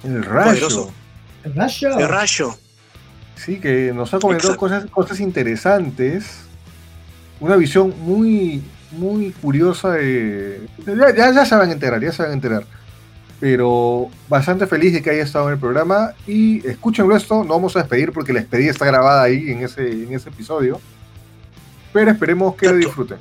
El 0.04 0.22
rayo. 0.24 0.50
Poderoso. 0.50 0.92
Rasha. 1.54 1.98
El 1.98 2.08
Rayo. 2.08 2.54
Sí, 3.36 3.58
que 3.58 3.92
nos 3.94 4.12
ha 4.14 4.18
comentado 4.18 4.52
Exacto. 4.54 4.60
cosas, 4.60 4.90
cosas 4.90 5.20
interesantes. 5.20 6.42
Una 7.40 7.56
visión 7.56 7.92
muy, 8.00 8.62
muy 8.92 9.32
curiosa 9.32 9.92
de. 9.92 10.60
Ya, 10.86 11.14
ya, 11.14 11.32
ya 11.32 11.46
se 11.46 11.56
van 11.56 11.70
a 11.70 11.72
enterar, 11.72 12.00
ya 12.00 12.12
se 12.12 12.22
van 12.22 12.32
a 12.32 12.34
enterar. 12.34 12.64
Pero 13.40 14.08
bastante 14.28 14.68
feliz 14.68 14.92
de 14.92 15.02
que 15.02 15.10
haya 15.10 15.24
estado 15.24 15.48
en 15.48 15.54
el 15.54 15.58
programa. 15.58 16.12
Y 16.26 16.64
escúchenlo 16.66 17.16
esto, 17.16 17.42
no 17.42 17.54
vamos 17.54 17.74
a 17.74 17.80
despedir 17.80 18.12
porque 18.12 18.32
la 18.32 18.40
despedida 18.40 18.70
está 18.70 18.86
grabada 18.86 19.22
ahí 19.22 19.50
en 19.50 19.64
ese, 19.64 19.90
en 19.90 20.12
ese 20.12 20.28
episodio. 20.28 20.80
Pero 21.92 22.12
esperemos 22.12 22.54
que 22.54 22.66
lo 22.66 22.76
Exacto. 22.76 22.86
disfruten. 22.86 23.18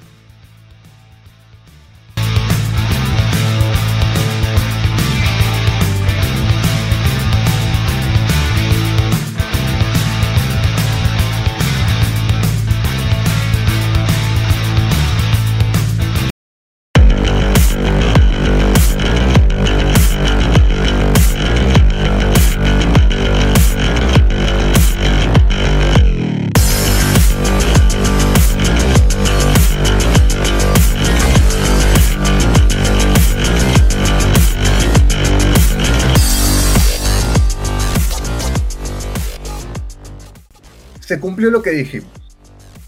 Cumplió 41.22 41.49
lo 41.49 41.61
que 41.61 41.69
dijimos. 41.72 42.10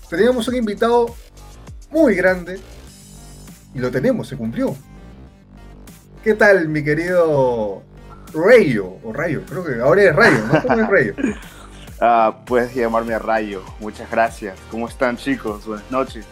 Teníamos 0.10 0.48
un 0.50 0.56
invitado 0.56 1.16
muy 1.90 2.16
grande 2.16 2.60
y 3.74 3.80
lo 3.80 3.90
tenemos, 3.90 4.28
se 4.28 4.36
cumplió. 4.36 4.76
¿Qué 6.24 6.34
tal, 6.34 6.68
mi 6.68 6.84
querido 6.84 7.84
Rayo? 8.34 8.96
O 9.04 9.14
Rayo, 9.14 9.44
creo 9.48 9.64
que 9.64 9.80
ahora 9.82 10.04
es 10.04 10.16
Rayo, 10.16 10.40
¿no? 10.52 10.62
¿Cómo 10.62 10.82
es 10.82 10.90
Rayo? 10.90 11.14
Ah, 12.06 12.42
puedes 12.46 12.76
llamarme 12.76 13.18
Rayo. 13.18 13.64
Muchas 13.80 14.12
gracias. 14.12 14.58
¿Cómo 14.70 14.90
están, 14.90 15.16
chicos? 15.16 15.66
Buenas 15.66 15.90
noches. 15.90 16.26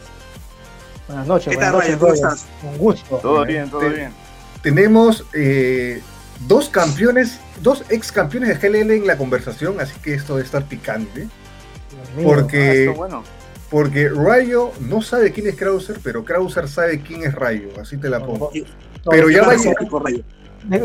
Buenas 1.08 1.26
noches, 1.28 1.48
¿Qué 1.48 1.56
buenas 1.56 1.72
tal, 1.72 1.80
noches, 1.80 1.92
Rayo? 1.92 2.00
¿Cómo 2.00 2.14
estás? 2.14 2.46
Un 2.64 2.78
gusto. 2.78 3.18
Todo 3.20 3.46
Bien, 3.46 3.70
todo 3.70 3.90
bien. 3.90 4.12
Tenemos 4.64 5.26
eh, 5.34 6.02
dos 6.48 6.68
campeones, 6.68 7.40
dos 7.62 7.86
ex 7.88 8.12
campeones 8.12 8.50
de 8.50 8.70
GLL 8.70 8.92
en 8.92 9.08
la 9.08 9.18
conversación, 9.18 9.80
así 9.80 9.98
que 10.02 10.14
esto 10.14 10.36
debe 10.36 10.46
estar 10.46 10.66
picante. 10.66 11.30
Porque- 12.24 12.88
Ah, 12.90 12.98
bueno. 12.98 13.24
Porque 13.70 14.10
Rayo 14.10 14.72
no 14.82 15.02
sabe 15.02 15.32
quién 15.32 15.48
es 15.48 15.56
Krauser, 15.56 16.00
pero 16.04 16.26
Krauser 16.26 16.68
sabe 16.68 17.00
quién 17.02 17.24
es 17.24 17.34
Rayo, 17.34 17.70
así 17.82 17.96
te 17.98 18.10
la 18.10 18.20
pongo. 18.20 18.52
No, 18.54 19.12
Pero 19.12 19.30
ya 19.30 19.42
no, 19.44 19.48
va 19.48 19.54
a 19.54 19.56
no, 19.56 19.62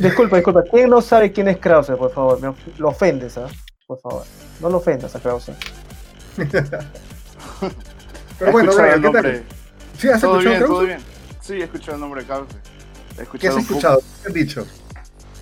Disculpa, 0.00 0.36
disculpa. 0.36 0.62
¿Quién 0.70 0.88
no 0.88 1.02
sabe 1.02 1.32
quién 1.32 1.48
es 1.48 1.58
Krauser, 1.58 1.96
por 1.96 2.12
favor? 2.12 2.40
Me 2.40 2.48
of- 2.48 2.78
lo 2.78 2.88
ofendes, 2.90 3.36
¿ah? 3.38 3.48
Por 3.88 4.00
favor. 4.00 4.22
No 4.60 4.70
lo 4.70 4.76
ofendas 4.78 5.14
a 5.16 5.20
Krauser. 5.20 5.54
Pero 8.38 8.52
bueno, 8.52 8.70
escuchado 8.70 8.78
Rayo, 8.78 8.94
el 8.94 9.02
¿qué 9.02 9.10
tal? 9.10 9.12
nombre. 9.22 9.42
¿Sí 9.98 10.08
has 10.08 10.20
Todo 10.20 10.38
escuchado 10.38 10.54
bien, 10.54 10.60
todo 10.66 10.78
Krauser? 10.78 10.86
bien. 10.86 11.00
Sí, 11.40 11.52
he 11.54 11.64
escuchado 11.64 11.94
el 11.94 12.00
nombre 12.00 12.24
de. 12.24 12.46
He 13.18 13.38
¿Qué 13.38 13.48
has 13.48 13.56
escuchado? 13.56 14.00
¿Qué 14.22 14.28
han 14.28 14.32
dicho? 14.34 14.66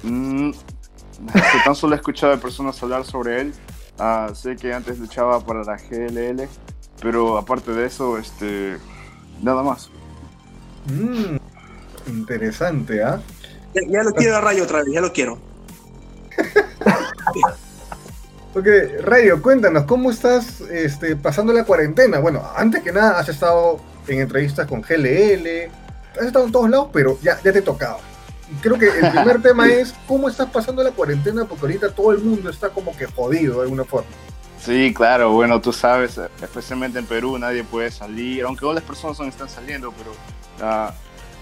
Mm, 0.03 0.51
tan 1.65 1.75
solo 1.75 1.95
he 1.95 1.97
escuchado 1.97 2.33
de 2.33 2.39
personas 2.39 2.81
hablar 2.83 3.05
sobre 3.05 3.41
él. 3.41 3.55
Ah, 3.99 4.31
sé 4.35 4.57
que 4.57 4.73
antes 4.73 4.99
luchaba 4.99 5.41
para 5.41 5.62
la 5.62 5.77
GLL, 5.77 6.49
pero 7.01 7.39
aparte 7.39 7.73
de 7.73 7.87
eso, 7.87 8.19
este, 8.19 8.77
nada 9.43 9.62
más. 9.62 9.91
Mm, 10.87 11.37
interesante, 12.09 13.03
¿ah? 13.03 13.21
Ya, 13.75 13.83
ya 13.89 14.03
lo 14.03 14.12
quiero 14.12 14.37
a 14.37 14.41
Rayo 14.41 14.65
otra 14.65 14.79
vez, 14.83 14.93
ya 14.93 15.01
lo 15.01 15.12
quiero. 15.12 15.39
Ok, 18.57 18.69
Rayo, 19.01 19.43
cuéntanos, 19.43 19.83
¿cómo 19.83 20.12
estás 20.12 20.61
este, 20.61 21.16
pasando 21.16 21.53
la 21.53 21.65
cuarentena? 21.65 22.21
Bueno, 22.21 22.49
antes 22.55 22.85
que 22.85 22.93
nada, 22.93 23.19
has 23.19 23.29
estado 23.29 23.81
en 24.07 24.21
entrevistas 24.21 24.69
con 24.69 24.81
GLL, 24.81 25.73
has 26.21 26.27
estado 26.27 26.47
en 26.47 26.53
todos 26.53 26.71
lados, 26.71 26.89
pero 26.93 27.19
ya, 27.21 27.41
ya 27.43 27.53
te 27.53 27.62
tocaba. 27.62 27.99
Creo 28.61 28.79
que 28.79 28.87
el 28.89 29.11
primer 29.11 29.41
tema 29.43 29.69
es 29.69 29.95
cómo 30.07 30.29
estás 30.29 30.51
pasando 30.51 30.83
la 30.83 30.91
cuarentena, 30.91 31.45
porque 31.45 31.66
ahorita 31.66 31.93
todo 31.93 32.12
el 32.12 32.19
mundo 32.19 32.51
está 32.51 32.69
como 32.71 32.97
que 32.97 33.07
jodido 33.07 33.57
de 33.59 33.62
alguna 33.62 33.85
forma. 33.85 34.09
Sí, 34.61 34.95
claro, 34.95 35.33
bueno, 35.33 35.61
tú 35.61 35.73
sabes, 35.73 36.19
especialmente 36.41 36.99
en 36.99 37.07
Perú 37.07 37.37
nadie 37.39 37.65
puede 37.65 37.91
salir, 37.91 38.45
aunque 38.45 38.61
todas 38.61 38.77
las 38.77 38.85
personas 38.85 39.19
están 39.21 39.49
saliendo, 39.49 39.93
pero 39.93 40.12
ah, 40.62 40.93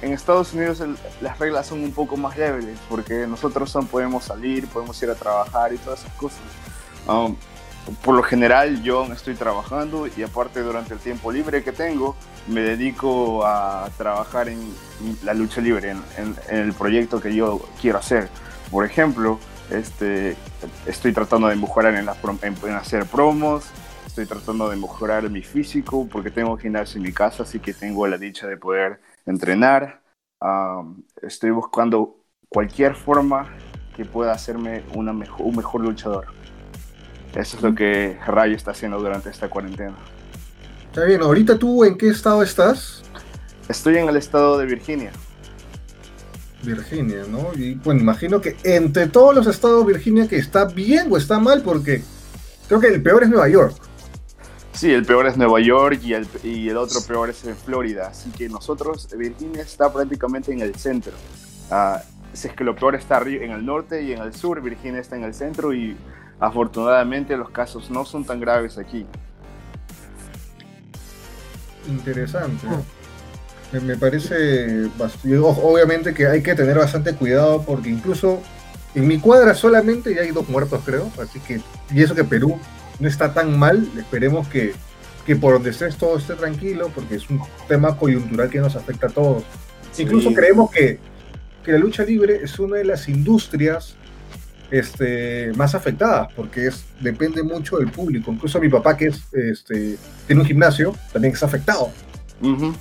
en 0.01 0.12
Estados 0.12 0.53
Unidos 0.53 0.81
el- 0.81 0.97
las 1.20 1.39
reglas 1.39 1.69
son 1.69 1.85
un 1.85 1.93
poco 1.93 2.16
más 2.16 2.37
débiles, 2.37 2.77
porque 2.89 3.27
nosotros 3.29 3.73
no 3.77 3.83
podemos 3.85 4.24
salir, 4.24 4.66
podemos 4.66 5.01
ir 5.03 5.11
a 5.11 5.15
trabajar 5.15 5.73
y 5.73 5.79
todas 5.79 6.01
esas 6.01 6.12
cosas. 6.15 6.41
Um, 7.07 7.37
por 8.05 8.15
lo 8.15 8.23
general 8.23 8.83
yo 8.83 9.05
estoy 9.13 9.35
trabajando 9.35 10.07
y 10.07 10.23
aparte 10.23 10.61
durante 10.61 10.95
el 10.95 11.01
tiempo 11.01 11.33
libre 11.33 11.65
que 11.65 11.73
tengo 11.73 12.17
me 12.47 12.61
dedico 12.61 13.45
a 13.45 13.89
trabajar 13.97 14.49
en 14.49 14.59
la 15.25 15.35
lucha 15.35 15.61
libre, 15.61 15.95
en, 16.17 16.37
el 16.49 16.73
proyecto 16.73 17.21
que 17.21 17.35
yo 17.35 17.61
quiero 17.81 17.99
hacer. 17.99 18.29
Por 18.71 18.85
ejemplo, 18.85 19.39
este, 19.71 20.37
estoy 20.87 21.13
tratando 21.13 21.49
de 21.49 21.57
mejorar 21.57 21.95
en, 21.95 22.09
hacer 22.75 23.07
promos, 23.07 23.65
estoy 24.07 24.27
tratando 24.27 24.69
de 24.69 24.77
mejorar 24.77 25.29
mi 25.31 25.43
físico 25.43 26.09
porque 26.11 26.31
tengo 26.31 26.57
gimnasio 26.57 26.99
en 26.99 27.05
mi 27.05 27.13
casa, 27.13 27.45
así 27.45 27.59
que 27.61 27.75
tengo 27.75 28.07
la 28.07 28.19
dicha 28.19 28.47
de 28.47 28.57
poder 28.57 29.01
entrenar. 29.27 30.03
Estoy 31.21 31.51
buscando 31.51 32.17
cualquier 32.49 32.95
forma 32.95 33.49
que 33.97 34.05
pueda 34.05 34.33
hacerme 34.33 34.83
una 34.95 35.13
mejo- 35.13 35.43
un 35.45 35.57
mejor 35.57 35.83
luchador. 35.83 36.41
Eso 37.35 37.57
es 37.57 37.63
lo 37.63 37.75
que 37.75 38.19
Rayo 38.27 38.55
está 38.55 38.73
haciendo 38.73 38.99
durante 38.99 39.31
esta 39.31 39.49
cuarentena. 39.49 39.97
Está 40.87 41.05
bien, 41.05 41.23
ahorita 41.23 41.59
tú 41.59 41.85
en 41.85 41.97
qué 41.97 42.09
estado 42.09 42.43
estás? 42.43 43.03
Estoy 43.69 43.97
en 43.97 44.09
el 44.09 44.17
estado 44.17 44.59
de 44.59 44.67
Virginia. 44.67 45.13
Virginia, 46.63 47.25
¿no? 47.29 47.53
Y 47.55 47.75
bueno, 47.75 48.01
imagino 48.01 48.41
que 48.41 48.57
entre 48.65 49.07
todos 49.07 49.35
los 49.35 49.47
estados 49.47 49.85
Virginia 49.87 50.29
que 50.29 50.37
está 50.37 50.67
bien 50.67 51.09
o 51.11 51.17
está 51.17 51.41
mal, 51.41 51.63
porque 51.63 52.03
creo 52.69 52.81
que 52.81 52.89
el 52.89 53.03
peor 53.03 53.23
es 53.23 53.31
Nueva 53.31 53.49
York. 53.49 53.75
Sí, 54.73 54.93
el 54.93 55.05
peor 55.05 55.27
es 55.27 55.37
Nueva 55.37 55.61
York 55.61 56.01
y 56.03 56.15
el, 56.15 56.27
y 56.43 56.69
el 56.69 56.77
otro 56.77 57.01
peor 57.03 57.31
es 57.31 57.45
en 57.45 57.57
Florida. 57.57 58.09
Así 58.09 58.31
que 58.31 58.49
nosotros, 58.49 59.09
Virginia 59.17 59.63
está 59.63 59.93
prácticamente 59.93 60.53
en 60.53 60.61
el 60.61 60.75
centro. 60.75 61.13
Ah, 61.71 62.03
si 62.33 62.49
es 62.49 62.55
que 62.55 62.65
lo 62.65 62.75
peor 62.75 62.95
está 62.95 63.21
en 63.23 63.51
el 63.51 63.65
norte 63.65 64.03
y 64.03 64.13
en 64.13 64.21
el 64.21 64.35
sur, 64.35 64.61
Virginia 64.61 65.01
está 65.01 65.17
en 65.17 65.25
el 65.25 65.35
centro 65.35 65.75
y 65.75 65.97
afortunadamente 66.43 67.36
los 67.36 67.51
casos 67.51 67.90
no 67.90 68.05
son 68.05 68.24
tan 68.24 68.40
graves 68.40 68.77
aquí. 68.77 69.06
Interesante. 71.86 72.66
Me, 73.70 73.81
me 73.81 73.97
parece 73.97 74.90
obviamente 75.28 76.12
que 76.12 76.27
hay 76.27 76.43
que 76.43 76.55
tener 76.55 76.77
bastante 76.77 77.14
cuidado 77.14 77.62
porque 77.62 77.89
incluso 77.90 78.43
En 78.94 79.06
mi 79.09 79.19
cuadra 79.19 79.55
solamente 79.55 80.14
ya 80.14 80.23
hay 80.23 80.32
dos 80.32 80.48
muertos, 80.48 80.82
creo. 80.85 81.10
Así 81.19 81.40
que, 81.40 81.60
y 81.90 82.02
eso 82.02 82.14
que 82.14 82.24
Perú 82.24 82.60
no 82.98 83.09
está 83.09 83.32
tan 83.32 83.59
mal. 83.59 83.89
Esperemos 83.97 84.48
que, 84.48 84.74
que 85.24 85.36
por 85.36 85.55
donde 85.55 85.70
estés 85.70 85.97
todo 85.97 86.19
esté 86.19 86.35
tranquilo, 86.35 86.90
porque 86.94 87.14
es 87.16 87.31
un 87.31 87.40
tema 87.69 87.97
coyuntural 87.97 88.51
que 88.51 88.60
nos 88.60 88.77
afecta 88.77 89.06
a 89.06 89.10
todos. 89.10 89.44
Incluso 89.97 90.32
creemos 90.35 90.70
que, 90.70 90.98
que 91.64 91.73
la 91.73 91.78
lucha 91.78 92.05
libre 92.05 92.40
es 92.43 92.59
una 92.59 92.77
de 92.77 92.85
las 92.85 93.09
industrias 93.09 93.97
este, 94.73 95.53
más 95.55 95.74
afectadas, 95.74 96.32
porque 96.35 96.66
es, 96.69 96.85
depende 97.01 97.43
mucho 97.43 97.77
del 97.77 97.90
público. 97.90 98.32
Incluso 98.32 98.59
mi 98.59 98.70
papá, 98.70 98.97
que 98.97 99.09
es, 99.09 99.20
este, 99.35 99.99
tiene 100.27 100.40
un 100.40 100.47
gimnasio, 100.47 100.97
también 101.12 101.35
está 101.35 101.44
afectado. 101.47 101.90
Ujú. 102.40 102.73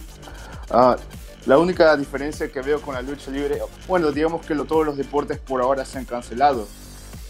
Ah, 0.70 0.96
la 1.46 1.58
única 1.58 1.96
diferencia 1.98 2.48
que 2.50 2.62
veo 2.62 2.82
con 2.82 2.96
la 2.96 3.02
lucha 3.02 3.30
libre, 3.30 3.58
bueno, 3.88 4.12
digamos 4.12 4.46
que 4.46 4.56
lo- 4.56 4.64
todos 4.66 4.86
los 4.86 4.96
deportes 4.96 5.38
por 5.38 5.62
ahora 5.62 5.84
se 5.84 5.98
han 5.98 6.06
cancelado, 6.06 6.66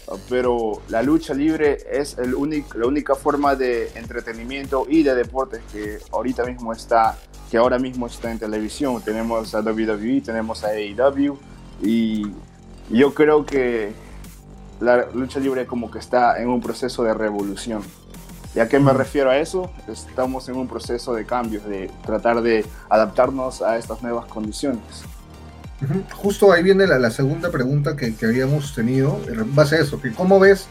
ah, 0.08 0.14
pero 0.28 0.80
la 0.88 1.02
lucha 1.02 1.34
libre 1.34 1.78
es 1.90 2.16
el 2.18 2.34
único, 2.34 2.78
la 2.78 2.86
única 2.86 3.16
forma 3.16 3.56
de 3.56 3.90
entretenimiento 3.96 4.86
y 4.88 5.02
de 5.02 5.14
deportes 5.16 5.60
que 5.72 5.98
ahorita 6.12 6.44
mismo 6.44 6.72
está, 6.72 7.18
que 7.50 7.56
ahora 7.56 7.78
mismo 7.80 8.06
está 8.06 8.30
en 8.30 8.38
televisión. 8.38 9.02
Tenemos 9.02 9.54
a 9.56 9.60
WWE, 9.60 10.20
tenemos 10.20 10.62
a 10.62 10.68
AEW 10.68 11.36
y 11.82 12.30
yo 12.90 13.12
creo 13.12 13.44
que 13.44 13.92
la 14.82 15.06
lucha 15.14 15.38
libre 15.38 15.66
como 15.66 15.90
que 15.90 15.98
está 16.00 16.42
en 16.42 16.48
un 16.48 16.60
proceso 16.60 17.04
de 17.04 17.14
revolución. 17.14 17.82
¿Y 18.54 18.58
a 18.58 18.68
qué 18.68 18.78
me 18.78 18.92
refiero 18.92 19.30
a 19.30 19.38
eso? 19.38 19.70
Estamos 19.88 20.48
en 20.48 20.56
un 20.56 20.68
proceso 20.68 21.14
de 21.14 21.24
cambios, 21.24 21.64
de 21.64 21.90
tratar 22.04 22.42
de 22.42 22.66
adaptarnos 22.90 23.62
a 23.62 23.78
estas 23.78 24.02
nuevas 24.02 24.26
condiciones. 24.26 25.04
Justo 26.14 26.52
ahí 26.52 26.62
viene 26.62 26.86
la, 26.86 26.98
la 26.98 27.10
segunda 27.10 27.50
pregunta 27.50 27.96
que, 27.96 28.14
que 28.14 28.26
habíamos 28.26 28.74
tenido, 28.74 29.20
en 29.26 29.54
base 29.54 29.76
a 29.76 29.80
eso, 29.80 30.00
que 30.00 30.12
cómo 30.12 30.38
ves 30.38 30.66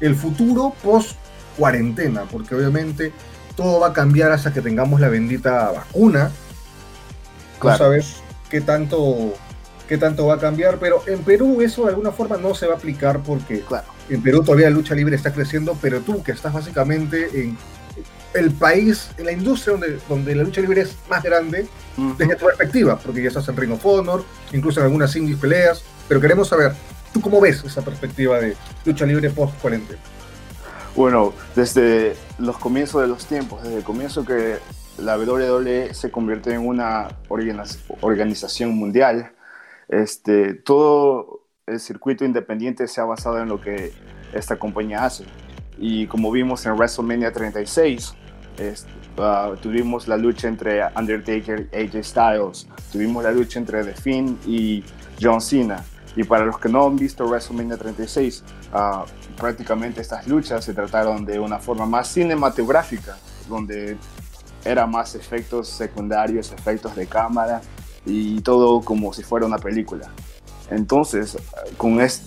el 0.00 0.14
futuro 0.14 0.72
post 0.82 1.16
cuarentena, 1.56 2.22
porque 2.30 2.54
obviamente 2.54 3.12
todo 3.56 3.80
va 3.80 3.88
a 3.88 3.92
cambiar 3.92 4.30
hasta 4.32 4.52
que 4.52 4.60
tengamos 4.60 5.00
la 5.00 5.08
bendita 5.08 5.72
vacuna. 5.72 6.30
Claro. 7.58 7.78
No 7.78 7.84
sabes 7.84 8.16
qué 8.48 8.60
tanto, 8.60 9.34
qué 9.88 9.98
tanto 9.98 10.26
va 10.26 10.34
a 10.34 10.38
cambiar, 10.38 10.78
pero 10.78 11.02
en 11.06 11.20
Perú 11.22 11.60
eso 11.62 11.84
de 11.84 11.90
alguna 11.90 12.12
forma 12.12 12.36
no 12.36 12.54
se 12.54 12.66
va 12.66 12.74
a 12.74 12.76
aplicar 12.76 13.20
porque 13.22 13.60
Claro. 13.62 13.86
en 14.10 14.22
Perú 14.22 14.42
todavía 14.42 14.68
la 14.70 14.76
lucha 14.76 14.94
libre 14.94 15.16
está 15.16 15.32
creciendo, 15.32 15.76
pero 15.80 16.00
tú 16.00 16.22
que 16.22 16.32
estás 16.32 16.52
básicamente 16.52 17.28
en 17.40 17.56
el 18.34 18.50
país, 18.52 19.10
en 19.16 19.24
la 19.24 19.32
industria 19.32 19.72
donde, 19.72 19.98
donde 20.08 20.34
la 20.34 20.42
lucha 20.44 20.60
libre 20.60 20.82
es 20.82 20.94
más 21.08 21.22
grande, 21.22 21.66
desde 22.18 22.36
tu 22.36 22.44
perspectiva, 22.46 22.98
porque 22.98 23.22
ya 23.22 23.28
estás 23.28 23.48
en 23.48 23.56
Ring 23.56 23.72
of 23.72 23.84
Honor, 23.84 24.22
incluso 24.52 24.78
en 24.80 24.86
algunas 24.86 25.16
indies 25.16 25.38
peleas, 25.38 25.82
pero 26.06 26.20
queremos 26.20 26.46
saber, 26.48 26.72
¿tú 27.12 27.20
cómo 27.20 27.40
ves 27.40 27.64
esa 27.64 27.82
perspectiva 27.82 28.38
de 28.38 28.54
lucha 28.84 29.06
libre 29.06 29.30
post 29.30 29.58
cuarentena? 29.60 29.98
Bueno, 30.94 31.32
desde 31.56 32.16
los 32.38 32.58
comienzos 32.58 33.00
de 33.02 33.08
los 33.08 33.24
tiempos, 33.26 33.62
desde 33.62 33.78
el 33.78 33.84
comienzo 33.84 34.24
que 34.24 34.58
la 34.98 35.16
WWE 35.16 35.94
se 35.94 36.10
convierte 36.10 36.52
en 36.52 36.66
una 36.66 37.08
organiz- 37.28 37.78
organización 38.00 38.70
mundial, 38.74 39.30
este, 39.88 40.54
todo 40.54 41.46
el 41.66 41.80
circuito 41.80 42.24
independiente 42.24 42.86
se 42.88 43.00
ha 43.00 43.04
basado 43.04 43.40
en 43.40 43.48
lo 43.48 43.60
que 43.60 43.92
esta 44.32 44.58
compañía 44.58 45.04
hace. 45.04 45.24
Y 45.78 46.06
como 46.06 46.30
vimos 46.30 46.64
en 46.66 46.72
WrestleMania 46.72 47.32
36, 47.32 48.14
este, 48.58 48.90
ah, 49.18 49.52
tuvimos 49.60 50.08
la 50.08 50.16
lucha 50.16 50.48
entre 50.48 50.80
Undertaker 50.96 51.68
y 51.72 51.76
AJ 51.76 52.04
Styles, 52.04 52.66
tuvimos 52.90 53.22
la 53.22 53.30
lucha 53.30 53.58
entre 53.58 53.84
The 53.84 53.94
Fiend 53.94 54.38
y 54.46 54.84
John 55.20 55.40
Cena. 55.40 55.84
Y 56.16 56.24
para 56.24 56.44
los 56.44 56.58
que 56.58 56.68
no 56.68 56.84
han 56.84 56.96
visto 56.96 57.26
WrestleMania 57.26 57.76
36, 57.76 58.44
ah, 58.72 59.04
prácticamente 59.36 60.00
estas 60.00 60.26
luchas 60.26 60.64
se 60.64 60.74
trataron 60.74 61.24
de 61.24 61.38
una 61.38 61.58
forma 61.58 61.86
más 61.86 62.08
cinematográfica, 62.08 63.16
donde 63.48 63.96
era 64.64 64.86
más 64.86 65.14
efectos 65.14 65.68
secundarios, 65.68 66.52
efectos 66.52 66.96
de 66.96 67.06
cámara 67.06 67.60
y 68.08 68.40
todo 68.40 68.80
como 68.80 69.12
si 69.12 69.22
fuera 69.22 69.46
una 69.46 69.58
película. 69.58 70.10
Entonces, 70.70 71.36
con 71.76 72.00
este, 72.00 72.26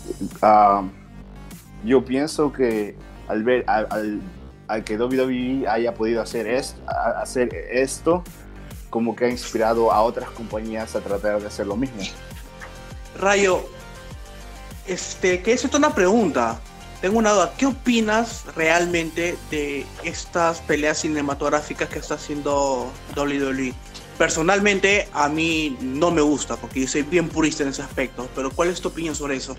yo 1.83 2.05
pienso 2.05 2.53
que 2.53 2.95
al 3.27 3.43
ver 3.43 3.63
al, 3.67 4.21
al- 4.67 4.83
que 4.85 4.97
WWE 4.97 5.67
haya 5.67 5.93
podido 5.93 6.21
hacer, 6.21 6.47
es- 6.47 6.75
hacer 7.17 7.53
esto, 7.71 8.23
como 8.89 9.15
que 9.15 9.25
ha 9.25 9.29
inspirado 9.29 9.91
a 9.91 10.01
otras 10.01 10.29
compañías 10.29 10.95
a 10.95 11.01
tratar 11.01 11.41
de 11.41 11.47
hacer 11.47 11.67
lo 11.67 11.75
mismo. 11.75 12.01
Rayo, 13.19 13.65
este, 14.87 15.41
que 15.41 15.53
es 15.53 15.65
una 15.65 15.93
pregunta. 15.93 16.59
Tengo 17.01 17.17
una 17.17 17.31
duda. 17.31 17.53
¿Qué 17.57 17.65
opinas 17.65 18.45
realmente 18.55 19.35
de 19.49 19.85
estas 20.03 20.59
peleas 20.61 20.99
cinematográficas 20.99 21.89
que 21.89 21.99
está 21.99 22.13
haciendo 22.15 22.91
WWE? 23.15 23.73
Personalmente, 24.17 25.07
a 25.13 25.29
mí 25.29 25.77
no 25.81 26.11
me 26.11 26.21
gusta 26.21 26.55
porque 26.55 26.81
yo 26.81 26.88
soy 26.88 27.01
bien 27.03 27.27
purista 27.29 27.63
en 27.63 27.69
ese 27.69 27.81
aspecto. 27.81 28.29
Pero, 28.35 28.51
¿cuál 28.51 28.69
es 28.69 28.79
tu 28.81 28.89
opinión 28.89 29.15
sobre 29.15 29.35
eso? 29.35 29.57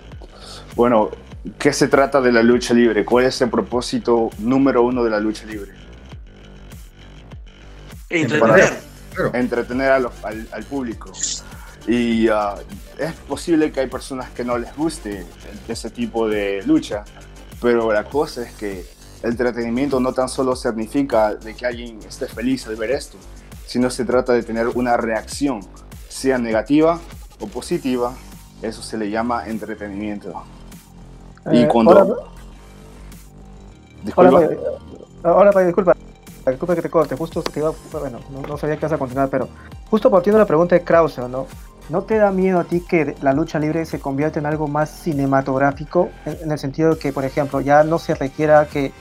Bueno, 0.77 1.11
¿qué 1.59 1.73
se 1.73 1.89
trata 1.89 2.21
de 2.21 2.31
la 2.33 2.43
lucha 2.43 2.73
libre? 2.73 3.05
¿Cuál 3.05 3.25
es 3.27 3.41
el 3.43 3.51
propósito 3.51 4.31
número 4.39 4.83
uno 4.83 5.03
de 5.03 5.11
la 5.11 5.19
lucha 5.21 5.45
libre? 5.47 5.73
Entretener. 8.09 8.81
Entretener 9.33 9.91
a 9.93 9.99
los- 9.99 10.13
al, 10.25 10.47
al 10.53 10.65
público. 10.65 11.11
Y 11.87 12.29
ah, 12.29 12.55
es 12.99 13.13
posible 13.15 13.73
que 13.73 13.81
hay 13.81 13.87
personas 13.89 14.31
que 14.31 14.45
no 14.45 14.57
les 14.59 14.75
guste 14.77 15.27
ese 15.67 15.91
tipo 15.91 16.29
de 16.29 16.63
lucha, 16.65 17.05
pero 17.61 17.93
la 17.93 18.05
cosa 18.05 18.43
es 18.43 18.53
que 18.53 18.87
el 19.23 19.31
entretenimiento 19.31 19.99
no 19.99 20.13
tan 20.13 20.29
solo 20.29 20.55
significa 20.55 21.35
de 21.35 21.55
que 21.55 21.67
alguien 21.67 21.99
esté 22.07 22.27
feliz 22.27 22.67
al 22.69 22.77
ver 22.77 22.93
esto, 22.93 23.17
sino 23.73 23.89
se 23.89 24.05
trata 24.05 24.35
de 24.35 24.43
tener 24.43 24.69
una 24.69 24.99
reacción, 24.99 25.61
sea 26.07 26.37
negativa 26.37 27.01
o 27.41 27.47
positiva, 27.47 28.13
eso 28.61 28.83
se 28.83 28.99
le 28.99 29.09
llama 29.09 29.47
entretenimiento. 29.49 30.31
Y 31.51 31.63
Eh, 31.63 31.69
cuando... 31.69 31.93
Hola, 31.93 32.17
Disculpa. 34.05 34.37
hola, 34.37 34.47
Pai, 34.47 34.59
hola, 35.25 35.53
Pai, 35.53 35.65
disculpa. 35.65 35.97
Disculpa 36.47 36.75
que 36.75 36.83
te 36.83 36.91
corte, 36.91 37.17
justo 37.17 37.43
que 37.43 37.61
iba, 37.61 37.73
bueno, 37.93 38.19
no, 38.31 38.43
no 38.47 38.59
sabía 38.59 38.77
que 38.77 38.83
vas 38.83 38.93
a 38.93 38.99
continuar, 38.99 39.31
pero 39.31 39.49
justo 39.91 40.11
partiendo 40.11 40.37
de 40.37 40.43
la 40.43 40.47
pregunta 40.47 40.75
de 40.75 40.83
Krause, 40.83 41.27
¿no? 41.31 41.47
¿No 41.89 42.03
te 42.03 42.19
da 42.19 42.31
miedo 42.31 42.61
a 42.61 42.65
ti 42.65 42.81
que 42.87 43.17
la 43.23 43.33
lucha 43.33 43.59
libre 43.59 43.87
se 43.87 44.01
convierta 44.01 44.39
en 44.39 44.45
algo 44.45 44.69
más 44.69 44.91
cinematográfico? 44.91 46.11
En, 46.27 46.37
en 46.43 46.53
el 46.53 46.59
sentido 46.59 46.91
de 46.91 46.99
que, 46.99 47.11
por 47.11 47.25
ejemplo, 47.25 47.63
ya 47.63 47.85
no 47.85 47.99
se 47.99 48.15
requiera 48.15 48.67
que 48.67 48.93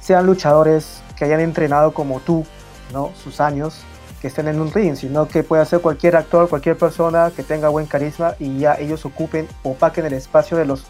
sean 0.00 0.24
luchadores 0.24 1.02
que 1.16 1.24
hayan 1.24 1.40
entrenado 1.40 1.92
como 1.92 2.20
tú, 2.20 2.46
¿no? 2.92 3.10
Sus 3.24 3.40
años, 3.40 3.82
que 4.20 4.28
estén 4.28 4.48
en 4.48 4.60
un 4.60 4.70
ring, 4.70 4.96
sino 4.96 5.26
que 5.26 5.42
pueda 5.42 5.64
ser 5.64 5.80
cualquier 5.80 6.16
actor, 6.16 6.48
cualquier 6.48 6.76
persona 6.76 7.32
que 7.34 7.42
tenga 7.42 7.68
buen 7.68 7.86
carisma 7.86 8.34
y 8.38 8.58
ya 8.58 8.74
ellos 8.74 9.04
ocupen, 9.06 9.48
opaquen 9.62 10.06
el 10.06 10.12
espacio 10.12 10.56
de 10.56 10.66
los 10.66 10.84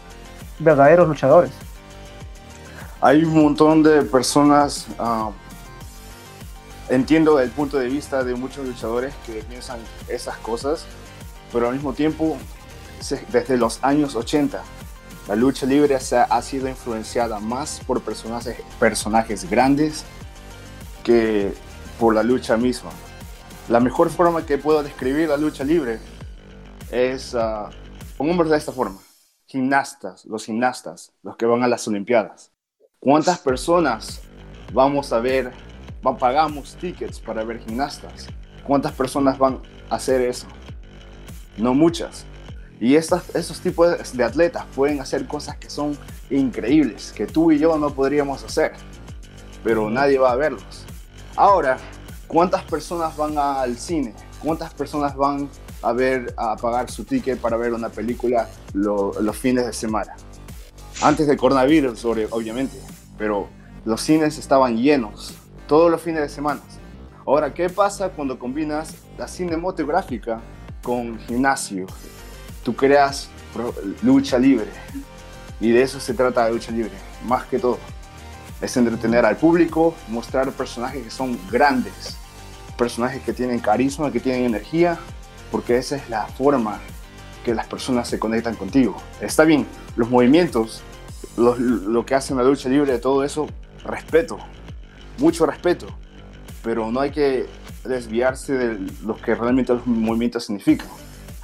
verdaderos 0.59 1.07
luchadores. 1.07 1.51
Hay 2.99 3.23
un 3.23 3.33
montón 3.33 3.83
de 3.83 4.03
personas, 4.03 4.87
ah, 4.99 5.31
entiendo 6.89 7.39
el 7.39 7.49
punto 7.49 7.79
de 7.79 7.87
vista 7.87 8.23
de 8.23 8.35
muchos 8.35 8.65
luchadores 8.67 9.13
que 9.25 9.43
piensan 9.43 9.79
esas 10.07 10.37
cosas, 10.37 10.85
pero 11.53 11.69
al 11.69 11.73
mismo 11.73 11.93
tiempo, 11.93 12.37
desde 13.31 13.57
los 13.57 13.79
años 13.81 14.15
80, 14.15 14.61
la 15.27 15.35
lucha 15.35 15.65
libre 15.65 15.99
se 15.99 16.17
ha, 16.17 16.23
ha 16.23 16.41
sido 16.41 16.67
influenciada 16.67 17.39
más 17.39 17.81
por 17.87 18.01
personajes, 18.01 18.57
personajes 18.79 19.49
grandes 19.49 20.03
que 21.03 21.53
por 21.97 22.13
la 22.13 22.23
lucha 22.23 22.57
misma. 22.57 22.91
La 23.69 23.79
mejor 23.79 24.09
forma 24.09 24.45
que 24.45 24.57
puedo 24.57 24.83
describir 24.83 25.29
la 25.29 25.37
lucha 25.37 25.63
libre 25.63 25.99
es, 26.91 27.33
uh, 27.33 27.69
pongámoslo 28.17 28.51
de 28.51 28.57
esta 28.57 28.71
forma, 28.71 28.99
gimnastas, 29.45 30.25
los 30.25 30.45
gimnastas, 30.45 31.13
los 31.23 31.37
que 31.37 31.45
van 31.45 31.63
a 31.63 31.67
las 31.67 31.87
Olimpiadas. 31.87 32.51
¿Cuántas 32.99 33.39
personas 33.39 34.21
vamos 34.73 35.13
a 35.13 35.19
ver, 35.19 35.51
pagamos 36.19 36.75
tickets 36.75 37.19
para 37.19 37.43
ver 37.43 37.59
gimnastas? 37.59 38.27
¿Cuántas 38.65 38.93
personas 38.93 39.37
van 39.37 39.61
a 39.89 39.95
hacer 39.95 40.21
eso? 40.21 40.47
No 41.57 41.73
muchas. 41.73 42.25
Y 42.79 42.95
esos 42.95 43.59
tipos 43.61 44.13
de 44.13 44.23
atletas 44.23 44.65
pueden 44.75 44.99
hacer 45.01 45.27
cosas 45.27 45.55
que 45.57 45.69
son 45.69 45.97
increíbles, 46.29 47.13
que 47.15 47.27
tú 47.27 47.51
y 47.51 47.59
yo 47.59 47.77
no 47.77 47.91
podríamos 47.93 48.43
hacer, 48.43 48.73
pero 49.63 49.89
nadie 49.89 50.17
va 50.17 50.31
a 50.31 50.35
verlos. 50.35 50.85
Ahora, 51.35 51.77
¿cuántas 52.31 52.63
personas 52.63 53.15
van 53.17 53.37
al 53.37 53.77
cine? 53.77 54.13
¿Cuántas 54.41 54.73
personas 54.73 55.15
van 55.15 55.49
a 55.83 55.91
ver, 55.93 56.33
a 56.37 56.55
pagar 56.55 56.89
su 56.89 57.03
ticket 57.03 57.39
para 57.39 57.57
ver 57.57 57.73
una 57.73 57.89
película 57.89 58.47
lo- 58.73 59.13
los 59.21 59.37
fines 59.37 59.65
de 59.65 59.73
semana? 59.73 60.15
Antes 61.01 61.27
del 61.27 61.37
coronavirus, 61.37 62.03
obviamente, 62.05 62.77
pero 63.17 63.47
los 63.85 64.01
cines 64.01 64.37
estaban 64.37 64.77
llenos 64.77 65.33
todos 65.67 65.89
los 65.91 66.01
fines 66.01 66.21
de 66.21 66.29
semana. 66.29 66.61
Ahora, 67.25 67.53
¿qué 67.53 67.69
pasa 67.69 68.09
cuando 68.09 68.37
combinas 68.39 68.93
la 69.17 69.27
cinematográfica 69.27 70.41
con 70.83 71.19
gimnasio? 71.19 71.85
Tú 72.63 72.75
creas 72.75 73.29
lucha 74.01 74.37
libre. 74.39 74.67
Y 75.59 75.71
de 75.71 75.83
eso 75.83 75.99
se 75.99 76.13
trata 76.15 76.45
la 76.45 76.49
lucha 76.51 76.71
libre, 76.71 76.91
más 77.25 77.45
que 77.45 77.59
todo. 77.59 77.77
Es 78.61 78.75
entretener 78.77 79.25
al 79.25 79.37
público, 79.37 79.93
mostrar 80.07 80.51
personajes 80.51 81.03
que 81.03 81.11
son 81.11 81.37
grandes, 81.51 82.17
personajes 82.81 83.21
que 83.21 83.31
tienen 83.31 83.59
carisma, 83.59 84.11
que 84.11 84.19
tienen 84.19 84.43
energía, 84.43 84.97
porque 85.51 85.77
esa 85.77 85.97
es 85.97 86.09
la 86.09 86.25
forma 86.25 86.79
que 87.45 87.53
las 87.53 87.67
personas 87.67 88.07
se 88.07 88.17
conectan 88.17 88.55
contigo. 88.55 88.97
Está 89.21 89.43
bien, 89.43 89.67
los 89.95 90.09
movimientos, 90.09 90.81
lo, 91.37 91.55
lo 91.55 92.03
que 92.07 92.15
hacen 92.15 92.37
la 92.37 92.43
lucha 92.43 92.69
libre, 92.69 92.97
todo 92.97 93.23
eso, 93.23 93.45
respeto, 93.85 94.39
mucho 95.19 95.45
respeto, 95.45 95.85
pero 96.63 96.91
no 96.91 97.01
hay 97.01 97.11
que 97.11 97.45
desviarse 97.83 98.53
de 98.53 98.79
lo 99.05 99.15
que 99.15 99.35
realmente 99.35 99.75
los 99.75 99.85
movimientos 99.85 100.45
significan. 100.45 100.87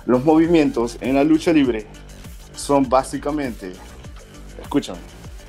Los 0.08 0.26
movimientos 0.26 0.98
en 1.02 1.14
la 1.14 1.24
lucha 1.24 1.54
libre 1.54 1.86
son 2.56 2.90
básicamente, 2.90 3.74
escúchame, 4.60 4.98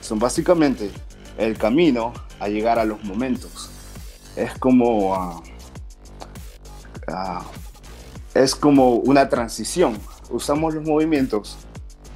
son 0.03 0.19
básicamente 0.19 0.91
el 1.39 1.57
camino 1.57 2.13
a 2.41 2.49
llegar 2.49 2.79
a 2.79 2.85
los 2.85 3.03
momentos. 3.05 3.71
Es 4.37 4.53
como, 4.59 5.15
ah, 5.15 5.43
ah, 7.13 7.43
es 8.35 8.55
como 8.55 8.95
una 8.95 9.29
transición. 9.29 9.99
Usamos 10.31 10.75
los 10.75 10.85
movimientos 10.85 11.57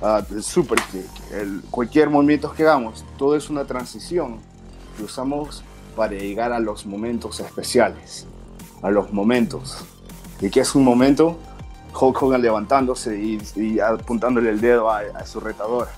ah, 0.03 0.23
del 0.29 0.43
super 0.43 0.79
kick, 0.91 1.07
el- 1.33 1.63
cualquier 1.71 2.11
movimiento 2.11 2.53
que 2.53 2.63
hagamos, 2.65 3.05
todo 3.17 3.37
es 3.37 3.49
una 3.51 3.65
transición 3.65 4.39
que 4.97 5.05
usamos 5.05 5.63
para 5.97 6.13
llegar 6.13 6.53
a 6.53 6.61
los 6.61 6.87
momentos 6.87 7.41
especiales, 7.41 8.27
a 8.83 8.91
los 8.91 9.13
momentos. 9.13 9.79
¿Y 10.41 10.51
qué 10.51 10.61
es 10.61 10.75
un 10.75 10.85
momento? 10.85 11.39
Hulk 11.99 12.23
Hogan 12.23 12.41
levantándose 12.43 13.19
y, 13.21 13.39
y 13.57 13.79
apuntándole 13.81 14.51
el 14.51 14.61
dedo 14.61 14.91
a, 14.91 15.03
su 15.27 15.41
retador. 15.41 15.89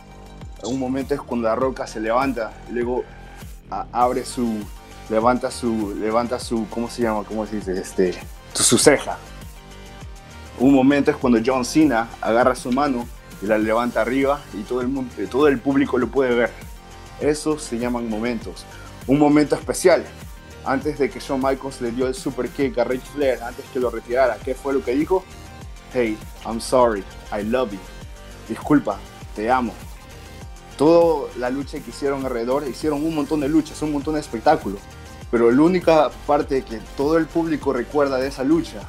Un 0.65 0.79
momento 0.79 1.15
es 1.15 1.21
cuando 1.21 1.49
la 1.49 1.55
roca 1.55 1.87
se 1.87 2.01
levanta 2.01 2.53
luego 2.71 3.05
a- 3.71 3.87
abre 3.93 4.25
su, 4.25 4.59
levanta 5.09 5.51
su, 5.51 5.95
levanta 5.99 6.39
su, 6.41 6.66
¿cómo 6.69 6.89
se 6.91 7.03
llama? 7.03 7.23
¿Cómo 7.25 7.47
se 7.47 7.57
dice? 7.57 7.79
Este, 7.81 8.15
su, 8.55 8.78
ceja. 8.78 9.18
Un 10.59 10.72
momento 10.72 11.10
es 11.10 11.16
cuando 11.16 11.40
John 11.44 11.64
Cena 11.64 12.09
agarra 12.20 12.55
su 12.55 12.70
mano 12.70 13.06
y 13.43 13.47
la 13.47 13.59
levanta 13.59 14.01
arriba 14.01 14.40
y 14.55 14.62
todo 14.62 14.81
el, 14.81 14.89
mundo, 14.89 15.12
todo 15.31 15.48
el 15.48 15.59
público 15.59 15.98
lo 15.98 16.09
puede 16.09 16.35
ver. 16.35 16.51
Esos 17.20 17.62
se 17.62 17.78
llaman 17.78 18.09
momentos. 18.09 18.64
Un 19.06 19.18
momento 19.18 19.55
especial. 19.55 20.05
Antes 20.64 20.98
de 20.98 21.10
que 21.10 21.20
Shawn 21.20 21.43
Michaels 21.43 21.81
le 21.82 21.90
dio 21.90 22.06
el 22.06 22.14
super 22.14 22.48
kick 22.48 22.78
a 22.78 22.85
Ric 22.85 23.02
Flair, 23.02 23.43
antes 23.43 23.64
que 23.72 23.81
lo 23.81 23.90
retirara, 23.90 24.39
¿qué 24.43 24.55
fue 24.55 24.72
lo 24.72 24.82
que 24.82 24.93
dijo? 24.93 25.22
Hey, 25.93 26.16
I'm 26.47 26.60
sorry, 26.60 27.05
I 27.31 27.43
love 27.43 27.72
you. 27.72 27.78
Disculpa, 28.48 28.98
te 29.36 29.51
amo. 29.51 29.74
Toda 30.78 31.28
la 31.39 31.51
lucha 31.51 31.78
que 31.81 31.90
hicieron 31.90 32.24
alrededor, 32.24 32.66
hicieron 32.66 33.05
un 33.05 33.14
montón 33.14 33.40
de 33.40 33.48
luchas, 33.48 33.81
un 33.82 33.93
montón 33.93 34.14
de 34.14 34.20
espectáculos. 34.20 34.81
Pero 35.35 35.51
la 35.51 35.62
única 35.62 36.11
parte 36.28 36.62
que 36.62 36.78
todo 36.97 37.19
el 37.19 37.27
público 37.27 37.73
recuerda 37.73 38.19
de 38.19 38.28
esa 38.28 38.44
lucha 38.44 38.82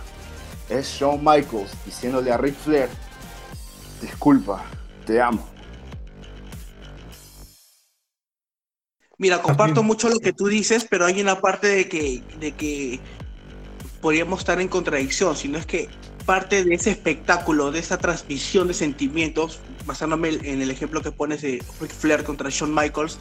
es 0.69 0.85
Shawn 0.87 1.17
Michaels 1.23 1.71
diciéndole 1.83 2.31
a 2.31 2.37
Ric 2.37 2.53
Flair, 2.53 2.87
disculpa, 3.99 4.63
te 5.07 5.19
amo. 5.19 5.49
Mira, 9.17 9.41
comparto 9.41 9.81
mucho 9.81 10.07
lo 10.07 10.19
que 10.19 10.33
tú 10.33 10.45
dices, 10.45 10.85
pero 10.87 11.07
hay 11.07 11.19
una 11.19 11.41
parte 11.41 11.65
de 11.65 11.89
que, 11.89 12.21
de 12.39 12.51
que 12.51 12.99
podríamos 13.99 14.37
estar 14.41 14.61
en 14.61 14.67
contradicción, 14.67 15.35
sino 15.35 15.57
es 15.57 15.65
que 15.65 15.89
parte 16.27 16.63
de 16.63 16.75
ese 16.75 16.91
espectáculo, 16.91 17.71
de 17.71 17.79
esa 17.79 17.97
transmisión 17.97 18.67
de 18.67 18.75
sentimientos, 18.75 19.57
basándome 19.87 20.29
en 20.43 20.61
el 20.61 20.69
ejemplo 20.69 21.01
que 21.01 21.11
pones 21.11 21.41
de 21.41 21.63
Ric 21.81 21.91
Flair 21.91 22.23
contra 22.23 22.51
Shawn 22.51 22.71
Michaels, 22.71 23.17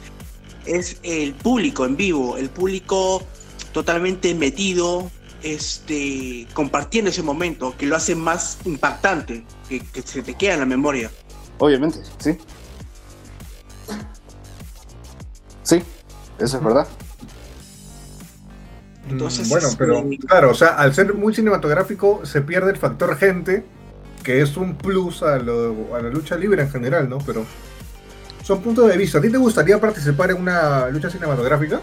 es 0.65 0.97
el 1.03 1.33
público 1.33 1.85
en 1.85 1.95
vivo, 1.95 2.37
el 2.37 2.49
público 2.49 3.23
totalmente 3.71 4.33
metido, 4.35 5.09
este, 5.43 6.47
compartiendo 6.53 7.09
ese 7.11 7.21
momento, 7.23 7.75
que 7.77 7.85
lo 7.85 7.95
hace 7.95 8.15
más 8.15 8.57
impactante, 8.65 9.43
que, 9.69 9.79
que 9.79 10.01
se 10.01 10.23
te 10.23 10.33
queda 10.35 10.53
en 10.55 10.59
la 10.61 10.65
memoria. 10.65 11.11
Obviamente, 11.59 11.99
sí. 12.19 12.37
Sí, 15.63 15.81
eso 16.39 16.57
es 16.57 16.63
verdad. 16.63 16.87
Entonces, 19.09 19.45
Mm, 19.47 19.49
bueno, 19.49 19.67
este- 19.67 19.77
pero 19.77 20.03
claro, 20.27 20.51
o 20.51 20.55
sea, 20.55 20.69
al 20.69 20.93
ser 20.93 21.13
muy 21.13 21.33
cinematográfico 21.33 22.25
se 22.25 22.41
pierde 22.41 22.71
el 22.71 22.77
factor 22.77 23.17
gente, 23.17 23.63
que 24.23 24.41
es 24.41 24.57
un 24.57 24.75
plus 24.75 25.21
a, 25.21 25.37
lo- 25.37 25.95
a 25.95 26.01
la 26.01 26.09
lucha 26.09 26.35
libre 26.35 26.63
en 26.63 26.71
general, 26.71 27.07
¿no? 27.09 27.19
Pero 27.19 27.45
son 28.45 28.61
puntos 28.61 28.87
de 28.87 28.95
vista. 28.97 29.17
¿A 29.17 29.21
ti 29.21 29.29
te 29.31 29.37
gustaría 29.37 29.79
participar 29.81 30.29
en 30.31 30.37
una 30.37 30.87
lucha 30.89 31.09
cinematográfica? 31.09 31.81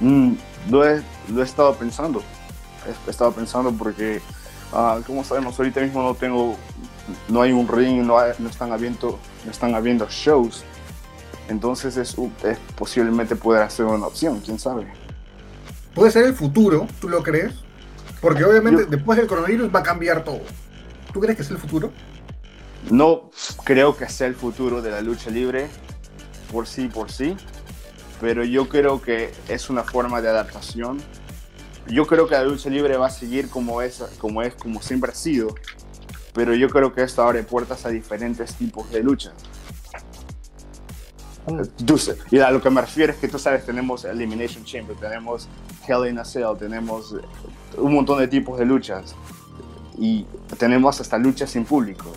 Mm, 0.00 0.32
lo, 0.70 0.84
he, 0.88 1.00
lo 1.32 1.40
he 1.40 1.44
estado 1.44 1.74
pensando. 1.76 2.20
He, 2.86 3.08
he 3.08 3.10
estado 3.10 3.30
pensando 3.32 3.72
porque, 3.72 4.20
ah, 4.72 4.98
como 5.06 5.22
sabemos, 5.22 5.56
ahorita 5.58 5.80
mismo 5.80 6.02
no 6.02 6.14
tengo, 6.14 6.56
no 7.28 7.42
hay 7.42 7.52
un 7.52 7.68
ring, 7.68 8.02
no, 8.04 8.18
hay- 8.18 8.32
no 8.40 8.48
están 8.50 8.72
habiendo, 8.72 9.18
no 9.44 9.50
están 9.50 9.74
habiendo 9.74 10.06
shows. 10.10 10.64
Entonces 11.48 11.96
es, 11.96 12.16
es 12.42 12.58
posiblemente 12.76 13.36
pueda 13.36 13.68
ser 13.70 13.86
una 13.86 14.06
opción, 14.06 14.40
quién 14.44 14.58
sabe. 14.58 14.92
Puede 15.94 16.10
ser 16.10 16.24
el 16.24 16.34
futuro, 16.34 16.88
¿tú 17.00 17.08
lo 17.08 17.22
crees? 17.22 17.52
Porque 18.20 18.42
obviamente 18.44 18.82
Yo- 18.82 18.88
después 18.90 19.16
del 19.16 19.28
coronavirus 19.28 19.72
va 19.72 19.78
a 19.80 19.82
cambiar 19.84 20.24
todo. 20.24 20.40
¿Tú 21.12 21.20
crees 21.20 21.36
que 21.36 21.42
es 21.42 21.50
el 21.50 21.58
futuro? 21.58 21.92
No 22.90 23.30
creo 23.64 23.96
que 23.96 24.08
sea 24.08 24.26
el 24.26 24.34
futuro 24.34 24.82
de 24.82 24.90
la 24.90 25.00
lucha 25.00 25.30
libre 25.30 25.68
por 26.52 26.66
sí, 26.66 26.88
por 26.88 27.10
sí, 27.10 27.36
pero 28.20 28.44
yo 28.44 28.68
creo 28.68 29.02
que 29.02 29.32
es 29.48 29.70
una 29.70 29.82
forma 29.82 30.20
de 30.20 30.28
adaptación. 30.28 31.00
Yo 31.88 32.06
creo 32.06 32.28
que 32.28 32.34
la 32.34 32.44
lucha 32.44 32.70
libre 32.70 32.96
va 32.96 33.08
a 33.08 33.10
seguir 33.10 33.50
como 33.50 33.82
es, 33.82 34.02
como 34.18 34.42
es, 34.42 34.54
como 34.54 34.80
siempre 34.80 35.12
ha 35.12 35.14
sido, 35.14 35.54
pero 36.32 36.54
yo 36.54 36.68
creo 36.68 36.94
que 36.94 37.02
esto 37.02 37.22
abre 37.22 37.42
puertas 37.42 37.84
a 37.86 37.90
diferentes 37.90 38.54
tipos 38.54 38.90
de 38.90 39.02
lucha. 39.02 39.32
Y 42.30 42.38
a 42.38 42.50
lo 42.50 42.62
que 42.62 42.70
me 42.70 42.80
refiero 42.80 43.12
es 43.12 43.18
que 43.18 43.28
tú 43.28 43.38
sabes, 43.38 43.66
tenemos 43.66 44.04
Elimination 44.04 44.64
Chamber, 44.64 44.96
tenemos 44.96 45.48
Hell 45.86 46.08
in 46.08 46.18
a 46.18 46.24
Cell, 46.24 46.56
tenemos 46.58 47.14
un 47.76 47.94
montón 47.94 48.18
de 48.18 48.28
tipos 48.28 48.58
de 48.58 48.64
luchas 48.64 49.14
y 49.98 50.24
tenemos 50.58 51.00
hasta 51.00 51.18
luchas 51.18 51.50
sin 51.50 51.64
públicos. 51.64 52.16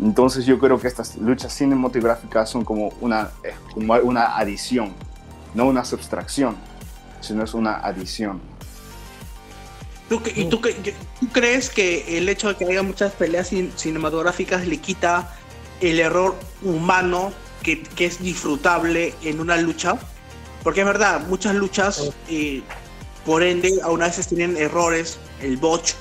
Entonces 0.00 0.44
yo 0.44 0.58
creo 0.58 0.78
que 0.78 0.88
estas 0.88 1.16
luchas 1.16 1.52
cinematográficas 1.54 2.50
son 2.50 2.64
como 2.64 2.88
una, 3.00 3.30
eh, 3.42 3.54
como 3.72 3.94
una 3.94 4.36
adición, 4.36 4.92
no 5.54 5.66
una 5.66 5.84
subtracción, 5.84 6.56
sino 7.20 7.44
es 7.44 7.54
una 7.54 7.76
adición. 7.76 8.40
¿Tú, 10.08 10.22
qué- 10.22 10.32
¿Y 10.36 10.48
tú, 10.48 10.60
tú 10.60 11.28
crees 11.32 11.70
que 11.70 12.18
el 12.18 12.28
hecho 12.28 12.48
de 12.48 12.54
que 12.56 12.64
haya 12.66 12.82
muchas 12.82 13.12
peleas 13.12 13.50
cin- 13.52 13.72
cinematográficas 13.74 14.66
le 14.66 14.76
quita 14.78 15.34
el 15.80 15.98
error 15.98 16.36
humano 16.62 17.32
que, 17.62 17.82
que 17.82 18.06
es 18.06 18.20
disfrutable 18.22 19.14
en 19.22 19.40
una 19.40 19.56
lucha? 19.56 19.96
Porque 20.62 20.80
es 20.80 20.86
verdad, 20.86 21.26
muchas 21.26 21.54
luchas, 21.56 22.10
eh, 22.28 22.62
por 23.24 23.42
ende, 23.42 23.72
aún 23.82 24.02
a 24.02 24.06
veces 24.06 24.28
tienen 24.28 24.56
errores, 24.56 25.18
el 25.40 25.56
botch, 25.56 25.92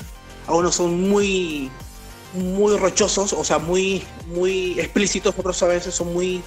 algunos 0.47 0.75
son 0.75 1.09
muy, 1.09 1.71
muy 2.35 2.77
rochosos, 2.77 3.33
o 3.33 3.43
sea, 3.43 3.59
muy, 3.59 4.03
muy 4.27 4.79
explícitos, 4.79 5.33
otros 5.37 5.61
a 5.63 5.67
veces 5.67 5.95
son 5.95 6.13
muy 6.13 6.41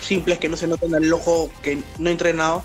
simples 0.00 0.38
que 0.38 0.48
no 0.48 0.56
se 0.56 0.66
notan 0.66 0.94
al 0.94 1.12
ojo 1.12 1.50
que 1.62 1.82
no 1.98 2.08
ha 2.08 2.12
entrenado. 2.12 2.62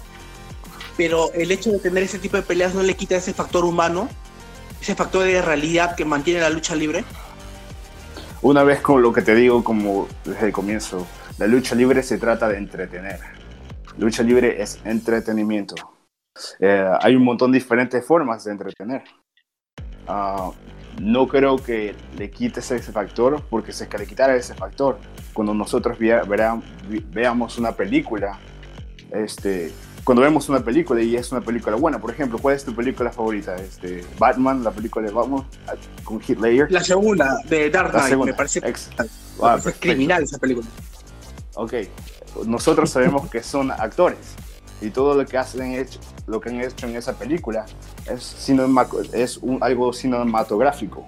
Pero 0.98 1.32
el 1.34 1.52
hecho 1.52 1.72
de 1.72 1.80
tener 1.80 2.04
ese 2.04 2.20
tipo 2.20 2.38
de 2.38 2.44
peleas 2.44 2.74
no 2.74 2.82
le 2.82 2.96
quita 2.96 3.18
ese 3.18 3.34
factor 3.34 3.66
humano 3.66 4.10
ese 4.86 4.94
factor 4.94 5.24
de 5.24 5.42
realidad 5.42 5.96
que 5.96 6.06
mantiene 6.06 6.42
la 6.42 6.50
lucha 6.52 6.76
libre. 6.76 7.04
Una 8.44 8.64
vez 8.64 8.82
con 8.82 9.02
lo 9.02 9.12
que 9.12 9.24
te 9.24 9.34
digo 9.34 9.64
como 9.64 10.08
desde 10.24 10.46
el 10.46 10.52
comienzo, 10.52 11.08
la 11.40 11.48
lucha 11.48 11.74
libre 11.74 12.04
se 12.04 12.20
trata 12.20 12.48
de 12.48 12.58
entretener. 12.58 13.20
Lucha 13.98 14.22
libre 14.22 14.62
es 14.62 14.80
entretenimiento. 14.86 15.74
Eh, 16.60 16.88
hay 17.02 17.16
un 17.16 17.24
montón 17.24 17.52
de 17.52 17.58
diferentes 17.58 18.06
formas 18.06 18.44
de 18.44 18.52
entretener. 18.52 19.04
Ah, 20.08 20.52
no 21.02 21.28
creo 21.28 21.58
que 21.58 21.96
le 22.18 22.30
quites 22.32 22.72
ese 22.72 22.92
factor, 22.92 23.42
porque 23.50 23.72
si 23.74 23.84
es 23.84 23.90
que 23.90 23.98
le 23.98 24.06
quitara 24.08 24.36
ese 24.36 24.54
factor, 24.54 24.98
cuando 25.34 25.54
nosotros 25.54 25.98
vea- 26.00 26.24
verá- 26.24 26.62
veamos 27.12 27.58
una 27.58 27.72
película, 27.74 28.40
este, 29.12 29.74
cuando 30.04 30.22
vemos 30.22 30.48
una 30.50 30.60
película 30.62 31.02
y 31.02 31.16
es 31.16 31.32
una 31.32 31.42
película 31.42 31.76
buena, 31.76 32.00
por 32.00 32.12
ejemplo, 32.12 32.38
¿cuál 32.40 32.56
es 32.56 32.64
tu 32.64 32.74
película 32.74 33.12
favorita? 33.12 33.56
Este, 33.56 34.06
Batman, 34.18 34.64
la 34.64 34.72
película 34.72 35.06
de 35.06 35.12
Batman 35.12 35.44
con 36.04 36.22
Heath 36.22 36.40
Ledger. 36.40 36.72
La 36.72 36.84
segunda 36.84 37.38
de 37.50 37.70
Dark 37.70 37.92
Knight 37.92 38.18
me 38.18 38.34
parece, 38.34 38.60
Ex- 38.60 38.90
me 38.90 38.94
Ah, 38.96 39.08
parece 39.40 39.64
perfecto. 39.64 39.80
criminal 39.82 40.24
esa 40.24 40.38
película. 40.38 40.68
Ok, 41.56 41.74
nosotros 42.46 42.90
sabemos 42.90 43.30
que 43.30 43.42
son 43.42 43.72
actores 43.72 44.20
y 44.86 44.90
todo 44.92 45.16
lo 45.16 45.26
que 45.26 45.38
hacen 45.38 45.74
hecho, 45.74 46.00
lo 46.28 46.40
que 46.40 46.50
han 46.50 46.62
hecho 46.62 46.88
en 46.88 46.96
esa 46.96 47.14
película 47.14 47.66
es, 48.10 48.22
cinema- 48.24 48.88
es 49.14 49.38
un- 49.38 49.58
algo 49.62 49.92
cinematográfico. 49.94 51.06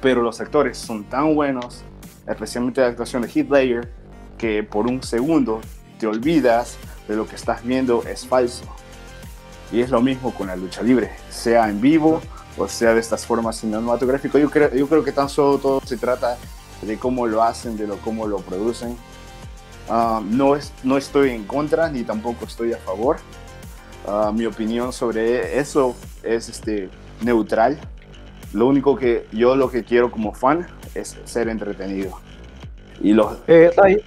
Pero 0.00 0.22
los 0.22 0.40
actores 0.40 0.78
son 0.78 1.04
tan 1.04 1.34
buenos, 1.34 1.82
especialmente 2.26 2.80
la 2.80 2.88
actuación 2.88 3.22
de 3.22 3.28
Heath 3.28 3.50
Ledger, 3.50 3.92
que 4.38 4.62
por 4.62 4.86
un 4.86 5.02
segundo 5.02 5.60
te 5.98 6.06
olvidas 6.06 6.76
de 7.06 7.16
lo 7.16 7.26
que 7.26 7.36
estás 7.36 7.62
viendo 7.64 8.02
es 8.08 8.26
falso. 8.26 8.64
Y 9.72 9.80
es 9.82 9.90
lo 9.90 10.00
mismo 10.00 10.34
con 10.34 10.48
la 10.48 10.56
lucha 10.56 10.82
libre, 10.82 11.10
sea 11.30 11.68
en 11.68 11.80
vivo 11.80 12.20
o 12.58 12.66
sea 12.66 12.92
de 12.94 13.00
estas 13.00 13.24
formas 13.24 13.56
cinematográficas. 13.58 14.40
Yo 14.42 14.50
creo, 14.50 14.74
yo 14.74 14.88
creo 14.88 15.04
que 15.04 15.12
tan 15.12 15.28
solo 15.28 15.58
todo 15.58 15.80
se 15.84 15.96
trata 15.96 16.36
de 16.82 16.98
cómo 16.98 17.26
lo 17.26 17.42
hacen, 17.42 17.76
de 17.76 17.86
lo, 17.86 17.96
cómo 17.98 18.26
lo 18.26 18.38
producen. 18.38 18.96
Ah, 19.90 20.22
no, 20.24 20.54
es, 20.54 20.72
no 20.84 20.96
estoy 20.96 21.30
en 21.30 21.44
contra 21.44 21.90
ni 21.90 22.04
tampoco 22.04 22.44
estoy 22.44 22.72
a 22.72 22.78
favor. 22.78 23.16
Ah, 24.06 24.30
mi 24.34 24.46
opinión 24.46 24.92
sobre 24.92 25.58
eso 25.58 25.96
es 26.22 26.48
este, 26.48 26.88
neutral. 27.22 27.78
Lo 28.52 28.66
único 28.66 28.96
que 28.96 29.26
yo 29.32 29.56
lo 29.56 29.70
que 29.70 29.84
quiero 29.84 30.10
como 30.10 30.32
fan 30.32 30.66
es 30.94 31.16
ser 31.24 31.48
entretenido. 31.48 32.18
Y 33.02 33.12
los, 33.12 33.36
Eh, 33.46 33.70
Ray- 33.76 33.98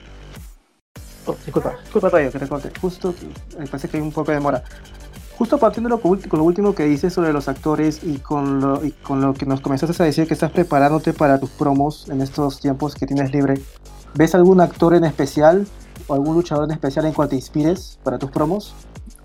Oh, 1.25 1.35
disculpa, 1.45 1.73
disculpa 1.81 2.09
Rayo, 2.09 2.31
que 2.31 2.39
te 2.39 2.47
corte. 2.49 2.69
Justo, 2.81 3.15
me 3.57 3.65
parece 3.65 3.87
que 3.87 3.95
hay 3.95 4.03
un 4.03 4.11
poco 4.11 4.31
de 4.31 4.35
demora. 4.37 4.61
Justo 5.37 5.57
partiendo 5.57 5.87
de 5.89 5.95
lo, 5.95 6.01
con 6.01 6.19
lo 6.39 6.43
último 6.43 6.75
que 6.75 6.83
dices 6.83 7.13
sobre 7.13 7.31
los 7.31 7.47
actores 7.47 8.01
y 8.03 8.17
con, 8.17 8.59
lo, 8.59 8.83
y 8.83 8.91
con 8.91 9.21
lo 9.21 9.33
que 9.33 9.45
nos 9.45 9.61
comenzaste 9.61 10.03
a 10.03 10.05
decir 10.05 10.27
que 10.27 10.33
estás 10.33 10.51
preparándote 10.51 11.13
para 11.13 11.39
tus 11.39 11.49
promos 11.51 12.09
en 12.09 12.21
estos 12.21 12.59
tiempos 12.59 12.93
que 12.95 13.07
tienes 13.07 13.31
libre, 13.31 13.61
¿ves 14.15 14.35
algún 14.35 14.61
actor 14.61 14.93
en 14.95 15.03
especial 15.05 15.67
o 16.07 16.13
algún 16.13 16.35
luchador 16.35 16.65
en 16.65 16.71
especial 16.71 17.05
en 17.05 17.13
cual 17.13 17.29
te 17.29 17.35
inspires 17.35 17.97
para 18.03 18.17
tus 18.17 18.29
promos? 18.31 18.73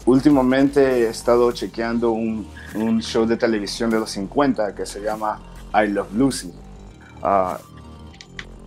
Últimamente 0.06 0.80
he 1.04 1.08
estado 1.08 1.50
chequeando 1.52 2.12
un, 2.12 2.46
un 2.74 3.00
show 3.02 3.26
de 3.26 3.36
televisión 3.36 3.90
de 3.90 3.98
los 4.00 4.10
50 4.10 4.74
que 4.74 4.86
se 4.86 5.00
llama 5.02 5.40
I 5.74 5.88
Love 5.88 6.12
Lucy. 6.14 6.52
Ah, 7.22 7.58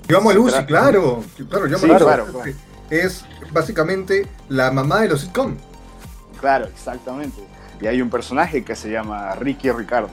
Yo 0.07 0.17
amo 0.17 0.29
a 0.29 0.33
Lucy, 0.33 0.63
claro. 0.65 1.23
Claro, 1.49 1.67
yo 1.67 1.77
amo 1.77 1.85
Sí, 1.85 1.91
a 1.91 1.93
Lucy. 1.93 2.05
claro, 2.05 2.25
claro. 2.27 2.51
Es 2.89 3.23
básicamente 3.53 4.27
la 4.49 4.69
mamá 4.71 5.01
de 5.01 5.09
los 5.09 5.21
sitcom. 5.21 5.55
claro, 6.39 6.65
exactamente. 6.65 7.41
Y 7.79 7.87
hay 7.87 8.01
un 8.01 8.09
personaje 8.09 8.63
que 8.63 8.75
se 8.75 8.91
llama 8.91 9.33
Ricky 9.35 9.71
Ricardo. 9.71 10.09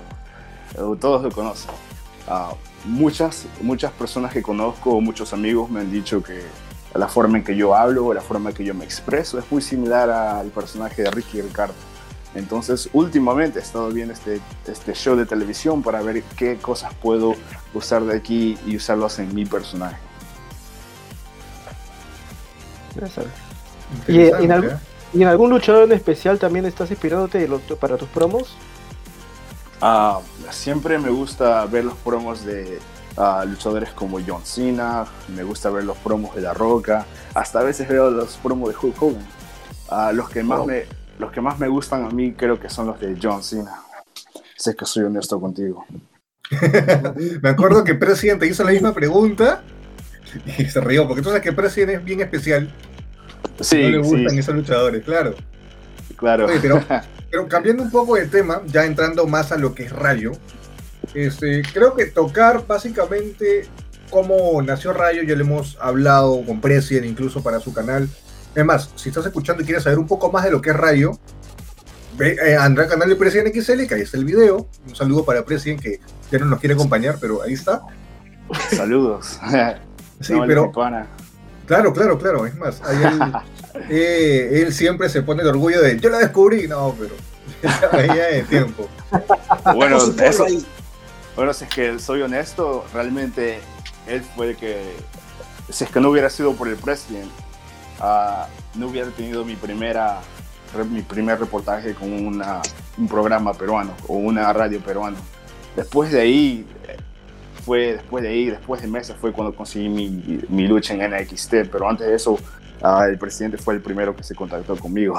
Todos 1.01 1.23
lo 1.23 1.31
conocen. 1.31 1.71
Ah, 2.29 2.53
muchas, 2.85 3.47
muchas 3.63 3.91
personas 3.93 4.33
que 4.33 4.43
conozco, 4.43 5.01
muchos 5.01 5.33
amigos 5.33 5.71
me 5.71 5.81
han 5.81 5.91
dicho 5.91 6.23
que 6.23 6.43
la 6.95 7.09
forma 7.09 7.39
en 7.39 7.45
que 7.45 7.57
yo 7.57 7.75
hablo, 7.75 8.13
la 8.13 8.21
forma 8.21 8.51
en 8.51 8.57
que 8.57 8.65
yo 8.65 8.75
me 8.75 8.85
expreso 8.85 9.39
es 9.39 9.45
muy 9.51 9.63
similar 9.63 10.11
al 10.11 10.49
personaje 10.49 11.03
de 11.03 11.11
Ricky 11.11 11.41
Ricardo. 11.41 11.75
Entonces, 12.35 12.91
últimamente 12.93 13.59
he 13.59 13.63
estado 13.63 13.89
viendo 13.89 14.13
este, 14.13 14.41
este 14.67 14.93
show 14.95 15.17
de 15.17 15.25
televisión 15.25 15.83
para 15.83 16.03
ver 16.03 16.23
qué 16.37 16.57
cosas 16.59 16.93
puedo 16.95 17.35
usar 17.73 18.03
de 18.05 18.17
aquí 18.17 18.59
y 18.67 18.77
usarlas 18.77 19.19
en 19.19 19.35
mi 19.35 19.47
personaje. 19.47 19.97
Y, 24.07 24.19
eh, 24.19 24.33
en 24.45 24.53
algún- 24.53 24.71
¿eh? 24.71 24.79
¿Y 25.15 25.23
en 25.23 25.29
algún 25.29 25.49
luchador 25.51 25.85
en 25.85 25.93
especial 25.93 26.39
también 26.39 26.67
estás 26.67 26.91
inspirándote 26.91 27.49
para 27.81 27.97
tus 27.97 28.09
promos? 28.11 28.57
Ah, 29.81 30.21
siempre 30.51 30.99
me 30.99 31.11
gusta 31.11 31.65
ver 31.67 31.85
los 31.85 31.95
promos 31.99 32.45
de 32.45 32.79
ah, 33.17 33.45
luchadores 33.49 33.91
como 33.91 34.19
John 34.27 34.45
Cena, 34.45 35.07
me 35.35 35.43
gusta 35.45 35.71
ver 35.71 35.85
los 35.85 35.97
promos 35.99 36.35
de 36.35 36.43
La 36.43 36.53
Roca, 36.55 37.07
hasta 37.35 37.61
a 37.61 37.63
veces 37.63 37.89
veo 37.89 38.11
los 38.11 38.37
promos 38.39 38.71
de 38.71 38.77
Hulk 38.81 39.03
Hogan. 39.03 39.27
Ah, 39.91 40.13
los, 40.13 40.29
que 40.29 40.43
más 40.43 40.61
Oh. 40.61 40.67
me, 40.67 40.85
los 41.19 41.31
que 41.33 41.41
más 41.41 41.59
me 41.59 41.69
gustan 41.69 42.05
a 42.05 42.11
mí 42.11 42.33
creo 42.33 42.59
que 42.61 42.69
son 42.69 42.89
los 42.89 43.01
de 43.01 43.17
John 43.23 43.43
Cena. 43.43 43.83
Sé 44.57 44.75
que 44.75 44.85
soy 44.85 45.05
honesto 45.05 45.41
contigo. 45.41 45.87
Me 47.43 47.49
acuerdo 47.49 47.85
que 47.85 47.95
President 47.95 48.41
te 48.41 48.47
hizo 48.47 48.65
la 48.65 48.73
misma 48.73 48.93
pregunta 48.93 49.63
y 50.59 50.65
se 50.65 50.81
rió, 50.81 51.07
porque 51.07 51.23
tú 51.23 51.29
sabes 51.29 51.43
que 51.43 51.53
President 51.53 51.93
es 51.93 52.05
bien 52.05 52.21
especial. 52.21 52.71
Sí, 53.61 53.83
no 53.83 53.89
le 53.89 53.99
gustan 53.99 54.31
sí, 54.31 54.39
esos 54.39 54.55
luchadores, 54.55 55.05
claro. 55.05 55.35
claro. 56.17 56.47
Oye, 56.47 56.59
pero, 56.61 56.83
pero 57.31 57.49
cambiando 57.49 57.83
un 57.83 57.91
poco 57.91 58.17
de 58.17 58.27
tema, 58.27 58.63
ya 58.67 58.85
entrando 58.85 59.27
más 59.27 59.53
a 59.53 59.57
lo 59.57 59.75
que 59.75 59.85
es 59.85 59.93
Rayo, 59.93 60.33
este, 61.15 61.63
creo 61.73 61.95
que 61.95 62.07
tocar 62.07 62.67
básicamente 62.67 63.67
cómo 64.11 64.61
nació 64.63 64.93
Rayo, 64.93 65.23
ya 65.23 65.35
le 65.35 65.43
hemos 65.43 65.77
hablado 65.81 66.43
con 66.45 66.61
President 66.61 67.07
incluso 67.07 67.43
para 67.43 67.61
su 67.61 67.73
canal. 67.73 68.09
Es 68.55 68.65
más, 68.65 68.91
si 68.97 69.11
estás 69.11 69.27
escuchando 69.27 69.63
y 69.63 69.67
quieres 69.67 69.85
saber 69.85 69.99
un 69.99 70.07
poco 70.07 70.33
más 70.33 70.45
de 70.45 70.51
lo 70.51 70.61
que 70.61 70.71
es 70.71 70.77
Rayo, 70.77 71.13
ve, 72.17 72.37
eh, 72.45 72.57
anda 72.57 72.83
al 72.83 72.89
canal 72.89 73.09
de 73.09 73.17
President 73.17 73.55
XL, 73.55 73.87
que 73.87 73.95
ahí 73.95 74.03
está 74.03 74.17
el 74.17 74.25
video. 74.25 74.69
Un 74.87 74.97
saludo 74.97 75.25
para 75.25 75.45
President 75.45 75.81
que 75.81 76.01
ya 76.31 76.39
no 76.39 76.47
nos 76.47 76.61
quiere 76.61 76.75
acompañar, 76.75 77.19
pero 77.21 77.43
ahí 77.43 77.53
está. 77.53 77.83
Saludos. 78.71 79.39
Sí, 80.21 80.33
No, 80.33 80.45
pero. 80.49 80.73
Claro, 81.69 81.93
claro, 81.93 82.19
claro. 82.19 82.47
Es 82.47 82.57
más, 82.57 82.82
ahí 82.82 82.97
él, 82.97 83.32
eh, 83.90 84.62
él 84.62 84.73
siempre 84.73 85.09
se 85.11 85.23
pone 85.23 85.43
el 85.43 85.49
orgullo 85.49 85.81
de 85.82 86.01
yo 86.01 86.09
la 86.09 86.19
descubrí, 86.19 86.66
no, 86.66 86.97
pero 86.99 87.15
ya 87.62 87.97
veía 87.97 88.27
de 88.27 88.43
tiempo. 88.43 88.89
Bueno, 89.74 89.99
eso. 89.99 90.47
Bueno, 91.36 91.53
si 91.53 91.65
es 91.65 91.70
que 91.70 91.99
soy 92.01 92.23
honesto, 92.23 92.85
realmente 92.93 93.61
él 94.09 94.23
fue 94.35 94.51
el 94.51 94.57
que, 94.57 94.97
si 95.69 95.85
es 95.85 95.90
que 95.90 96.01
no 96.01 96.11
hubiera 96.11 96.31
sido 96.31 96.55
por 96.55 96.66
el 96.66 96.77
presidente, 96.77 97.31
ah, 98.01 98.49
no 98.74 98.89
hubiera 98.89 99.11
tenido 99.11 99.45
mi 99.45 99.55
primera, 99.55 100.20
mi 100.90 101.03
primer 101.03 101.39
reportaje 101.39 101.95
con 101.95 102.12
una, 102.12 102.61
un 102.97 103.07
programa 103.07 103.53
peruano 103.53 103.93
o 104.09 104.15
una 104.16 104.53
radio 104.53 104.81
peruana. 104.81 105.19
Después 105.77 106.11
de 106.11 106.23
ahí, 106.23 106.66
fue 107.69 107.93
después 107.93 108.23
de 108.23 108.31
ahí, 108.31 108.47
después 108.49 108.81
de 108.81 108.89
meses 108.89 109.15
fue 109.20 109.31
cuando 109.31 109.55
conseguí 109.55 109.90
mi, 109.90 110.40
mi 110.49 110.66
lucha 110.66 110.95
en 110.95 111.01
NXT, 111.12 111.53
pero 111.70 111.86
antes 111.86 112.07
de 112.07 112.15
eso, 112.15 112.39
ah, 112.82 113.05
el 113.07 113.19
presidente 113.19 113.59
fue 113.59 113.74
el 113.74 113.82
primero 113.82 114.16
que 114.16 114.23
se 114.24 114.35
contactó 114.35 114.74
conmigo. 114.77 115.15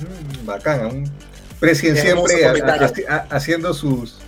Mm, 0.00 0.46
bacán, 0.46 0.86
un 0.86 1.10
presidente 1.58 2.00
siempre 2.00 2.46
ha- 2.46 2.52
comentario. 2.54 3.06
ha- 3.10 3.14
ha- 3.14 3.36
haciendo 3.36 3.74
sus, 3.74 4.18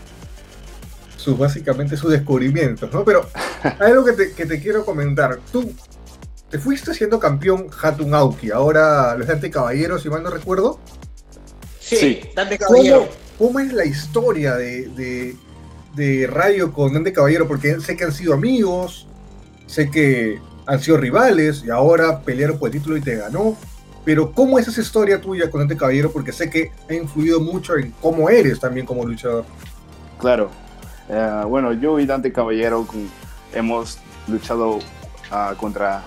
sus 1.16 1.38
básicamente 1.38 1.96
sus 1.96 2.12
descubrimientos, 2.12 2.92
¿no? 2.92 3.02
Pero 3.02 3.26
hay 3.62 3.72
algo 3.92 4.04
que 4.04 4.12
te, 4.12 4.32
que 4.32 4.44
te 4.44 4.60
quiero 4.60 4.84
comentar. 4.84 5.38
Tú 5.50 5.72
te 6.50 6.58
fuiste 6.58 6.92
siendo 6.92 7.18
campeón 7.18 7.68
Hatun 7.80 8.12
Aoki, 8.14 8.50
ahora 8.50 9.16
los 9.16 9.26
Dante 9.26 9.50
Caballeros, 9.50 10.02
si 10.02 10.10
mal 10.10 10.22
no 10.22 10.28
recuerdo. 10.28 10.78
Sí, 11.80 11.96
Sí. 11.96 12.20
Dante 12.36 12.58
¿Cómo, 12.58 12.70
Caballero. 12.76 13.08
cómo 13.38 13.58
es 13.58 13.72
la 13.72 13.86
historia 13.86 14.54
de, 14.56 14.88
de, 14.88 15.34
de 15.94 16.26
Rayo 16.26 16.72
con 16.72 16.92
Dante 16.92 17.12
Caballero? 17.12 17.46
Porque 17.46 17.80
sé 17.80 17.96
que 17.96 18.04
han 18.04 18.12
sido 18.12 18.34
amigos, 18.34 19.06
sé 19.66 19.90
que 19.90 20.40
han 20.66 20.80
sido 20.80 20.96
rivales 20.96 21.64
y 21.64 21.70
ahora 21.70 22.20
pelearon 22.20 22.58
por 22.58 22.68
el 22.68 22.72
título 22.72 22.96
y 22.96 23.00
te 23.00 23.16
ganó. 23.16 23.56
Pero 24.04 24.32
¿cómo 24.32 24.58
es 24.58 24.66
esa 24.66 24.80
historia 24.80 25.20
tuya 25.20 25.50
con 25.50 25.60
Dante 25.60 25.76
Caballero? 25.76 26.10
Porque 26.10 26.32
sé 26.32 26.50
que 26.50 26.72
ha 26.88 26.94
influido 26.94 27.40
mucho 27.40 27.76
en 27.76 27.92
cómo 28.00 28.28
eres 28.28 28.58
también 28.58 28.84
como 28.84 29.04
luchador. 29.04 29.44
Claro. 30.18 30.50
Eh, 31.08 31.42
bueno, 31.46 31.72
yo 31.72 31.98
y 32.00 32.06
Dante 32.06 32.32
Caballero 32.32 32.86
hemos 33.52 33.98
luchado 34.26 34.78
ah, 35.30 35.54
contra. 35.56 36.02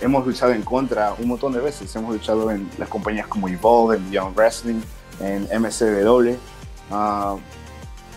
Hemos 0.00 0.26
luchado 0.26 0.52
en 0.52 0.62
contra 0.62 1.14
un 1.14 1.28
montón 1.28 1.52
de 1.52 1.60
veces. 1.60 1.94
Hemos 1.94 2.14
luchado 2.14 2.50
en 2.50 2.68
las 2.76 2.88
compañías 2.88 3.28
como 3.28 3.48
Evolve, 3.48 3.96
en 3.96 4.10
Young 4.10 4.34
Wrestling, 4.34 4.80
en 5.20 5.44
MCW. 5.44 6.34
ah, 6.90 7.36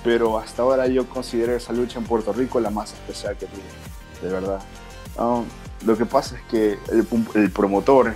pero 0.06 0.38
hasta 0.38 0.62
ahora 0.62 0.86
yo 0.86 1.10
considero 1.10 1.56
esa 1.56 1.74
lucha 1.74 1.98
en 1.98 2.06
Puerto 2.06 2.32
Rico 2.32 2.60
la 2.60 2.70
más 2.70 2.94
especial 2.94 3.36
que 3.38 3.48
tuve, 3.48 3.64
de 4.22 4.32
verdad. 4.32 4.60
Ah, 5.18 5.42
lo 5.84 5.98
que 5.98 6.06
pasa 6.06 6.36
es 6.38 6.44
que 6.44 6.78
el 7.34 7.52
promotor 7.52 8.14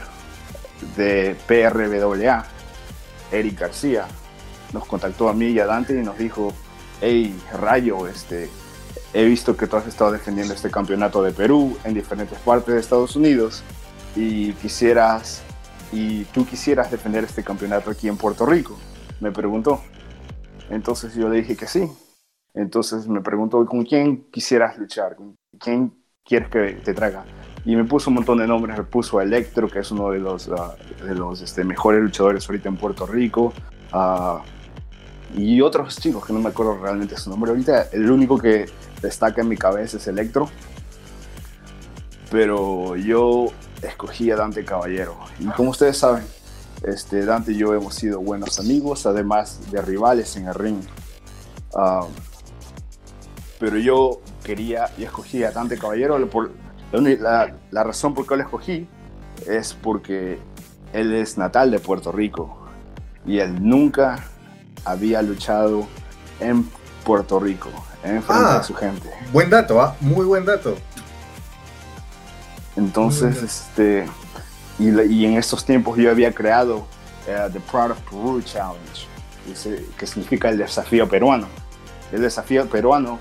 de 0.95 1.35
PRWA, 1.47 2.45
Eric 3.31 3.59
García, 3.59 4.05
nos 4.71 4.85
contactó 4.85 5.29
a 5.29 5.33
mí 5.33 5.47
y 5.47 5.59
a 5.59 5.65
Dante 5.65 5.99
y 5.99 6.03
nos 6.03 6.19
dijo, 6.19 6.53
hey, 7.01 7.35
Rayo, 7.59 8.07
este, 8.07 8.51
he 9.15 9.25
visto 9.25 9.57
que 9.57 9.65
tú 9.65 9.75
has 9.75 9.87
estado 9.87 10.11
defendiendo 10.11 10.53
este 10.53 10.69
campeonato 10.69 11.23
de 11.23 11.31
Perú 11.31 11.75
en 11.83 11.95
diferentes 11.95 12.37
partes 12.37 12.75
de 12.75 12.79
Estados 12.79 13.15
Unidos 13.15 13.63
y 14.15 14.53
quisieras, 14.53 15.41
y 15.91 16.25
tú 16.25 16.45
quisieras 16.45 16.91
defender 16.91 17.23
este 17.23 17.43
campeonato 17.43 17.89
aquí 17.89 18.07
en 18.07 18.17
Puerto 18.17 18.45
Rico, 18.45 18.77
me 19.19 19.31
preguntó. 19.31 19.81
Entonces 20.69 21.15
yo 21.15 21.29
le 21.29 21.37
dije 21.37 21.55
que 21.55 21.67
sí. 21.67 21.89
Entonces 22.53 23.07
me 23.07 23.21
preguntó 23.21 23.65
con 23.65 23.83
quién 23.83 24.25
quisieras 24.31 24.77
luchar, 24.77 25.15
con 25.15 25.35
quién 25.59 25.93
quieres 26.23 26.49
que 26.49 26.73
te 26.83 26.93
traiga. 26.93 27.25
Y 27.65 27.75
me 27.75 27.83
puso 27.83 28.09
un 28.09 28.15
montón 28.15 28.37
de 28.37 28.47
nombres, 28.47 28.77
me 28.77 28.83
puso 28.83 29.19
a 29.19 29.23
Electro, 29.23 29.67
que 29.67 29.79
es 29.79 29.91
uno 29.91 30.11
de 30.11 30.19
los, 30.19 30.49
ah, 30.49 30.75
de 31.03 31.13
los 31.13 31.41
este, 31.41 31.63
mejores 31.63 32.01
luchadores 32.01 32.47
ahorita 32.47 32.69
en 32.69 32.77
Puerto 32.77 33.05
Rico. 33.05 33.53
ah, 33.91 34.43
y 35.35 35.61
otros 35.61 35.97
chicos 35.99 36.25
que 36.25 36.33
no 36.33 36.39
me 36.39 36.49
acuerdo 36.49 36.79
realmente 36.81 37.15
su 37.15 37.29
nombre. 37.29 37.51
Ahorita 37.51 37.89
el 37.91 38.09
único 38.09 38.37
que 38.39 38.65
destaca 39.01 39.41
en 39.41 39.47
mi 39.47 39.57
cabeza 39.57 39.97
es 39.97 40.07
Electro. 40.07 40.49
Pero 42.31 42.95
yo 42.95 43.47
escogí 43.81 44.31
a 44.31 44.35
Dante 44.35 44.65
Caballero. 44.65 45.17
Y 45.39 45.45
como 45.47 45.69
ustedes 45.71 45.97
saben, 45.97 46.23
este, 46.83 47.25
Dante 47.25 47.51
y 47.51 47.57
yo 47.57 47.73
hemos 47.73 47.95
sido 47.95 48.19
buenos 48.19 48.59
amigos, 48.59 49.05
además 49.05 49.59
de 49.71 49.81
rivales 49.81 50.35
en 50.37 50.47
el 50.47 50.53
ring. 50.55 50.81
Ah, 51.75 52.05
pero 53.59 53.77
yo 53.77 54.21
quería, 54.43 54.89
y 54.97 55.03
escogí 55.03 55.43
a 55.43 55.51
Dante 55.51 55.77
Caballero, 55.77 56.29
por, 56.29 56.51
la, 56.91 56.99
uni- 56.99 57.17
la- 57.17 57.55
la 57.71 57.83
razón 57.83 58.13
por 58.13 58.25
qué 58.25 58.35
lo 58.37 58.43
escogí 58.43 58.87
es 59.47 59.73
porque 59.73 60.39
él 60.93 61.13
es 61.13 61.37
natal 61.37 61.69
de 61.71 61.79
Puerto 61.79 62.11
Rico 62.11 62.57
y 63.25 63.39
él 63.39 63.57
nunca 63.61 64.25
había 64.85 65.21
luchado 65.21 65.87
en 66.39 66.69
Puerto 67.03 67.39
Rico, 67.39 67.69
en 68.03 68.23
frente 68.23 68.43
Ah. 68.47 68.57
de 68.59 68.63
su 68.63 68.73
gente. 68.73 69.09
Buen 69.33 69.49
dato, 69.49 69.81
¿ah? 69.81 69.95
Muy 69.99 70.25
buen 70.25 70.45
dato. 70.45 70.75
Entonces, 72.75 73.35
Muy 73.35 73.45
este, 73.45 74.05
y, 74.79 74.89
y 75.13 75.25
en 75.25 75.37
estos 75.37 75.65
tiempos 75.65 75.97
yo 75.97 76.09
había 76.09 76.31
creado 76.33 76.87
eh, 77.27 77.49
The 77.51 77.59
Proud 77.59 77.91
of 77.91 77.99
Peru 78.09 78.41
Challenge, 78.41 79.07
que, 79.45 79.55
se- 79.55 79.85
que 79.97 80.07
significa 80.07 80.49
el 80.49 80.57
desafío 80.57 81.07
peruano. 81.07 81.47
El 82.11 82.21
desafío 82.21 82.65
peruano, 82.67 83.19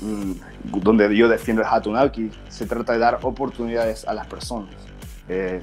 mm, 0.00 0.32
donde 0.80 1.16
yo 1.16 1.28
defiendo 1.28 1.62
el 1.62 1.68
Hatunaki, 1.68 2.30
se 2.48 2.66
trata 2.66 2.92
de 2.92 2.98
dar 2.98 3.18
oportunidades 3.22 4.06
a 4.06 4.14
las 4.14 4.26
personas. 4.26 4.70
Eh, 5.28 5.60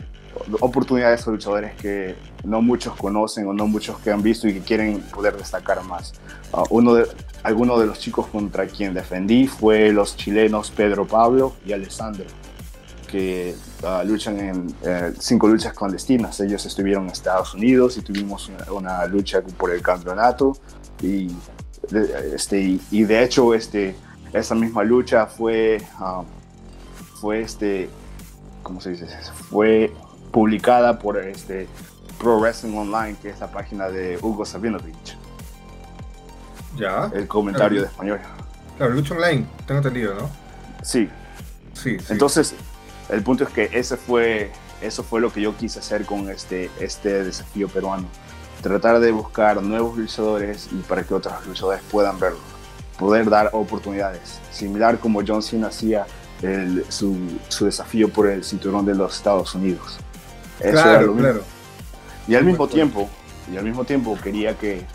oportunidades 0.62 1.28
a 1.28 1.32
luchadores 1.32 1.76
que 1.76 2.16
no 2.46 2.62
muchos 2.62 2.96
conocen 2.96 3.48
o 3.48 3.54
no 3.54 3.68
muchos 3.68 4.00
que 4.00 4.12
han 4.12 4.22
visto 4.24 4.48
y 4.48 4.54
que 4.54 4.62
quieren 4.62 5.02
poder 5.02 5.36
destacar 5.38 5.84
más. 5.84 6.14
Ah, 6.54 6.64
uno 6.70 6.94
de, 6.96 7.06
algunos 7.44 7.80
de 7.82 7.86
los 7.86 8.00
chicos 8.00 8.28
contra 8.28 8.66
quien 8.66 8.94
defendí 8.94 9.48
fue 9.48 9.92
los 9.92 10.16
chilenos 10.16 10.72
Pedro 10.72 11.06
Pablo 11.06 11.54
y 11.66 11.74
Alessandro 11.74 12.26
que 13.08 13.54
ah, 13.86 14.04
luchan 14.06 14.40
en 14.40 14.76
eh, 14.84 15.14
cinco 15.20 15.48
luchas 15.48 15.74
clandestinas. 15.74 16.40
Ellos 16.40 16.66
estuvieron 16.66 17.06
en 17.06 17.12
Estados 17.12 17.54
Unidos 17.54 17.98
y 17.98 18.02
tuvimos 18.02 18.50
una, 18.50 18.72
una 18.72 19.06
lucha 19.06 19.42
por 19.42 19.72
el 19.72 19.82
campeonato 19.82 20.56
y 21.02 21.28
de, 21.90 22.36
este, 22.36 22.60
y, 22.62 22.82
y 22.92 23.04
de 23.04 23.24
hecho 23.24 23.54
este, 23.54 23.96
esa 24.34 24.56
misma 24.56 24.84
lucha 24.84 25.26
fue, 25.26 25.82
ah, 26.00 26.24
fue 27.20 27.42
este, 27.42 27.90
¿cómo 28.64 28.80
se 28.82 28.92
dice? 28.92 29.08
Fue 29.50 29.92
publicada 30.32 30.98
por 31.00 31.18
este 31.18 31.68
Pro 32.20 32.40
Wrestling 32.40 32.76
Online, 32.78 33.18
que 33.22 33.30
es 33.30 33.40
la 33.40 33.52
página 33.52 33.90
de 33.90 34.18
Hugo 34.22 34.46
Sabinovich, 34.46 35.18
Ya. 36.78 37.10
el 37.14 37.28
comentario 37.28 37.82
de 37.82 37.88
español. 37.88 38.20
Claro, 38.78 38.94
lucha 38.94 39.14
online, 39.16 39.46
tengo 39.66 39.80
entendido, 39.80 40.14
¿no? 40.16 40.30
Sí, 40.84 41.10
Sí, 41.74 41.98
sí. 42.00 42.06
Entonces, 42.10 42.54
el 43.12 43.22
punto 43.24 43.44
es 43.44 43.50
que 43.52 43.70
ese 43.74 43.98
fue, 43.98 44.52
eso 44.82 45.04
fue 45.04 45.22
lo 45.22 45.32
que 45.32 45.42
yo 45.42 45.56
quise 45.56 45.80
hacer 45.80 46.06
con 46.06 46.30
este, 46.30 46.70
este 46.80 47.24
desafío 47.24 47.68
peruano. 47.68 48.08
Tratar 48.62 49.00
de 49.00 49.12
buscar 49.12 49.62
nuevos 49.62 49.98
luchadores 49.98 50.70
y 50.72 50.76
para 50.78 51.04
que 51.04 51.14
otros 51.14 51.34
luchadores 51.48 51.82
puedan 51.92 52.20
verlo. 52.20 52.40
Poder 52.98 53.30
dar 53.30 53.50
oportunidades. 53.54 54.40
Similar 54.52 55.00
como 55.00 55.22
John 55.26 55.42
Cena 55.42 55.68
hacía 55.68 56.06
el- 56.42 56.86
su, 56.90 57.18
su 57.50 57.66
desafío 57.66 58.10
por 58.10 58.28
el 58.28 58.44
cinturón 58.44 58.86
de 58.86 58.96
los 58.96 59.16
Estados 59.16 59.54
Unidos. 59.56 59.98
Eso 60.60 60.70
era 60.70 60.78
lo 60.78 60.84
claro, 60.84 61.08
mismo. 61.14 61.20
claro. 61.22 61.44
Y 62.28 62.36
al 62.36 62.46
mismo 62.46 62.68
tiempo, 62.68 63.10
y 63.52 63.58
al 63.58 63.64
mismo 63.64 63.84
tiempo 63.84 64.18
quería 64.24 64.56
que 64.58 64.86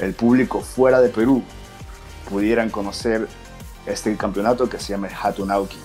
el 0.00 0.14
público 0.14 0.60
fuera 0.60 1.00
de 1.00 1.08
Perú 1.08 1.42
pudieran 2.28 2.70
conocer 2.70 3.28
este 3.86 4.16
campeonato 4.16 4.68
que 4.68 4.78
se 4.80 4.92
llama 4.92 5.06
el 5.08 5.14
Hatunauki. 5.14 5.78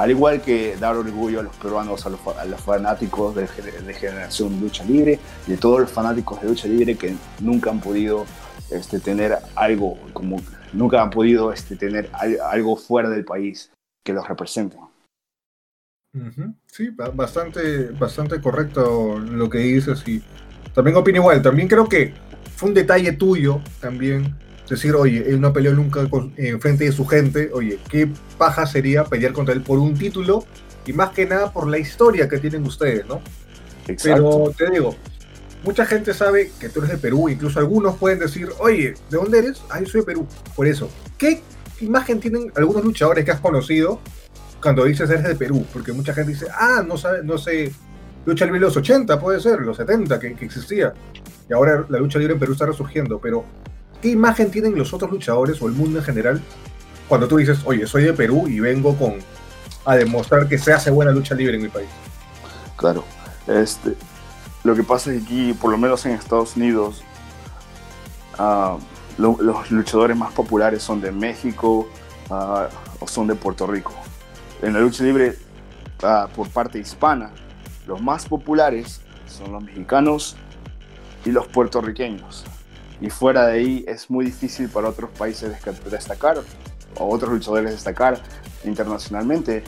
Al 0.00 0.10
igual 0.10 0.40
que 0.40 0.76
dar 0.78 0.96
orgullo 0.96 1.40
a 1.40 1.42
los 1.42 1.54
peruanos, 1.56 2.06
a 2.06 2.08
los, 2.08 2.60
fanáticos 2.62 3.34
de, 3.34 3.42
de 3.86 3.92
generación 3.92 4.58
lucha 4.58 4.82
libre 4.84 5.18
y 5.46 5.50
de 5.50 5.56
todos 5.58 5.80
los 5.80 5.90
fanáticos 5.90 6.40
de 6.40 6.48
lucha 6.48 6.68
libre 6.68 6.96
que 6.96 7.14
nunca 7.40 7.68
han 7.68 7.80
podido 7.80 8.24
este, 8.70 8.98
tener 8.98 9.36
algo 9.56 9.98
como 10.14 10.40
nunca 10.72 11.02
han 11.02 11.10
podido 11.10 11.52
este, 11.52 11.76
tener 11.76 12.08
al- 12.14 12.40
algo 12.40 12.76
fuera 12.76 13.10
del 13.10 13.26
país 13.26 13.70
que 14.02 14.14
los 14.14 14.26
represente. 14.26 14.78
Sí, 16.66 16.88
ba- 16.88 17.10
bastante, 17.10 17.90
bastante 17.90 18.40
correcto 18.40 19.18
lo 19.18 19.50
que 19.50 19.58
dices 19.58 20.02
y 20.08 20.22
también 20.74 20.96
opino 20.96 21.18
igual. 21.18 21.42
También 21.42 21.68
creo 21.68 21.86
que 21.86 22.14
fue 22.56 22.70
un 22.70 22.74
detalle 22.74 23.12
tuyo 23.12 23.60
también 23.80 24.34
decir, 24.70 24.94
oye, 24.94 25.24
él 25.28 25.40
no 25.40 25.52
peleó 25.52 25.74
nunca 25.74 26.08
con- 26.08 26.32
en 26.36 26.60
frente 26.60 26.84
de 26.84 26.92
su 26.92 27.06
gente, 27.06 27.50
oye, 27.52 27.78
qué 27.88 28.08
paja 28.38 28.66
sería 28.66 29.04
pelear 29.04 29.32
contra 29.32 29.54
él 29.54 29.62
por 29.62 29.78
un 29.78 29.94
título 29.94 30.44
y 30.86 30.92
más 30.92 31.10
que 31.10 31.26
nada 31.26 31.52
por 31.52 31.66
la 31.68 31.78
historia 31.78 32.28
que 32.28 32.38
tienen 32.38 32.64
ustedes, 32.64 33.06
¿no? 33.06 33.20
Pero 34.02 34.52
te 34.56 34.70
digo, 34.70 34.94
mucha 35.64 35.84
gente 35.86 36.14
sabe 36.14 36.50
que 36.60 36.68
tú 36.68 36.80
eres 36.80 36.92
de 36.92 36.98
Perú, 36.98 37.28
incluso 37.28 37.58
algunos 37.58 37.96
pueden 37.96 38.18
decir, 38.18 38.48
oye, 38.60 38.94
¿de 39.10 39.16
dónde 39.16 39.38
eres? 39.40 39.62
Ah, 39.70 39.80
yo 39.80 39.86
soy 39.86 40.00
de 40.00 40.06
Perú. 40.06 40.26
Por 40.56 40.66
eso, 40.66 40.88
¿qué 41.18 41.42
imagen 41.80 42.20
tienen 42.20 42.52
algunos 42.56 42.84
luchadores 42.84 43.24
que 43.24 43.30
has 43.32 43.40
conocido 43.40 44.00
cuando 44.62 44.84
dices 44.84 45.10
eres 45.10 45.24
de 45.24 45.34
Perú? 45.34 45.66
Porque 45.72 45.92
mucha 45.92 46.14
gente 46.14 46.32
dice, 46.32 46.46
ah, 46.56 46.82
no 46.86 46.96
sabe, 46.96 47.22
no 47.24 47.36
sé, 47.38 47.72
lucha 48.24 48.44
libre 48.44 48.60
de 48.60 48.66
los 48.66 48.76
80, 48.76 49.18
puede 49.18 49.40
ser, 49.40 49.60
los 49.60 49.76
70 49.76 50.18
que, 50.20 50.34
que 50.34 50.44
existía. 50.44 50.92
Y 51.48 51.52
ahora 51.52 51.84
la 51.88 51.98
lucha 51.98 52.18
libre 52.18 52.34
en 52.34 52.40
Perú 52.40 52.52
está 52.52 52.66
resurgiendo, 52.66 53.18
pero 53.18 53.44
¿qué 54.02 54.08
imagen 54.10 54.50
tienen 54.50 54.76
los 54.76 54.92
otros 54.92 55.10
luchadores 55.10 55.60
o 55.62 55.66
el 55.66 55.72
mundo 55.74 55.98
en 55.98 56.04
general 56.04 56.42
cuando 57.08 57.26
tú 57.28 57.36
dices, 57.38 57.58
oye, 57.64 57.86
soy 57.86 58.04
de 58.04 58.12
Perú 58.12 58.46
y 58.48 58.60
vengo 58.60 58.96
con 58.96 59.14
a 59.84 59.96
demostrar 59.96 60.46
que 60.48 60.58
se 60.58 60.72
hace 60.72 60.90
buena 60.90 61.10
lucha 61.10 61.34
libre 61.34 61.56
en 61.56 61.62
mi 61.62 61.68
país? 61.68 61.88
Claro. 62.76 63.04
Este, 63.46 63.94
lo 64.64 64.74
que 64.74 64.82
pasa 64.82 65.12
es 65.12 65.18
que 65.18 65.24
aquí, 65.24 65.52
por 65.54 65.70
lo 65.70 65.78
menos 65.78 66.04
en 66.06 66.12
Estados 66.12 66.56
Unidos, 66.56 67.02
ah, 68.38 68.76
lo- 69.18 69.38
los 69.40 69.70
luchadores 69.70 70.16
más 70.16 70.32
populares 70.32 70.82
son 70.82 71.00
de 71.00 71.10
México 71.12 71.88
ah, 72.30 72.68
o 73.00 73.08
son 73.08 73.26
de 73.26 73.34
Puerto 73.34 73.66
Rico. 73.66 73.92
En 74.62 74.74
la 74.74 74.80
lucha 74.80 75.02
libre, 75.04 75.36
ah, 76.02 76.28
por 76.34 76.48
parte 76.48 76.78
hispana, 76.78 77.30
los 77.86 78.00
más 78.02 78.26
populares 78.26 79.00
son 79.26 79.52
los 79.52 79.62
mexicanos 79.64 80.36
y 81.24 81.30
los 81.32 81.46
puertorriqueños. 81.48 82.44
Y 83.00 83.10
fuera 83.10 83.46
de 83.46 83.52
ahí 83.54 83.84
es 83.88 84.10
muy 84.10 84.26
difícil 84.26 84.68
para 84.68 84.88
otros 84.88 85.10
países 85.10 85.56
destacar 85.90 86.38
o 86.98 87.08
otros 87.08 87.32
luchadores 87.32 87.72
destacar 87.72 88.20
internacionalmente 88.64 89.64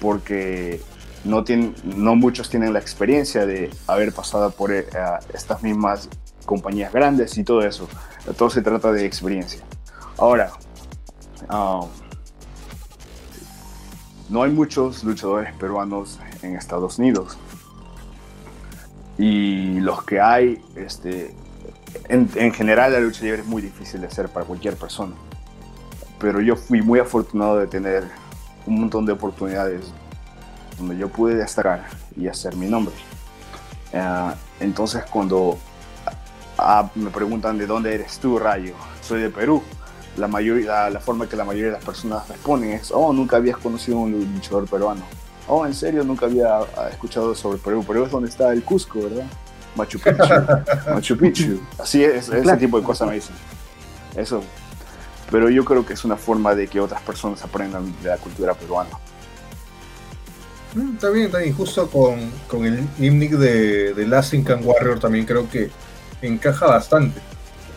porque 0.00 0.80
no, 1.24 1.42
tienen, 1.42 1.74
no 1.84 2.14
muchos 2.14 2.48
tienen 2.48 2.72
la 2.72 2.78
experiencia 2.78 3.44
de 3.44 3.70
haber 3.86 4.12
pasado 4.12 4.50
por 4.50 4.72
eh, 4.72 4.86
estas 5.34 5.62
mismas 5.62 6.08
compañías 6.44 6.92
grandes 6.92 7.36
y 7.36 7.44
todo 7.44 7.62
eso. 7.62 7.88
Todo 8.36 8.50
se 8.50 8.62
trata 8.62 8.92
de 8.92 9.04
experiencia. 9.04 9.60
Ahora, 10.16 10.52
um, 11.50 11.88
no 14.28 14.42
hay 14.42 14.50
muchos 14.50 15.04
luchadores 15.04 15.52
peruanos 15.54 16.18
en 16.42 16.56
Estados 16.56 16.98
Unidos. 16.98 17.36
Y 19.18 19.80
los 19.80 20.04
que 20.04 20.20
hay, 20.20 20.62
este, 20.74 21.34
en, 22.08 22.28
en 22.34 22.52
general 22.52 22.92
la 22.92 23.00
lucha 23.00 23.22
libre 23.22 23.40
es 23.40 23.46
muy 23.46 23.62
difícil 23.62 24.00
de 24.00 24.06
hacer 24.06 24.28
para 24.28 24.46
cualquier 24.46 24.76
persona. 24.76 25.14
Pero 26.18 26.40
yo 26.40 26.56
fui 26.56 26.82
muy 26.82 26.98
afortunado 26.98 27.58
de 27.58 27.66
tener 27.66 28.04
un 28.66 28.80
montón 28.80 29.06
de 29.06 29.12
oportunidades 29.12 29.92
donde 30.78 30.96
yo 30.96 31.08
pude 31.08 31.34
destacar 31.34 31.86
y 32.16 32.28
hacer 32.28 32.56
mi 32.56 32.66
nombre. 32.66 32.94
Ah, 33.94 34.34
entonces 34.60 35.04
cuando 35.04 35.58
ah, 36.58 36.90
me 36.94 37.10
preguntan 37.10 37.58
de 37.58 37.66
dónde 37.66 37.94
eres 37.94 38.18
tú, 38.18 38.38
Rayo, 38.38 38.74
soy 39.02 39.22
de 39.22 39.30
Perú. 39.30 39.62
La, 40.16 40.28
mayoría, 40.28 40.88
la, 40.88 41.00
forma 41.00 41.28
que 41.28 41.36
la 41.36 41.44
mayoría 41.44 41.66
de 41.66 41.72
las 41.72 41.84
personas 41.84 42.26
responden 42.28 42.70
es, 42.72 42.90
oh, 42.90 43.12
nunca 43.12 43.36
habías 43.36 43.58
conocido 43.58 43.98
un 43.98 44.12
luchador 44.12 44.66
peruano. 44.68 45.02
Oh, 45.46 45.66
en 45.66 45.74
serio, 45.74 46.04
nunca 46.04 46.26
había 46.26 46.56
ah, 46.56 46.88
escuchado 46.90 47.34
sobre 47.34 47.58
Perú. 47.58 47.84
Perú 47.84 48.04
es 48.04 48.10
donde 48.10 48.28
está 48.28 48.52
el 48.52 48.62
Cusco, 48.64 49.02
¿verdad? 49.02 49.26
Machu 49.76 49.98
Picchu. 49.98 50.24
Machu 50.94 51.16
Picchu. 51.16 51.60
Así 51.78 52.02
es, 52.02 52.28
ese 52.28 52.56
tipo 52.56 52.78
de 52.78 52.84
cosas 52.84 53.08
me 53.08 53.14
dicen. 53.14 53.36
Eso. 54.16 54.42
Pero 55.30 55.50
yo 55.50 55.64
creo 55.64 55.84
que 55.84 55.92
es 55.94 56.04
una 56.04 56.16
forma 56.16 56.54
de 56.54 56.68
que 56.68 56.80
otras 56.80 57.02
personas 57.02 57.42
aprendan 57.42 57.92
de 58.02 58.08
la 58.08 58.16
cultura 58.16 58.54
peruana. 58.54 58.90
Mm, 60.74 60.94
Está 60.94 61.10
bien, 61.10 61.26
está 61.26 61.38
bien. 61.38 61.54
Justo 61.54 61.88
con, 61.90 62.30
con 62.48 62.64
el 62.64 62.86
gimmick 62.96 63.32
de, 63.32 63.94
de 63.94 64.06
Last 64.06 64.34
Incan 64.34 64.60
Warrior 64.64 65.00
también 65.00 65.26
creo 65.26 65.48
que 65.50 65.70
encaja 66.22 66.66
bastante. 66.66 67.20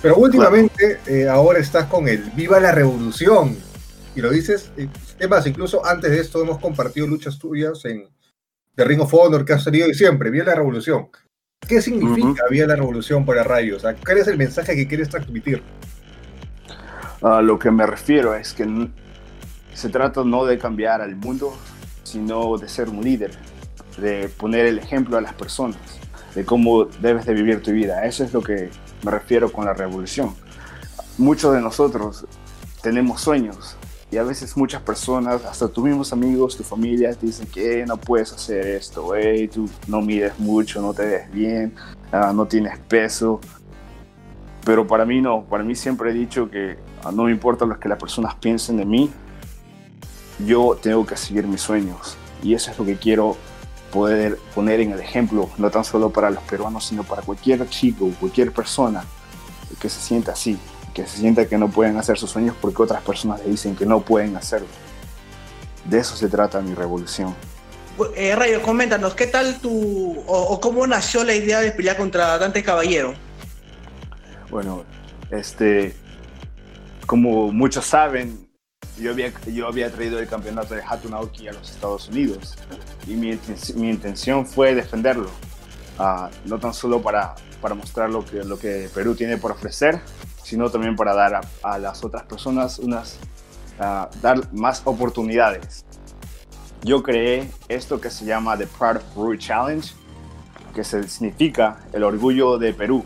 Pero 0.01 0.15
últimamente, 0.15 0.99
eh, 1.07 1.27
ahora 1.27 1.59
estás 1.59 1.85
con 1.87 2.07
el 2.07 2.21
Viva 2.31 2.59
la 2.59 2.71
Revolución. 2.71 3.57
Y 4.15 4.21
lo 4.21 4.29
dices, 4.29 4.71
eh, 4.77 4.87
es 5.17 5.29
más, 5.29 5.45
incluso 5.45 5.85
antes 5.85 6.11
de 6.11 6.19
esto 6.19 6.41
hemos 6.41 6.59
compartido 6.59 7.07
luchas 7.07 7.37
tuyas 7.37 7.83
en 7.85 8.07
The 8.75 8.85
Ring 8.85 9.01
of 9.01 9.13
Honor 9.13 9.43
que 9.43 9.53
has 9.53 9.63
tenido 9.63 9.89
y 9.89 9.93
siempre, 9.93 10.29
Viva 10.29 10.45
la 10.45 10.55
Revolución. 10.55 11.09
¿Qué 11.69 11.83
significa 11.83 12.43
Viva 12.49 12.65
la 12.65 12.75
Revolución 12.75 13.25
para 13.25 13.43
Rayo? 13.43 13.77
O 13.77 13.79
sea, 13.79 13.93
¿cuál 13.93 14.17
es 14.17 14.27
el 14.27 14.37
mensaje 14.37 14.75
que 14.75 14.87
quieres 14.87 15.07
transmitir? 15.07 15.61
A 17.21 17.43
lo 17.43 17.59
que 17.59 17.69
me 17.69 17.85
refiero 17.85 18.33
es 18.33 18.53
que 18.53 18.65
se 19.75 19.89
trata 19.89 20.23
no 20.23 20.45
de 20.45 20.57
cambiar 20.57 21.01
al 21.01 21.15
mundo, 21.15 21.55
sino 22.03 22.57
de 22.57 22.67
ser 22.67 22.89
un 22.89 23.03
líder, 23.03 23.31
de 23.97 24.29
poner 24.29 24.65
el 24.65 24.79
ejemplo 24.79 25.17
a 25.17 25.21
las 25.21 25.33
personas, 25.35 25.77
de 26.33 26.43
cómo 26.43 26.85
debes 26.85 27.27
de 27.27 27.35
vivir 27.35 27.61
tu 27.61 27.71
vida. 27.71 28.03
Eso 28.03 28.23
es 28.23 28.33
lo 28.33 28.41
que 28.41 28.71
me 29.03 29.11
refiero 29.11 29.51
con 29.51 29.65
la 29.65 29.73
revolución. 29.73 30.33
Muchos 31.19 31.53
de 31.53 31.61
nosotros 31.61 32.25
tenemos 32.81 33.21
sueños 33.21 33.77
y 34.11 34.17
a 34.17 34.23
veces 34.23 34.57
muchas 34.57 34.81
personas, 34.81 35.43
hasta 35.45 35.67
tus 35.67 35.83
mismos 35.83 36.11
amigos, 36.13 36.57
tu 36.57 36.63
familia, 36.63 37.13
te 37.13 37.27
dicen 37.27 37.47
que 37.47 37.81
"Eh, 37.81 37.85
no 37.85 37.97
puedes 37.97 38.31
hacer 38.33 38.65
esto, 38.67 39.11
hey, 39.15 39.47
tú 39.47 39.69
no 39.87 40.01
mides 40.01 40.37
mucho, 40.39 40.81
no 40.81 40.93
te 40.93 41.05
ves 41.05 41.31
bien, 41.31 41.73
ah, 42.11 42.31
no 42.33 42.45
tienes 42.47 42.77
peso. 42.79 43.39
Pero 44.65 44.85
para 44.87 45.05
mí 45.05 45.21
no, 45.21 45.43
para 45.45 45.63
mí 45.63 45.75
siempre 45.75 46.11
he 46.11 46.13
dicho 46.13 46.49
que 46.49 46.77
ah, 47.03 47.11
no 47.11 47.23
me 47.23 47.31
importa 47.31 47.65
lo 47.65 47.79
que 47.79 47.87
las 47.87 47.99
personas 47.99 48.35
piensen 48.35 48.77
de 48.77 48.85
mí, 48.85 49.09
yo 50.45 50.77
tengo 50.81 51.05
que 51.05 51.15
seguir 51.17 51.45
mis 51.47 51.61
sueños. 51.61 52.17
Y 52.41 52.53
eso 52.53 52.71
es 52.71 52.79
lo 52.79 52.85
que 52.85 52.95
quiero 52.95 53.35
poder 53.91 54.37
poner 54.55 54.79
en 54.79 54.91
el 54.91 54.99
ejemplo, 54.99 55.49
no 55.57 55.69
tan 55.69 55.83
solo 55.83 56.09
para 56.11 56.29
los 56.29 56.43
peruanos, 56.43 56.85
sino 56.85 57.03
para 57.03 57.21
cualquier 57.21 57.67
chico, 57.69 58.09
cualquier 58.19 58.51
persona 58.51 59.03
que 59.79 59.89
se 59.89 59.99
sienta 59.99 60.31
así, 60.33 60.57
que 61.01 61.07
se 61.07 61.17
sienta 61.17 61.47
que 61.47 61.57
no 61.57 61.69
pueden 61.69 61.97
hacer 61.97 62.17
sus 62.17 62.31
sueños 62.31 62.55
porque 62.59 62.81
otras 62.81 63.01
personas 63.01 63.39
le 63.43 63.51
dicen 63.51 63.75
que 63.75 63.85
no 63.85 64.01
pueden 64.01 64.35
hacerlo. 64.35 64.67
De 65.85 65.99
eso 65.99 66.15
se 66.15 66.27
trata 66.27 66.61
mi 66.61 66.73
revolución. 66.73 67.35
Eh, 68.15 68.35
Rayo, 68.35 68.61
coméntanos, 68.61 69.13
¿qué 69.13 69.27
tal 69.27 69.59
tu. 69.59 70.19
O, 70.25 70.41
o 70.53 70.59
cómo 70.59 70.85
nació 70.87 71.23
la 71.23 71.33
idea 71.35 71.59
de 71.59 71.71
pelear 71.71 71.97
contra 71.97 72.37
Dante 72.37 72.63
Caballero? 72.63 73.13
Bueno, 74.49 74.83
este, 75.31 75.95
como 77.05 77.51
muchos 77.51 77.85
saben, 77.85 78.49
yo 78.97 79.11
había, 79.11 79.31
yo 79.47 79.67
había 79.67 79.91
traído 79.91 80.19
el 80.19 80.27
campeonato 80.27 80.75
de 80.75 80.81
Hatun 80.81 81.13
Aoki 81.13 81.47
a 81.47 81.53
los 81.53 81.69
Estados 81.71 82.07
Unidos 82.07 82.57
y 83.05 83.13
mi, 83.13 83.37
mi 83.75 83.89
intención 83.89 84.45
fue 84.45 84.75
defenderlo, 84.75 85.29
Ah, 86.01 86.29
no 86.45 86.57
tan 86.59 86.73
solo 86.73 87.01
para, 87.01 87.35
para 87.61 87.75
mostrar 87.75 88.09
lo 88.09 88.23
que, 88.23 88.45
lo 88.45 88.57
que 88.57 88.89
Perú 88.93 89.15
tiene 89.15 89.35
por 89.35 89.51
ofrecer, 89.51 89.99
sino 90.49 90.67
también 90.71 90.95
para 90.95 91.13
dar 91.13 91.41
a, 91.61 91.77
las 91.77 92.03
otras 92.03 92.23
personas 92.23 92.79
unas, 92.79 93.19
dar 93.77 94.51
más 94.51 94.81
oportunidades. 94.83 95.85
Yo 96.81 97.03
creé 97.03 97.51
esto 97.67 98.01
que 98.01 98.09
se 98.09 98.25
llama 98.25 98.57
The 98.57 98.65
Proud 98.65 98.97
of 98.97 99.03
Peru 99.13 99.35
Challenge, 99.37 99.87
que 100.73 100.83
significa 100.83 101.77
el 101.93 102.03
orgullo 102.03 102.57
de 102.57 102.73
Perú. 102.73 103.05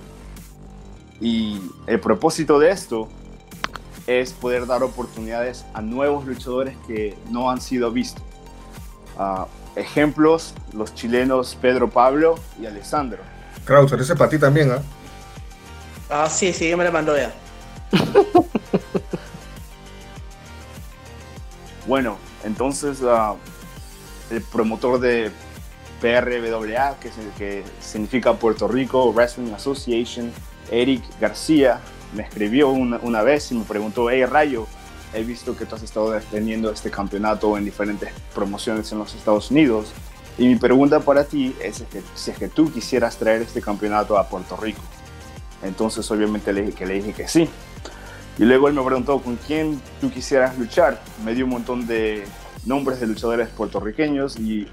Y 1.19 1.59
el 1.85 1.99
propósito 1.99 2.59
de 2.59 2.71
esto 2.71 3.09
es 4.07 4.31
poder 4.31 4.65
dar 4.65 4.81
oportunidades 4.81 5.65
a 5.73 5.81
nuevos 5.81 6.25
luchadores 6.25 6.77
que 6.87 7.17
no 7.29 7.51
han 7.51 7.59
sido 7.59 7.91
vistos. 7.91 8.23
Ah, 9.17 9.47
ejemplos, 9.75 10.53
los 10.71 10.95
chilenos 10.95 11.57
Pedro 11.61 11.89
Pablo 11.89 12.35
y 12.61 12.67
Alessandro. 12.67 13.19
Krauser, 13.65 13.99
ese 13.99 14.15
para 14.15 14.29
ti 14.29 14.37
también, 14.37 14.71
¿ah? 14.71 14.81
Ah, 16.09 16.29
sí, 16.29 16.53
sí, 16.53 16.75
me 16.75 16.83
la 16.83 16.91
mandó 16.91 17.15
ya. 17.17 17.33
Bueno, 21.85 22.17
entonces 22.45 22.99
ah, 23.03 23.35
el 24.31 24.41
promotor 24.41 25.01
de 25.01 25.31
PRWA, 25.99 26.97
que, 26.99 27.09
es 27.09 27.17
el 27.17 27.29
que 27.37 27.63
significa 27.81 28.33
Puerto 28.33 28.69
Rico 28.69 29.11
Wrestling 29.11 29.51
Association, 29.53 30.31
Eric 30.71 31.03
García, 31.19 31.81
me 32.15 32.23
escribió 32.23 32.69
una, 32.69 32.99
una 33.01 33.21
vez 33.21 33.51
y 33.51 33.55
me 33.55 33.65
preguntó, 33.65 34.09
hey 34.09 34.25
Rayo, 34.25 34.65
he 35.13 35.23
visto 35.23 35.57
que 35.57 35.65
tú 35.65 35.75
has 35.75 35.83
estado 35.83 36.11
defendiendo 36.11 36.71
este 36.71 36.89
campeonato 36.89 37.57
en 37.57 37.65
diferentes 37.65 38.11
promociones 38.33 38.91
en 38.91 38.99
los 38.99 39.13
Estados 39.13 39.51
Unidos. 39.51 39.91
Y 40.37 40.47
mi 40.47 40.55
pregunta 40.55 40.99
para 41.01 41.25
ti 41.25 41.55
es 41.61 41.83
si 42.15 42.31
es 42.31 42.37
que 42.37 42.47
tú 42.47 42.71
quisieras 42.71 43.17
traer 43.17 43.41
este 43.41 43.61
campeonato 43.61 44.17
a 44.17 44.27
Puerto 44.27 44.55
Rico. 44.55 44.81
Entonces 45.63 46.09
obviamente 46.11 46.51
le 46.53 46.61
dije 46.63 46.77
que 46.77 46.85
le 46.85 46.93
dije 46.95 47.13
que 47.13 47.27
sí. 47.27 47.49
Y 48.37 48.45
luego 48.45 48.67
él 48.67 48.73
me 48.73 48.83
preguntó 48.83 49.19
con 49.21 49.35
quién 49.35 49.79
tú 50.01 50.09
quisieras 50.09 50.57
luchar. 50.57 50.99
Me 51.23 51.35
dio 51.35 51.45
un 51.45 51.51
montón 51.51 51.85
de 51.87 52.23
nombres 52.65 52.99
de 52.99 53.07
luchadores 53.07 53.49
puertorriqueños 53.49 54.39
y 54.39 54.67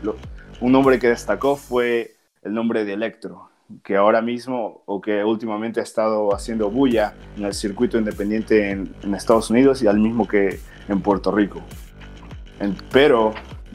un 0.60 0.72
nombre 0.72 0.98
que 0.98 1.08
destacó 1.08 1.56
fue 1.56 2.16
el 2.42 2.54
nombre 2.54 2.84
de 2.84 2.94
Electro, 2.94 3.50
que 3.84 3.96
ahora 3.96 4.22
mismo 4.22 4.82
o 4.86 5.00
que 5.00 5.22
últimamente 5.24 5.80
ha 5.80 5.82
estado 5.82 6.34
haciendo 6.34 6.70
bulla 6.70 7.14
en 7.36 7.44
el 7.44 7.52
circuito 7.54 7.98
independiente 7.98 8.70
en, 8.70 8.94
en 9.02 9.14
Estados 9.14 9.50
Unidos 9.50 9.82
y 9.82 9.86
al 9.86 9.98
mismo 9.98 10.26
que 10.26 10.58
en 10.88 11.02
Puerto 11.02 11.30
Rico. 11.30 11.60
En- 12.58 12.76
pero 12.90 13.34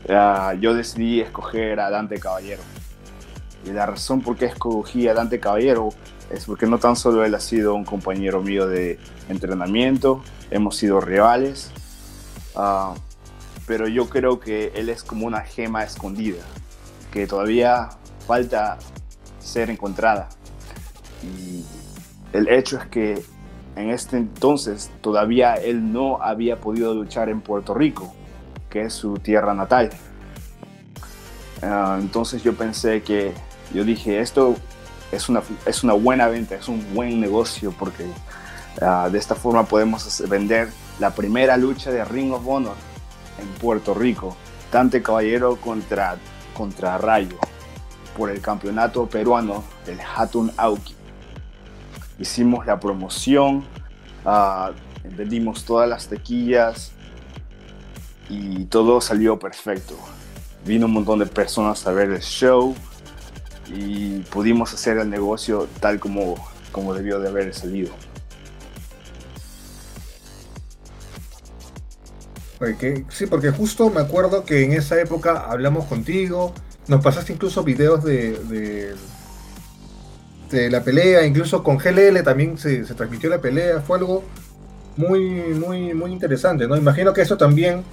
ah, 0.10 0.54
yo 0.60 0.74
decidí 0.74 1.22
escoger 1.22 1.80
a 1.80 1.90
Dante 1.92 2.20
Caballero. 2.20 2.62
Y 3.66 3.72
la 3.72 3.86
razón 3.86 4.22
por 4.22 4.36
qué 4.36 4.46
escogí 4.46 5.08
a 5.08 5.14
Dante 5.14 5.40
Caballero 5.40 5.90
es 6.30 6.46
porque 6.46 6.66
no 6.66 6.78
tan 6.80 6.96
solo 6.96 7.24
él 7.24 7.36
ha 7.36 7.40
sido 7.40 7.76
un 7.76 7.86
compañero 7.86 8.42
mío 8.42 8.68
de 8.68 9.00
entrenamiento, 9.30 10.24
hemos 10.52 10.76
sido 10.78 11.02
rivales, 11.02 11.72
ah, 12.56 12.96
pero 13.68 13.88
yo 13.88 14.10
creo 14.10 14.40
que 14.40 14.72
él 14.76 14.90
es 14.90 15.04
como 15.04 15.26
una 15.26 15.42
gema 15.42 15.84
escondida, 15.84 16.44
que 17.12 17.28
todavía 17.28 17.90
falta 18.28 18.78
ser 19.40 19.70
encontrada. 19.70 20.30
Y 21.24 21.64
el 22.34 22.50
hecho 22.50 22.78
es 22.78 22.86
que 22.88 23.24
en 23.76 23.90
este 23.90 24.18
entonces 24.18 24.92
todavía 25.02 25.56
él 25.56 25.92
no 25.92 26.22
había 26.22 26.60
podido 26.60 26.94
luchar 26.94 27.30
en 27.30 27.42
Puerto 27.42 27.74
Rico, 27.74 28.14
que 28.70 28.84
es 28.84 28.94
su 28.94 29.16
tierra 29.16 29.54
natal. 29.54 29.90
Ah, 31.62 31.98
entonces 32.00 32.44
yo 32.44 32.56
pensé 32.56 33.02
que, 33.02 33.34
yo 33.74 33.84
dije, 33.84 34.20
esto 34.20 34.56
es 35.16 35.30
una, 35.30 35.42
es 35.66 35.84
una 35.84 35.94
buena 35.94 36.28
venta, 36.28 36.56
es 36.56 36.68
un 36.68 36.94
buen 36.94 37.20
negocio 37.20 37.74
porque 37.78 38.06
ah, 38.82 39.10
de 39.12 39.18
esta 39.18 39.36
forma 39.36 39.66
podemos 39.66 40.24
vender 40.28 40.70
la 41.00 41.12
primera 41.12 41.58
lucha 41.58 41.92
de 41.92 42.04
Ring 42.06 42.34
of 42.34 42.46
Honor 42.46 42.76
en 43.40 43.48
Puerto 43.60 43.94
Rico, 43.94 44.36
Dante 44.72 45.02
Caballero 45.02 45.56
contra, 45.58 46.18
contra 46.54 46.98
Rayo, 46.98 47.38
por 48.18 48.30
el 48.30 48.42
campeonato 48.42 49.08
peruano 49.08 49.64
del 49.86 50.00
Hatun 50.02 50.52
Auki. 50.58 50.96
Hicimos 52.20 52.66
la 52.66 52.80
promoción, 52.80 53.66
ah, 54.26 54.72
vendimos 55.04 55.66
todas 55.66 55.88
las 55.88 56.08
tequillas 56.08 56.92
y 58.30 58.66
todo 58.66 59.02
salió 59.02 59.38
perfecto. 59.40 59.96
Vino 60.66 60.88
un 60.88 60.94
montón 60.94 61.20
de 61.20 61.26
personas 61.26 61.86
a 61.86 61.92
ver 61.92 62.10
el 62.10 62.22
show 62.22 62.76
y 63.68 64.20
pudimos 64.32 64.74
hacer 64.74 64.98
el 64.98 65.10
negocio 65.10 65.68
tal 65.80 66.00
como, 66.00 66.36
como 66.72 66.94
debió 66.94 67.20
de 67.20 67.30
haber 67.30 67.54
salido. 67.54 67.92
Porque- 72.60 73.06
sí, 73.10 73.26
porque 73.28 73.52
justo 73.52 73.90
me 73.90 74.02
acuerdo 74.02 74.46
que 74.46 74.64
en 74.64 74.74
esa 74.74 75.00
época 75.02 75.46
hablamos 75.50 75.86
contigo, 75.86 76.54
nos 76.88 77.04
pasaste 77.04 77.34
incluso 77.34 77.64
videos 77.64 78.04
de, 78.04 78.32
de, 78.46 78.96
de 80.50 80.70
la 80.70 80.84
pelea, 80.84 81.26
incluso 81.26 81.64
con 81.64 81.78
GLL 81.78 82.24
también 82.24 82.58
se, 82.58 82.86
se 82.86 82.94
transmitió 82.94 83.30
la 83.30 83.42
pelea, 83.42 83.82
fue 83.82 83.98
algo 83.98 84.24
muy, 84.98 85.22
muy, 85.56 85.94
muy 85.94 86.12
interesante, 86.12 86.68
¿no? 86.68 86.78
Imagino 86.78 87.14
que 87.14 87.22
eso 87.22 87.38
también 87.38 87.84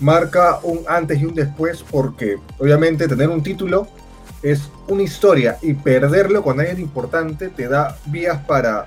marca 0.00 0.60
un 0.62 0.80
antes 0.88 1.20
y 1.20 1.24
un 1.26 1.34
después, 1.34 1.84
porque 1.90 2.36
obviamente 2.58 3.08
tener 3.08 3.28
un 3.28 3.42
título 3.42 3.88
es 4.42 4.70
una 4.86 5.02
historia 5.02 5.58
y 5.62 5.74
perderlo 5.74 6.42
con 6.42 6.60
alguien 6.60 6.80
importante 6.80 7.48
te 7.48 7.68
da 7.68 7.96
vías 8.06 8.38
para, 8.46 8.86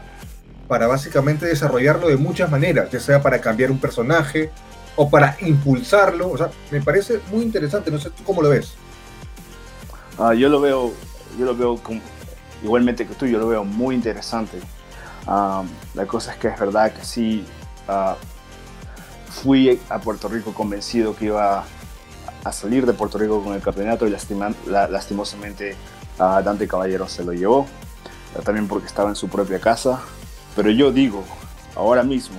para 0.67 0.87
básicamente 0.87 1.45
desarrollarlo 1.45 2.07
de 2.07 2.17
muchas 2.17 2.49
maneras, 2.49 2.89
ya 2.91 2.99
sea 2.99 3.21
para 3.21 3.41
cambiar 3.41 3.71
un 3.71 3.79
personaje, 3.79 4.51
o 4.95 5.09
para 5.09 5.37
impulsarlo. 5.41 6.29
O 6.29 6.37
sea, 6.37 6.49
me 6.69 6.81
parece 6.81 7.19
muy 7.31 7.43
interesante. 7.43 7.91
No 7.91 7.99
sé 7.99 8.09
tú 8.09 8.23
cómo 8.23 8.41
lo 8.41 8.49
ves. 8.49 8.73
Ah, 10.17 10.33
yo 10.33 10.49
lo 10.49 10.61
veo, 10.61 10.93
yo 11.39 11.45
lo 11.45 11.55
veo 11.55 11.79
igualmente 12.63 13.07
que 13.07 13.15
tú, 13.15 13.25
yo 13.25 13.39
lo 13.39 13.47
veo 13.47 13.63
muy 13.63 13.95
interesante. 13.95 14.59
Ah, 15.27 15.63
la 15.93 16.05
cosa 16.05 16.33
es 16.33 16.37
que 16.37 16.47
es 16.49 16.59
verdad 16.59 16.91
que 16.91 17.03
sí, 17.03 17.45
ah, 17.87 18.15
fui 19.29 19.79
a 19.89 19.99
Puerto 19.99 20.27
Rico 20.27 20.53
convencido 20.53 21.15
que 21.15 21.25
iba 21.25 21.63
a 22.43 22.51
salir 22.51 22.85
de 22.85 22.93
Puerto 22.93 23.17
Rico 23.17 23.43
con 23.43 23.53
el 23.53 23.61
campeonato 23.61 24.07
y 24.07 24.11
lastimosamente 24.11 25.75
ah, 26.19 26.41
Dante 26.43 26.67
Caballero 26.67 27.07
se 27.07 27.23
lo 27.23 27.33
llevó, 27.33 27.67
ah, 28.37 28.41
también 28.43 28.67
porque 28.67 28.87
estaba 28.87 29.09
en 29.09 29.15
su 29.15 29.29
propia 29.29 29.59
casa. 29.59 30.01
Pero 30.55 30.69
yo 30.71 30.91
digo, 30.91 31.23
ahora 31.75 32.03
mismo, 32.03 32.37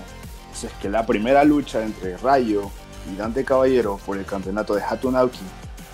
si 0.52 0.66
es 0.66 0.72
que 0.74 0.88
la 0.88 1.06
primera 1.06 1.44
lucha 1.44 1.82
entre 1.82 2.16
Rayo 2.16 2.70
y 3.10 3.16
Dante 3.16 3.44
Caballero 3.44 3.98
por 4.04 4.18
el 4.18 4.24
campeonato 4.24 4.74
de 4.74 4.82
Hatunauki 4.82 5.44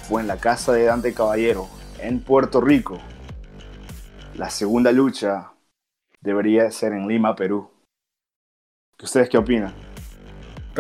fue 0.09 0.22
en 0.22 0.28
la 0.28 0.39
casa 0.39 0.72
de 0.72 0.85
Dante 0.85 1.14
Caballero 1.14 1.68
en 1.98 2.20
Puerto 2.20 2.60
Rico. 2.60 2.98
La 4.35 4.51
segunda 4.51 4.93
lucha 4.93 5.52
debería 6.20 6.70
ser 6.70 6.93
en 6.93 7.06
Lima, 7.09 7.35
Perú. 7.36 7.70
¿Ustedes 9.01 9.28
qué 9.28 9.39
opinan? 9.39 9.88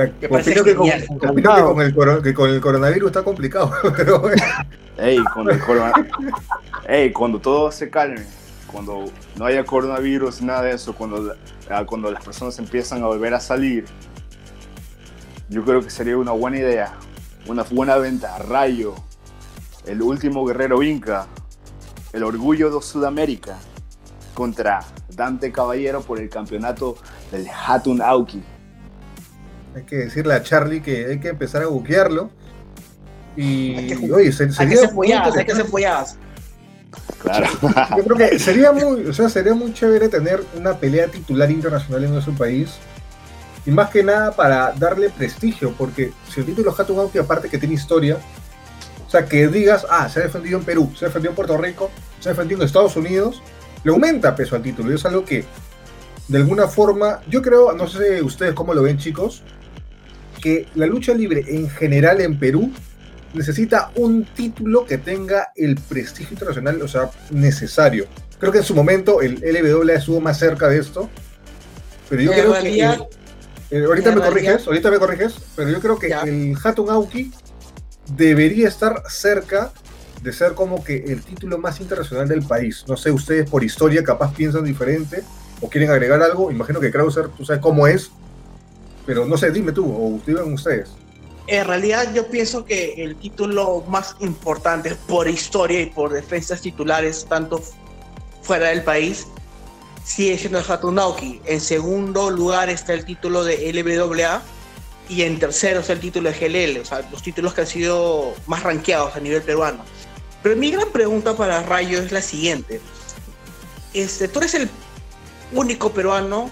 Opino 0.04 0.28
parece 0.30 0.54
que, 0.64 0.74
con, 0.74 0.86
genial. 0.88 1.06
opino 1.28 1.54
que 1.54 1.62
con 1.62 1.80
el, 1.82 1.94
coro- 1.94 2.22
que 2.22 2.34
con 2.34 2.50
el 2.50 2.60
coronavirus 2.60 3.06
está 3.08 3.22
complicado. 3.22 3.72
Pero 3.96 4.20
bueno. 4.20 4.42
Ey, 4.98 5.18
cuando, 5.32 5.50
el 5.52 5.60
corona- 5.60 5.92
Ey, 6.88 7.12
cuando 7.12 7.38
todo 7.40 7.70
se 7.72 7.88
calme, 7.90 8.22
cuando 8.70 9.04
no 9.36 9.44
haya 9.44 9.64
coronavirus, 9.64 10.42
nada 10.42 10.62
de 10.62 10.72
eso, 10.72 10.94
cuando, 10.94 11.34
ah, 11.70 11.84
cuando 11.86 12.10
las 12.10 12.24
personas 12.24 12.58
empiezan 12.58 13.02
a 13.02 13.06
volver 13.06 13.32
a 13.34 13.40
salir, 13.40 13.84
yo 15.48 15.64
creo 15.64 15.80
que 15.82 15.90
sería 15.90 16.16
una 16.18 16.32
buena 16.32 16.58
idea, 16.58 16.92
una 17.46 17.62
buena 17.62 17.96
venta. 17.96 18.36
Rayo, 18.38 18.94
el 19.86 20.02
último 20.02 20.44
guerrero 20.44 20.82
inca, 20.82 21.26
el 22.12 22.22
orgullo 22.22 22.70
de 22.70 22.82
Sudamérica, 22.82 23.56
contra 24.34 24.80
Dante 25.14 25.50
Caballero 25.50 26.00
por 26.02 26.20
el 26.20 26.28
campeonato 26.28 26.96
del 27.32 27.46
Hatun 27.48 28.02
Auki. 28.02 28.42
Hay 29.74 29.82
que 29.84 29.96
decirle 29.96 30.34
a 30.34 30.42
Charlie 30.42 30.80
que 30.80 31.06
hay 31.06 31.20
que 31.20 31.28
empezar 31.28 31.62
a 31.62 31.66
buquearlo. 31.66 32.30
Y, 33.36 33.76
Hay 33.76 33.86
que- 33.86 34.12
oye, 34.12 34.32
se- 34.32 34.44
Hay 34.44 34.48
que 34.48 34.54
sería 34.54 34.76
ser 34.78 34.92
muy 34.94 35.06
folladas, 35.08 35.36
hay 35.36 35.44
que 35.46 35.54
ser 35.54 35.66
folladas. 35.66 36.16
Claro. 37.22 37.46
Yo 37.96 38.04
creo 38.04 38.16
que 38.16 38.38
sería 38.38 38.72
muy, 38.72 39.06
o 39.06 39.12
sea, 39.12 39.28
sería 39.28 39.54
muy 39.54 39.72
chévere 39.72 40.08
tener 40.08 40.42
una 40.56 40.76
pelea 40.76 41.06
titular 41.08 41.50
internacional 41.50 42.04
en 42.04 42.12
nuestro 42.12 42.32
país. 42.34 42.70
Y 43.66 43.70
más 43.70 43.90
que 43.90 44.02
nada 44.02 44.32
para 44.32 44.72
darle 44.72 45.10
prestigio, 45.10 45.74
porque 45.76 46.12
si 46.32 46.40
el 46.40 46.46
título 46.46 46.74
Hatun 46.76 46.98
Auki, 47.00 47.18
aparte 47.18 47.48
que 47.50 47.58
tiene 47.58 47.74
historia, 47.74 48.16
o 49.06 49.10
sea, 49.10 49.26
que 49.26 49.46
digas, 49.48 49.86
ah, 49.90 50.08
se 50.08 50.20
ha 50.20 50.22
defendido 50.22 50.58
en 50.58 50.64
Perú, 50.64 50.90
se 50.98 51.04
ha 51.04 51.08
defendido 51.08 51.32
en 51.32 51.36
Puerto 51.36 51.56
Rico, 51.58 51.90
se 52.18 52.30
ha 52.30 52.32
defendido 52.32 52.60
en 52.62 52.66
Estados 52.66 52.96
Unidos, 52.96 53.42
le 53.84 53.92
aumenta 53.92 54.34
peso 54.34 54.56
al 54.56 54.62
título. 54.62 54.90
Y 54.90 54.94
es 54.94 55.04
algo 55.04 55.24
que, 55.24 55.44
de 56.28 56.38
alguna 56.38 56.66
forma, 56.66 57.20
yo 57.28 57.42
creo, 57.42 57.72
no 57.74 57.86
sé 57.86 58.22
ustedes 58.22 58.54
cómo 58.54 58.72
lo 58.72 58.82
ven, 58.82 58.96
chicos, 58.96 59.42
que 60.38 60.66
la 60.74 60.86
lucha 60.86 61.12
libre 61.14 61.44
en 61.48 61.68
general 61.68 62.20
en 62.20 62.38
Perú 62.38 62.72
necesita 63.34 63.90
un 63.96 64.24
título 64.24 64.86
que 64.86 64.98
tenga 64.98 65.48
el 65.56 65.74
prestigio 65.76 66.32
internacional, 66.32 66.80
o 66.82 66.88
sea, 66.88 67.10
necesario. 67.30 68.06
Creo 68.38 68.52
que 68.52 68.58
en 68.58 68.64
su 68.64 68.74
momento 68.74 69.20
el 69.20 69.34
LWA 69.42 69.94
estuvo 69.94 70.20
más 70.20 70.38
cerca 70.38 70.68
de 70.68 70.78
esto, 70.78 71.10
pero 72.08 72.22
yo 72.22 72.30
creo 72.32 72.52
que... 72.62 72.80
el- 72.80 73.04
eh, 73.70 73.84
ahorita 73.84 74.14
me 74.14 74.22
corriges, 74.22 74.66
ahorita 74.66 74.90
me 74.90 74.98
corriges, 74.98 75.34
pero 75.54 75.68
yo 75.68 75.78
creo 75.80 75.98
que 75.98 76.08
Ya. 76.08 76.22
el 76.22 76.56
Hatun 76.64 76.88
Auki 76.88 77.30
debería 78.16 78.66
estar 78.68 79.02
cerca 79.10 79.72
de 80.22 80.32
ser 80.32 80.54
como 80.54 80.82
que 80.82 80.96
el 80.96 81.22
título 81.22 81.58
más 81.58 81.78
internacional 81.80 82.26
del 82.28 82.42
país. 82.42 82.84
No 82.88 82.96
sé, 82.96 83.10
ustedes 83.12 83.48
por 83.48 83.62
historia 83.62 84.02
capaz 84.02 84.34
piensan 84.34 84.64
diferente 84.64 85.22
o 85.60 85.68
quieren 85.68 85.90
agregar 85.90 86.22
algo. 86.22 86.50
Imagino 86.50 86.80
que 86.80 86.90
Krauser, 86.90 87.28
tú 87.28 87.44
sabes 87.44 87.60
cómo 87.60 87.86
es, 87.86 88.10
pero 89.08 89.24
no 89.24 89.38
sé, 89.38 89.50
dime 89.50 89.72
tú, 89.72 89.86
o 89.86 90.20
digan 90.26 90.52
ustedes. 90.52 90.90
En 91.46 91.66
realidad 91.66 92.12
yo 92.12 92.28
pienso 92.28 92.66
que 92.66 93.02
el 93.02 93.16
título 93.16 93.82
más 93.88 94.14
importante 94.20 94.94
por 95.06 95.26
historia 95.26 95.80
y 95.80 95.86
por 95.86 96.12
defensas 96.12 96.60
titulares, 96.60 97.24
tanto 97.26 97.62
fuera 98.42 98.68
del 98.68 98.82
país, 98.82 99.26
sigue 100.04 100.36
siendo 100.36 100.58
el 100.58 100.70
Hatunauki. 100.70 101.40
En 101.46 101.58
segundo 101.58 102.28
lugar 102.28 102.68
está 102.68 102.92
el 102.92 103.06
título 103.06 103.44
de 103.44 103.72
LWA 103.72 104.42
y 105.08 105.22
en 105.22 105.38
tercero 105.38 105.80
está 105.80 105.94
el 105.94 106.00
título 106.00 106.30
de 106.30 106.38
GLL, 106.38 106.80
o 106.82 106.84
sea, 106.84 107.00
los 107.10 107.22
títulos 107.22 107.54
que 107.54 107.62
han 107.62 107.66
sido 107.66 108.34
más 108.46 108.62
rankeados 108.62 109.16
a 109.16 109.20
nivel 109.20 109.40
peruano. 109.40 109.86
Pero 110.42 110.54
mi 110.54 110.70
gran 110.70 110.90
pregunta 110.90 111.34
para 111.34 111.62
Rayo 111.62 111.98
es 111.98 112.12
la 112.12 112.20
siguiente. 112.20 112.82
Este, 113.94 114.28
tú 114.28 114.40
eres 114.40 114.52
el 114.52 114.68
único 115.54 115.94
peruano 115.94 116.50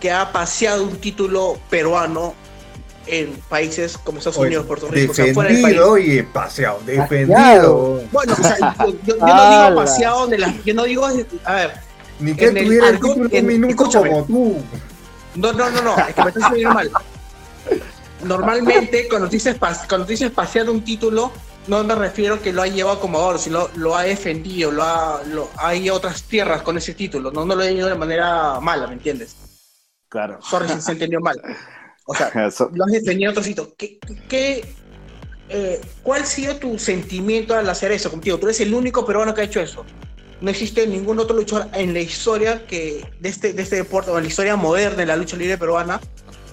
que 0.00 0.10
ha 0.10 0.30
paseado 0.32 0.82
un 0.84 0.96
título 0.98 1.58
peruano 1.70 2.34
en 3.06 3.32
países 3.48 3.96
como 3.98 4.18
Estados 4.18 4.38
Oye, 4.38 4.48
Unidos, 4.48 4.66
Puerto 4.66 4.88
Rico, 4.88 5.12
o 5.12 5.14
sea, 5.14 5.32
fuera 5.32 5.50
del 5.50 5.62
país. 5.62 5.74
defendido, 5.76 5.92
oye, 5.92 6.22
paseado, 6.24 6.80
defendido. 6.84 8.02
Bueno, 8.10 8.32
o 8.32 8.42
sea, 8.42 8.74
yo, 8.80 8.86
yo- 9.06 9.16
yo 9.18 9.26
no 9.26 9.50
digo 9.66 9.76
paseado 9.76 10.26
de 10.26 10.38
las. 10.38 10.64
Yo 10.64 10.74
no 10.74 10.84
digo. 10.84 11.06
A 11.44 11.52
ver, 11.54 11.72
Ni 12.18 12.34
que 12.34 12.48
tuviera 12.50 12.88
el 12.88 13.00
título 13.00 13.28
en- 13.30 13.44
un 13.44 13.46
minuto 13.46 13.70
escúchame. 13.70 14.10
como 14.10 14.24
tú. 14.24 14.56
no, 15.36 15.52
no, 15.52 15.70
no, 15.70 15.82
no, 15.82 15.96
es 15.98 16.14
que 16.14 16.22
me 16.22 16.28
estás 16.28 16.42
entendiendo 16.44 16.74
mal. 16.74 16.90
Normalmente, 18.24 19.06
cuando 19.08 19.28
dices, 19.28 19.58
pas- 19.60 19.86
cuando 19.88 20.06
dices 20.06 20.30
pasear 20.30 20.68
un 20.70 20.82
título, 20.82 21.30
no 21.68 21.84
me 21.84 21.94
refiero 21.94 22.40
que 22.40 22.52
lo 22.52 22.62
ha 22.62 22.66
llevado 22.66 22.98
como 23.00 23.18
ahora, 23.18 23.38
sino 23.38 23.68
lo 23.76 23.94
ha 23.96 24.02
defendido, 24.04 24.70
lo 24.70 24.82
ha, 24.82 25.22
lo, 25.26 25.50
hay 25.58 25.90
otras 25.90 26.22
tierras 26.22 26.62
con 26.62 26.78
ese 26.78 26.94
título, 26.94 27.30
no, 27.30 27.44
no 27.44 27.54
lo 27.54 27.62
he 27.62 27.72
ido 27.72 27.88
de 27.88 27.94
manera 27.94 28.58
mala, 28.60 28.86
¿me 28.86 28.94
entiendes? 28.94 29.36
Claro. 30.16 30.38
Sorry 30.40 30.66
si 30.70 30.80
se 30.80 30.92
entendió 30.92 31.20
mal. 31.20 31.38
O 32.06 32.14
sea, 32.14 32.28
Eso- 32.46 32.70
lo 32.72 32.86
has 32.86 32.92
defendido 32.92 33.30
en 33.30 33.36
otro 33.36 33.42
sitio. 33.44 33.74
¿Qué, 33.76 33.98
qué, 34.30 34.64
eh, 35.50 35.78
¿Cuál 36.02 36.22
ha 36.22 36.26
sido 36.26 36.56
tu 36.56 36.78
sentimiento 36.78 37.54
al 37.54 37.68
hacer 37.68 37.92
eso 37.92 38.10
contigo? 38.10 38.38
Tú 38.38 38.46
eres 38.46 38.58
el 38.60 38.72
único 38.72 39.04
peruano 39.04 39.34
que 39.34 39.42
ha 39.42 39.44
hecho 39.44 39.60
eso. 39.60 39.84
No 40.40 40.50
existe 40.50 40.86
ningún 40.86 41.18
otro 41.18 41.36
luchador 41.36 41.68
en 41.74 41.92
la 41.92 42.00
historia 42.00 42.66
que, 42.66 43.04
de, 43.20 43.28
este, 43.28 43.52
de 43.52 43.62
este 43.62 43.76
deporte, 43.76 44.10
o 44.10 44.16
en 44.16 44.24
la 44.24 44.28
historia 44.28 44.56
moderna 44.56 44.96
de 44.96 45.06
la 45.06 45.16
lucha 45.16 45.36
libre 45.36 45.58
peruana, 45.58 46.00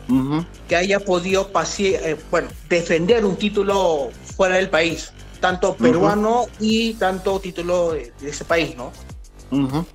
Ujú. 0.09 0.45
que 0.67 0.75
haya 0.75 0.99
podido 0.99 1.53
pase- 1.53 1.95
eh, 2.11 2.17
bueno, 2.31 2.49
defender 2.67 3.23
un 3.23 3.37
título 3.37 4.09
fuera 4.35 4.55
del 4.57 4.69
país, 4.69 5.13
tanto 5.39 5.73
peruano 5.77 6.47
y 6.59 6.95
tanto 6.95 7.39
título 7.39 7.93
de, 7.93 8.11
de 8.19 8.29
ese 8.29 8.43
país, 8.43 8.75
¿no? 8.75 8.91
Ujú. 9.51 9.77
O 9.77 9.85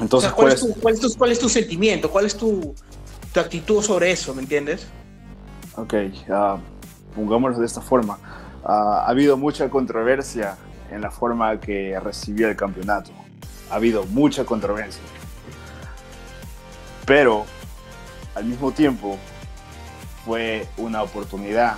Entonces, 0.00 0.30
sea, 0.30 0.36
¿cuál, 0.36 0.48
¿cuál 0.48 0.54
es 0.54 0.60
tu, 0.60 0.80
cuál, 0.80 0.94
es 0.94 1.00
tu, 1.00 1.14
cuál 1.18 1.32
es 1.32 1.38
tu 1.38 1.48
sentimiento? 1.48 2.10
¿Cuál 2.10 2.26
es 2.26 2.36
tu, 2.36 2.74
tu 3.32 3.40
actitud 3.40 3.82
sobre 3.82 4.10
eso? 4.10 4.34
¿Me 4.34 4.42
entiendes? 4.42 4.86
Ok, 5.76 5.94
ah, 6.30 6.58
pongámoslo 7.14 7.58
de 7.58 7.66
esta 7.66 7.80
forma. 7.80 8.18
Ah, 8.64 9.04
ha 9.06 9.10
habido 9.10 9.36
mucha 9.36 9.68
controversia 9.70 10.56
en 10.90 11.00
la 11.00 11.10
forma 11.10 11.58
que 11.60 11.98
recibió 12.00 12.48
el 12.48 12.56
campeonato. 12.56 13.10
Ha 13.70 13.76
habido 13.76 14.04
mucha 14.06 14.44
controversia. 14.44 15.02
Pero, 17.04 17.44
al 18.34 18.44
mismo 18.44 18.72
tiempo, 18.72 19.16
fue 20.24 20.66
una 20.76 21.02
oportunidad 21.02 21.76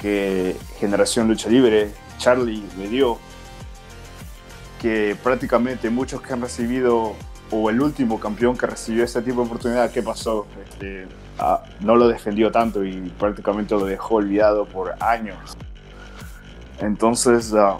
que 0.00 0.56
Generación 0.78 1.28
Lucha 1.28 1.48
Libre, 1.48 1.92
Charlie, 2.18 2.62
me 2.76 2.88
dio, 2.88 3.18
que 4.84 5.16
prácticamente 5.22 5.88
muchos 5.88 6.20
que 6.20 6.34
han 6.34 6.42
recibido, 6.42 7.14
o 7.50 7.70
el 7.70 7.80
último 7.80 8.20
campeón 8.20 8.54
que 8.54 8.66
recibió 8.66 9.02
este 9.02 9.22
tipo 9.22 9.40
de 9.40 9.46
oportunidad, 9.46 9.90
¿qué 9.90 10.02
pasó? 10.02 10.46
Este, 10.62 11.06
ah, 11.38 11.62
no 11.80 11.96
lo 11.96 12.06
defendió 12.06 12.52
tanto 12.52 12.84
y 12.84 13.10
prácticamente 13.18 13.74
lo 13.74 13.86
dejó 13.86 14.16
olvidado 14.16 14.66
por 14.66 14.94
años. 15.02 15.56
Entonces, 16.80 17.54
ah, 17.54 17.78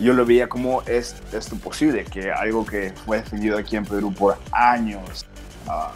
yo 0.00 0.14
lo 0.14 0.26
veía 0.26 0.48
como 0.48 0.82
es 0.82 1.14
esto 1.32 1.54
posible, 1.54 2.04
que 2.06 2.32
algo 2.32 2.66
que 2.66 2.92
fue 3.06 3.18
defendido 3.18 3.56
aquí 3.56 3.76
en 3.76 3.84
Perú 3.84 4.12
por 4.12 4.36
años 4.50 5.26
ah, 5.68 5.92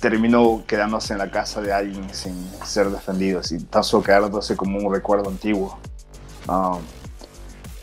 terminó 0.00 0.62
quedándose 0.66 1.14
en 1.14 1.20
la 1.20 1.30
casa 1.30 1.62
de 1.62 1.72
alguien 1.72 2.06
sin 2.12 2.34
ser 2.62 2.90
defendido, 2.90 3.40
y 3.50 3.58
tan 3.60 3.82
solo 3.82 4.02
quedándose 4.02 4.54
como 4.54 4.80
un 4.80 4.92
recuerdo 4.92 5.30
antiguo. 5.30 5.78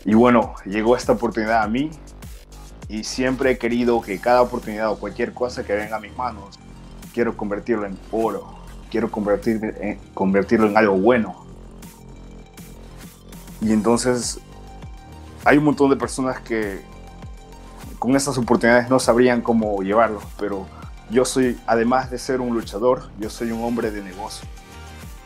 Y 0.06 0.14
bueno, 0.14 0.54
llegó 0.64 0.96
esta 0.96 1.12
oportunidad 1.12 1.62
a 1.62 1.68
mí 1.68 1.90
y 2.88 3.04
siempre 3.04 3.50
he 3.50 3.58
querido 3.58 4.00
que 4.00 4.18
cada 4.20 4.40
oportunidad 4.40 4.90
o 4.90 4.98
cualquier 4.98 5.34
cosa 5.34 5.64
que 5.64 5.74
venga 5.74 5.96
a 5.96 6.00
mis 6.00 6.16
manos, 6.16 6.58
quiero 7.12 7.36
convertirlo 7.36 7.84
en 7.86 7.98
oro, 8.12 8.54
quiero 8.90 9.10
convertir, 9.10 9.60
en- 9.80 9.98
convertirlo 10.14 10.68
en 10.68 10.76
algo 10.78 10.94
bueno. 10.96 11.44
Y 13.60 13.72
entonces 13.72 14.38
hay 15.44 15.58
un 15.58 15.64
montón 15.64 15.90
de 15.90 15.96
personas 15.96 16.40
que 16.40 16.80
con 17.98 18.14
estas 18.14 18.36
oportunidades 18.38 18.88
no 18.90 18.98
sabrían 19.00 19.40
cómo 19.40 19.82
llevarlo, 19.82 20.20
pero 20.38 20.66
yo 21.10 21.24
soy, 21.24 21.58
además 21.66 22.10
de 22.10 22.18
ser 22.18 22.40
un 22.40 22.54
luchador, 22.54 23.10
yo 23.18 23.30
soy 23.30 23.50
un 23.50 23.64
hombre 23.64 23.90
de 23.90 24.02
negocio. 24.02 24.46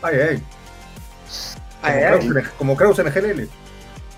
Ay, 0.02 0.16
ay. 0.16 0.42
Ay, 1.82 1.92
Como 1.92 2.14
ay. 2.14 2.28
Krauser- 2.28 2.50
Como 2.58 2.76
Krauser 2.76 3.06
en 3.06 3.12
GLL. 3.12 3.48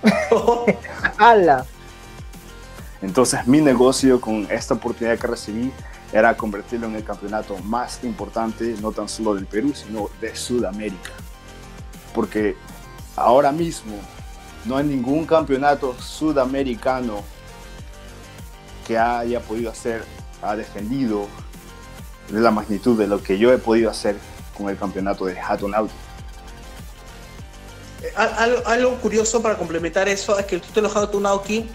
¡Hala! 1.19 1.65
Entonces 3.01 3.47
mi 3.47 3.61
negocio 3.61 4.21
con 4.21 4.47
esta 4.51 4.75
oportunidad 4.75 5.19
que 5.19 5.27
recibí 5.27 5.73
era 6.13 6.37
convertirlo 6.37 6.87
en 6.87 6.97
el 6.97 7.05
campeonato 7.05 7.59
más 7.59 8.05
importante, 8.05 8.77
no 8.81 8.93
tan 8.93 9.09
solo 9.09 9.35
del 9.35 9.47
Perú, 9.47 9.73
sino 9.75 10.11
de 10.21 10.37
Sudamérica. 10.37 11.11
Porque 12.15 12.55
ahora 13.17 13.51
mismo 13.51 13.95
no 14.65 14.77
hay 14.77 14.85
ningún 14.85 15.25
campeonato 15.25 15.95
sudamericano 16.01 17.23
que 18.87 18.99
haya 18.99 19.41
podido 19.41 19.71
hacer, 19.71 20.05
ha 20.43 20.55
defendido 20.55 21.27
de 22.29 22.41
la 22.41 22.51
magnitud 22.51 22.99
de 22.99 23.07
lo 23.07 23.23
que 23.23 23.39
yo 23.39 23.53
he 23.53 23.59
podido 23.59 23.91
hacer 23.91 24.17
con 24.57 24.69
el 24.69 24.77
campeonato 24.77 25.25
de 25.25 25.41
Hatton 25.41 25.75
Auto. 25.75 25.95
Al- 28.17 28.35
Algo, 28.39 28.67
algo 28.67 28.95
curioso 29.01 29.43
para 29.43 29.57
complementar 29.57 30.09
eso 30.09 30.39
es 30.39 30.47
que 30.47 30.57
el 30.57 30.61
título 30.61 30.91
Hatun 30.95 31.23
Naoki 31.23 31.69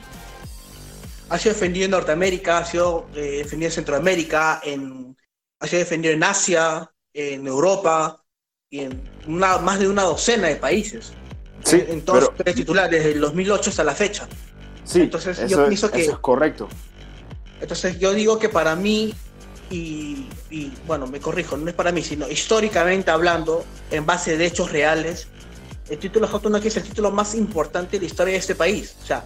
ha 1.30 1.38
sido 1.38 1.54
defendido 1.54 1.86
en 1.86 1.92
Norteamérica, 1.92 2.60
ha 2.60 2.66
sido 2.66 3.08
eh, 3.16 3.42
defendido 3.44 3.68
en 3.70 3.74
Centroamérica, 3.74 4.62
en, 4.64 5.18
ha 5.60 5.68
sido 5.68 5.80
defendido 5.80 6.14
en 6.14 6.24
Asia, 6.24 6.90
en 7.14 7.48
Europa 7.48 8.24
y 8.70 8.80
en 8.82 9.02
una- 9.28 9.58
más 9.58 9.80
de 9.80 9.88
una 9.88 10.04
docena 10.04 10.48
de 10.48 10.56
países. 10.56 11.12
Sí, 11.64 11.78
en, 11.78 11.92
en 11.92 12.02
todos 12.06 12.20
pero- 12.20 12.32
los 12.32 12.44
tres 12.44 12.56
titulares, 12.56 12.92
desde 13.04 13.12
el 13.14 13.22
2008 13.22 13.70
hasta 13.72 13.84
la 13.84 13.96
fecha. 13.96 14.28
Sí, 14.86 15.02
Entonces, 15.02 15.38
yo 15.40 15.46
eso, 15.46 15.68
pienso 15.68 15.92
que- 15.92 16.02
eso 16.02 16.12
es 16.14 16.20
correcto. 16.20 16.70
Entonces 17.60 18.00
yo 18.00 18.14
digo 18.14 18.38
que 18.40 18.50
para 18.50 18.76
mí 18.76 19.14
y, 19.70 20.30
y, 20.50 20.72
bueno, 20.86 21.08
me 21.08 21.20
corrijo, 21.20 21.58
no 21.58 21.68
es 21.68 21.76
para 21.76 21.92
mí, 21.92 22.02
sino 22.04 22.30
históricamente 22.30 23.12
hablando, 23.12 23.66
en 23.92 24.06
base 24.06 24.38
de 24.38 24.46
hechos 24.46 24.72
reales, 24.72 25.28
el 25.90 25.98
título 26.00 26.28
Hot 26.28 26.44
Knock 26.44 26.66
es 26.66 26.78
el 26.78 26.84
título 26.84 27.12
más 27.12 27.36
importante 27.36 27.98
de 27.98 28.02
la 28.02 28.06
historia 28.06 28.34
de 28.34 28.40
este 28.40 28.56
país. 28.56 28.96
O 29.04 29.06
sea, 29.06 29.24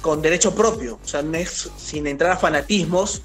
con 0.00 0.22
derecho 0.22 0.54
propio, 0.54 0.98
o 1.02 1.06
sea, 1.06 1.22
no 1.22 1.36
es 1.36 1.70
sin 1.76 2.06
entrar 2.06 2.32
a 2.32 2.36
fanatismos 2.36 3.22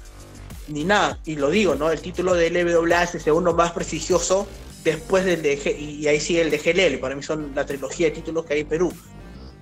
ni 0.68 0.84
nada. 0.84 1.18
Y 1.24 1.36
lo 1.36 1.50
digo, 1.50 1.74
¿no? 1.74 1.90
El 1.90 2.00
título 2.00 2.34
del 2.34 2.54
LWA 2.54 3.04
es 3.04 3.14
el 3.14 3.20
segundo 3.20 3.54
más 3.54 3.72
prestigioso 3.72 4.46
después 4.84 5.24
del 5.24 5.42
de 5.42 5.58
G- 5.58 5.78
y 5.78 6.06
ahí 6.06 6.20
sigue 6.20 6.42
el 6.42 6.50
de 6.50 6.58
GLL. 6.58 6.98
Para 7.00 7.14
mí 7.14 7.22
son 7.22 7.52
la 7.54 7.64
trilogía 7.64 8.06
de 8.08 8.12
títulos 8.12 8.44
que 8.44 8.54
hay 8.54 8.60
en 8.60 8.68
Perú. 8.68 8.92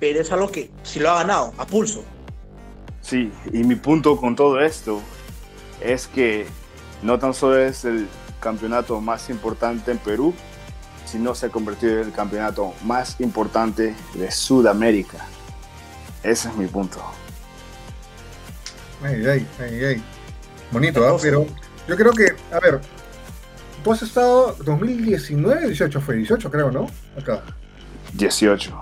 Pero 0.01 0.20
es 0.20 0.32
algo 0.32 0.51
que 0.51 0.70
si 0.82 0.98
lo 1.01 1.10
ha 1.10 1.14
ganado, 1.16 1.55
a 1.56 1.66
pulso. 1.66 2.05
Sí, 3.01 3.30
y 3.52 3.59
mi 3.64 3.76
punto 3.76 4.16
con 4.16 4.34
todo 4.34 4.60
esto 4.60 5.01
es 5.80 6.06
que 6.09 6.46
no 7.02 7.18
tan 7.18 7.32
solo 7.34 7.59
es 7.59 7.84
el 7.84 8.09
campeonato 8.40 9.01
más 9.01 9.30
importante 9.30 9.90
en 9.90 9.98
Perú, 9.98 10.34
sino 11.14 11.32
se 11.32 11.46
ha 11.46 11.48
convertido 11.48 12.00
en 12.00 12.08
el 12.08 12.12
campeonato 12.12 12.74
más 12.82 13.20
importante 13.20 13.94
de 14.14 14.30
Sudamérica. 14.32 15.18
Ese 16.24 16.48
es 16.48 16.56
mi 16.56 16.66
punto. 16.66 17.00
Ay, 19.00 19.24
ay, 19.24 19.46
ay, 19.60 19.84
ay. 19.84 20.02
Bonito, 20.72 21.06
¿ah? 21.06 21.16
Pero 21.22 21.46
yo 21.86 21.96
creo 21.96 22.10
que, 22.10 22.34
a 22.50 22.58
ver, 22.58 22.80
tú 23.84 23.92
has 23.92 24.02
estado 24.02 24.56
2019, 24.64 25.68
18 25.68 26.00
fue, 26.00 26.16
18 26.16 26.50
creo, 26.50 26.72
¿no? 26.72 26.88
Acá. 27.16 27.44
18. 28.14 28.74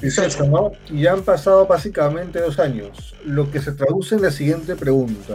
18, 0.00 0.44
¿no? 0.46 0.72
Y 0.88 1.02
ya 1.02 1.12
han 1.12 1.22
pasado 1.22 1.66
básicamente 1.66 2.40
dos 2.40 2.58
años, 2.58 3.14
lo 3.26 3.50
que 3.50 3.60
se 3.60 3.72
traduce 3.72 4.14
en 4.14 4.22
la 4.22 4.30
siguiente 4.30 4.74
pregunta. 4.74 5.34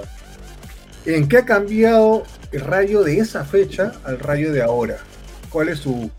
¿En 1.05 1.29
qué 1.29 1.37
ha 1.37 1.45
cambiado 1.45 2.23
el 2.51 2.61
rayo 2.61 3.03
de 3.03 3.19
esa 3.19 3.45
fecha 3.45 3.91
al 4.03 4.17
rayo 4.17 4.51
de 4.51 4.63
ahora? 4.63 4.97
¿Cuál 5.51 5.69
es 5.69 5.79
su, 5.79 6.09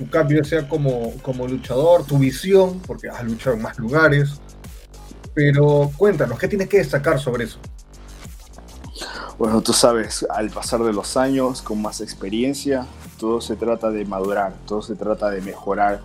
su 0.00 0.08
cambio, 0.08 0.42
sea 0.44 0.66
como, 0.66 1.12
como 1.20 1.46
luchador, 1.46 2.04
tu 2.06 2.18
visión, 2.18 2.80
porque 2.86 3.10
has 3.10 3.22
luchado 3.22 3.54
en 3.54 3.62
más 3.62 3.78
lugares? 3.78 4.40
Pero 5.34 5.90
cuéntanos, 5.96 6.38
¿qué 6.38 6.48
tienes 6.48 6.68
que 6.68 6.78
destacar 6.78 7.20
sobre 7.20 7.44
eso? 7.44 7.58
Bueno, 9.38 9.60
tú 9.60 9.74
sabes, 9.74 10.26
al 10.30 10.48
pasar 10.48 10.82
de 10.82 10.92
los 10.92 11.18
años, 11.18 11.60
con 11.60 11.82
más 11.82 12.00
experiencia, 12.00 12.86
todo 13.18 13.42
se 13.42 13.56
trata 13.56 13.90
de 13.90 14.06
madurar, 14.06 14.54
todo 14.66 14.80
se 14.80 14.94
trata 14.94 15.28
de 15.28 15.42
mejorar 15.42 16.00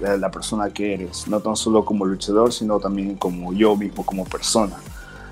la, 0.00 0.30
persona 0.30 0.70
que 0.70 0.94
eres, 0.94 1.26
no 1.26 1.40
tan 1.40 1.56
solo 1.56 1.84
como 1.84 2.04
luchador, 2.04 2.52
sino 2.52 2.78
también 2.78 3.16
como 3.16 3.52
yo 3.52 3.76
mismo, 3.76 4.06
como 4.06 4.24
persona. 4.24 4.76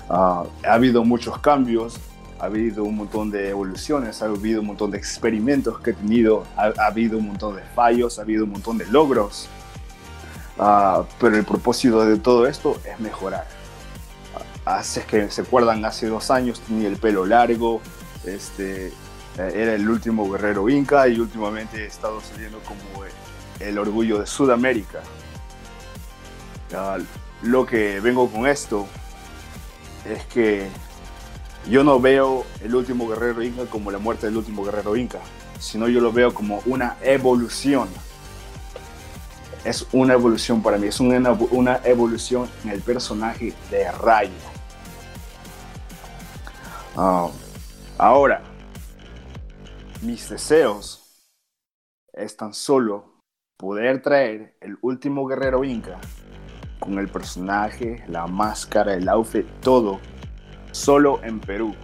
Ah, 0.09 0.43
ha 0.65 0.73
habido 0.73 1.05
muchos 1.05 1.39
cambios, 1.39 1.95
ha 2.41 2.45
habido 2.45 2.83
un 2.83 2.97
montón 2.97 3.31
de 3.31 3.49
evoluciones, 3.49 4.21
ha 4.21 4.25
habido 4.25 4.61
un 4.61 4.67
montón 4.67 4.91
de 4.91 4.97
experimentos 4.97 5.79
que 5.79 5.91
he 5.91 5.93
tenido, 5.93 6.45
ha, 6.57 6.73
ha 6.77 6.87
habido 6.87 7.17
un 7.17 7.27
montón 7.27 7.55
de 7.55 7.61
fallos, 7.75 8.19
ha 8.19 8.23
habido 8.23 8.45
un 8.45 8.51
montón 8.51 8.77
de 8.77 8.85
logros, 8.87 9.47
Ah, 10.63 11.05
pero 11.19 11.37
el 11.37 11.43
propósito 11.43 12.05
de 12.05 12.17
todo 12.19 12.45
esto 12.45 12.79
es 12.85 12.99
mejorar. 12.99 13.47
Hace 14.63 15.03
que 15.05 15.29
se 15.31 15.41
acuerdan, 15.41 15.83
hace 15.85 16.07
dos 16.07 16.29
años 16.29 16.59
tenía 16.59 16.87
el 16.87 16.97
pelo 16.97 17.25
largo, 17.25 17.81
este, 18.25 18.89
eh, 18.89 18.91
era 19.37 19.73
el 19.73 19.89
último 19.89 20.29
guerrero 20.29 20.69
inca 20.69 21.07
y 21.07 21.19
últimamente 21.19 21.83
he 21.83 21.87
estado 21.87 22.21
saliendo 22.21 22.59
como 22.59 23.03
el, 23.59 23.77
orgullo 23.79 24.19
de 24.19 24.27
Sudamérica. 24.27 25.01
Ah, 26.75 26.99
lo 27.41 27.65
que 27.65 27.99
vengo 27.99 28.29
con 28.29 28.45
esto 28.45 28.85
es 30.05 30.23
que 30.25 30.67
yo 31.69 31.83
no 31.83 31.99
veo 31.99 32.45
el 32.63 32.75
último 32.75 33.07
guerrero 33.07 33.43
inca 33.43 33.65
como 33.65 33.91
la 33.91 33.99
muerte 33.99 34.27
del 34.27 34.37
último 34.37 34.63
guerrero 34.63 34.95
inca, 34.95 35.19
sino 35.59 35.87
yo 35.87 36.01
lo 36.01 36.11
veo 36.11 36.33
como 36.33 36.61
una 36.65 36.97
evolución. 37.01 37.87
Es 39.63 39.87
una 39.91 40.13
evolución 40.13 40.63
para 40.63 40.77
mí, 40.77 40.87
es 40.87 40.99
una, 40.99 41.31
una 41.51 41.79
evolución 41.83 42.49
en 42.63 42.71
el 42.71 42.81
personaje 42.81 43.53
de 43.69 43.91
Rayo. 43.91 44.31
Ah, 46.97 47.29
ahora, 47.97 48.41
mis 50.01 50.27
deseos 50.29 51.29
es 52.11 52.35
tan 52.35 52.53
solo 52.55 53.21
poder 53.57 54.01
traer 54.01 54.57
el 54.61 54.77
último 54.81 55.27
guerrero 55.27 55.63
inca 55.63 55.99
con 56.79 56.97
el 56.97 57.07
personaje, 57.07 58.03
la 58.07 58.25
máscara, 58.25 58.95
el 58.95 59.07
outfit, 59.07 59.45
todo, 59.61 59.99
solo 60.71 61.19
en 61.23 61.39
Perú. 61.39 61.75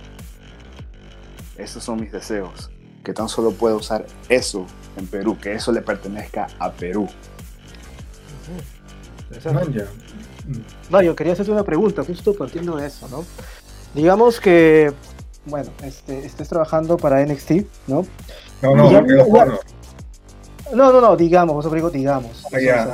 Esos 1.57 1.83
son 1.83 1.99
mis 1.99 2.11
deseos. 2.11 2.69
Que 3.03 3.13
tan 3.13 3.29
solo 3.29 3.51
pueda 3.51 3.75
usar 3.75 4.05
eso 4.29 4.65
en 4.97 5.07
Perú, 5.07 5.37
que 5.41 5.53
eso 5.53 5.71
le 5.71 5.81
pertenezca 5.81 6.47
a 6.59 6.71
Perú. 6.71 7.07
Ya. 9.73 9.85
No, 10.89 11.01
yo 11.01 11.15
quería 11.15 11.33
hacerte 11.33 11.51
una 11.51 11.63
pregunta, 11.63 12.03
justo 12.03 12.33
partiendo 12.33 12.77
de 12.77 12.87
eso, 12.87 13.07
¿no? 13.09 13.25
Digamos 13.93 14.39
que, 14.39 14.93
bueno, 15.45 15.69
este, 15.83 16.25
estés 16.25 16.47
trabajando 16.47 16.97
para 16.97 17.21
NXT, 17.25 17.51
¿no? 17.87 18.05
No, 18.61 18.75
no, 18.75 18.91
Ya- 18.91 19.01
no 19.01 19.07
quedó 19.07 19.25
ya- 19.25 19.31
claro. 19.31 19.59
No, 20.73 20.91
no, 20.91 21.01
no, 21.01 21.15
digamos, 21.15 21.65
vos 21.65 21.73
digo 21.73 21.89
digamos. 21.89 22.45
Ah, 22.53 22.59
ya, 22.59 22.81
O 22.81 22.85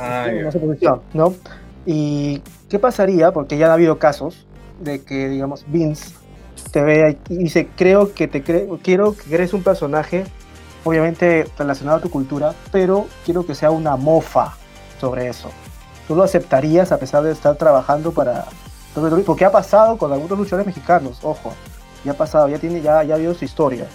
sea, 0.52 0.92
ah, 0.92 1.00
no. 1.12 1.34
Y 1.86 2.40
qué 2.68 2.78
pasaría, 2.78 3.32
porque 3.32 3.56
ya 3.58 3.68
ha 3.68 3.74
habido 3.74 3.98
casos 3.98 4.46
de 4.80 5.02
que, 5.02 5.28
digamos, 5.28 5.64
Vince 5.68 6.12
te 6.70 6.82
ve 6.82 7.18
y 7.28 7.36
dice, 7.36 7.68
creo 7.76 8.14
que 8.14 8.26
te 8.28 8.44
cre- 8.44 8.78
quiero 8.82 9.16
que 9.16 9.22
crees 9.24 9.52
un 9.52 9.62
personaje, 9.62 10.24
obviamente 10.84 11.46
relacionado 11.58 11.98
a 11.98 12.00
tu 12.00 12.10
cultura, 12.10 12.54
pero 12.72 13.06
quiero 13.24 13.46
que 13.46 13.54
sea 13.54 13.70
una 13.70 13.96
mofa 13.96 14.54
sobre 15.00 15.28
eso. 15.28 15.50
¿Tú 16.08 16.14
lo 16.16 16.22
aceptarías 16.22 16.92
a 16.92 16.98
pesar 16.98 17.22
de 17.22 17.32
estar 17.32 17.56
trabajando 17.56 18.12
para? 18.12 18.46
Porque 19.26 19.44
ha 19.44 19.50
pasado 19.50 19.96
con 19.98 20.12
algunos 20.12 20.38
luchadores 20.38 20.66
mexicanos, 20.66 21.18
ojo, 21.22 21.52
ya 22.04 22.12
ha 22.12 22.16
pasado, 22.16 22.48
ya 22.48 22.58
tiene, 22.58 22.80
ya, 22.80 23.02
ya 23.02 23.14
ha 23.14 23.16
habido 23.16 23.34
su 23.34 23.44
historia. 23.44 23.86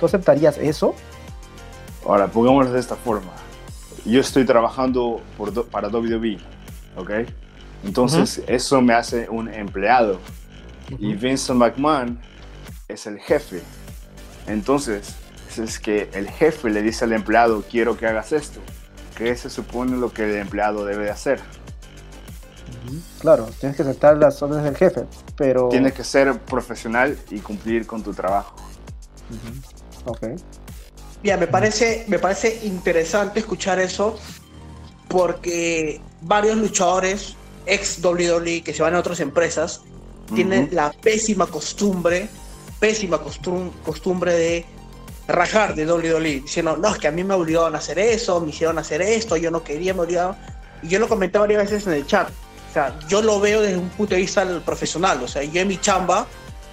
¿Tú 0.00 0.06
aceptarías 0.06 0.58
eso? 0.58 0.94
Ahora, 2.06 2.26
pongámoslo 2.26 2.72
de 2.72 2.80
esta 2.80 2.96
forma. 2.96 3.30
Yo 4.04 4.20
estoy 4.20 4.44
trabajando 4.44 5.20
por 5.36 5.52
para 5.68 5.88
WWE, 5.88 6.38
¿ok? 6.96 7.10
Entonces, 7.84 8.42
eso 8.46 8.80
me 8.80 8.94
hace 8.94 9.28
un 9.28 9.52
empleado. 9.52 10.18
Y 10.98 11.14
Vince 11.14 11.52
McMahon 11.52 12.20
es 12.88 13.06
el 13.06 13.18
jefe. 13.18 13.62
Entonces, 14.46 15.14
es 15.56 15.78
que 15.78 16.10
el 16.12 16.28
jefe 16.28 16.70
le 16.70 16.82
dice 16.82 17.04
al 17.04 17.12
empleado, 17.12 17.64
quiero 17.68 17.96
que 17.96 18.06
hagas 18.06 18.32
esto. 18.32 18.60
Que 19.16 19.34
se 19.36 19.50
supone 19.50 19.96
lo 19.96 20.12
que 20.12 20.24
el 20.24 20.36
empleado 20.36 20.84
debe 20.84 21.04
de 21.04 21.10
hacer. 21.10 21.40
Claro, 23.20 23.48
tienes 23.58 23.76
que 23.76 23.82
aceptar 23.82 24.16
las 24.16 24.40
órdenes 24.42 24.64
del 24.64 24.76
jefe, 24.76 25.06
pero... 25.36 25.68
Tienes 25.68 25.92
que 25.92 26.04
ser 26.04 26.38
profesional 26.40 27.18
y 27.30 27.40
cumplir 27.40 27.86
con 27.86 28.02
tu 28.02 28.12
trabajo. 28.12 28.54
Ok. 30.04 30.28
Mira, 31.22 31.36
me 31.36 31.46
parece, 31.46 32.04
me 32.08 32.18
parece 32.18 32.60
interesante 32.64 33.40
escuchar 33.40 33.80
eso 33.80 34.18
porque 35.08 36.00
varios 36.20 36.56
luchadores 36.56 37.34
ex 37.66 38.02
WWE 38.02 38.62
que 38.62 38.72
se 38.72 38.82
van 38.82 38.94
a 38.94 38.98
otras 39.00 39.20
empresas 39.20 39.82
tienen 40.34 40.64
Ujú. 40.64 40.74
la 40.74 40.90
pésima 40.92 41.46
costumbre, 41.46 42.28
pésima 42.80 43.18
costum- 43.22 43.70
costumbre 43.84 44.32
de 44.32 44.64
rajar 45.28 45.74
de 45.74 45.86
WWE, 45.90 46.40
diciendo, 46.40 46.76
no, 46.76 46.88
es 46.88 46.98
que 46.98 47.08
a 47.08 47.12
mí 47.12 47.22
me 47.24 47.34
obligaron 47.34 47.74
a 47.74 47.78
hacer 47.78 47.98
eso, 47.98 48.40
me 48.40 48.50
hicieron 48.50 48.78
hacer 48.78 49.02
esto, 49.02 49.36
yo 49.36 49.50
no 49.50 49.62
quería, 49.62 49.92
me 49.94 50.00
obligaron. 50.02 50.36
Y 50.82 50.88
yo 50.88 50.98
lo 50.98 51.08
comenté 51.08 51.38
varias 51.38 51.62
veces 51.70 51.86
en 51.86 51.94
el 51.94 52.06
chat. 52.06 52.28
O 52.70 52.72
sea, 52.72 52.98
yo 53.08 53.22
lo 53.22 53.40
veo 53.40 53.62
desde 53.62 53.76
un 53.78 53.88
punto 53.90 54.14
de 54.14 54.20
vista 54.20 54.44
profesional. 54.64 55.22
O 55.22 55.28
sea, 55.28 55.42
yo 55.42 55.60
en 55.60 55.68
mi 55.68 55.78
chamba, 55.78 56.26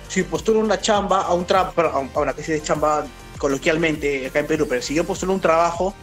si 0.07 0.24
postulo 0.24 0.60
una 0.60 0.80
chamba 0.82 1.22
a 1.22 1.34
un 1.34 1.45
trabajo, 1.45 2.07
ahora 2.14 2.34
que 2.34 2.44
se 2.44 2.53
dice 2.53 2.65
chamba 2.65 3.06
coloquialmente 3.38 4.28
acá 4.28 4.40
en 4.40 4.48
Perú, 4.48 4.65
pero 4.70 4.82
si 4.82 4.94
yo 4.94 5.03
postulo 5.03 5.34
un 5.34 5.41
trabajo 5.41 5.94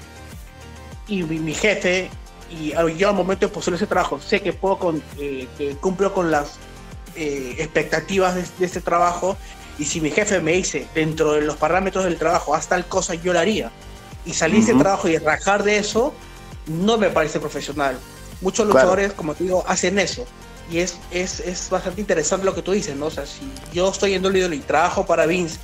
y 1.07 1.23
mi, 1.23 1.39
mi 1.39 1.55
jefe, 1.55 2.11
y 2.51 2.73
yo 2.97 3.09
al 3.09 3.15
momento 3.15 3.47
de 3.47 3.53
postular 3.53 3.77
ese 3.77 3.87
trabajo, 3.87 4.21
sé 4.21 4.41
que 4.43 4.53
puedo 4.53 4.79
con, 4.79 5.03
eh, 5.19 5.47
que 5.57 5.77
cumplo 5.77 6.13
con 6.13 6.31
las 6.31 6.59
eh, 7.17 7.57
expectativas 7.59 8.35
de, 8.35 8.43
de 8.59 8.67
este 8.67 8.81
trabajo, 8.81 9.37
y 9.79 9.85
si 9.85 10.01
mi 10.01 10.11
jefe 10.11 10.41
me 10.41 10.53
dice 10.53 10.87
dentro 10.95 11.33
de 11.33 11.43
los 11.43 11.57
parámetros 11.57 12.05
del 12.05 12.19
trabajo, 12.19 12.55
haz 12.55 12.69
tal 12.69 12.87
cosa, 12.87 13.15
yo 13.15 13.33
la 13.33 13.41
haría. 13.41 13.71
Y 14.27 14.35
salir 14.35 14.57
de 14.57 14.73
ese 14.73 14.75
trabajo 14.75 15.09
y 15.09 15.17
rajar 15.19 15.63
de 15.63 15.79
eso, 15.79 16.13
no 16.67 16.99
me 16.99 17.09
parece 17.11 17.41
profesional. 17.41 17.99
Muchos 18.41 18.67
Claro. 18.67 18.91
luchadores, 18.91 19.13
como 19.15 19.35
te 19.35 19.45
digo, 19.45 19.65
hacen 19.67 19.99
eso. 19.99 20.27
Y 20.71 20.79
es, 20.79 21.01
es, 21.11 21.41
es 21.41 21.69
bastante 21.71 22.01
interesante 22.01 22.45
lo 22.45 22.55
que 22.55 22.63
tú 22.63 22.73
dices, 22.73 22.95
¿no? 22.97 23.07
O 23.07 23.11
sea, 23.11 23.27
si 23.27 23.41
yo 23.73 23.89
estoy 23.91 24.15
en 24.15 24.25
WWE 24.25 24.55
y 24.57 24.61
trabajo 24.61 25.07
para 25.07 25.27
Vince 25.27 25.59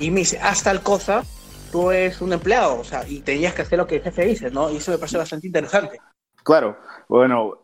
y 0.00 0.10
me 0.10 0.20
dice, 0.20 0.38
haz 0.40 0.62
tal 0.64 0.82
cosa, 0.82 1.24
tú 1.70 1.90
eres 1.92 2.20
un 2.20 2.32
empleado, 2.32 2.78
o 2.80 2.84
sea, 2.84 3.06
y 3.06 3.20
tenías 3.20 3.54
que 3.54 3.62
hacer 3.62 3.78
lo 3.78 3.86
que 3.86 3.96
el 3.96 4.02
jefe 4.02 4.24
dice, 4.26 4.50
¿no? 4.50 4.70
Y 4.70 4.78
eso 4.78 4.90
me 4.90 4.98
parece 4.98 5.16
bastante 5.18 5.46
interesante. 5.46 6.02
Claro, 6.42 6.76
bueno, 7.08 7.58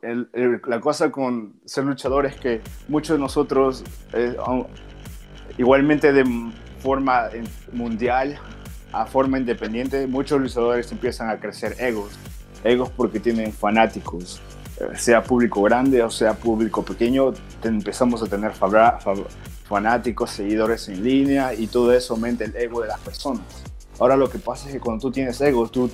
la 0.67 0.81
cosa 0.81 1.11
con 1.11 1.55
ser 1.65 1.85
luchador 1.85 2.27
es 2.27 2.37
que 2.37 2.61
muchos 2.89 3.17
de 3.17 3.21
nosotros, 3.21 3.83
eh, 4.13 4.37
igualmente 5.59 6.13
de 6.13 6.25
forma 6.81 7.29
mundial 7.73 8.39
a 8.93 9.07
forma 9.07 9.39
independiente, 9.39 10.07
muchos 10.07 10.41
luchadores 10.41 10.91
empiezan 10.93 11.31
a 11.31 11.39
crecer 11.39 11.75
egos. 11.79 12.11
Egos 12.65 12.91
porque 12.91 13.21
tienen 13.21 13.53
fanáticos, 13.53 14.41
eh, 14.81 14.97
sea 14.97 15.23
público 15.23 15.63
grande 15.63 16.03
o 16.03 16.11
sea 16.11 16.35
público 16.35 16.85
pequeño, 16.85 17.33
te- 17.61 17.69
empezamos 17.69 18.23
a 18.23 18.27
tener 18.27 18.53
fanáticos, 19.65 20.31
seguidores 20.31 20.89
en 20.89 21.03
línea 21.03 21.55
y 21.55 21.67
todo 21.67 21.93
eso 21.93 22.15
aumenta 22.15 22.45
el 22.45 22.55
ego 22.57 22.83
de 22.83 22.89
las 22.89 23.01
personas. 23.01 23.43
Ahora 23.99 24.17
lo 24.17 24.29
que 24.29 24.39
pasa 24.39 24.67
es 24.69 24.75
que 24.75 24.81
cuando 24.81 25.03
tú 25.03 25.11
tienes 25.13 25.41
ego, 25.41 25.69
tú 25.69 25.91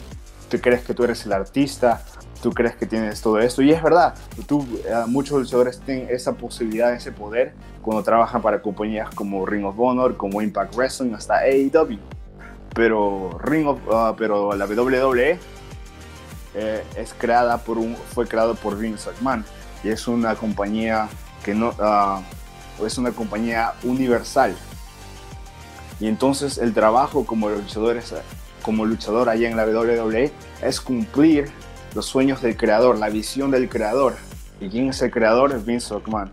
te 0.48 0.60
crees 0.60 0.82
que 0.82 0.94
tú 0.94 1.04
eres 1.04 1.24
el 1.26 1.32
artista, 1.32 2.04
tú 2.42 2.50
crees 2.50 2.74
que 2.74 2.86
tienes 2.86 3.22
todo 3.22 3.38
esto 3.38 3.62
y 3.62 3.70
es 3.70 3.80
verdad, 3.80 4.14
tú, 4.46 4.66
eh, 4.84 5.04
muchos 5.06 5.38
luchadores 5.38 5.80
tienen 5.80 6.08
esa 6.10 6.32
posibilidad, 6.32 6.92
ese 6.92 7.12
poder 7.12 7.54
cuando 7.80 8.02
trabajan 8.02 8.42
para 8.42 8.60
compañías 8.60 9.08
como 9.14 9.46
Ring 9.46 9.64
of 9.64 9.78
Honor, 9.78 10.16
como 10.16 10.42
Impact 10.42 10.74
Wrestling, 10.74 11.14
hasta 11.14 11.38
AEW. 11.38 11.98
Pero 12.74 13.38
Ring 13.42 13.68
of, 13.68 13.78
ah, 13.92 14.14
pero 14.18 14.54
la 14.56 14.66
WWE 14.66 15.38
eh, 16.54 16.84
es 16.96 17.14
creada 17.16 17.58
por 17.58 17.78
un, 17.78 17.96
fue 17.96 18.26
creado 18.26 18.54
por 18.56 18.76
Vince 18.76 19.08
McMahon 19.10 19.44
y 19.84 19.88
es 19.90 20.08
una 20.08 20.34
compañía 20.34 21.08
que 21.44 21.54
no, 21.54 21.72
ah, 21.78 22.22
es 22.84 22.98
una 22.98 23.12
compañía 23.12 23.74
universal. 23.84 24.54
Y 26.00 26.08
entonces 26.08 26.58
el 26.58 26.74
trabajo 26.74 27.24
como 27.24 27.48
luchadores, 27.50 28.12
como 28.62 28.84
luchador 28.84 29.28
allá 29.28 29.48
en 29.48 29.56
la 29.56 29.64
WWE 29.64 30.32
es 30.62 30.80
cumplir 30.80 31.52
los 31.94 32.06
sueños 32.06 32.42
del 32.42 32.56
creador, 32.56 32.98
la 32.98 33.08
visión 33.08 33.50
del 33.50 33.68
creador. 33.68 34.14
¿Y 34.60 34.68
quién 34.68 34.88
es 34.88 35.02
el 35.02 35.10
creador? 35.10 35.52
Es 35.52 35.64
Vince 35.64 35.92
McMahon. 35.92 36.30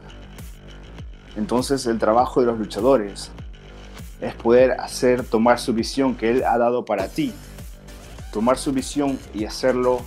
Entonces 1.36 1.86
el 1.86 1.99
trabajo 1.99 2.41
de 2.41 2.48
los 2.48 2.60
luchadores 2.60 3.31
es 4.22 4.36
poder 4.36 4.72
hacer, 4.80 5.23
tomar 5.23 5.60
su 5.60 5.73
visión 5.73 6.15
que 6.15 6.31
él 6.31 6.44
ha 6.44 6.57
dado 6.57 6.86
para 6.86 7.07
ti, 7.07 7.34
tomar 8.31 8.57
su 8.57 8.72
visión 8.72 9.18
y 9.34 9.45
hacerlo 9.45 10.02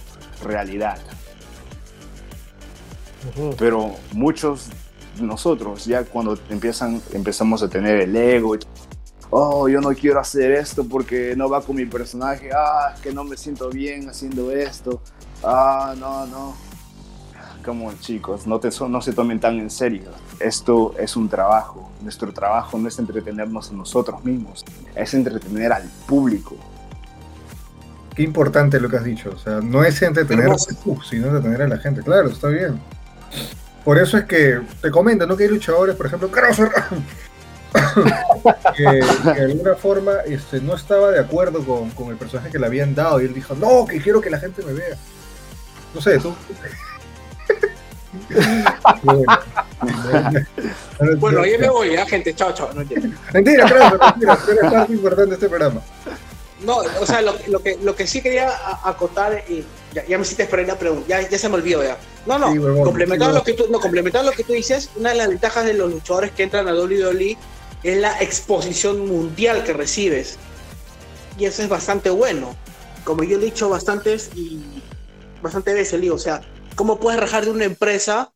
realidad. 0.44 0.98
Pero 3.58 3.94
muchos 4.12 4.68
de 5.16 5.22
nosotros 5.22 5.84
ya 5.84 6.04
cuando 6.04 6.38
empiezan, 6.50 7.00
empezamos 7.12 7.62
a 7.62 7.68
tener 7.68 8.00
el 8.00 8.14
ego, 8.14 8.56
oh, 9.30 9.68
yo 9.68 9.80
no 9.80 9.90
quiero 9.90 10.20
hacer 10.20 10.52
esto 10.52 10.84
porque 10.84 11.34
no 11.36 11.48
va 11.48 11.62
con 11.62 11.76
mi 11.76 11.86
personaje, 11.86 12.50
ah, 12.54 12.94
que 13.02 13.12
no 13.12 13.24
me 13.24 13.36
siento 13.36 13.70
bien 13.70 14.08
haciendo 14.08 14.50
esto, 14.50 15.00
ah, 15.44 15.94
no, 15.98 16.26
no. 16.26 16.54
Como 17.64 17.92
chicos, 17.94 18.46
no, 18.46 18.58
te, 18.58 18.70
no 18.88 19.00
se 19.00 19.12
tomen 19.12 19.38
tan 19.38 19.58
en 19.58 19.70
serio. 19.70 20.10
Esto 20.40 20.94
es 20.98 21.16
un 21.16 21.28
trabajo. 21.28 21.90
Nuestro 22.00 22.32
trabajo 22.32 22.76
no 22.76 22.88
es 22.88 22.98
entretenernos 22.98 23.70
a 23.70 23.74
nosotros 23.74 24.24
mismos, 24.24 24.64
es 24.96 25.14
entretener 25.14 25.72
al 25.72 25.88
público. 26.06 26.56
Qué 28.14 28.22
importante 28.22 28.80
lo 28.80 28.88
que 28.88 28.96
has 28.96 29.04
dicho. 29.04 29.30
O 29.34 29.38
sea, 29.38 29.60
no 29.60 29.84
es 29.84 30.02
entretener, 30.02 30.48
uh, 30.48 31.02
sino 31.02 31.28
entretener 31.28 31.62
a 31.62 31.68
la 31.68 31.78
gente. 31.78 32.02
Claro, 32.02 32.28
está 32.28 32.48
bien. 32.48 32.80
Por 33.84 33.98
eso 33.98 34.18
es 34.18 34.24
que 34.24 34.60
te 34.80 34.90
comento, 34.90 35.26
¿no? 35.26 35.36
Que 35.36 35.44
hay 35.44 35.50
luchadores, 35.50 35.96
por 35.96 36.06
ejemplo, 36.06 36.30
que, 38.76 38.76
que 38.76 39.40
de 39.40 39.44
alguna 39.44 39.74
forma 39.74 40.12
este, 40.26 40.60
no 40.60 40.74
estaba 40.74 41.10
de 41.10 41.20
acuerdo 41.20 41.64
con, 41.64 41.90
con 41.90 42.10
el 42.10 42.16
personaje 42.16 42.50
que 42.50 42.58
le 42.58 42.66
habían 42.66 42.94
dado 42.94 43.20
y 43.20 43.24
él 43.24 43.34
dijo, 43.34 43.54
no, 43.54 43.86
que 43.86 44.00
quiero 44.00 44.20
que 44.20 44.30
la 44.30 44.38
gente 44.38 44.62
me 44.62 44.72
vea. 44.72 44.96
No 45.94 46.00
sé, 46.00 46.18
tú. 46.18 46.34
bueno, 49.02 49.24
Bueno, 51.18 51.46
ya 51.46 51.58
me 51.58 51.68
voy, 51.68 51.92
ya, 51.92 52.06
gente. 52.06 52.34
Chao, 52.34 52.52
chao. 52.52 52.70
No. 52.72 52.84
Mentira, 53.32 53.66
mentira. 53.66 54.36
Tú 54.36 54.50
eres 54.52 54.70
parte 54.70 54.92
importante 54.92 55.30
de 55.30 55.34
este 55.34 55.48
programa. 55.48 55.82
No, 56.64 56.76
o 56.76 57.06
sea, 57.06 57.22
lo, 57.22 57.34
lo 57.48 57.60
que, 57.60 57.76
lo 57.82 57.96
que 57.96 58.06
sí 58.06 58.22
quería 58.22 58.48
acotar, 58.84 59.44
y 59.48 59.64
ya, 59.92 60.06
ya 60.06 60.16
me 60.16 60.22
hiciste 60.22 60.44
esperar 60.44 60.66
la 60.66 60.78
pregunta, 60.78 61.08
ya, 61.08 61.28
ya 61.28 61.38
se 61.38 61.48
me 61.48 61.56
olvidó 61.56 61.82
ya. 61.82 61.98
No, 62.24 62.38
no, 62.38 62.52
Sí, 62.52 62.58
huevón, 62.58 62.84
complementando, 62.84 63.34
sí, 63.34 63.38
lo 63.38 63.44
que 63.44 63.52
tú, 63.54 63.72
no, 63.72 63.80
complementando 63.80 64.30
lo 64.30 64.36
que 64.36 64.44
tú 64.44 64.52
dices, 64.52 64.90
una 64.94 65.10
de 65.10 65.16
las 65.16 65.28
ventajas 65.28 65.64
de 65.64 65.74
los 65.74 65.90
luchadores 65.90 66.30
que 66.30 66.44
entran 66.44 66.68
a 66.68 66.74
WWE 66.74 67.36
es 67.82 67.96
la 67.98 68.20
exposición 68.22 69.06
mundial 69.08 69.64
que 69.64 69.72
recibes. 69.72 70.38
Y 71.36 71.46
eso 71.46 71.62
es 71.62 71.68
bastante 71.68 72.10
bueno. 72.10 72.54
Como 73.04 73.24
yo 73.24 73.38
he 73.38 73.40
dicho 73.40 73.68
bastantes 73.68 74.30
y 74.36 74.81
bastante 75.42 75.74
veces, 75.74 76.00
digo, 76.00 76.14
o 76.14 76.18
sea, 76.18 76.40
¿cómo 76.76 76.98
puedes 76.98 77.20
rajar 77.20 77.44
de 77.44 77.50
una 77.50 77.64
empresa? 77.64 78.32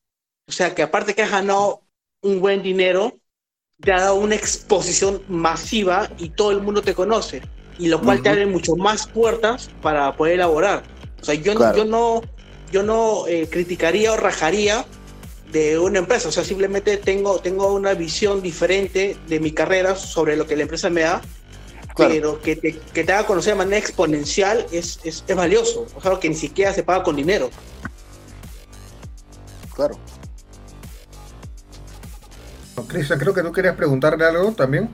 O 0.48 0.52
sea, 0.52 0.74
que 0.74 0.82
aparte 0.82 1.14
que 1.14 1.22
has 1.22 1.30
ganado 1.30 1.82
un 2.22 2.40
buen 2.40 2.62
dinero, 2.62 3.14
te 3.82 3.92
ha 3.92 4.00
dado 4.00 4.16
una 4.16 4.34
exposición 4.34 5.22
masiva 5.28 6.10
y 6.18 6.30
todo 6.30 6.50
el 6.50 6.60
mundo 6.60 6.82
te 6.82 6.94
conoce. 6.94 7.42
Y 7.78 7.88
lo 7.88 8.00
cual 8.00 8.22
te 8.22 8.30
abre 8.30 8.46
mucho 8.46 8.74
más 8.76 9.06
puertas 9.06 9.68
para 9.82 10.16
poder 10.16 10.34
elaborar. 10.34 10.82
O 11.20 11.24
sea, 11.24 11.34
yo, 11.34 11.52
no- 11.52 11.60
Claro. 11.60 11.76
yo 11.76 11.84
no, 11.84 12.22
yo 12.72 12.82
no 12.82 13.26
eh, 13.26 13.48
criticaría 13.50 14.12
o 14.12 14.16
rajaría 14.16 14.86
de 15.52 15.78
una 15.78 15.98
empresa. 15.98 16.28
O 16.28 16.32
sea, 16.32 16.42
simplemente 16.42 16.96
tengo, 16.96 17.38
tengo 17.40 17.72
una 17.74 17.92
visión 17.94 18.40
diferente 18.42 19.16
de 19.28 19.40
mi 19.40 19.52
carrera 19.52 19.94
sobre 19.94 20.36
lo 20.36 20.46
que 20.46 20.56
la 20.56 20.62
empresa 20.62 20.88
me 20.90 21.02
da. 21.02 21.20
Claro. 21.96 22.12
Pero 22.12 22.40
que 22.42 22.56
te, 22.56 22.78
que 22.78 23.04
te 23.04 23.12
haga 23.12 23.26
conocer 23.26 23.54
de 23.54 23.58
manera 23.58 23.78
exponencial 23.78 24.66
es, 24.70 25.00
es, 25.02 25.24
es 25.26 25.36
valioso. 25.36 25.86
O 25.96 26.00
sea, 26.00 26.20
que 26.20 26.28
ni 26.28 26.34
siquiera 26.34 26.72
se 26.72 26.82
paga 26.82 27.02
con 27.02 27.16
dinero. 27.16 27.48
Claro. 29.74 29.96
Cristian, 32.86 33.18
creo 33.18 33.32
que 33.34 33.42
tú 33.42 33.50
querías 33.50 33.74
preguntarle 33.74 34.24
algo 34.24 34.52
también. 34.52 34.88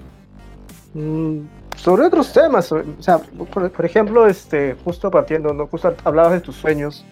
Mm, 0.95 1.41
sobre 1.77 2.05
otros 2.07 2.33
temas, 2.33 2.67
sobre- 2.67 2.87
o 2.99 3.03
sea, 3.03 3.19
por, 3.19 3.71
por 3.71 3.85
ejemplo, 3.85 4.27
este, 4.27 4.77
justo 4.85 5.11
partiendo, 5.11 5.53
¿no? 5.53 5.67
justo 5.67 5.95
hablabas 6.05 6.33
de 6.33 6.41
tus 6.41 6.57
sueños 6.57 7.05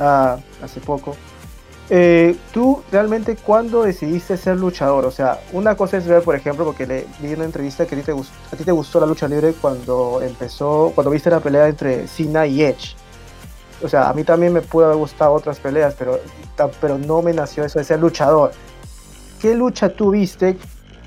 ah, 0.00 0.38
hace 0.62 0.80
poco. 0.80 1.14
Eh, 1.88 2.36
¿Tú 2.52 2.82
realmente 2.90 3.36
cuándo 3.36 3.82
decidiste 3.84 4.36
ser 4.36 4.56
luchador? 4.56 5.04
O 5.04 5.10
sea, 5.12 5.40
una 5.52 5.76
cosa 5.76 5.98
es 5.98 6.06
ver, 6.06 6.22
por 6.22 6.34
ejemplo, 6.34 6.64
porque 6.64 6.84
le 6.86 7.06
vi 7.20 7.32
una 7.34 7.44
entrevista 7.44 7.86
que 7.86 7.94
a 7.94 7.98
ti 7.98 8.04
te, 8.04 8.12
gust- 8.12 8.32
a 8.52 8.56
ti 8.56 8.64
te 8.64 8.72
gustó 8.72 8.98
la 8.98 9.06
lucha 9.06 9.28
libre 9.28 9.52
cuando 9.52 10.20
empezó, 10.20 10.90
cuando 10.94 11.12
viste 11.12 11.30
la 11.30 11.38
pelea 11.38 11.68
entre 11.68 12.08
Cena 12.08 12.44
y 12.46 12.62
Edge. 12.64 12.96
O 13.84 13.88
sea, 13.88 14.08
a 14.08 14.14
mí 14.14 14.24
también 14.24 14.52
me 14.52 14.62
pudo 14.62 14.86
haber 14.86 14.96
gustado 14.96 15.32
otras 15.32 15.60
peleas, 15.60 15.94
pero, 15.96 16.18
pero 16.80 16.98
no 16.98 17.22
me 17.22 17.32
nació 17.32 17.64
eso 17.64 17.78
de 17.78 17.84
ser 17.84 18.00
luchador. 18.00 18.50
¿Qué 19.40 19.54
lucha 19.54 19.90
tú 19.90 20.10
viste 20.10 20.56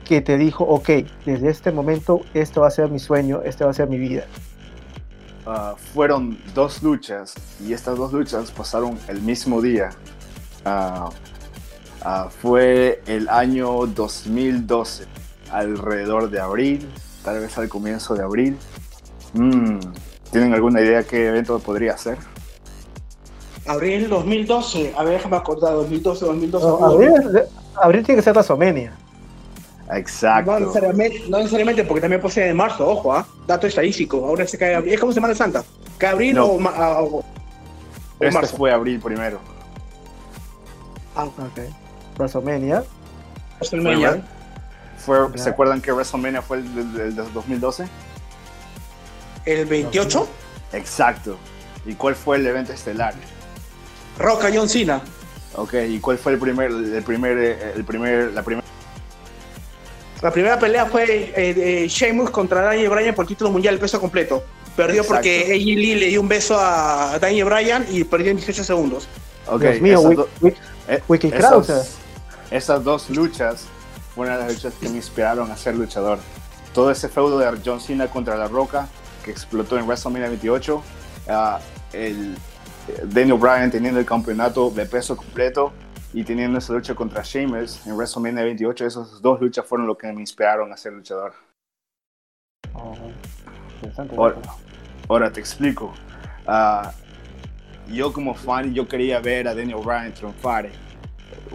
que 0.05 0.21
te 0.21 0.37
dijo, 0.37 0.63
ok, 0.63 0.89
desde 1.25 1.49
este 1.49 1.71
momento 1.71 2.21
esto 2.33 2.61
va 2.61 2.67
a 2.67 2.71
ser 2.71 2.89
mi 2.89 2.99
sueño, 2.99 3.41
esta 3.43 3.65
va 3.65 3.71
a 3.71 3.73
ser 3.73 3.89
mi 3.89 3.97
vida? 3.97 4.23
Ah, 5.45 5.75
fueron 5.93 6.37
dos 6.53 6.81
luchas 6.83 7.33
y 7.65 7.73
estas 7.73 7.97
dos 7.97 8.13
luchas 8.13 8.51
pasaron 8.51 8.97
el 9.07 9.19
mismo 9.21 9.61
día. 9.61 9.89
Ah, 10.65 11.09
ah, 12.03 12.29
fue 12.41 13.01
el 13.07 13.29
año 13.29 13.85
2012, 13.87 15.05
alrededor 15.51 16.29
de 16.29 16.39
abril, 16.39 16.89
tal 17.23 17.39
vez 17.39 17.57
al 17.57 17.69
comienzo 17.69 18.15
de 18.15 18.23
abril. 18.23 18.57
Mm, 19.33 19.79
¿Tienen 20.31 20.53
alguna 20.53 20.81
idea 20.81 21.03
qué 21.03 21.27
evento 21.27 21.59
podría 21.59 21.97
ser? 21.97 22.17
Abril 23.67 24.09
2012. 24.09 24.93
A 24.97 25.03
ver, 25.03 25.13
déjame 25.13 25.37
acordar. 25.37 25.73
2012, 25.73 26.25
2012. 26.25 26.65
No, 26.67 26.85
abril, 26.85 27.11
abril 27.81 28.03
tiene 28.03 28.19
que 28.19 28.23
ser 28.23 28.33
WrestleMania. 28.33 28.93
Exacto. 29.93 30.51
No 30.51 30.59
necesariamente, 30.59 31.23
no 31.29 31.37
necesariamente, 31.39 31.83
porque 31.83 32.01
también 32.01 32.21
puede 32.21 32.33
ser 32.35 32.47
de 32.47 32.53
marzo, 32.53 32.87
ojo, 32.87 33.13
¿ah? 33.13 33.25
Dato 33.47 33.65
estadístico. 33.67 34.25
Ahora 34.25 34.45
se 34.47 34.57
cae 34.57 34.75
abril. 34.75 34.93
Es 34.93 34.99
como 34.99 35.11
Semana 35.11 35.33
Santa. 35.35 35.63
¿Cae 35.97 36.11
abril 36.11 36.35
No. 36.35 36.45
o, 36.45 36.59
ma- 36.59 36.99
o- 36.99 37.17
o 37.19 37.23
este 38.19 38.31
marzo? 38.31 38.55
fue 38.57 38.71
abril 38.71 38.99
primero. 38.99 39.39
Ah, 41.19 41.25
Ok. 41.25 41.59
WrestleMania. 42.17 42.83
WrestleMania. 43.59 44.21
Fue-. 44.97 45.37
¿Se 45.37 45.49
acuerdan 45.49 45.81
que 45.81 45.91
WrestleMania 45.91 46.41
fue 46.41 46.57
el 46.57 46.93
del 46.93 47.15
2012? 47.33 47.87
El 49.45 49.65
28, 49.65 50.27
Exacto. 50.73 51.37
¿Y 51.85 51.93
cuál 51.93 52.15
fue 52.15 52.37
el 52.37 52.45
evento 52.45 52.73
estelar? 52.73 53.13
Roca 54.17 54.49
John 54.53 54.67
Cena. 54.69 55.01
Ok, 55.55 55.73
¿y 55.87 55.99
cuál 55.99 56.17
fue 56.17 56.33
el 56.33 56.39
primer, 56.39 56.69
el 56.69 57.03
primer, 57.03 57.37
eh, 57.37 57.73
el 57.75 57.83
primer, 57.83 58.31
la 58.33 58.43
primera? 58.43 58.67
La 60.21 60.31
primera 60.31 60.59
pelea 60.59 60.85
fue 60.85 61.05
eh, 61.05 61.31
eh, 61.35 61.87
Sheamus 61.87 62.29
contra 62.29 62.61
Daniel 62.61 62.89
Bryan 62.89 63.15
por 63.15 63.25
título 63.25 63.49
mundial, 63.49 63.75
el 63.75 63.79
peso 63.79 63.99
completo. 63.99 64.43
Perdió 64.75 65.01
Exacto. 65.01 65.15
porque 65.15 65.43
AJ 65.53 65.65
Lee 65.77 65.95
le 65.95 66.05
dio 66.07 66.21
un 66.21 66.27
beso 66.27 66.57
a 66.59 67.17
Daniel 67.19 67.45
Bryan 67.45 67.85
y 67.89 68.03
perdió 68.03 68.31
en 68.31 68.37
18 68.37 68.63
segundos. 68.63 69.07
Ok, 69.47 69.61
Dios 69.61 69.81
mío, 69.81 69.99
esas 69.99 70.15
do- 70.15 70.29
eh, 70.89 71.03
Wiki 71.07 71.27
esas-. 71.27 71.97
Esas 72.51 72.83
dos 72.83 73.09
luchas 73.09 73.67
fueron 74.15 74.39
las 74.39 74.51
luchas 74.51 74.73
que 74.73 74.89
me 74.89 74.95
inspiraron 74.95 75.51
a 75.51 75.57
ser 75.57 75.75
luchador. 75.75 76.19
Todo 76.73 76.89
ese 76.91 77.09
feudo 77.09 77.37
de 77.37 77.59
John 77.63 77.79
Cena 77.79 78.07
contra 78.07 78.35
La 78.35 78.47
Roca, 78.47 78.87
que 79.23 79.31
explotó 79.31 79.77
en 79.77 79.85
WrestleMania 79.85 80.29
28, 80.29 80.83
ah, 81.29 81.59
el 81.93 82.35
eh, 82.87 83.05
Daniel 83.05 83.37
Bryan 83.37 83.69
teniendo 83.69 83.99
el 83.99 84.05
campeonato 84.05 84.71
de 84.71 84.85
peso 84.85 85.15
completo 85.15 85.71
y 86.11 86.23
teniendo 86.23 86.57
esa 86.57 86.73
lucha 86.73 86.95
contra 86.95 87.21
Sheamus 87.21 87.85
en 87.85 87.95
WrestleMania 87.95 88.43
28, 88.43 88.85
esas 88.85 89.21
dos 89.21 89.39
luchas 89.39 89.65
fueron 89.65 89.85
lo 89.85 89.95
que 89.95 90.11
me 90.11 90.21
inspiraron 90.21 90.73
a 90.73 90.77
ser 90.77 90.93
luchador. 90.93 91.33
Oh. 92.73 92.95
Ahora, 94.17 94.35
ahora 95.07 95.31
te 95.31 95.39
explico. 95.39 95.93
Ah, 96.47 96.91
yo 97.91 98.13
como 98.13 98.35
fan, 98.35 98.73
yo 98.73 98.87
quería 98.87 99.19
ver 99.19 99.47
a 99.47 99.55
Daniel 99.55 99.79
Bryan 99.83 100.13
triunfar. 100.13 100.69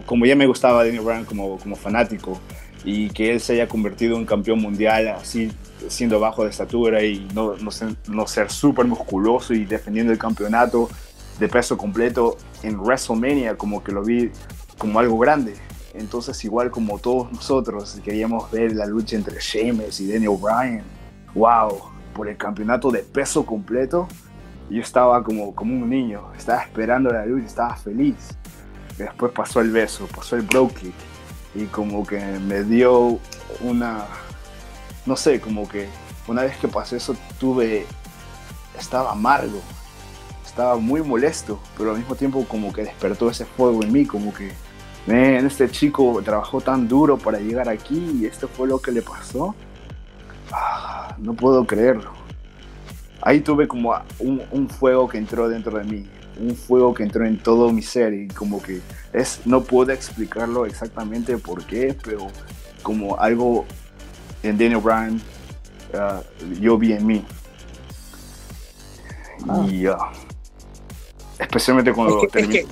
Como 0.05 0.25
ya 0.25 0.35
me 0.35 0.47
gustaba 0.47 0.83
Daniel 0.83 1.03
Bryan 1.03 1.25
como, 1.25 1.57
como 1.57 1.75
fanático 1.75 2.39
y 2.83 3.09
que 3.09 3.31
él 3.31 3.39
se 3.39 3.53
haya 3.53 3.67
convertido 3.67 4.15
en 4.17 4.25
campeón 4.25 4.61
mundial 4.61 5.07
así 5.07 5.51
siendo 5.89 6.19
bajo 6.19 6.43
de 6.43 6.49
estatura 6.49 7.03
y 7.03 7.27
no, 7.33 7.55
no, 7.57 8.27
ser, 8.27 8.51
súper 8.51 8.85
musculoso 8.85 9.53
y 9.53 9.65
defendiendo 9.65 10.11
el 10.11 10.19
campeonato 10.19 10.89
de 11.39 11.49
peso 11.49 11.77
completo 11.77 12.37
en 12.63 12.79
WrestleMania 12.79 13.57
como 13.57 13.83
que 13.83 13.91
lo 13.91 14.03
vi 14.03 14.31
como 14.77 14.99
algo 14.99 15.17
grande. 15.17 15.55
Entonces 15.93 16.43
igual 16.43 16.71
como 16.71 16.99
todos 16.99 17.31
nosotros 17.31 17.99
queríamos 18.03 18.49
ver 18.51 18.75
la 18.75 18.85
lucha 18.85 19.15
entre 19.15 19.39
Sheamus 19.39 19.99
y 19.99 20.11
Daniel 20.11 20.37
Bryan. 20.39 20.83
Wow, 21.33 21.81
por 22.13 22.29
el 22.29 22.37
campeonato 22.37 22.91
de 22.91 22.99
peso 22.99 23.45
completo. 23.45 24.07
Yo 24.69 24.81
estaba 24.81 25.23
como, 25.23 25.53
como 25.53 25.75
un 25.75 25.89
niño, 25.89 26.31
estaba 26.35 26.63
esperando 26.63 27.11
la 27.11 27.25
lucha, 27.25 27.45
estaba 27.45 27.75
feliz. 27.75 28.37
Después 28.97 29.31
pasó 29.31 29.61
el 29.61 29.71
beso, 29.71 30.07
pasó 30.07 30.35
el 30.35 30.43
bro 30.43 30.67
kick 30.69 30.93
y 31.53 31.65
como 31.65 32.05
que 32.05 32.19
me 32.19 32.63
dio 32.63 33.19
una, 33.61 34.05
no 35.05 35.15
sé, 35.15 35.39
como 35.39 35.67
que 35.67 35.87
una 36.27 36.43
vez 36.43 36.57
que 36.57 36.67
pasó 36.67 36.95
eso 36.95 37.15
tuve, 37.39 37.85
estaba 38.77 39.11
amargo, 39.11 39.61
estaba 40.45 40.77
muy 40.77 41.01
molesto, 41.01 41.59
pero 41.77 41.91
al 41.91 41.97
mismo 41.97 42.15
tiempo 42.15 42.45
como 42.47 42.73
que 42.73 42.83
despertó 42.83 43.29
ese 43.29 43.45
fuego 43.45 43.83
en 43.83 43.91
mí, 43.91 44.05
como 44.05 44.33
que, 44.33 44.51
"Man, 45.07 45.45
este 45.45 45.69
chico 45.69 46.21
trabajó 46.23 46.61
tan 46.61 46.87
duro 46.87 47.17
para 47.17 47.39
llegar 47.39 47.69
aquí 47.69 48.19
y 48.21 48.25
esto 48.25 48.47
fue 48.47 48.67
lo 48.67 48.79
que 48.79 48.91
le 48.91 49.01
pasó. 49.01 49.53
Ah, 50.51 51.15
no 51.17 51.33
puedo 51.33 51.65
creerlo. 51.65 52.14
Ahí 53.25 53.41
tuve 53.41 53.67
como 53.67 53.91
un, 54.19 54.41
un 54.51 54.69
fuego 54.69 55.09
que 55.09 55.17
entró 55.17 55.49
dentro 55.49 55.79
de 55.79 55.83
mí, 55.83 56.07
un 56.39 56.55
fuego 56.55 56.93
que 56.93 57.01
entró 57.01 57.25
en 57.25 57.39
todo 57.39 57.71
mi 57.71 57.81
ser 57.81 58.13
y 58.13 58.27
como 58.27 58.61
que 58.61 58.81
es, 59.13 59.41
no 59.45 59.63
puedo 59.63 59.91
explicarlo 59.91 60.67
exactamente 60.67 61.35
por 61.39 61.65
qué, 61.65 61.97
pero 62.03 62.27
como 62.83 63.17
algo 63.17 63.65
en 64.43 64.59
Daniel 64.59 64.77
Bryan 64.77 65.19
ah, 65.95 66.21
yo 66.61 66.77
vi 66.77 66.93
en 66.93 67.07
mí. 67.07 67.25
Y 69.71 69.87
ah, 69.87 70.11
especialmente 71.39 71.93
cuando 71.93 72.21
Es 72.21 72.31
que, 72.31 72.39
es, 72.39 72.47
que, 72.47 72.67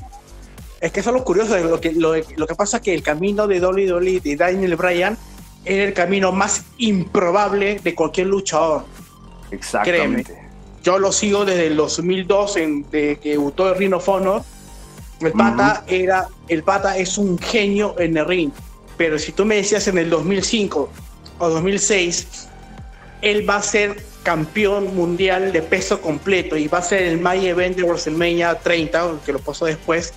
es 0.82 0.92
que 0.92 1.00
eso 1.00 1.10
es 1.10 1.16
lo 1.16 1.24
curioso. 1.24 1.58
Lo 1.58 1.82
que, 1.82 1.94
lo, 1.94 2.14
lo 2.16 2.46
que 2.46 2.56
pasa 2.56 2.78
es 2.78 2.84
que 2.84 2.94
el 2.94 3.02
camino 3.02 3.48
de 3.48 3.60
Dolly 3.60 3.88
Dolly 3.88 4.20
de 4.20 4.36
Daniel 4.36 4.76
Bryan 4.76 5.18
era 5.66 5.84
el 5.84 5.94
camino 5.96 6.32
más 6.32 6.64
improbable 6.78 7.80
de 7.80 7.96
cualquier 7.96 8.28
luchador. 8.28 8.86
Exactamente. 9.50 10.43
Yo 10.84 10.99
lo 10.99 11.14
sigo 11.14 11.45
desde 11.45 11.68
el 11.68 11.77
2002, 11.77 12.57
en, 12.57 12.89
de 12.91 13.18
que 13.18 13.31
debutó 13.31 13.69
el 13.69 13.77
Ring 13.77 13.93
of 13.93 14.07
Honor. 14.10 14.43
El 15.22 15.31
pata, 15.31 15.85
era, 15.88 16.27
el 16.49 16.64
pata 16.64 16.97
es 16.97 17.18
un 17.18 17.39
genio 17.39 17.95
en 17.97 18.18
el 18.18 18.26
ring. 18.26 18.51
Pero 18.97 19.18
si 19.18 19.31
tú 19.31 19.45
me 19.45 19.55
decías 19.55 19.88
en 19.88 19.97
el 19.97 20.10
2005 20.10 20.89
o 21.39 21.49
2006, 21.49 22.49
él 23.22 23.49
va 23.49 23.55
a 23.55 23.61
ser 23.61 24.03
campeón 24.23 24.93
mundial 24.95 25.53
de 25.53 25.61
peso 25.61 26.01
completo 26.01 26.57
y 26.57 26.68
va 26.68 26.80
a 26.80 26.81
ser 26.81 27.03
el 27.03 27.19
main 27.19 27.43
event 27.43 27.77
de 27.77 27.84
WrestleMania 27.84 28.55
30, 28.60 29.19
que 29.26 29.31
lo 29.31 29.39
pasó 29.39 29.65
después, 29.65 30.14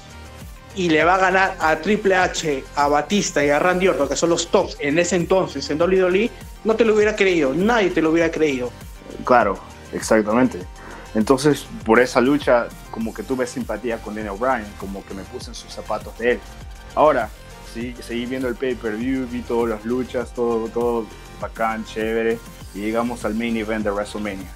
y 0.74 0.88
le 0.88 1.04
va 1.04 1.14
a 1.14 1.18
ganar 1.18 1.56
a 1.60 1.76
Triple 1.76 2.16
H, 2.16 2.64
a 2.74 2.88
Batista 2.88 3.44
y 3.44 3.50
a 3.50 3.58
Randy 3.60 3.88
Orton, 3.88 4.08
que 4.08 4.16
son 4.16 4.30
los 4.30 4.48
tops 4.48 4.76
en 4.80 4.98
ese 4.98 5.16
entonces 5.16 5.70
en 5.70 5.80
WWE, 5.80 6.30
no 6.64 6.74
te 6.74 6.84
lo 6.84 6.94
hubiera 6.94 7.14
creído, 7.14 7.54
nadie 7.54 7.90
te 7.90 8.02
lo 8.02 8.10
hubiera 8.10 8.30
creído. 8.30 8.70
Claro, 9.24 9.58
exactamente. 9.96 10.60
Entonces, 11.14 11.66
por 11.84 11.98
esa 11.98 12.20
lucha, 12.20 12.68
como 12.90 13.14
que 13.14 13.22
tuve 13.22 13.46
simpatía 13.46 13.98
con 13.98 14.14
Daniel 14.14 14.36
Bryan, 14.38 14.66
como 14.78 15.04
que 15.04 15.14
me 15.14 15.22
puse 15.22 15.50
en 15.50 15.54
sus 15.54 15.72
zapatos 15.72 16.16
de 16.18 16.32
él. 16.32 16.40
Ahora, 16.94 17.30
sí, 17.72 17.94
seguí 18.00 18.26
viendo 18.26 18.48
el 18.48 18.54
pay-per-view, 18.54 19.26
vi 19.30 19.40
todas 19.40 19.70
las 19.70 19.84
luchas, 19.84 20.32
todo, 20.34 20.68
todo 20.68 21.06
bacán, 21.40 21.84
chévere, 21.84 22.38
y 22.74 22.80
llegamos 22.80 23.24
al 23.24 23.34
main 23.34 23.56
event 23.56 23.84
de 23.84 23.90
WrestleMania. 23.90 24.48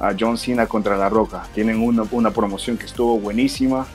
A 0.00 0.14
John 0.18 0.38
Cena 0.38 0.66
contra 0.66 0.96
La 0.96 1.08
Roca. 1.08 1.46
Tienen 1.54 1.80
una, 1.80 2.04
una 2.10 2.30
promoción 2.30 2.76
que 2.76 2.86
estuvo 2.86 3.18
buenísima, 3.18 3.86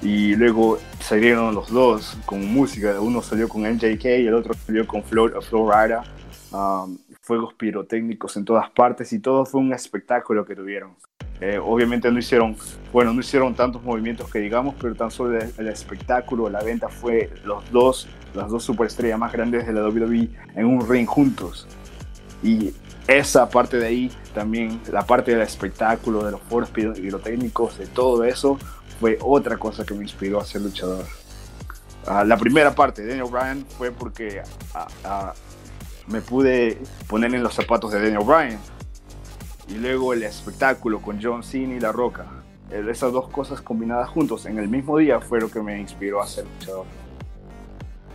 y 0.00 0.36
luego 0.36 0.78
salieron 1.00 1.54
los 1.54 1.70
dos 1.70 2.16
con 2.24 2.46
música. 2.46 3.00
Uno 3.00 3.22
salió 3.22 3.48
con 3.48 3.62
MJK 3.62 4.04
y 4.04 4.26
el 4.26 4.34
otro 4.34 4.54
salió 4.66 4.86
con 4.86 5.02
Flo, 5.02 5.40
Flo 5.42 5.70
Rida. 5.70 6.04
Um, 6.50 6.96
fuegos 7.28 7.52
pirotécnicos 7.52 8.38
en 8.38 8.44
todas 8.46 8.70
partes 8.70 9.12
y 9.12 9.18
todo 9.18 9.44
fue 9.44 9.60
un 9.60 9.74
espectáculo 9.74 10.46
que 10.46 10.56
tuvieron. 10.56 10.96
Eh, 11.40 11.58
obviamente 11.62 12.10
no 12.10 12.18
hicieron, 12.18 12.56
bueno, 12.92 13.12
no 13.12 13.20
hicieron 13.20 13.54
tantos 13.54 13.82
movimientos 13.84 14.30
que 14.30 14.38
digamos, 14.38 14.74
pero 14.80 14.94
tan 14.94 15.10
solo 15.10 15.38
el, 15.38 15.52
el 15.58 15.68
espectáculo, 15.68 16.48
la 16.48 16.62
venta 16.62 16.88
fue 16.88 17.30
los 17.44 17.70
dos, 17.70 18.08
las 18.34 18.48
dos 18.50 18.64
superestrellas 18.64 19.18
más 19.18 19.30
grandes 19.32 19.66
de 19.66 19.72
la 19.74 19.82
WWE 19.86 20.30
en 20.56 20.64
un 20.66 20.88
ring 20.88 21.06
juntos. 21.06 21.68
Y 22.42 22.72
esa 23.06 23.48
parte 23.50 23.76
de 23.76 23.86
ahí, 23.86 24.10
también 24.34 24.80
la 24.90 25.04
parte 25.06 25.32
del 25.32 25.42
espectáculo, 25.42 26.24
de 26.24 26.32
los 26.32 26.40
foros 26.40 26.70
piro- 26.70 26.94
pirotécnicos, 26.94 27.78
de 27.78 27.86
todo 27.86 28.24
eso, 28.24 28.58
fue 28.98 29.18
otra 29.20 29.58
cosa 29.58 29.84
que 29.84 29.94
me 29.94 30.02
inspiró 30.02 30.40
a 30.40 30.44
ser 30.44 30.62
luchador. 30.62 31.04
Ah, 32.06 32.24
la 32.24 32.38
primera 32.38 32.74
parte 32.74 33.06
Daniel 33.06 33.26
Bryan 33.30 33.66
fue 33.76 33.90
porque 33.92 34.40
ah, 34.74 34.88
ah, 35.04 35.34
me 36.10 36.20
pude 36.20 36.78
poner 37.06 37.34
en 37.34 37.42
los 37.42 37.54
zapatos 37.54 37.92
de 37.92 38.00
Daniel 38.00 38.24
Bryan. 38.24 38.58
Y 39.68 39.74
luego 39.74 40.12
el 40.14 40.22
espectáculo 40.22 41.00
con 41.00 41.20
John 41.22 41.42
Cena 41.42 41.74
y 41.74 41.80
La 41.80 41.92
Roca. 41.92 42.24
Esas 42.70 43.12
dos 43.12 43.28
cosas 43.28 43.60
combinadas 43.60 44.08
juntos 44.10 44.46
en 44.46 44.58
el 44.58 44.68
mismo 44.68 44.98
día 44.98 45.20
fue 45.20 45.40
lo 45.40 45.50
que 45.50 45.60
me 45.62 45.78
inspiró 45.78 46.20
a 46.22 46.26
ser 46.26 46.44
luchador. 46.58 46.84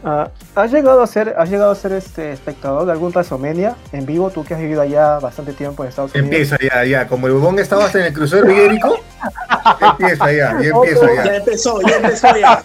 Ah, 0.06 0.30
¿Has 0.56 0.70
llegado 0.72 1.02
a 1.02 1.08
ser, 1.08 1.34
has 1.38 1.50
llegado 1.50 1.72
a 1.72 1.76
ser 1.76 1.94
este 1.94 2.34
espectador 2.34 2.86
de 2.86 2.92
algún 2.92 3.12
WrestleMania 3.14 3.76
en 3.94 4.06
vivo? 4.06 4.30
Tú 4.32 4.44
que 4.44 4.54
has 4.54 4.60
vivido 4.60 4.82
allá 4.82 5.18
bastante 5.20 5.54
tiempo 5.54 5.82
en 5.84 5.90
Estados 5.90 6.12
Unidos. 6.14 6.30
Empieza 6.30 6.58
ya, 6.60 6.84
ya. 6.84 7.08
Como 7.08 7.28
el 7.28 7.34
bubón 7.34 7.58
estaba 7.58 7.86
hasta 7.86 8.00
en 8.00 8.08
el 8.08 8.14
crucero 8.14 8.52
ibérico, 8.52 8.98
empieza 9.82 10.26
ya, 10.32 10.62
ya 10.62 10.70
empieza 10.70 11.08
Ya 11.16 11.24
ya. 11.24 11.36
empezó, 11.38 11.82
ya 11.82 11.96
empezó 11.96 12.28
ya. 12.36 12.64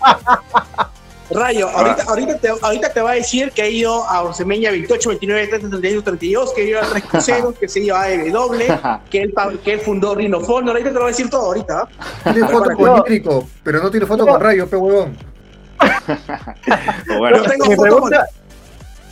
Rayo, 1.38 1.68
ahorita, 1.68 2.02
ahorita, 2.04 2.38
te, 2.38 2.48
ahorita 2.48 2.92
te 2.92 3.00
va 3.00 3.12
a 3.12 3.14
decir 3.14 3.52
que 3.52 3.62
ha 3.62 3.68
ido 3.68 4.04
a 4.04 4.22
WrestleMania 4.22 4.70
28, 4.70 5.08
29, 5.08 5.46
30, 5.48 5.68
31, 5.68 6.02
32, 6.02 6.52
que 6.52 6.60
ha 6.60 6.64
ido 6.64 6.80
a 6.80 6.82
3 6.82 7.04
cruceros, 7.04 7.54
que 7.60 7.68
se 7.68 7.80
iba 7.80 8.00
a 8.00 8.04
AEW, 8.04 8.52
que 9.10 9.22
él, 9.22 9.34
que 9.64 9.72
él 9.74 9.80
fundó 9.80 10.14
Rhino 10.14 10.38
Honor. 10.38 10.76
Ahorita 10.76 10.88
te 10.90 10.94
lo 10.94 11.00
va 11.00 11.06
a 11.06 11.10
decir 11.10 11.30
todo 11.30 11.46
ahorita. 11.46 11.88
¿ah? 11.88 12.32
Tiene 12.32 12.48
foto 12.48 12.70
con 12.74 12.96
ibérico, 12.98 13.48
pero 13.62 13.82
no 13.82 13.90
tiene 13.90 14.06
foto 14.06 14.26
con 14.26 14.40
rayo, 14.40 14.66
pe 14.68 14.76
huevón. 14.76 15.16
Bueno, 17.18 17.38
Yo 17.42 17.44
tengo 17.44 17.64
foto 17.64 17.76
con, 17.76 17.82
pregunta, 17.82 18.28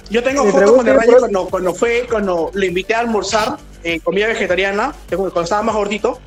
yo 0.08 0.22
tengo 0.22 0.44
foto 0.46 0.76
con 0.76 0.88
el 0.88 0.94
Rayo 0.94 1.18
cuando, 1.18 1.46
cuando 1.48 1.74
fue, 1.74 2.06
cuando 2.08 2.50
le 2.54 2.66
invité 2.66 2.94
a 2.94 3.00
almorzar 3.00 3.56
eh, 3.82 4.00
comida 4.00 4.28
vegetariana, 4.28 4.94
cuando 5.08 5.42
estaba 5.42 5.62
más 5.62 5.74
gordito. 5.74 6.20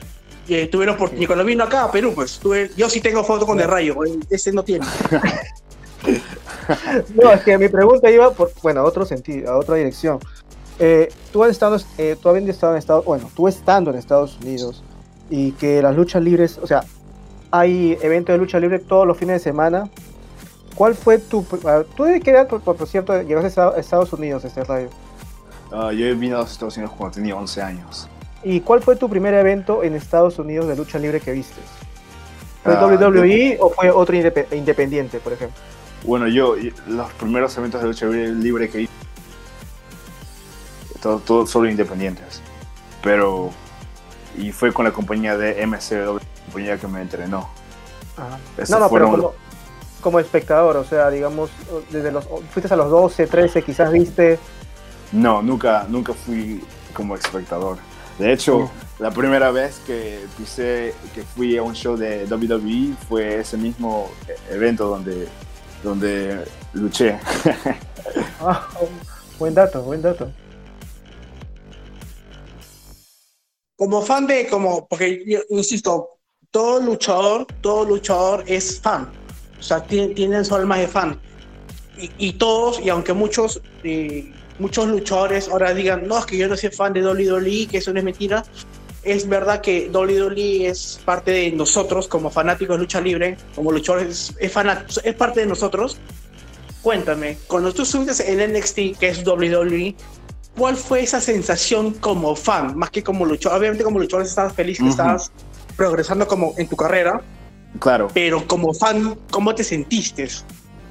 Y 0.48 0.56
eh, 0.56 0.68
tuvieron 0.68 0.98
por, 0.98 1.12
y 1.16 1.28
cuando 1.28 1.46
vino 1.46 1.64
acá 1.64 1.84
a 1.84 1.92
Perú, 1.92 2.14
pues 2.16 2.40
tuve, 2.40 2.72
yo 2.76 2.90
sí 2.90 3.02
tengo 3.02 3.24
foto 3.24 3.46
con 3.46 3.60
el 3.60 3.68
Rayo, 3.68 4.04
eh, 4.04 4.18
ese 4.32 4.52
no 4.52 4.64
tiene. 4.64 4.86
no, 7.22 7.32
es 7.34 7.42
que 7.42 7.58
mi 7.58 7.68
pregunta 7.68 8.10
iba 8.10 8.32
por, 8.32 8.52
bueno, 8.62 8.82
a 8.82 8.84
otro 8.84 9.06
sentido, 9.06 9.52
a 9.52 9.58
otra 9.58 9.76
dirección. 9.76 10.20
Eh, 10.80 11.12
tú 11.34 11.44
has 11.44 11.52
estado, 11.52 11.78
eh, 11.98 12.16
tú 12.22 12.30
habiendo 12.30 12.52
estado 12.52 12.74
en 12.74 12.80
Estados, 12.80 13.04
bueno, 13.06 13.30
tú 13.36 13.48
estando 13.48 13.92
en 13.92 13.98
Estados 13.98 14.38
Unidos 14.42 14.84
y 15.30 15.52
que 15.54 15.82
las 15.82 15.96
luchas 15.96 16.24
libres, 16.24 16.58
o 16.62 16.68
sea, 16.68 16.84
hay 17.52 17.98
eventos 18.02 18.34
de 18.34 18.38
lucha 18.38 18.60
libre 18.60 18.80
todos 18.80 19.06
los 19.06 19.18
fines 19.18 19.36
de 19.36 19.40
semana. 19.40 19.90
¿Cuál 20.76 20.96
fue 20.96 21.18
tu, 21.18 21.44
tú 21.96 22.04
de 22.06 22.22
qué 22.22 22.32
edad, 22.32 22.48
por, 22.48 22.62
por 22.62 22.88
cierto, 22.88 23.22
llegaste 23.22 23.60
a 23.60 23.72
Estados 23.78 24.14
Unidos, 24.14 24.46
este 24.46 24.64
radio? 24.64 24.88
ah, 25.74 25.92
yo 25.92 26.16
vine 26.16 26.36
a 26.36 26.40
los 26.40 26.52
Estados 26.52 26.78
Unidos 26.78 26.96
cuando 26.98 27.16
tenía 27.16 27.36
11 27.36 27.62
años. 27.62 28.08
¿Y 28.44 28.62
cuál 28.62 28.82
fue 28.82 28.96
tu 28.96 29.10
primer 29.10 29.34
evento 29.34 29.84
en 29.84 29.96
Estados 29.96 30.40
Unidos 30.40 30.68
de 30.70 30.78
lucha 30.78 30.98
libre 30.98 31.20
que 31.20 31.34
viste? 31.34 31.60
¿Fue 32.64 32.74
Ah, 32.74 32.86
WWE 32.86 33.58
o 33.60 33.70
fue 33.70 33.90
otro 33.92 34.16
indepe- 34.16 34.46
independiente, 34.56 35.20
por 35.20 35.34
ejemplo? 35.34 35.60
Bueno, 36.04 36.28
yo, 36.28 36.56
los 36.88 37.12
primeros 37.14 37.58
eventos 37.58 37.82
de 37.82 37.88
lucha 37.88 38.06
libre 38.08 38.70
que 38.70 38.82
hice, 38.82 38.94
todo, 41.02 41.20
todo 41.20 41.48
solo 41.48 41.70
independientes. 41.70 42.42
Pero, 43.02 43.52
y 44.38 44.52
fue 44.52 44.74
con 44.74 44.86
la 44.86 44.92
compañía 44.92 45.38
de 45.38 45.66
MCW, 45.66 46.16
la 46.16 46.44
compañía 46.46 46.78
que 46.78 46.88
me 46.88 47.02
entrenó. 47.02 47.50
No, 48.70 48.80
no, 48.80 48.90
pero 48.90 49.12
como, 49.12 49.34
como 50.02 50.20
espectador, 50.20 50.78
o 50.78 50.84
sea, 50.84 51.10
digamos, 51.10 51.50
desde 51.90 52.12
los 52.12 52.28
fuiste 52.52 52.74
a 52.74 52.78
los 52.78 52.90
12, 52.90 53.28
13, 53.28 53.62
quizás 53.64 53.92
viste. 53.92 54.40
No, 55.12 55.42
nunca, 55.42 55.86
nunca 55.90 56.14
fui 56.14 56.64
como 56.94 57.16
espectador. 57.16 57.78
De 58.18 58.34
hecho, 58.34 58.70
la 59.00 59.12
primera 59.12 59.50
vez 59.52 59.80
que 59.88 60.20
pisé, 60.38 60.94
que 61.16 61.24
fui 61.24 61.58
a 61.58 61.64
un 61.64 61.74
show 61.74 61.96
de 61.96 62.26
WWE 62.26 62.94
fue 63.08 63.40
ese 63.40 63.56
mismo 63.56 64.12
evento 64.50 64.88
donde, 64.90 65.30
donde 65.84 66.46
luché. 66.74 67.20
Ah, 68.42 68.68
buen 69.38 69.54
dato, 69.54 69.84
buen 69.84 70.02
dato. 70.02 70.32
como 73.80 74.02
fan 74.02 74.28
de, 74.28 74.46
como, 74.48 74.86
porque 74.90 75.24
yo 75.26 75.40
insisto, 75.52 76.18
todo 76.52 76.82
luchador, 76.82 77.48
todo 77.62 77.86
luchador 77.86 78.44
es 78.46 78.82
fan. 78.82 79.10
O 79.58 79.64
sea, 79.64 79.82
tiene, 79.82 80.14
tienen 80.14 80.44
su 80.44 80.54
alma 80.54 80.78
de 80.78 80.88
fan. 80.88 81.18
Y, 81.98 82.12
y 82.18 82.34
todos, 82.34 82.82
y 82.82 82.90
aunque 82.90 83.14
muchos, 83.14 83.62
eh, 83.86 84.34
muchos 84.60 84.86
luchadores 84.90 85.48
ahora 85.48 85.74
digan, 85.74 86.06
no, 86.10 86.20
es 86.20 86.26
que 86.26 86.38
yo 86.38 86.50
no 86.50 86.58
soy 86.58 86.72
fan 86.72 86.92
de 86.92 87.06
WWE, 87.06 87.68
que 87.68 87.78
eso 87.78 87.94
no 87.94 88.00
es 88.00 88.06
mentira, 88.06 88.44
es 89.04 89.28
verdad 89.28 89.62
que 89.62 89.90
WWE 89.90 90.68
es 90.68 91.00
parte 91.06 91.32
de 91.32 91.52
nosotros 91.52 92.08
como 92.08 92.30
fanáticos 92.30 92.78
de 92.78 92.82
lucha 92.82 93.02
libre, 93.02 93.38
como 93.56 93.72
luchadores, 93.72 94.36
es, 94.40 94.52
parte 94.52 95.40
de 95.40 95.46
nosotros. 95.46 95.98
Cuéntame, 96.82 97.38
cuando 97.48 97.74
tú 97.74 97.86
subiste 97.86 98.32
en 98.32 98.54
NXT, 98.54 99.00
que 99.00 99.10
es 99.10 99.26
WWE, 99.26 99.96
¿cuál 100.58 100.76
fue 100.76 101.02
esa 101.02 101.20
sensación 101.20 101.94
como 101.94 102.36
fan? 102.36 102.78
Más 102.78 102.90
que 102.90 103.04
como 103.04 103.26
luchador. 103.26 103.60
Obviamente 103.60 103.84
como 103.84 104.00
luchador 104.00 104.26
estabas 104.26 104.54
feliz 104.54 104.80
que 104.80 104.88
estabas 104.88 105.32
progresando 105.76 106.28
como 106.28 106.54
en 106.58 106.68
tu 106.68 106.76
carrera, 106.76 107.22
Claro, 107.80 108.10
pero 108.14 108.48
como 108.48 108.74
fan, 108.74 109.18
¿cómo 109.30 109.54
te 109.54 109.64
sentiste? 109.64 110.28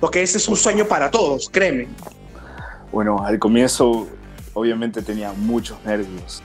Porque 0.01 0.23
ese 0.23 0.39
es 0.39 0.47
un 0.49 0.57
sueño 0.57 0.87
para 0.87 1.11
todos, 1.11 1.49
créeme. 1.51 1.89
bueno, 2.93 3.25
al 3.25 3.39
comienzo 3.39 4.07
obviamente 4.55 5.03
tenía 5.03 5.33
muchos 5.33 5.83
nervios 5.85 6.43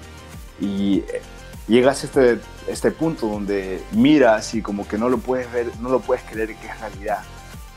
y 0.60 0.98
eh, 1.00 1.22
llegas 1.68 2.04
a 2.04 2.08
este, 2.08 2.40
este 2.68 2.92
punto 2.92 3.28
donde 3.28 3.82
miras 3.92 4.54
y 4.54 4.62
como 4.62 4.88
que 4.88 4.98
no 4.98 5.10
lo 5.10 5.18
puedes 5.18 5.52
ver, 5.52 5.72
no 5.80 5.90
lo 5.90 6.00
puedes 6.00 6.24
creer 6.24 6.56
que 6.56 6.68
es 6.68 6.80
realidad, 6.80 7.20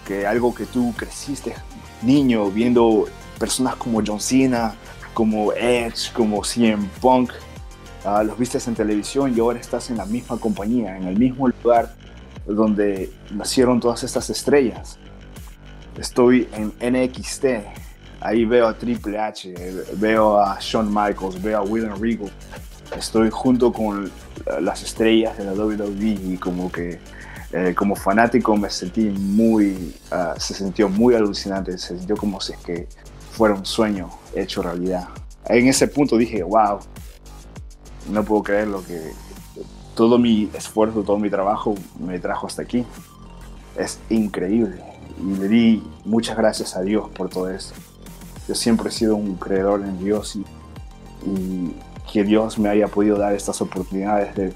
que 0.07 0.27
algo 0.27 0.55
que 0.55 0.67
tú 0.67 0.95
creciste 0.97 1.55
niño 2.03 2.51
viendo 2.51 3.07
personas 3.39 3.77
como 3.77 4.03
John 4.07 4.21
Cena, 4.21 4.75
como 5.15 5.53
Edge, 5.53 6.13
como 6.13 6.45
CM 6.45 6.89
Punk, 7.01 7.33
ah, 8.05 8.23
los 8.23 8.39
viste 8.39 8.59
en 8.67 8.75
televisión 8.75 9.35
y 9.35 9.41
ahora 9.41 9.59
estás 9.59 9.91
en 9.91 9.97
la 9.97 10.07
misma 10.07 10.39
compañía, 10.39 10.97
en 10.97 11.05
el 11.05 11.19
mismo 11.19 11.49
lugar 11.49 11.95
donde 12.47 13.13
nacieron 13.31 13.81
todas 13.81 14.03
estas 14.05 14.31
estrellas. 14.31 14.99
Estoy 15.99 16.49
en 16.53 16.73
NXT, 16.81 17.45
ahí 18.21 18.45
veo 18.45 18.69
a 18.69 18.77
Triple 18.77 19.19
H, 19.19 19.55
eh, 19.57 19.85
veo 19.95 20.39
a 20.39 20.59
Shawn 20.61 20.89
Michaels, 20.89 21.41
veo 21.43 21.59
a 21.59 21.63
William 21.63 21.99
Regal. 22.01 22.31
Estoy 22.95 23.31
junto 23.31 23.73
con 23.73 24.11
las 24.61 24.83
estrellas 24.83 25.37
de 25.39 25.45
la 25.45 25.53
WWE 25.53 26.19
y 26.33 26.37
como 26.37 26.71
que 26.71 26.99
eh, 27.53 27.75
como 27.75 27.95
fanático 27.95 28.57
me 28.57 28.69
sentí 28.71 29.05
muy, 29.05 29.95
ah, 30.11 30.35
se 30.37 30.53
sintió 30.55 30.89
muy 30.89 31.15
alucinante, 31.15 31.79
se 31.79 31.97
sintió 31.97 32.17
como 32.17 32.41
si 32.41 32.53
es 32.53 32.59
que 32.59 32.89
fuera 33.31 33.55
un 33.55 33.65
sueño 33.65 34.11
hecho 34.35 34.63
realidad. 34.63 35.09
En 35.47 35.69
ese 35.69 35.89
punto 35.89 36.17
dije, 36.17 36.43
wow, 36.43 36.81
no 38.11 38.25
puedo 38.25 38.43
creer 38.43 38.69
lo 38.69 38.85
que 38.85 39.13
todo 39.95 40.19
mi 40.19 40.51
esfuerzo, 40.55 41.03
todo 41.03 41.19
mi 41.19 41.31
trabajo 41.31 41.75
me 41.99 42.19
trajo 42.19 42.47
hasta 42.47 42.63
aquí. 42.63 42.85
Es 43.77 43.99
increíble 44.11 44.83
y 45.19 45.37
le 45.37 45.49
di 45.49 45.83
muchas 46.05 46.37
gracias 46.37 46.77
a 46.77 46.83
Dios 46.83 47.09
por 47.11 47.29
todo 47.29 47.49
esto. 47.51 47.75
Yo 48.49 48.55
siempre 48.55 48.89
he 48.89 48.93
sido 48.93 49.17
un 49.17 49.37
creedor 49.37 49.83
en 49.83 49.99
Dios 49.99 50.37
y, 50.37 50.45
y 51.29 51.75
que 52.13 52.25
Dios 52.25 52.59
me 52.59 52.69
haya 52.69 52.89
podido 52.89 53.19
dar 53.19 53.33
estas 53.35 53.61
oportunidades 53.61 54.35
de 54.35 54.53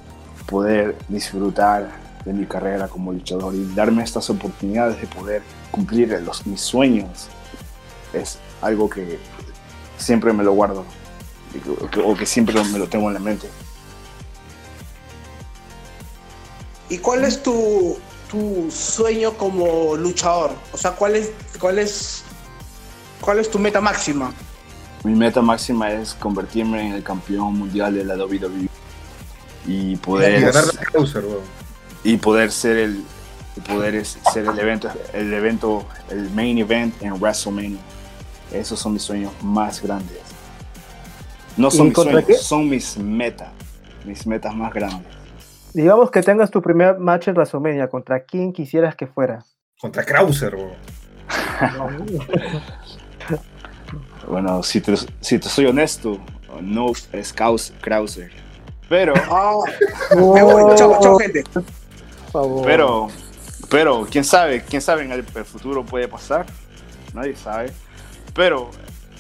poder 0.47 0.97
disfrutar 1.09 1.91
de 2.25 2.33
mi 2.33 2.47
carrera 2.47 2.89
como 2.89 3.13
luchador 3.13 3.55
y 3.55 3.65
darme 3.75 4.03
estas 4.03 4.29
oportunidades 4.31 5.01
de 5.01 5.07
poder 5.07 5.43
cumplir 5.71 6.09
los, 6.23 6.47
mis 6.47 6.61
sueños 6.61 7.29
es 8.13 8.39
algo 8.61 8.91
que 8.91 9.19
siempre 9.97 10.33
me 10.33 10.45
lo 10.45 10.53
guardo 10.53 10.85
o 12.05 12.15
que 12.15 12.27
siempre 12.27 12.63
me 12.65 12.79
lo 12.79 12.89
tengo 12.89 13.09
en 13.09 13.15
la 13.15 13.21
mente. 13.21 13.49
¿Y 16.89 16.99
cuál 16.99 17.25
es 17.25 17.43
tu, 17.43 17.97
tu 18.31 18.69
sueño 18.71 19.33
como 19.35 19.97
luchador? 19.97 20.51
O 20.73 20.77
sea, 20.77 20.93
¿cuál 20.93 21.17
es, 21.17 21.31
cuál 21.59 21.79
es, 21.79 22.23
cuál 23.21 23.39
es 23.39 23.51
tu 23.51 23.59
meta 23.59 23.81
máxima? 23.81 24.33
Mi 25.05 25.15
meta 25.15 25.41
máxima 25.41 25.91
es 25.93 26.15
convertirme 26.15 26.87
en 26.87 26.95
el 26.95 27.03
campeón 27.03 27.55
mundial 27.55 27.95
de 27.95 28.05
la 28.05 28.17
WWE 28.17 28.69
y 29.67 29.93
Y 29.93 29.97
poder 29.97 30.41
ganar 30.41 30.65
la 30.67 31.21
y 32.03 32.17
poder 32.17 32.51
ser 32.51 32.79
el 32.79 33.05
y 33.57 33.61
poder 33.61 34.05
ser 34.05 34.47
el 34.47 34.59
evento 34.59 34.91
el 35.13 35.33
evento 35.33 35.85
el 36.09 36.31
main 36.31 36.59
event 36.59 36.95
en 37.03 37.15
WrestleMania. 37.21 37.79
Esos 38.53 38.79
son 38.79 38.95
mis 38.95 39.03
sueños 39.03 39.33
más 39.43 39.83
grandes. 39.83 40.19
No 41.57 41.71
son 41.71 41.87
¿Y 41.87 41.89
mis 41.91 41.99
sueños, 41.99 42.25
qué? 42.27 42.35
son 42.35 42.69
mis 42.69 42.97
metas, 42.99 43.51
mis 44.05 44.27
metas 44.27 44.55
más 44.55 44.73
grandes. 44.73 45.13
Digamos 45.73 46.11
que 46.11 46.23
tengas 46.23 46.51
tu 46.51 46.61
primer 46.61 46.99
match 46.99 47.29
en 47.29 47.35
WrestleMania, 47.35 47.89
¿contra 47.89 48.25
quién 48.25 48.53
quisieras 48.53 48.97
que 48.97 49.07
fuera? 49.07 49.45
Contra 49.81 50.05
Krauser, 50.05 50.55
weón. 50.57 50.73
Bueno, 54.31 54.63
si 54.63 54.81
te, 54.81 54.95
si 55.21 55.39
te 55.39 55.49
soy 55.49 55.67
honesto, 55.67 56.19
no 56.63 56.93
es 57.13 57.35
Kraus- 57.35 57.73
Krauser. 57.81 58.31
Pero, 58.89 59.15
Ah, 59.31 59.55
me 60.15 60.43
voy, 60.43 60.75
chao, 60.77 60.99
chao, 61.01 61.19
gente. 61.19 61.45
Por 61.53 61.65
favor. 62.33 62.65
pero, 62.65 63.09
pero, 63.69 64.07
quién 64.11 64.25
sabe, 64.25 64.63
quién 64.63 64.81
sabe 64.83 65.05
en 65.05 65.13
el, 65.13 65.25
el 65.35 65.45
futuro 65.45 65.85
puede 65.85 66.07
pasar. 66.09 66.47
Nadie 67.15 67.35
sabe. 67.37 67.73
Pero, 68.35 68.71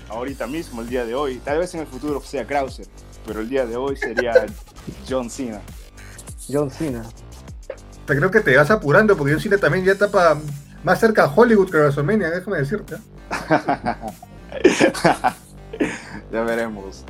ahorita 0.08 0.46
mismo, 0.46 0.80
el 0.82 0.88
día 0.88 1.04
de 1.04 1.14
hoy, 1.14 1.38
tal 1.44 1.58
vez 1.58 1.74
en 1.74 1.80
el 1.80 1.86
futuro 1.86 2.20
sea 2.20 2.46
Krauser, 2.46 2.86
pero 3.26 3.40
el 3.40 3.48
día 3.48 3.66
de 3.66 3.76
hoy 3.76 3.96
sería 3.96 4.46
John 5.08 5.28
Cena. 5.30 5.60
John 6.50 6.70
Cena. 6.70 7.02
Te 8.06 8.16
creo 8.16 8.30
que 8.30 8.40
te 8.40 8.56
vas 8.56 8.70
apurando 8.70 9.16
porque 9.16 9.32
John 9.32 9.42
Cena 9.42 9.58
también 9.58 9.84
ya 9.84 9.92
está 9.92 10.08
pa- 10.08 10.38
más 10.82 10.98
cerca 11.00 11.24
a 11.24 11.32
Hollywood 11.34 11.70
que 11.70 11.76
a 11.76 11.80
WrestleMania, 11.80 12.30
déjame 12.30 12.58
decirte. 12.58 12.96
ya 16.32 16.42
veremos. 16.42 17.04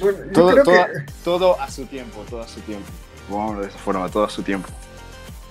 Bueno, 0.00 0.18
Todo, 0.32 0.54
todo- 0.62 0.64
que- 0.64 1.12
todo 1.24 1.60
a 1.60 1.70
su 1.70 1.86
tiempo, 1.86 2.24
todo 2.28 2.42
a 2.42 2.48
su 2.48 2.60
tiempo. 2.60 2.86
Vamos 3.28 3.60
de 3.60 3.66
esa 3.68 3.78
forma, 3.78 4.08
todo 4.08 4.24
a 4.24 4.30
su 4.30 4.42
tiempo. 4.42 4.68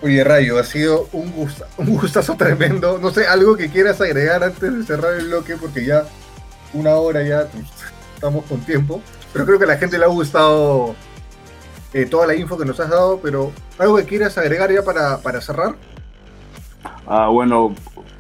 Oye, 0.02 0.24
Rayo, 0.24 0.58
ha 0.60 0.64
sido 0.64 1.08
un, 1.14 1.32
gusta- 1.32 1.68
un 1.78 1.88
gustazo 1.98 2.36
tremendo. 2.36 3.00
No 3.00 3.12
sé, 3.12 3.28
algo 3.28 3.56
que 3.58 3.70
quieras 3.70 4.00
agregar 4.02 4.44
antes 4.44 4.74
de 4.78 4.84
cerrar 4.84 5.14
el 5.14 5.28
bloque, 5.28 5.56
porque 5.58 5.86
ya 5.86 6.04
una 6.74 6.96
hora 6.96 7.22
ya 7.24 7.48
estamos 8.16 8.46
con 8.46 8.60
tiempo. 8.62 9.02
Pero 9.34 9.46
creo 9.46 9.58
que 9.60 9.66
a 9.66 9.68
la 9.68 9.78
gente 9.78 9.98
le 9.98 10.06
ha 10.06 10.10
gustado 10.10 10.96
eh, 11.94 12.06
toda 12.06 12.28
la 12.28 12.36
info 12.36 12.58
que 12.58 12.66
nos 12.66 12.80
has 12.80 12.90
dado, 12.90 13.20
pero 13.22 13.52
algo 13.78 13.98
que 13.98 14.06
quieras 14.06 14.38
agregar 14.38 14.72
ya 14.72 14.84
para, 14.84 15.18
para 15.20 15.42
cerrar. 15.42 15.76
Ah, 17.06 17.28
bueno, 17.28 17.76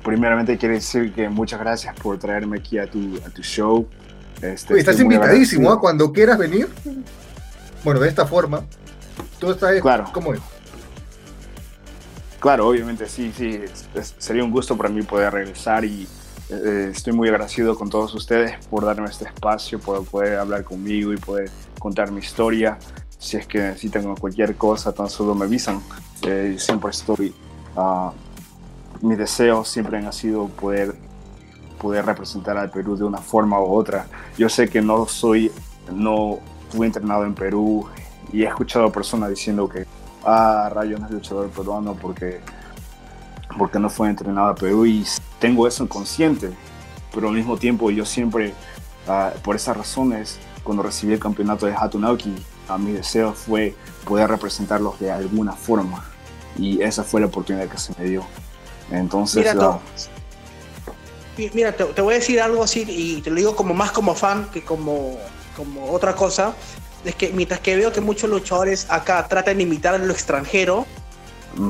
primeramente 0.09 0.57
quiero 0.57 0.75
decir 0.75 1.13
que 1.13 1.29
muchas 1.29 1.59
gracias 1.59 1.95
por 1.95 2.17
traerme 2.17 2.57
aquí 2.57 2.77
a 2.77 2.89
tu, 2.89 3.17
a 3.25 3.29
tu 3.29 3.41
show. 3.41 3.87
Este, 4.41 4.73
Oye, 4.73 4.79
estás 4.81 4.99
invitadísimo, 4.99 5.69
agradecido. 5.69 5.79
cuando 5.79 6.11
quieras 6.13 6.37
venir. 6.37 6.67
Bueno, 7.83 7.99
de 7.99 8.09
esta 8.09 8.25
forma. 8.25 8.63
Todo 9.39 9.51
está 9.51 9.79
Claro. 9.81 10.05
¿Cómo 10.13 10.33
es? 10.33 10.39
Claro, 12.39 12.67
obviamente 12.69 13.07
sí, 13.07 13.33
sí. 13.35 13.49
es- 13.63 13.87
es- 13.93 14.15
sería 14.17 14.43
un 14.43 14.51
gusto 14.51 14.77
para 14.77 14.89
mí 14.89 15.01
poder 15.01 15.33
regresar 15.33 15.83
y 15.83 16.07
eh, 16.49 16.89
estoy 16.91 17.13
muy 17.13 17.27
agradecido 17.29 17.75
con 17.75 17.89
todos 17.89 18.13
ustedes 18.15 18.55
por 18.67 18.83
darme 18.85 19.07
este 19.09 19.25
espacio, 19.25 19.79
por 19.79 20.03
poder 20.05 20.39
hablar 20.39 20.63
conmigo 20.63 21.13
y 21.13 21.17
poder 21.17 21.49
contar 21.77 22.11
mi 22.11 22.19
historia. 22.21 22.77
Si 23.19 23.35
es 23.37 23.45
que 23.45 23.59
necesitan 23.59 24.15
cualquier 24.15 24.55
cosa, 24.55 24.93
tan 24.93 25.09
solo 25.09 25.35
me 25.35 25.45
avisan. 25.45 25.81
Eh, 26.23 26.55
siempre 26.57 26.89
estoy. 26.91 27.35
ah, 27.75 28.11
mis 29.01 29.17
deseos 29.17 29.67
siempre 29.67 29.97
han 29.97 30.11
sido 30.13 30.47
poder, 30.47 30.95
poder 31.81 32.05
representar 32.05 32.57
al 32.57 32.69
Perú 32.69 32.97
de 32.97 33.03
una 33.03 33.19
forma 33.19 33.59
u 33.59 33.73
otra. 33.73 34.07
Yo 34.37 34.49
sé 34.49 34.69
que 34.69 34.81
no 34.81 35.07
soy, 35.07 35.51
no 35.91 36.39
fui 36.69 36.87
entrenado 36.87 37.25
en 37.25 37.33
Perú 37.33 37.87
y 38.31 38.43
he 38.43 38.47
escuchado 38.47 38.91
personas 38.91 39.29
diciendo 39.29 39.67
que 39.67 39.85
ah, 40.25 40.69
Rayo 40.73 40.97
no 40.97 41.05
es 41.05 41.11
luchador 41.11 41.49
peruano 41.49 41.95
porque, 41.95 42.41
porque 43.57 43.79
no 43.79 43.89
fue 43.89 44.09
entrenado 44.09 44.49
a 44.49 44.55
Perú 44.55 44.85
y 44.85 45.05
tengo 45.39 45.67
eso 45.67 45.87
consciente, 45.87 46.51
pero 47.13 47.29
al 47.29 47.35
mismo 47.35 47.57
tiempo 47.57 47.89
yo 47.91 48.05
siempre, 48.05 48.53
ah, 49.07 49.31
por 49.43 49.55
esas 49.55 49.77
razones, 49.77 50.39
cuando 50.63 50.83
recibí 50.83 51.13
el 51.13 51.19
campeonato 51.19 51.65
de 51.65 51.73
Hatunauki, 51.73 52.35
a 52.67 52.77
mi 52.77 52.91
deseo 52.91 53.33
fue 53.33 53.75
poder 54.05 54.29
representarlos 54.29 54.99
de 54.99 55.11
alguna 55.11 55.53
forma 55.53 56.05
y 56.57 56.81
esa 56.81 57.03
fue 57.03 57.21
la 57.21 57.27
oportunidad 57.27 57.67
que 57.67 57.77
se 57.77 57.93
me 57.97 58.07
dio. 58.07 58.23
Entonces, 58.91 59.55
Mira, 61.53 61.71
te, 61.71 61.85
te 61.85 62.01
voy 62.01 62.15
a 62.15 62.17
decir 62.17 62.41
algo 62.41 62.63
así 62.63 62.85
y 62.87 63.21
te 63.21 63.29
lo 63.29 63.37
digo 63.37 63.55
como 63.55 63.73
más 63.73 63.91
como 63.91 64.13
fan 64.13 64.49
que 64.51 64.61
como, 64.61 65.17
como 65.55 65.91
otra 65.91 66.13
cosa. 66.13 66.53
Es 67.05 67.15
que 67.15 67.29
mientras 67.29 67.61
que 67.61 67.77
veo 67.77 67.93
que 67.93 68.01
muchos 68.01 68.29
luchadores 68.29 68.87
acá 68.89 69.25
tratan 69.27 69.57
de 69.57 69.63
imitar 69.63 69.95
a 69.95 69.97
lo 69.97 70.11
extranjero, 70.11 70.85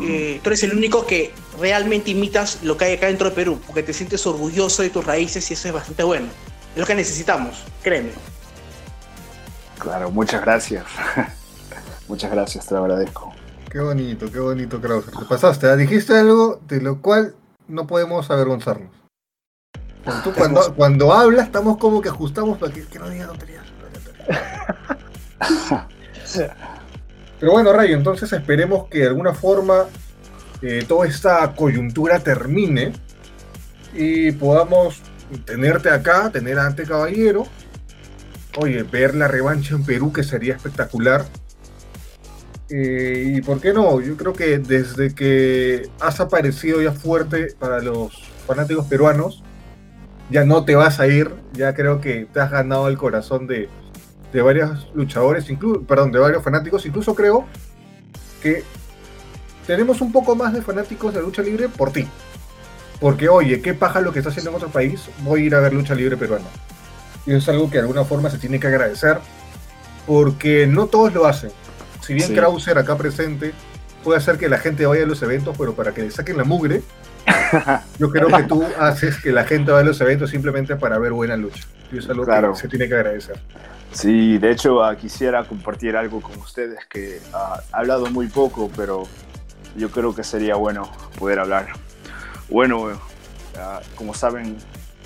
eh, 0.02 0.40
tú 0.44 0.50
eres 0.50 0.64
el 0.64 0.76
único 0.76 1.06
que 1.06 1.34
realmente 1.60 2.12
imitas 2.12 2.60
lo 2.64 2.78
que 2.78 2.86
hay 2.86 2.94
acá 2.96 3.08
dentro 3.08 3.30
de 3.30 3.36
Perú, 3.36 3.60
porque 3.66 3.84
te 3.84 3.94
sientes 3.94 4.26
orgulloso 4.28 4.82
de 4.82 4.90
tus 4.90 5.06
raíces 5.06 5.50
y 5.50 5.54
eso 5.54 5.68
es 5.68 5.74
bastante 5.74 6.04
bueno. 6.04 6.28
Es 6.74 6.80
lo 6.80 6.86
que 6.86 6.96
necesitamos, 6.96 7.64
créeme. 7.82 8.10
Claro, 9.78 10.12
muchas 10.12 10.42
gracias. 10.42 10.86
muchas 12.08 12.32
gracias, 12.32 12.66
te 12.66 12.76
lo 12.76 12.82
agradezco. 12.82 13.29
Qué 13.70 13.80
bonito, 13.80 14.32
qué 14.32 14.40
bonito, 14.40 14.82
Krauser. 14.82 15.14
Te 15.14 15.26
pasaste, 15.26 15.68
¿ah? 15.68 15.76
dijiste 15.76 16.18
algo 16.18 16.60
de 16.68 16.82
lo 16.82 17.02
cual 17.02 17.36
no 17.68 17.86
podemos 17.86 18.30
avergonzarnos. 18.32 18.90
Cuando, 20.04 20.24
tú- 20.24 20.34
cuando, 20.34 20.76
cuando 20.76 21.14
hablas, 21.14 21.46
estamos 21.46 21.78
como 21.78 22.02
que 22.02 22.10
ajustamos 22.10 22.58
para 22.58 22.74
que, 22.74 22.86
que 22.86 22.98
no 23.00 23.10
diga 23.10 23.28
tonterías. 23.28 23.66
Pero 27.40 27.52
bueno, 27.52 27.72
Rayo, 27.74 27.96
entonces 27.96 28.32
esperemos 28.34 28.88
que 28.90 29.00
de 29.00 29.08
alguna 29.08 29.34
forma 29.34 29.86
eh, 30.62 30.84
toda 30.88 31.08
esta 31.08 31.56
coyuntura 31.56 32.20
termine 32.20 32.94
y 33.94 34.32
podamos 34.34 35.02
tenerte 35.46 35.90
acá, 35.90 36.30
tener 36.32 36.60
a 36.60 36.66
Ante 36.66 36.84
Caballero. 36.84 37.46
Oye, 38.58 38.84
ver 38.84 39.16
la 39.16 39.28
revancha 39.28 39.76
en 39.76 39.86
Perú, 39.86 40.12
que 40.12 40.24
sería 40.24 40.56
espectacular. 40.56 41.26
Eh, 42.72 43.34
y 43.36 43.42
por 43.42 43.60
qué 43.60 43.74
no, 43.74 44.00
yo 44.00 44.16
creo 44.16 44.34
que 44.34 44.60
desde 44.60 45.16
que 45.16 45.90
has 46.00 46.20
aparecido 46.20 46.82
ya 46.82 46.92
fuerte 46.92 47.56
para 47.58 47.80
los 47.80 48.14
fanáticos 48.46 48.86
peruanos, 48.86 49.44
ya 50.30 50.46
no 50.46 50.64
te 50.64 50.76
vas 50.76 51.00
a 51.00 51.08
ir, 51.08 51.32
ya 51.54 51.74
creo 51.74 52.00
que 52.00 52.28
te 52.32 52.40
has 52.40 52.52
ganado 52.52 52.88
el 52.88 52.98
corazón 52.98 53.48
de, 53.48 53.68
de 54.32 54.42
varios 54.44 54.88
luchadores, 54.94 55.50
inclu- 55.50 55.84
perdón, 55.86 56.12
de 56.12 56.20
varios 56.20 56.44
fanáticos, 56.44 56.86
incluso 56.86 57.16
creo 57.16 57.48
que 58.44 58.64
tenemos 59.66 60.02
un 60.02 60.12
poco 60.12 60.36
más 60.36 60.54
de 60.54 60.62
fanáticos 60.62 61.14
de 61.14 61.22
lucha 61.22 61.42
libre 61.42 61.70
por 61.70 61.92
ti. 61.92 62.08
Porque, 63.00 63.30
oye, 63.30 63.62
qué 63.62 63.74
paja 63.74 64.02
lo 64.02 64.12
que 64.12 64.20
está 64.20 64.30
haciendo 64.30 64.52
en 64.52 64.58
otro 64.58 64.70
país, 64.70 65.10
voy 65.24 65.42
a 65.42 65.46
ir 65.46 65.56
a 65.56 65.60
ver 65.62 65.74
lucha 65.74 65.96
libre 65.96 66.18
peruana. 66.18 66.46
Y 67.26 67.34
es 67.34 67.50
algo 67.50 67.70
que 67.70 67.78
de 67.78 67.82
alguna 67.82 68.04
forma 68.04 68.30
se 68.30 68.38
tiene 68.38 68.60
que 68.60 68.68
agradecer, 68.68 69.18
porque 70.06 70.68
no 70.68 70.88
todos 70.88 71.14
lo 71.14 71.26
hacen. 71.26 71.52
Si 72.10 72.16
bien 72.16 72.28
Sí. 72.30 72.34
Krauser 72.34 72.76
acá 72.80 72.98
presente 72.98 73.54
puede 74.04 74.18
hacer 74.18 74.40
que 74.40 74.50
la 74.50 74.58
gente 74.58 74.88
vaya 74.88 75.04
a 75.04 75.06
los 75.06 75.22
eventos, 75.22 75.56
pero 75.56 75.76
para 75.76 75.94
que 75.94 76.02
le 76.02 76.10
saquen 76.10 76.38
la 76.38 76.44
mugre, 76.44 76.82
yo 78.00 78.10
creo 78.10 78.30
que 78.30 78.42
tú 78.46 78.64
haces 78.80 79.18
que 79.22 79.32
la 79.32 79.44
gente 79.44 79.72
vaya 79.72 79.84
a 79.84 79.86
los 79.90 80.02
eventos 80.02 80.32
simplemente 80.32 80.76
para 80.76 80.98
ver 80.98 81.12
buena 81.12 81.38
lucha. 81.38 81.66
Y 81.92 82.00
es 82.00 82.10
algo 82.10 82.24
Claro. 82.26 82.54
que 82.54 82.62
se 82.62 82.68
tiene 82.68 82.88
que 82.88 82.96
agradecer. 82.96 83.40
Sí, 83.92 84.40
de 84.40 84.50
hecho 84.52 84.84
ah, 84.84 84.96
quisiera 84.96 85.44
compartir 85.44 85.96
algo 85.96 86.20
con 86.20 86.36
ustedes 86.40 86.80
que 86.90 87.20
ah, 87.32 87.62
he 87.72 87.76
hablado 87.76 88.08
muy 88.08 88.26
poco, 88.28 88.72
pero 88.76 89.04
yo 89.78 89.92
creo 89.92 90.16
que 90.16 90.24
sería 90.24 90.56
bueno 90.56 90.92
poder 91.20 91.38
hablar. 91.38 91.68
Bueno, 92.50 92.88
ah, 93.56 93.82
como 93.94 94.16
saben, 94.16 94.58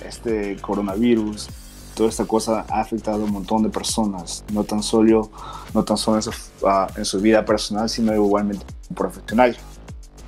este 0.05 0.55
coronavirus, 0.61 1.49
toda 1.95 2.09
esta 2.09 2.25
cosa 2.25 2.65
ha 2.69 2.81
afectado 2.81 3.21
a 3.21 3.25
un 3.25 3.31
montón 3.31 3.63
de 3.63 3.69
personas, 3.69 4.43
no 4.51 4.63
tan 4.63 4.83
solo, 4.83 5.29
no 5.73 5.83
tan 5.83 5.97
solo 5.97 6.17
en, 6.17 6.23
su, 6.23 6.31
ah, 6.65 6.87
en 6.95 7.05
su 7.05 7.19
vida 7.19 7.45
personal, 7.45 7.89
sino 7.89 8.13
igualmente 8.13 8.65
profesional. 8.95 9.55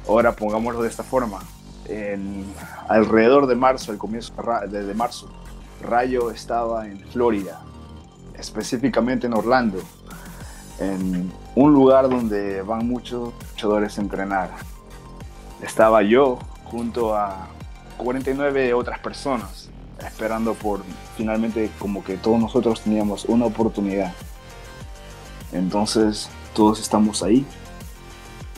Ahora 0.08 0.36
pongámoslo 0.36 0.82
de 0.82 0.90
esta 0.90 1.04
forma. 1.04 1.40
En, 1.88 2.46
alrededor 2.88 3.48
de 3.48 3.56
marzo, 3.56 3.92
el 3.92 3.98
comienzo 3.98 4.34
de 4.68 4.94
marzo, 4.94 5.30
Rayo 5.82 6.32
estaba 6.32 6.88
en 6.88 7.00
Florida, 7.12 7.62
específicamente 8.38 9.28
en 9.28 9.34
Orlando, 9.34 9.80
en 10.80 11.32
un 11.56 11.74
lugar 11.74 12.10
donde 12.10 12.62
van 12.62 12.88
muchos 12.88 13.34
luchadores 13.52 13.98
a 13.98 14.02
entrenar. 14.02 14.50
Estaba 15.62 16.02
yo 16.02 16.40
junto 16.66 17.16
a 17.16 17.48
49 17.98 18.74
otras 18.74 19.00
personas, 19.00 19.70
esperando 20.00 20.54
por 20.54 20.84
finalmente 21.18 21.70
como 21.80 22.04
que 22.04 22.18
todos 22.18 22.40
nosotros 22.40 22.82
teníamos 22.82 23.26
una 23.26 23.46
oportunidad. 23.46 24.14
Entonces 25.52 26.30
todos 26.54 26.80
estamos 26.80 27.24
ahí, 27.24 27.46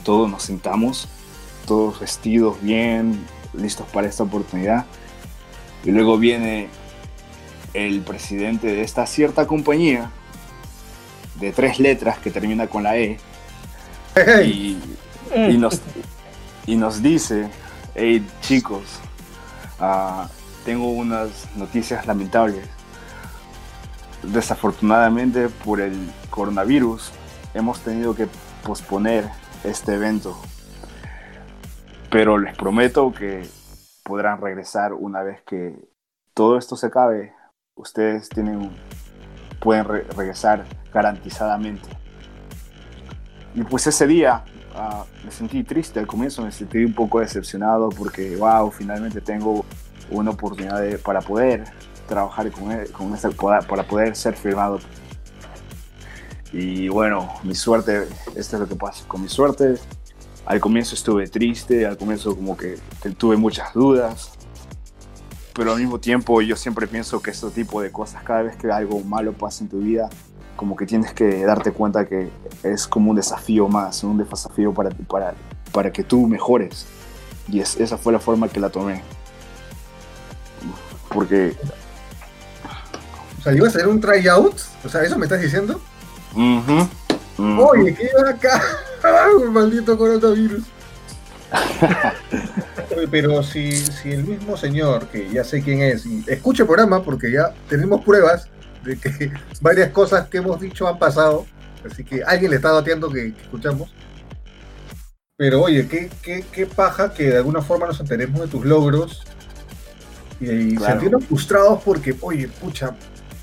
todos 0.04 0.30
nos 0.30 0.42
sentamos, 0.42 1.08
todos 1.66 2.00
vestidos 2.00 2.60
bien, 2.62 3.24
listos 3.52 3.86
para 3.92 4.08
esta 4.08 4.24
oportunidad. 4.24 4.86
Y 5.84 5.90
luego 5.90 6.18
viene 6.18 6.68
el 7.74 8.00
presidente 8.00 8.66
de 8.66 8.82
esta 8.82 9.06
cierta 9.06 9.46
compañía 9.46 10.10
de 11.36 11.52
tres 11.52 11.78
letras 11.78 12.18
que 12.18 12.30
termina 12.30 12.66
con 12.66 12.82
la 12.82 12.96
E 12.96 13.18
Hey, 14.14 14.80
y, 15.36 15.52
y 15.52 15.58
nos, 15.58 15.80
y 16.66 16.76
nos 16.76 17.02
dice, 17.02 17.48
hey 17.94 18.26
chicos, 18.40 18.82
ah, 19.78 20.28
tengo 20.68 20.90
unas 20.90 21.48
noticias 21.56 22.06
lamentables. 22.06 22.68
Desafortunadamente 24.22 25.48
por 25.48 25.80
el 25.80 25.96
coronavirus 26.28 27.10
hemos 27.54 27.80
tenido 27.80 28.14
que 28.14 28.28
posponer 28.62 29.24
este 29.64 29.94
evento. 29.94 30.38
Pero 32.10 32.36
les 32.36 32.54
prometo 32.54 33.14
que 33.14 33.48
podrán 34.04 34.42
regresar 34.42 34.92
una 34.92 35.22
vez 35.22 35.40
que 35.46 35.74
todo 36.34 36.58
esto 36.58 36.76
se 36.76 36.88
acabe. 36.88 37.32
Ustedes 37.74 38.28
tienen, 38.28 38.70
pueden 39.60 39.86
re- 39.86 40.04
regresar 40.18 40.66
garantizadamente. 40.92 41.88
Y 43.54 43.62
pues 43.62 43.86
ese 43.86 44.06
día 44.06 44.44
ah, 44.74 45.06
me 45.24 45.30
sentí 45.30 45.64
triste 45.64 45.98
al 45.98 46.06
comienzo, 46.06 46.42
me 46.42 46.52
sentí 46.52 46.84
un 46.84 46.92
poco 46.92 47.20
decepcionado 47.20 47.88
porque, 47.88 48.36
wow, 48.36 48.70
finalmente 48.70 49.22
tengo 49.22 49.64
una 50.10 50.30
oportunidad 50.30 50.82
para 51.00 51.20
poder 51.20 51.64
trabajar 52.06 52.50
con, 52.50 52.72
él, 52.72 52.88
esta, 53.14 53.30
para 53.62 53.82
poder 53.82 54.16
ser 54.16 54.34
firmado. 54.34 54.78
Y 56.52 56.88
bueno, 56.88 57.28
mi 57.42 57.54
suerte, 57.54 58.08
esto 58.34 58.56
es 58.56 58.60
lo 58.60 58.68
que 58.68 58.74
pasa. 58.76 59.06
Con 59.06 59.22
mi 59.22 59.28
suerte, 59.28 59.74
al 60.46 60.60
comienzo 60.60 60.94
estuve 60.94 61.26
triste, 61.28 61.86
al 61.86 61.98
comienzo 61.98 62.34
como 62.34 62.56
que 62.56 62.78
tuve 63.18 63.36
muchas 63.36 63.74
dudas, 63.74 64.32
pero 65.58 65.72
al 65.72 65.80
mismo 65.80 65.98
tiempo 65.98 66.40
yo 66.40 66.54
siempre 66.54 66.86
pienso 66.86 67.20
que 67.20 67.32
este 67.32 67.50
tipo 67.50 67.82
de 67.82 67.90
cosas, 67.90 68.22
cada 68.22 68.42
vez 68.42 68.56
que 68.56 68.70
algo 68.70 69.00
malo 69.00 69.32
pasa 69.32 69.64
en 69.64 69.68
tu 69.68 69.78
vida, 69.80 70.08
como 70.54 70.76
que 70.76 70.86
tienes 70.86 71.12
que 71.12 71.44
darte 71.44 71.72
cuenta 71.72 72.06
que 72.06 72.30
es 72.62 72.86
como 72.86 73.10
un 73.10 73.16
desafío 73.16 73.66
más, 73.66 74.04
un 74.04 74.18
desafío 74.18 74.72
para, 74.72 74.90
para, 74.90 75.34
para 75.72 75.92
que 75.92 76.04
tú 76.04 76.28
mejores. 76.28 76.86
Y 77.48 77.58
es, 77.58 77.78
esa 77.80 77.98
fue 77.98 78.12
la 78.12 78.20
forma 78.20 78.48
que 78.48 78.60
la 78.60 78.70
tomé. 78.70 79.02
Porque, 81.12 81.56
o 83.38 83.42
sea, 83.42 83.54
¿ibas 83.54 83.74
a 83.74 83.78
hacer 83.78 83.88
un 83.88 84.00
tryout? 84.00 84.54
O 84.84 84.88
sea, 84.88 85.02
¿eso 85.02 85.18
me 85.18 85.26
estás 85.26 85.40
diciendo? 85.40 85.80
ujú. 86.34 86.88
Oye, 87.38 87.94
¿qué 87.94 88.10
iba 88.12 88.30
acá? 88.30 88.60
Maldito 89.50 89.96
coronavirus. 89.96 90.64
Pero 93.10 93.42
si, 93.42 93.72
si 93.72 94.10
el 94.12 94.24
mismo 94.24 94.56
señor, 94.56 95.06
que 95.06 95.30
ya 95.30 95.44
sé 95.44 95.62
quién 95.62 95.80
es, 95.82 96.04
y 96.04 96.24
escuche 96.26 96.62
el 96.62 96.66
programa 96.66 97.02
porque 97.02 97.30
ya 97.30 97.54
tenemos 97.68 98.04
pruebas 98.04 98.48
de 98.84 98.98
que 98.98 99.32
varias 99.60 99.90
cosas 99.90 100.28
que 100.28 100.38
hemos 100.38 100.60
dicho 100.60 100.88
han 100.88 100.98
pasado, 100.98 101.46
así 101.88 102.04
que 102.04 102.22
alguien 102.24 102.50
le 102.50 102.56
está 102.56 102.72
dateando 102.72 103.08
que, 103.08 103.34
que 103.34 103.42
escuchamos. 103.42 103.94
Pero 105.36 105.62
oye, 105.62 105.86
qué, 105.86 106.10
qué, 106.22 106.44
qué 106.50 106.66
paja 106.66 107.14
que 107.14 107.30
de 107.30 107.36
alguna 107.36 107.62
forma 107.62 107.86
nos 107.86 108.00
enteremos 108.00 108.40
de 108.40 108.48
tus 108.48 108.64
logros 108.64 109.22
y, 110.40 110.50
y 110.50 110.76
Claro. 110.76 110.92
sentirnos 110.92 111.24
frustrados 111.24 111.82
porque, 111.84 112.16
oye, 112.20 112.48
pucha, 112.48 112.94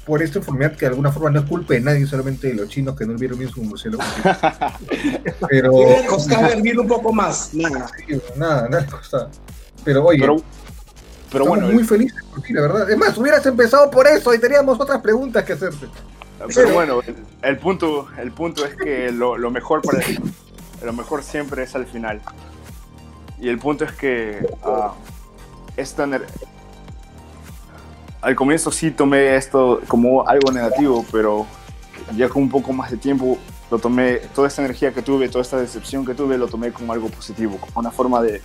por 0.05 0.21
esta 0.21 0.37
enfermedad 0.39 0.73
que 0.73 0.81
de 0.81 0.87
alguna 0.87 1.11
forma 1.11 1.31
no 1.31 1.39
es 1.39 1.45
culpa 1.45 1.73
de 1.73 1.81
nadie, 1.81 2.05
solamente 2.05 2.47
de 2.49 2.53
los 2.53 2.69
chinos 2.69 2.95
que 2.95 3.05
no 3.05 3.15
vieron 3.15 3.39
bien 3.39 3.49
su 3.49 3.63
murciélago. 3.63 4.03
Pero 5.49 5.73
Me 5.73 6.05
costaba 6.05 6.49
hervir 6.49 6.79
un 6.79 6.87
poco 6.87 7.11
más. 7.11 7.53
Nada. 7.53 7.87
Sí, 8.07 8.21
nada, 8.35 8.69
nada 8.69 8.85
costaba. 8.85 9.29
Pero 9.83 10.03
oye, 10.05 10.19
pero, 10.19 10.35
pero 11.31 11.43
estamos 11.45 11.47
bueno, 11.47 11.67
muy 11.73 11.83
felices 11.83 12.23
por 12.31 12.41
ti, 12.41 12.53
la 12.53 12.61
verdad. 12.61 12.89
Es 12.89 12.97
más, 12.97 13.17
hubieras 13.17 13.45
empezado 13.45 13.89
por 13.91 14.07
eso 14.07 14.33
y 14.33 14.39
teníamos 14.39 14.79
otras 14.79 15.01
preguntas 15.01 15.43
que 15.43 15.53
hacerte. 15.53 15.87
Pero 16.53 16.73
bueno, 16.73 17.01
el, 17.01 17.15
el 17.43 17.57
punto, 17.57 18.07
el 18.17 18.31
punto 18.31 18.65
es 18.65 18.75
que 18.75 19.11
lo, 19.11 19.37
lo 19.37 19.51
mejor 19.51 19.81
para 19.81 19.99
lo 20.83 20.93
mejor 20.93 21.23
siempre 21.23 21.63
es 21.63 21.75
al 21.75 21.85
final. 21.85 22.21
Y 23.39 23.49
el 23.49 23.57
punto 23.59 23.85
es 23.85 23.91
que 23.93 24.45
ah, 24.63 24.93
esta 25.77 26.07
al 28.25 28.35
comienzo 28.35 28.71
sí 28.71 28.89
tomé 28.89 29.35
esto 29.35 29.81
como 29.87 30.27
algo 30.27 30.51
negativo, 30.51 31.05
pero 31.11 31.45
ya 32.15 32.27
con 32.27 32.41
un 32.41 32.49
poco 32.49 32.73
más 32.73 32.89
de 32.89 32.97
tiempo 32.97 33.37
lo 33.69 33.77
tomé, 33.77 34.15
toda 34.33 34.47
esta 34.47 34.63
energía 34.63 34.91
que 34.91 35.03
tuve, 35.03 35.29
toda 35.29 35.43
esta 35.43 35.57
decepción 35.57 36.03
que 36.03 36.15
tuve, 36.15 36.35
lo 36.35 36.47
tomé 36.47 36.71
como 36.71 36.91
algo 36.91 37.07
positivo, 37.09 37.57
como 37.59 37.81
una 37.81 37.91
forma 37.91 38.23
de 38.23 38.41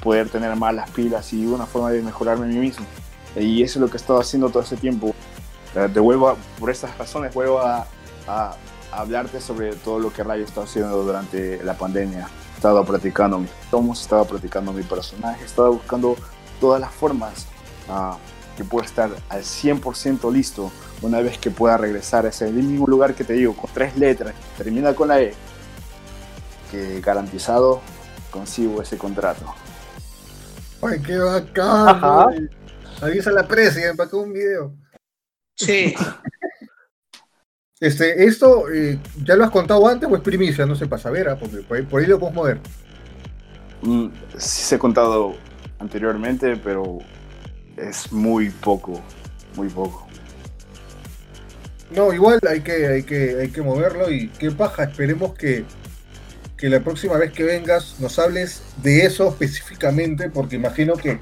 poder 0.00 0.28
tener 0.28 0.54
más 0.54 0.72
las 0.72 0.88
pilas 0.90 1.32
y 1.32 1.46
una 1.46 1.66
forma 1.66 1.90
de 1.90 2.00
mejorarme 2.00 2.44
a 2.44 2.48
mí 2.48 2.58
mismo. 2.58 2.86
Y 3.34 3.64
eso 3.64 3.80
es 3.80 3.80
lo 3.80 3.88
que 3.88 3.94
he 3.94 4.00
estado 4.00 4.20
haciendo 4.20 4.50
todo 4.50 4.62
este 4.62 4.76
tiempo. 4.76 5.12
De 5.74 5.98
vuelvo 5.98 6.36
por 6.60 6.70
estas 6.70 6.96
razones, 6.96 7.34
vuelvo 7.34 7.58
a, 7.58 7.88
hablarte 8.92 9.40
sobre 9.40 9.74
todo 9.74 9.98
lo 9.98 10.12
que 10.12 10.22
Rayo 10.22 10.44
está 10.44 10.62
haciendo 10.62 11.02
durante 11.02 11.60
la 11.64 11.74
pandemia. 11.74 12.28
He 12.52 12.56
estado 12.56 12.84
practicando 12.84 13.40
mis 13.40 13.50
tomos, 13.68 13.98
he 13.98 14.02
estado 14.02 14.24
practicando 14.26 14.72
mi 14.72 14.84
personaje, 14.84 15.42
he 15.42 15.46
estado 15.46 15.72
buscando 15.72 16.16
todas 16.60 16.80
las 16.80 16.92
formas 16.92 17.46
ah, 17.88 18.16
que 18.56 18.64
pueda 18.64 18.86
estar 18.86 19.10
al 19.28 19.42
100% 19.42 20.32
listo 20.32 20.70
una 21.02 21.20
vez 21.20 21.38
que 21.38 21.50
pueda 21.50 21.76
regresar 21.76 22.26
a 22.26 22.30
ese 22.30 22.50
mismo 22.50 22.86
lugar 22.86 23.14
que 23.14 23.24
te 23.24 23.34
digo, 23.34 23.54
con 23.54 23.70
tres 23.72 23.96
letras, 23.96 24.34
termina 24.56 24.94
con 24.94 25.08
la 25.08 25.20
E, 25.20 25.34
que 26.70 27.00
garantizado 27.00 27.80
consigo 28.30 28.80
ese 28.80 28.96
contrato. 28.96 29.54
Ay, 30.82 31.00
qué 31.00 31.16
bacán. 31.16 32.50
Avisa 33.00 33.30
la 33.30 33.46
prensa 33.46 33.80
y 33.80 33.84
empacó 33.84 34.20
un 34.20 34.32
video. 34.32 34.74
Sí. 35.54 35.94
Este, 37.80 38.24
esto, 38.24 38.70
eh, 38.72 38.98
¿ya 39.24 39.36
lo 39.36 39.44
has 39.44 39.50
contado 39.50 39.86
antes 39.86 40.08
o 40.08 40.16
es 40.16 40.22
primicia? 40.22 40.64
No 40.64 40.74
sé, 40.74 40.86
para 40.86 41.02
saber, 41.02 41.28
ah, 41.28 41.36
porque 41.38 41.58
por 41.58 41.76
ahí, 41.76 41.82
por 41.82 42.00
ahí 42.00 42.06
lo 42.06 42.18
podemos 42.18 42.36
mover. 42.36 42.60
Mm, 43.82 44.06
sí 44.38 44.62
se 44.62 44.76
he 44.76 44.78
contado 44.78 45.34
anteriormente, 45.78 46.56
pero 46.56 47.00
es 47.76 48.12
muy 48.12 48.50
poco, 48.50 49.02
muy 49.54 49.68
poco. 49.68 50.12
No, 51.90 52.12
igual 52.12 52.40
hay 52.48 52.62
que, 52.62 52.86
hay 52.88 53.02
que, 53.04 53.38
hay 53.40 53.50
que 53.50 53.62
moverlo 53.62 54.10
y 54.10 54.30
qué 54.30 54.50
paja, 54.50 54.84
esperemos 54.84 55.34
que, 55.34 55.66
que 56.56 56.68
la 56.70 56.82
próxima 56.82 57.16
vez 57.18 57.32
que 57.32 57.44
vengas 57.44 57.96
nos 58.00 58.18
hables 58.18 58.62
de 58.82 59.04
eso 59.06 59.28
específicamente, 59.30 60.30
porque 60.30 60.56
imagino 60.56 60.94
que 60.94 61.20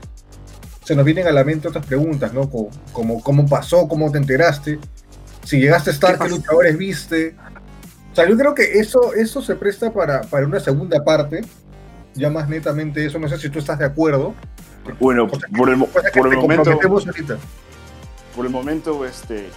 se 0.84 0.96
nos 0.96 1.04
vienen 1.04 1.26
a 1.28 1.32
la 1.32 1.44
mente 1.44 1.68
otras 1.68 1.86
preguntas, 1.86 2.32
¿no? 2.34 2.50
Co- 2.50 2.70
Como, 2.92 3.22
cómo 3.22 3.48
pasó, 3.48 3.88
cómo 3.88 4.10
te 4.12 4.18
enteraste, 4.18 4.78
si 5.44 5.60
llegaste 5.60 5.90
a 5.90 5.94
estar, 5.94 6.18
¿Qué 6.18 6.24
qué 6.24 6.30
luchadores 6.30 6.78
viste. 6.78 7.36
O 8.12 8.14
sea, 8.16 8.28
yo 8.28 8.36
creo 8.36 8.54
que 8.54 8.80
eso, 8.80 9.14
eso 9.14 9.42
se 9.42 9.56
presta 9.56 9.92
para, 9.92 10.22
para 10.22 10.46
una 10.46 10.60
segunda 10.60 11.04
parte, 11.04 11.42
ya 12.14 12.30
más 12.30 12.48
netamente 12.48 13.04
eso, 13.06 13.18
no 13.18 13.28
sé 13.28 13.38
si 13.38 13.50
tú 13.50 13.58
estás 13.60 13.78
de 13.78 13.86
acuerdo. 13.86 14.34
Bueno, 14.98 15.28
sea, 15.28 15.48
por 15.56 15.70
el, 15.70 15.78
Cosa 15.78 16.10
que 16.10 16.20
por 16.20 16.32
el 16.32 16.38
momento, 16.40 16.70
ahorita. 16.70 17.38
por 18.34 18.46
el 18.46 18.52
momento, 18.52 19.04
este, 19.04 19.48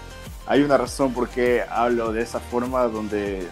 hay 0.47 0.61
una 0.61 0.77
razón 0.77 1.13
por 1.13 1.29
qué 1.29 1.63
hablo 1.69 2.11
de 2.13 2.21
esa 2.21 2.39
forma, 2.39 2.83
donde 2.83 3.47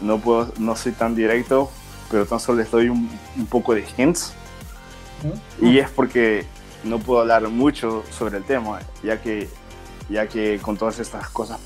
no 0.00 0.18
puedo, 0.18 0.52
no 0.58 0.76
soy 0.76 0.92
tan 0.92 1.14
directo, 1.14 1.70
pero 2.10 2.26
tan 2.26 2.40
solo 2.40 2.58
les 2.58 2.70
doy 2.70 2.88
un, 2.88 3.10
un 3.36 3.46
poco 3.46 3.74
de 3.74 3.84
hints. 3.96 4.32
Y 5.60 5.78
es 5.78 5.90
porque 5.90 6.46
no 6.84 6.98
puedo 6.98 7.20
hablar 7.20 7.46
mucho 7.48 8.02
sobre 8.10 8.38
el 8.38 8.44
tema, 8.44 8.80
ya 9.02 9.20
que, 9.20 9.48
ya 10.08 10.26
que 10.26 10.58
con 10.60 10.76
todas 10.76 10.98
estas 10.98 11.28
cosas 11.28 11.58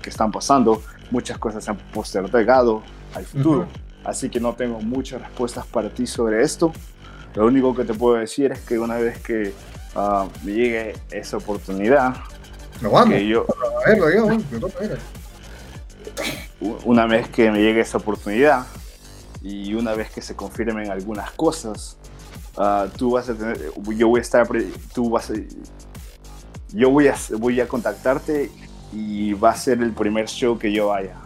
que 0.00 0.10
están 0.10 0.30
pasando, 0.30 0.82
muchas 1.10 1.38
cosas 1.38 1.64
se 1.64 1.70
han 1.70 1.76
postergado 1.92 2.82
al 3.14 3.24
futuro. 3.24 3.66
Así 4.04 4.28
que 4.28 4.38
no 4.38 4.52
tengo 4.52 4.80
muchas 4.80 5.20
respuestas 5.20 5.66
para 5.66 5.88
ti 5.88 6.06
sobre 6.06 6.42
esto. 6.42 6.72
Lo 7.34 7.46
único 7.46 7.74
que 7.74 7.84
te 7.84 7.94
puedo 7.94 8.16
decir 8.16 8.52
es 8.52 8.60
que 8.60 8.78
una 8.78 8.96
vez 8.96 9.18
que 9.18 9.52
me 10.44 10.52
llegue 10.52 10.94
esa 11.10 11.36
oportunidad, 11.36 12.16
Nos 12.80 12.92
vamos, 12.92 13.14
que 13.14 13.26
yo, 13.26 13.46
a 13.84 13.88
verlo, 13.88 14.06
todas 14.60 14.74
maneras. 14.74 14.98
una 16.84 17.06
vez 17.06 17.28
que 17.28 17.50
me 17.50 17.58
llegue 17.60 17.80
esa 17.80 17.98
oportunidad 17.98 18.66
y 19.42 19.74
una 19.74 19.94
vez 19.94 20.10
que 20.10 20.22
se 20.22 20.34
confirmen 20.34 20.90
algunas 20.90 21.30
cosas, 21.32 21.96
ah, 22.56 22.86
tú 22.96 23.12
vas 23.12 23.28
a 23.28 23.34
tener, 23.34 23.58
yo 23.96 24.08
voy 24.08 24.18
a 24.20 24.22
estar, 24.22 24.48
tú 24.92 25.10
vas 25.10 25.30
a, 25.30 25.34
yo 26.72 26.90
voy 26.90 27.08
a, 27.08 27.14
voy 27.38 27.60
a 27.60 27.68
contactarte 27.68 28.50
y 28.92 29.32
va 29.34 29.50
a 29.50 29.56
ser 29.56 29.82
el 29.82 29.92
primer 29.92 30.28
show 30.28 30.58
que 30.58 30.72
yo 30.72 30.88
vaya 30.88 31.16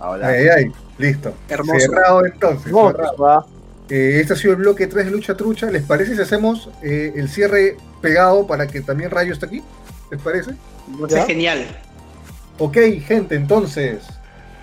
a 0.00 0.06
hablar. 0.06 0.30
Ay, 0.30 0.48
ay, 0.48 0.72
listo. 0.96 1.34
Hermoso. 1.48 1.80
Cerrado 1.80 2.24
entonces. 2.24 2.72
No, 2.72 2.90
cerrado. 2.90 3.57
Eh, 3.90 4.18
este 4.20 4.34
ha 4.34 4.36
sido 4.36 4.52
el 4.52 4.58
bloque 4.58 4.86
3 4.86 5.06
de 5.06 5.10
Lucha 5.10 5.36
Trucha. 5.36 5.70
¿Les 5.70 5.82
parece 5.82 6.14
si 6.14 6.20
hacemos 6.22 6.68
eh, 6.82 7.12
el 7.16 7.28
cierre 7.28 7.76
pegado 8.02 8.46
para 8.46 8.66
que 8.66 8.80
también 8.82 9.10
Rayo 9.10 9.32
esté 9.32 9.46
aquí? 9.46 9.62
¿Les 10.10 10.20
parece? 10.20 10.52
Es 11.08 11.26
genial. 11.26 11.66
Ok, 12.58 12.76
gente, 13.06 13.34
entonces. 13.34 14.02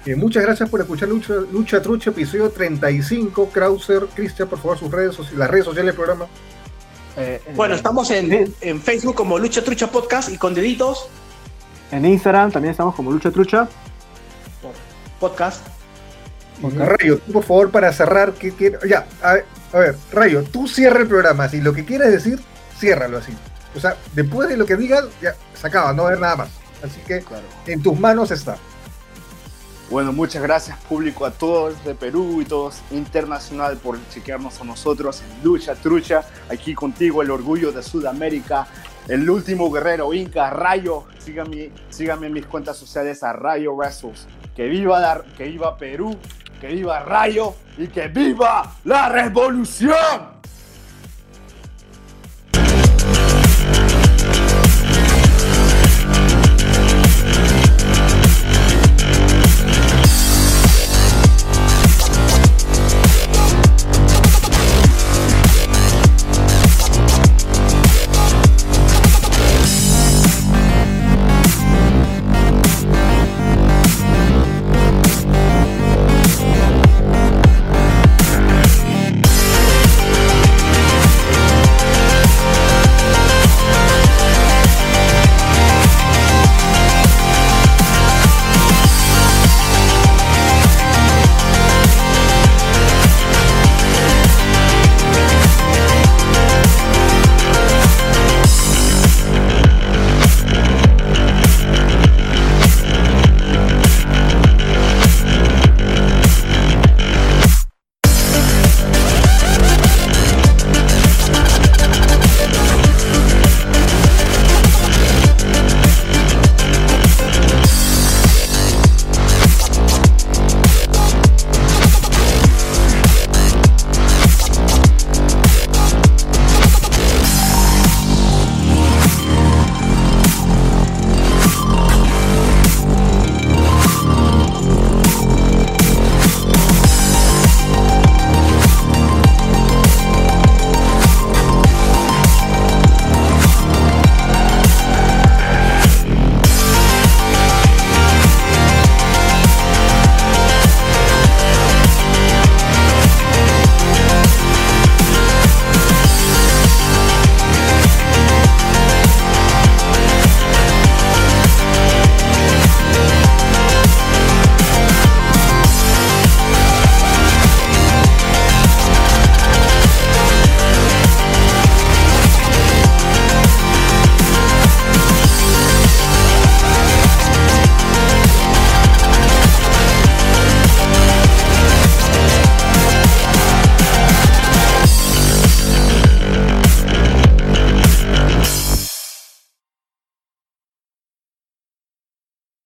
eh, 0.05 0.15
muchas 0.15 0.43
gracias 0.43 0.69
por 0.69 0.79
escuchar 0.81 1.07
Lucha, 1.09 1.33
Lucha 1.51 1.81
Trucha, 1.81 2.09
episodio 2.11 2.49
35. 2.49 3.49
Krauser, 3.49 4.05
Cristian, 4.13 4.47
por 4.47 4.59
favor, 4.59 4.77
sus 4.77 4.91
redes 4.91 5.15
sociales, 5.15 5.39
las 5.39 5.49
redes 5.49 5.65
sociales 5.65 5.95
del 5.95 5.95
programa. 5.95 6.25
Eh, 7.17 7.41
eh, 7.45 7.51
Bueno, 7.55 7.75
estamos 7.75 8.11
en, 8.11 8.53
en 8.61 8.81
Facebook 8.81 9.15
como 9.15 9.39
Lucha 9.39 9.63
Trucha 9.63 9.87
Podcast 9.89 10.29
y 10.29 10.37
con 10.37 10.53
deditos 10.53 11.07
En 11.91 12.05
Instagram 12.05 12.51
también 12.51 12.71
estamos 12.71 12.93
como 12.93 13.09
Lucha 13.11 13.31
Trucha. 13.31 13.67
podcast. 15.19 15.65
Rayo, 16.61 17.19
tú, 17.19 17.33
por 17.33 17.43
favor, 17.43 17.71
para 17.71 17.91
cerrar, 17.93 18.33
¿qué 18.33 18.51
quieres? 18.51 18.79
Ya, 18.87 19.05
a 19.21 19.33
ver, 19.33 19.45
a 19.73 19.79
ver, 19.79 19.95
Rayo, 20.11 20.43
tú 20.43 20.67
cierra 20.67 20.99
el 21.01 21.07
programa. 21.07 21.47
Si 21.49 21.61
lo 21.61 21.73
que 21.73 21.85
quieres 21.85 22.11
decir, 22.11 22.39
ciérralo 22.79 23.17
así. 23.17 23.33
O 23.75 23.79
sea, 23.79 23.97
después 24.13 24.47
de 24.49 24.57
lo 24.57 24.65
que 24.65 24.75
digas, 24.77 25.05
ya 25.21 25.35
se 25.53 25.67
acaba, 25.67 25.91
no 25.93 26.03
va 26.03 26.09
a 26.09 26.11
haber 26.11 26.21
nada 26.21 26.35
más. 26.37 26.49
Así 26.83 26.99
que 27.07 27.21
Claro. 27.21 27.43
en 27.67 27.81
tus 27.81 27.99
manos 27.99 28.31
está. 28.31 28.57
Bueno, 29.89 30.11
muchas 30.13 30.41
gracias 30.41 30.77
público 30.89 31.25
a 31.27 31.31
todos 31.31 31.83
de 31.85 31.93
Perú 31.93 32.41
y 32.41 32.45
todos 32.45 32.81
internacional 32.89 33.77
por 33.77 33.99
chequearnos 34.09 34.59
a 34.59 34.63
nosotros 34.63 35.21
en 35.21 35.43
Lucha 35.43 35.75
Trucha, 35.75 36.23
aquí 36.49 36.73
contigo 36.73 37.21
el 37.21 37.29
orgullo 37.29 37.71
de 37.71 37.83
Sudamérica, 37.83 38.65
el 39.07 39.29
último 39.29 39.69
guerrero 39.71 40.11
Inca, 40.11 40.49
Rayo, 40.49 41.03
síganme, 41.19 41.69
síganme 41.91 42.27
en 42.27 42.33
mis 42.33 42.47
cuentas 42.47 42.77
sociales 42.77 43.21
a 43.21 43.33
Rayo 43.33 43.73
Wrestles, 43.75 44.25
que 44.55 44.63
viva, 44.67 44.99
la- 44.99 45.23
que 45.37 45.43
viva 45.43 45.77
Perú, 45.77 46.17
que 46.59 46.67
viva 46.67 46.99
Rayo 46.99 47.53
y 47.77 47.87
que 47.87 48.07
viva 48.07 48.71
la 48.83 49.09
revolución. 49.09 50.34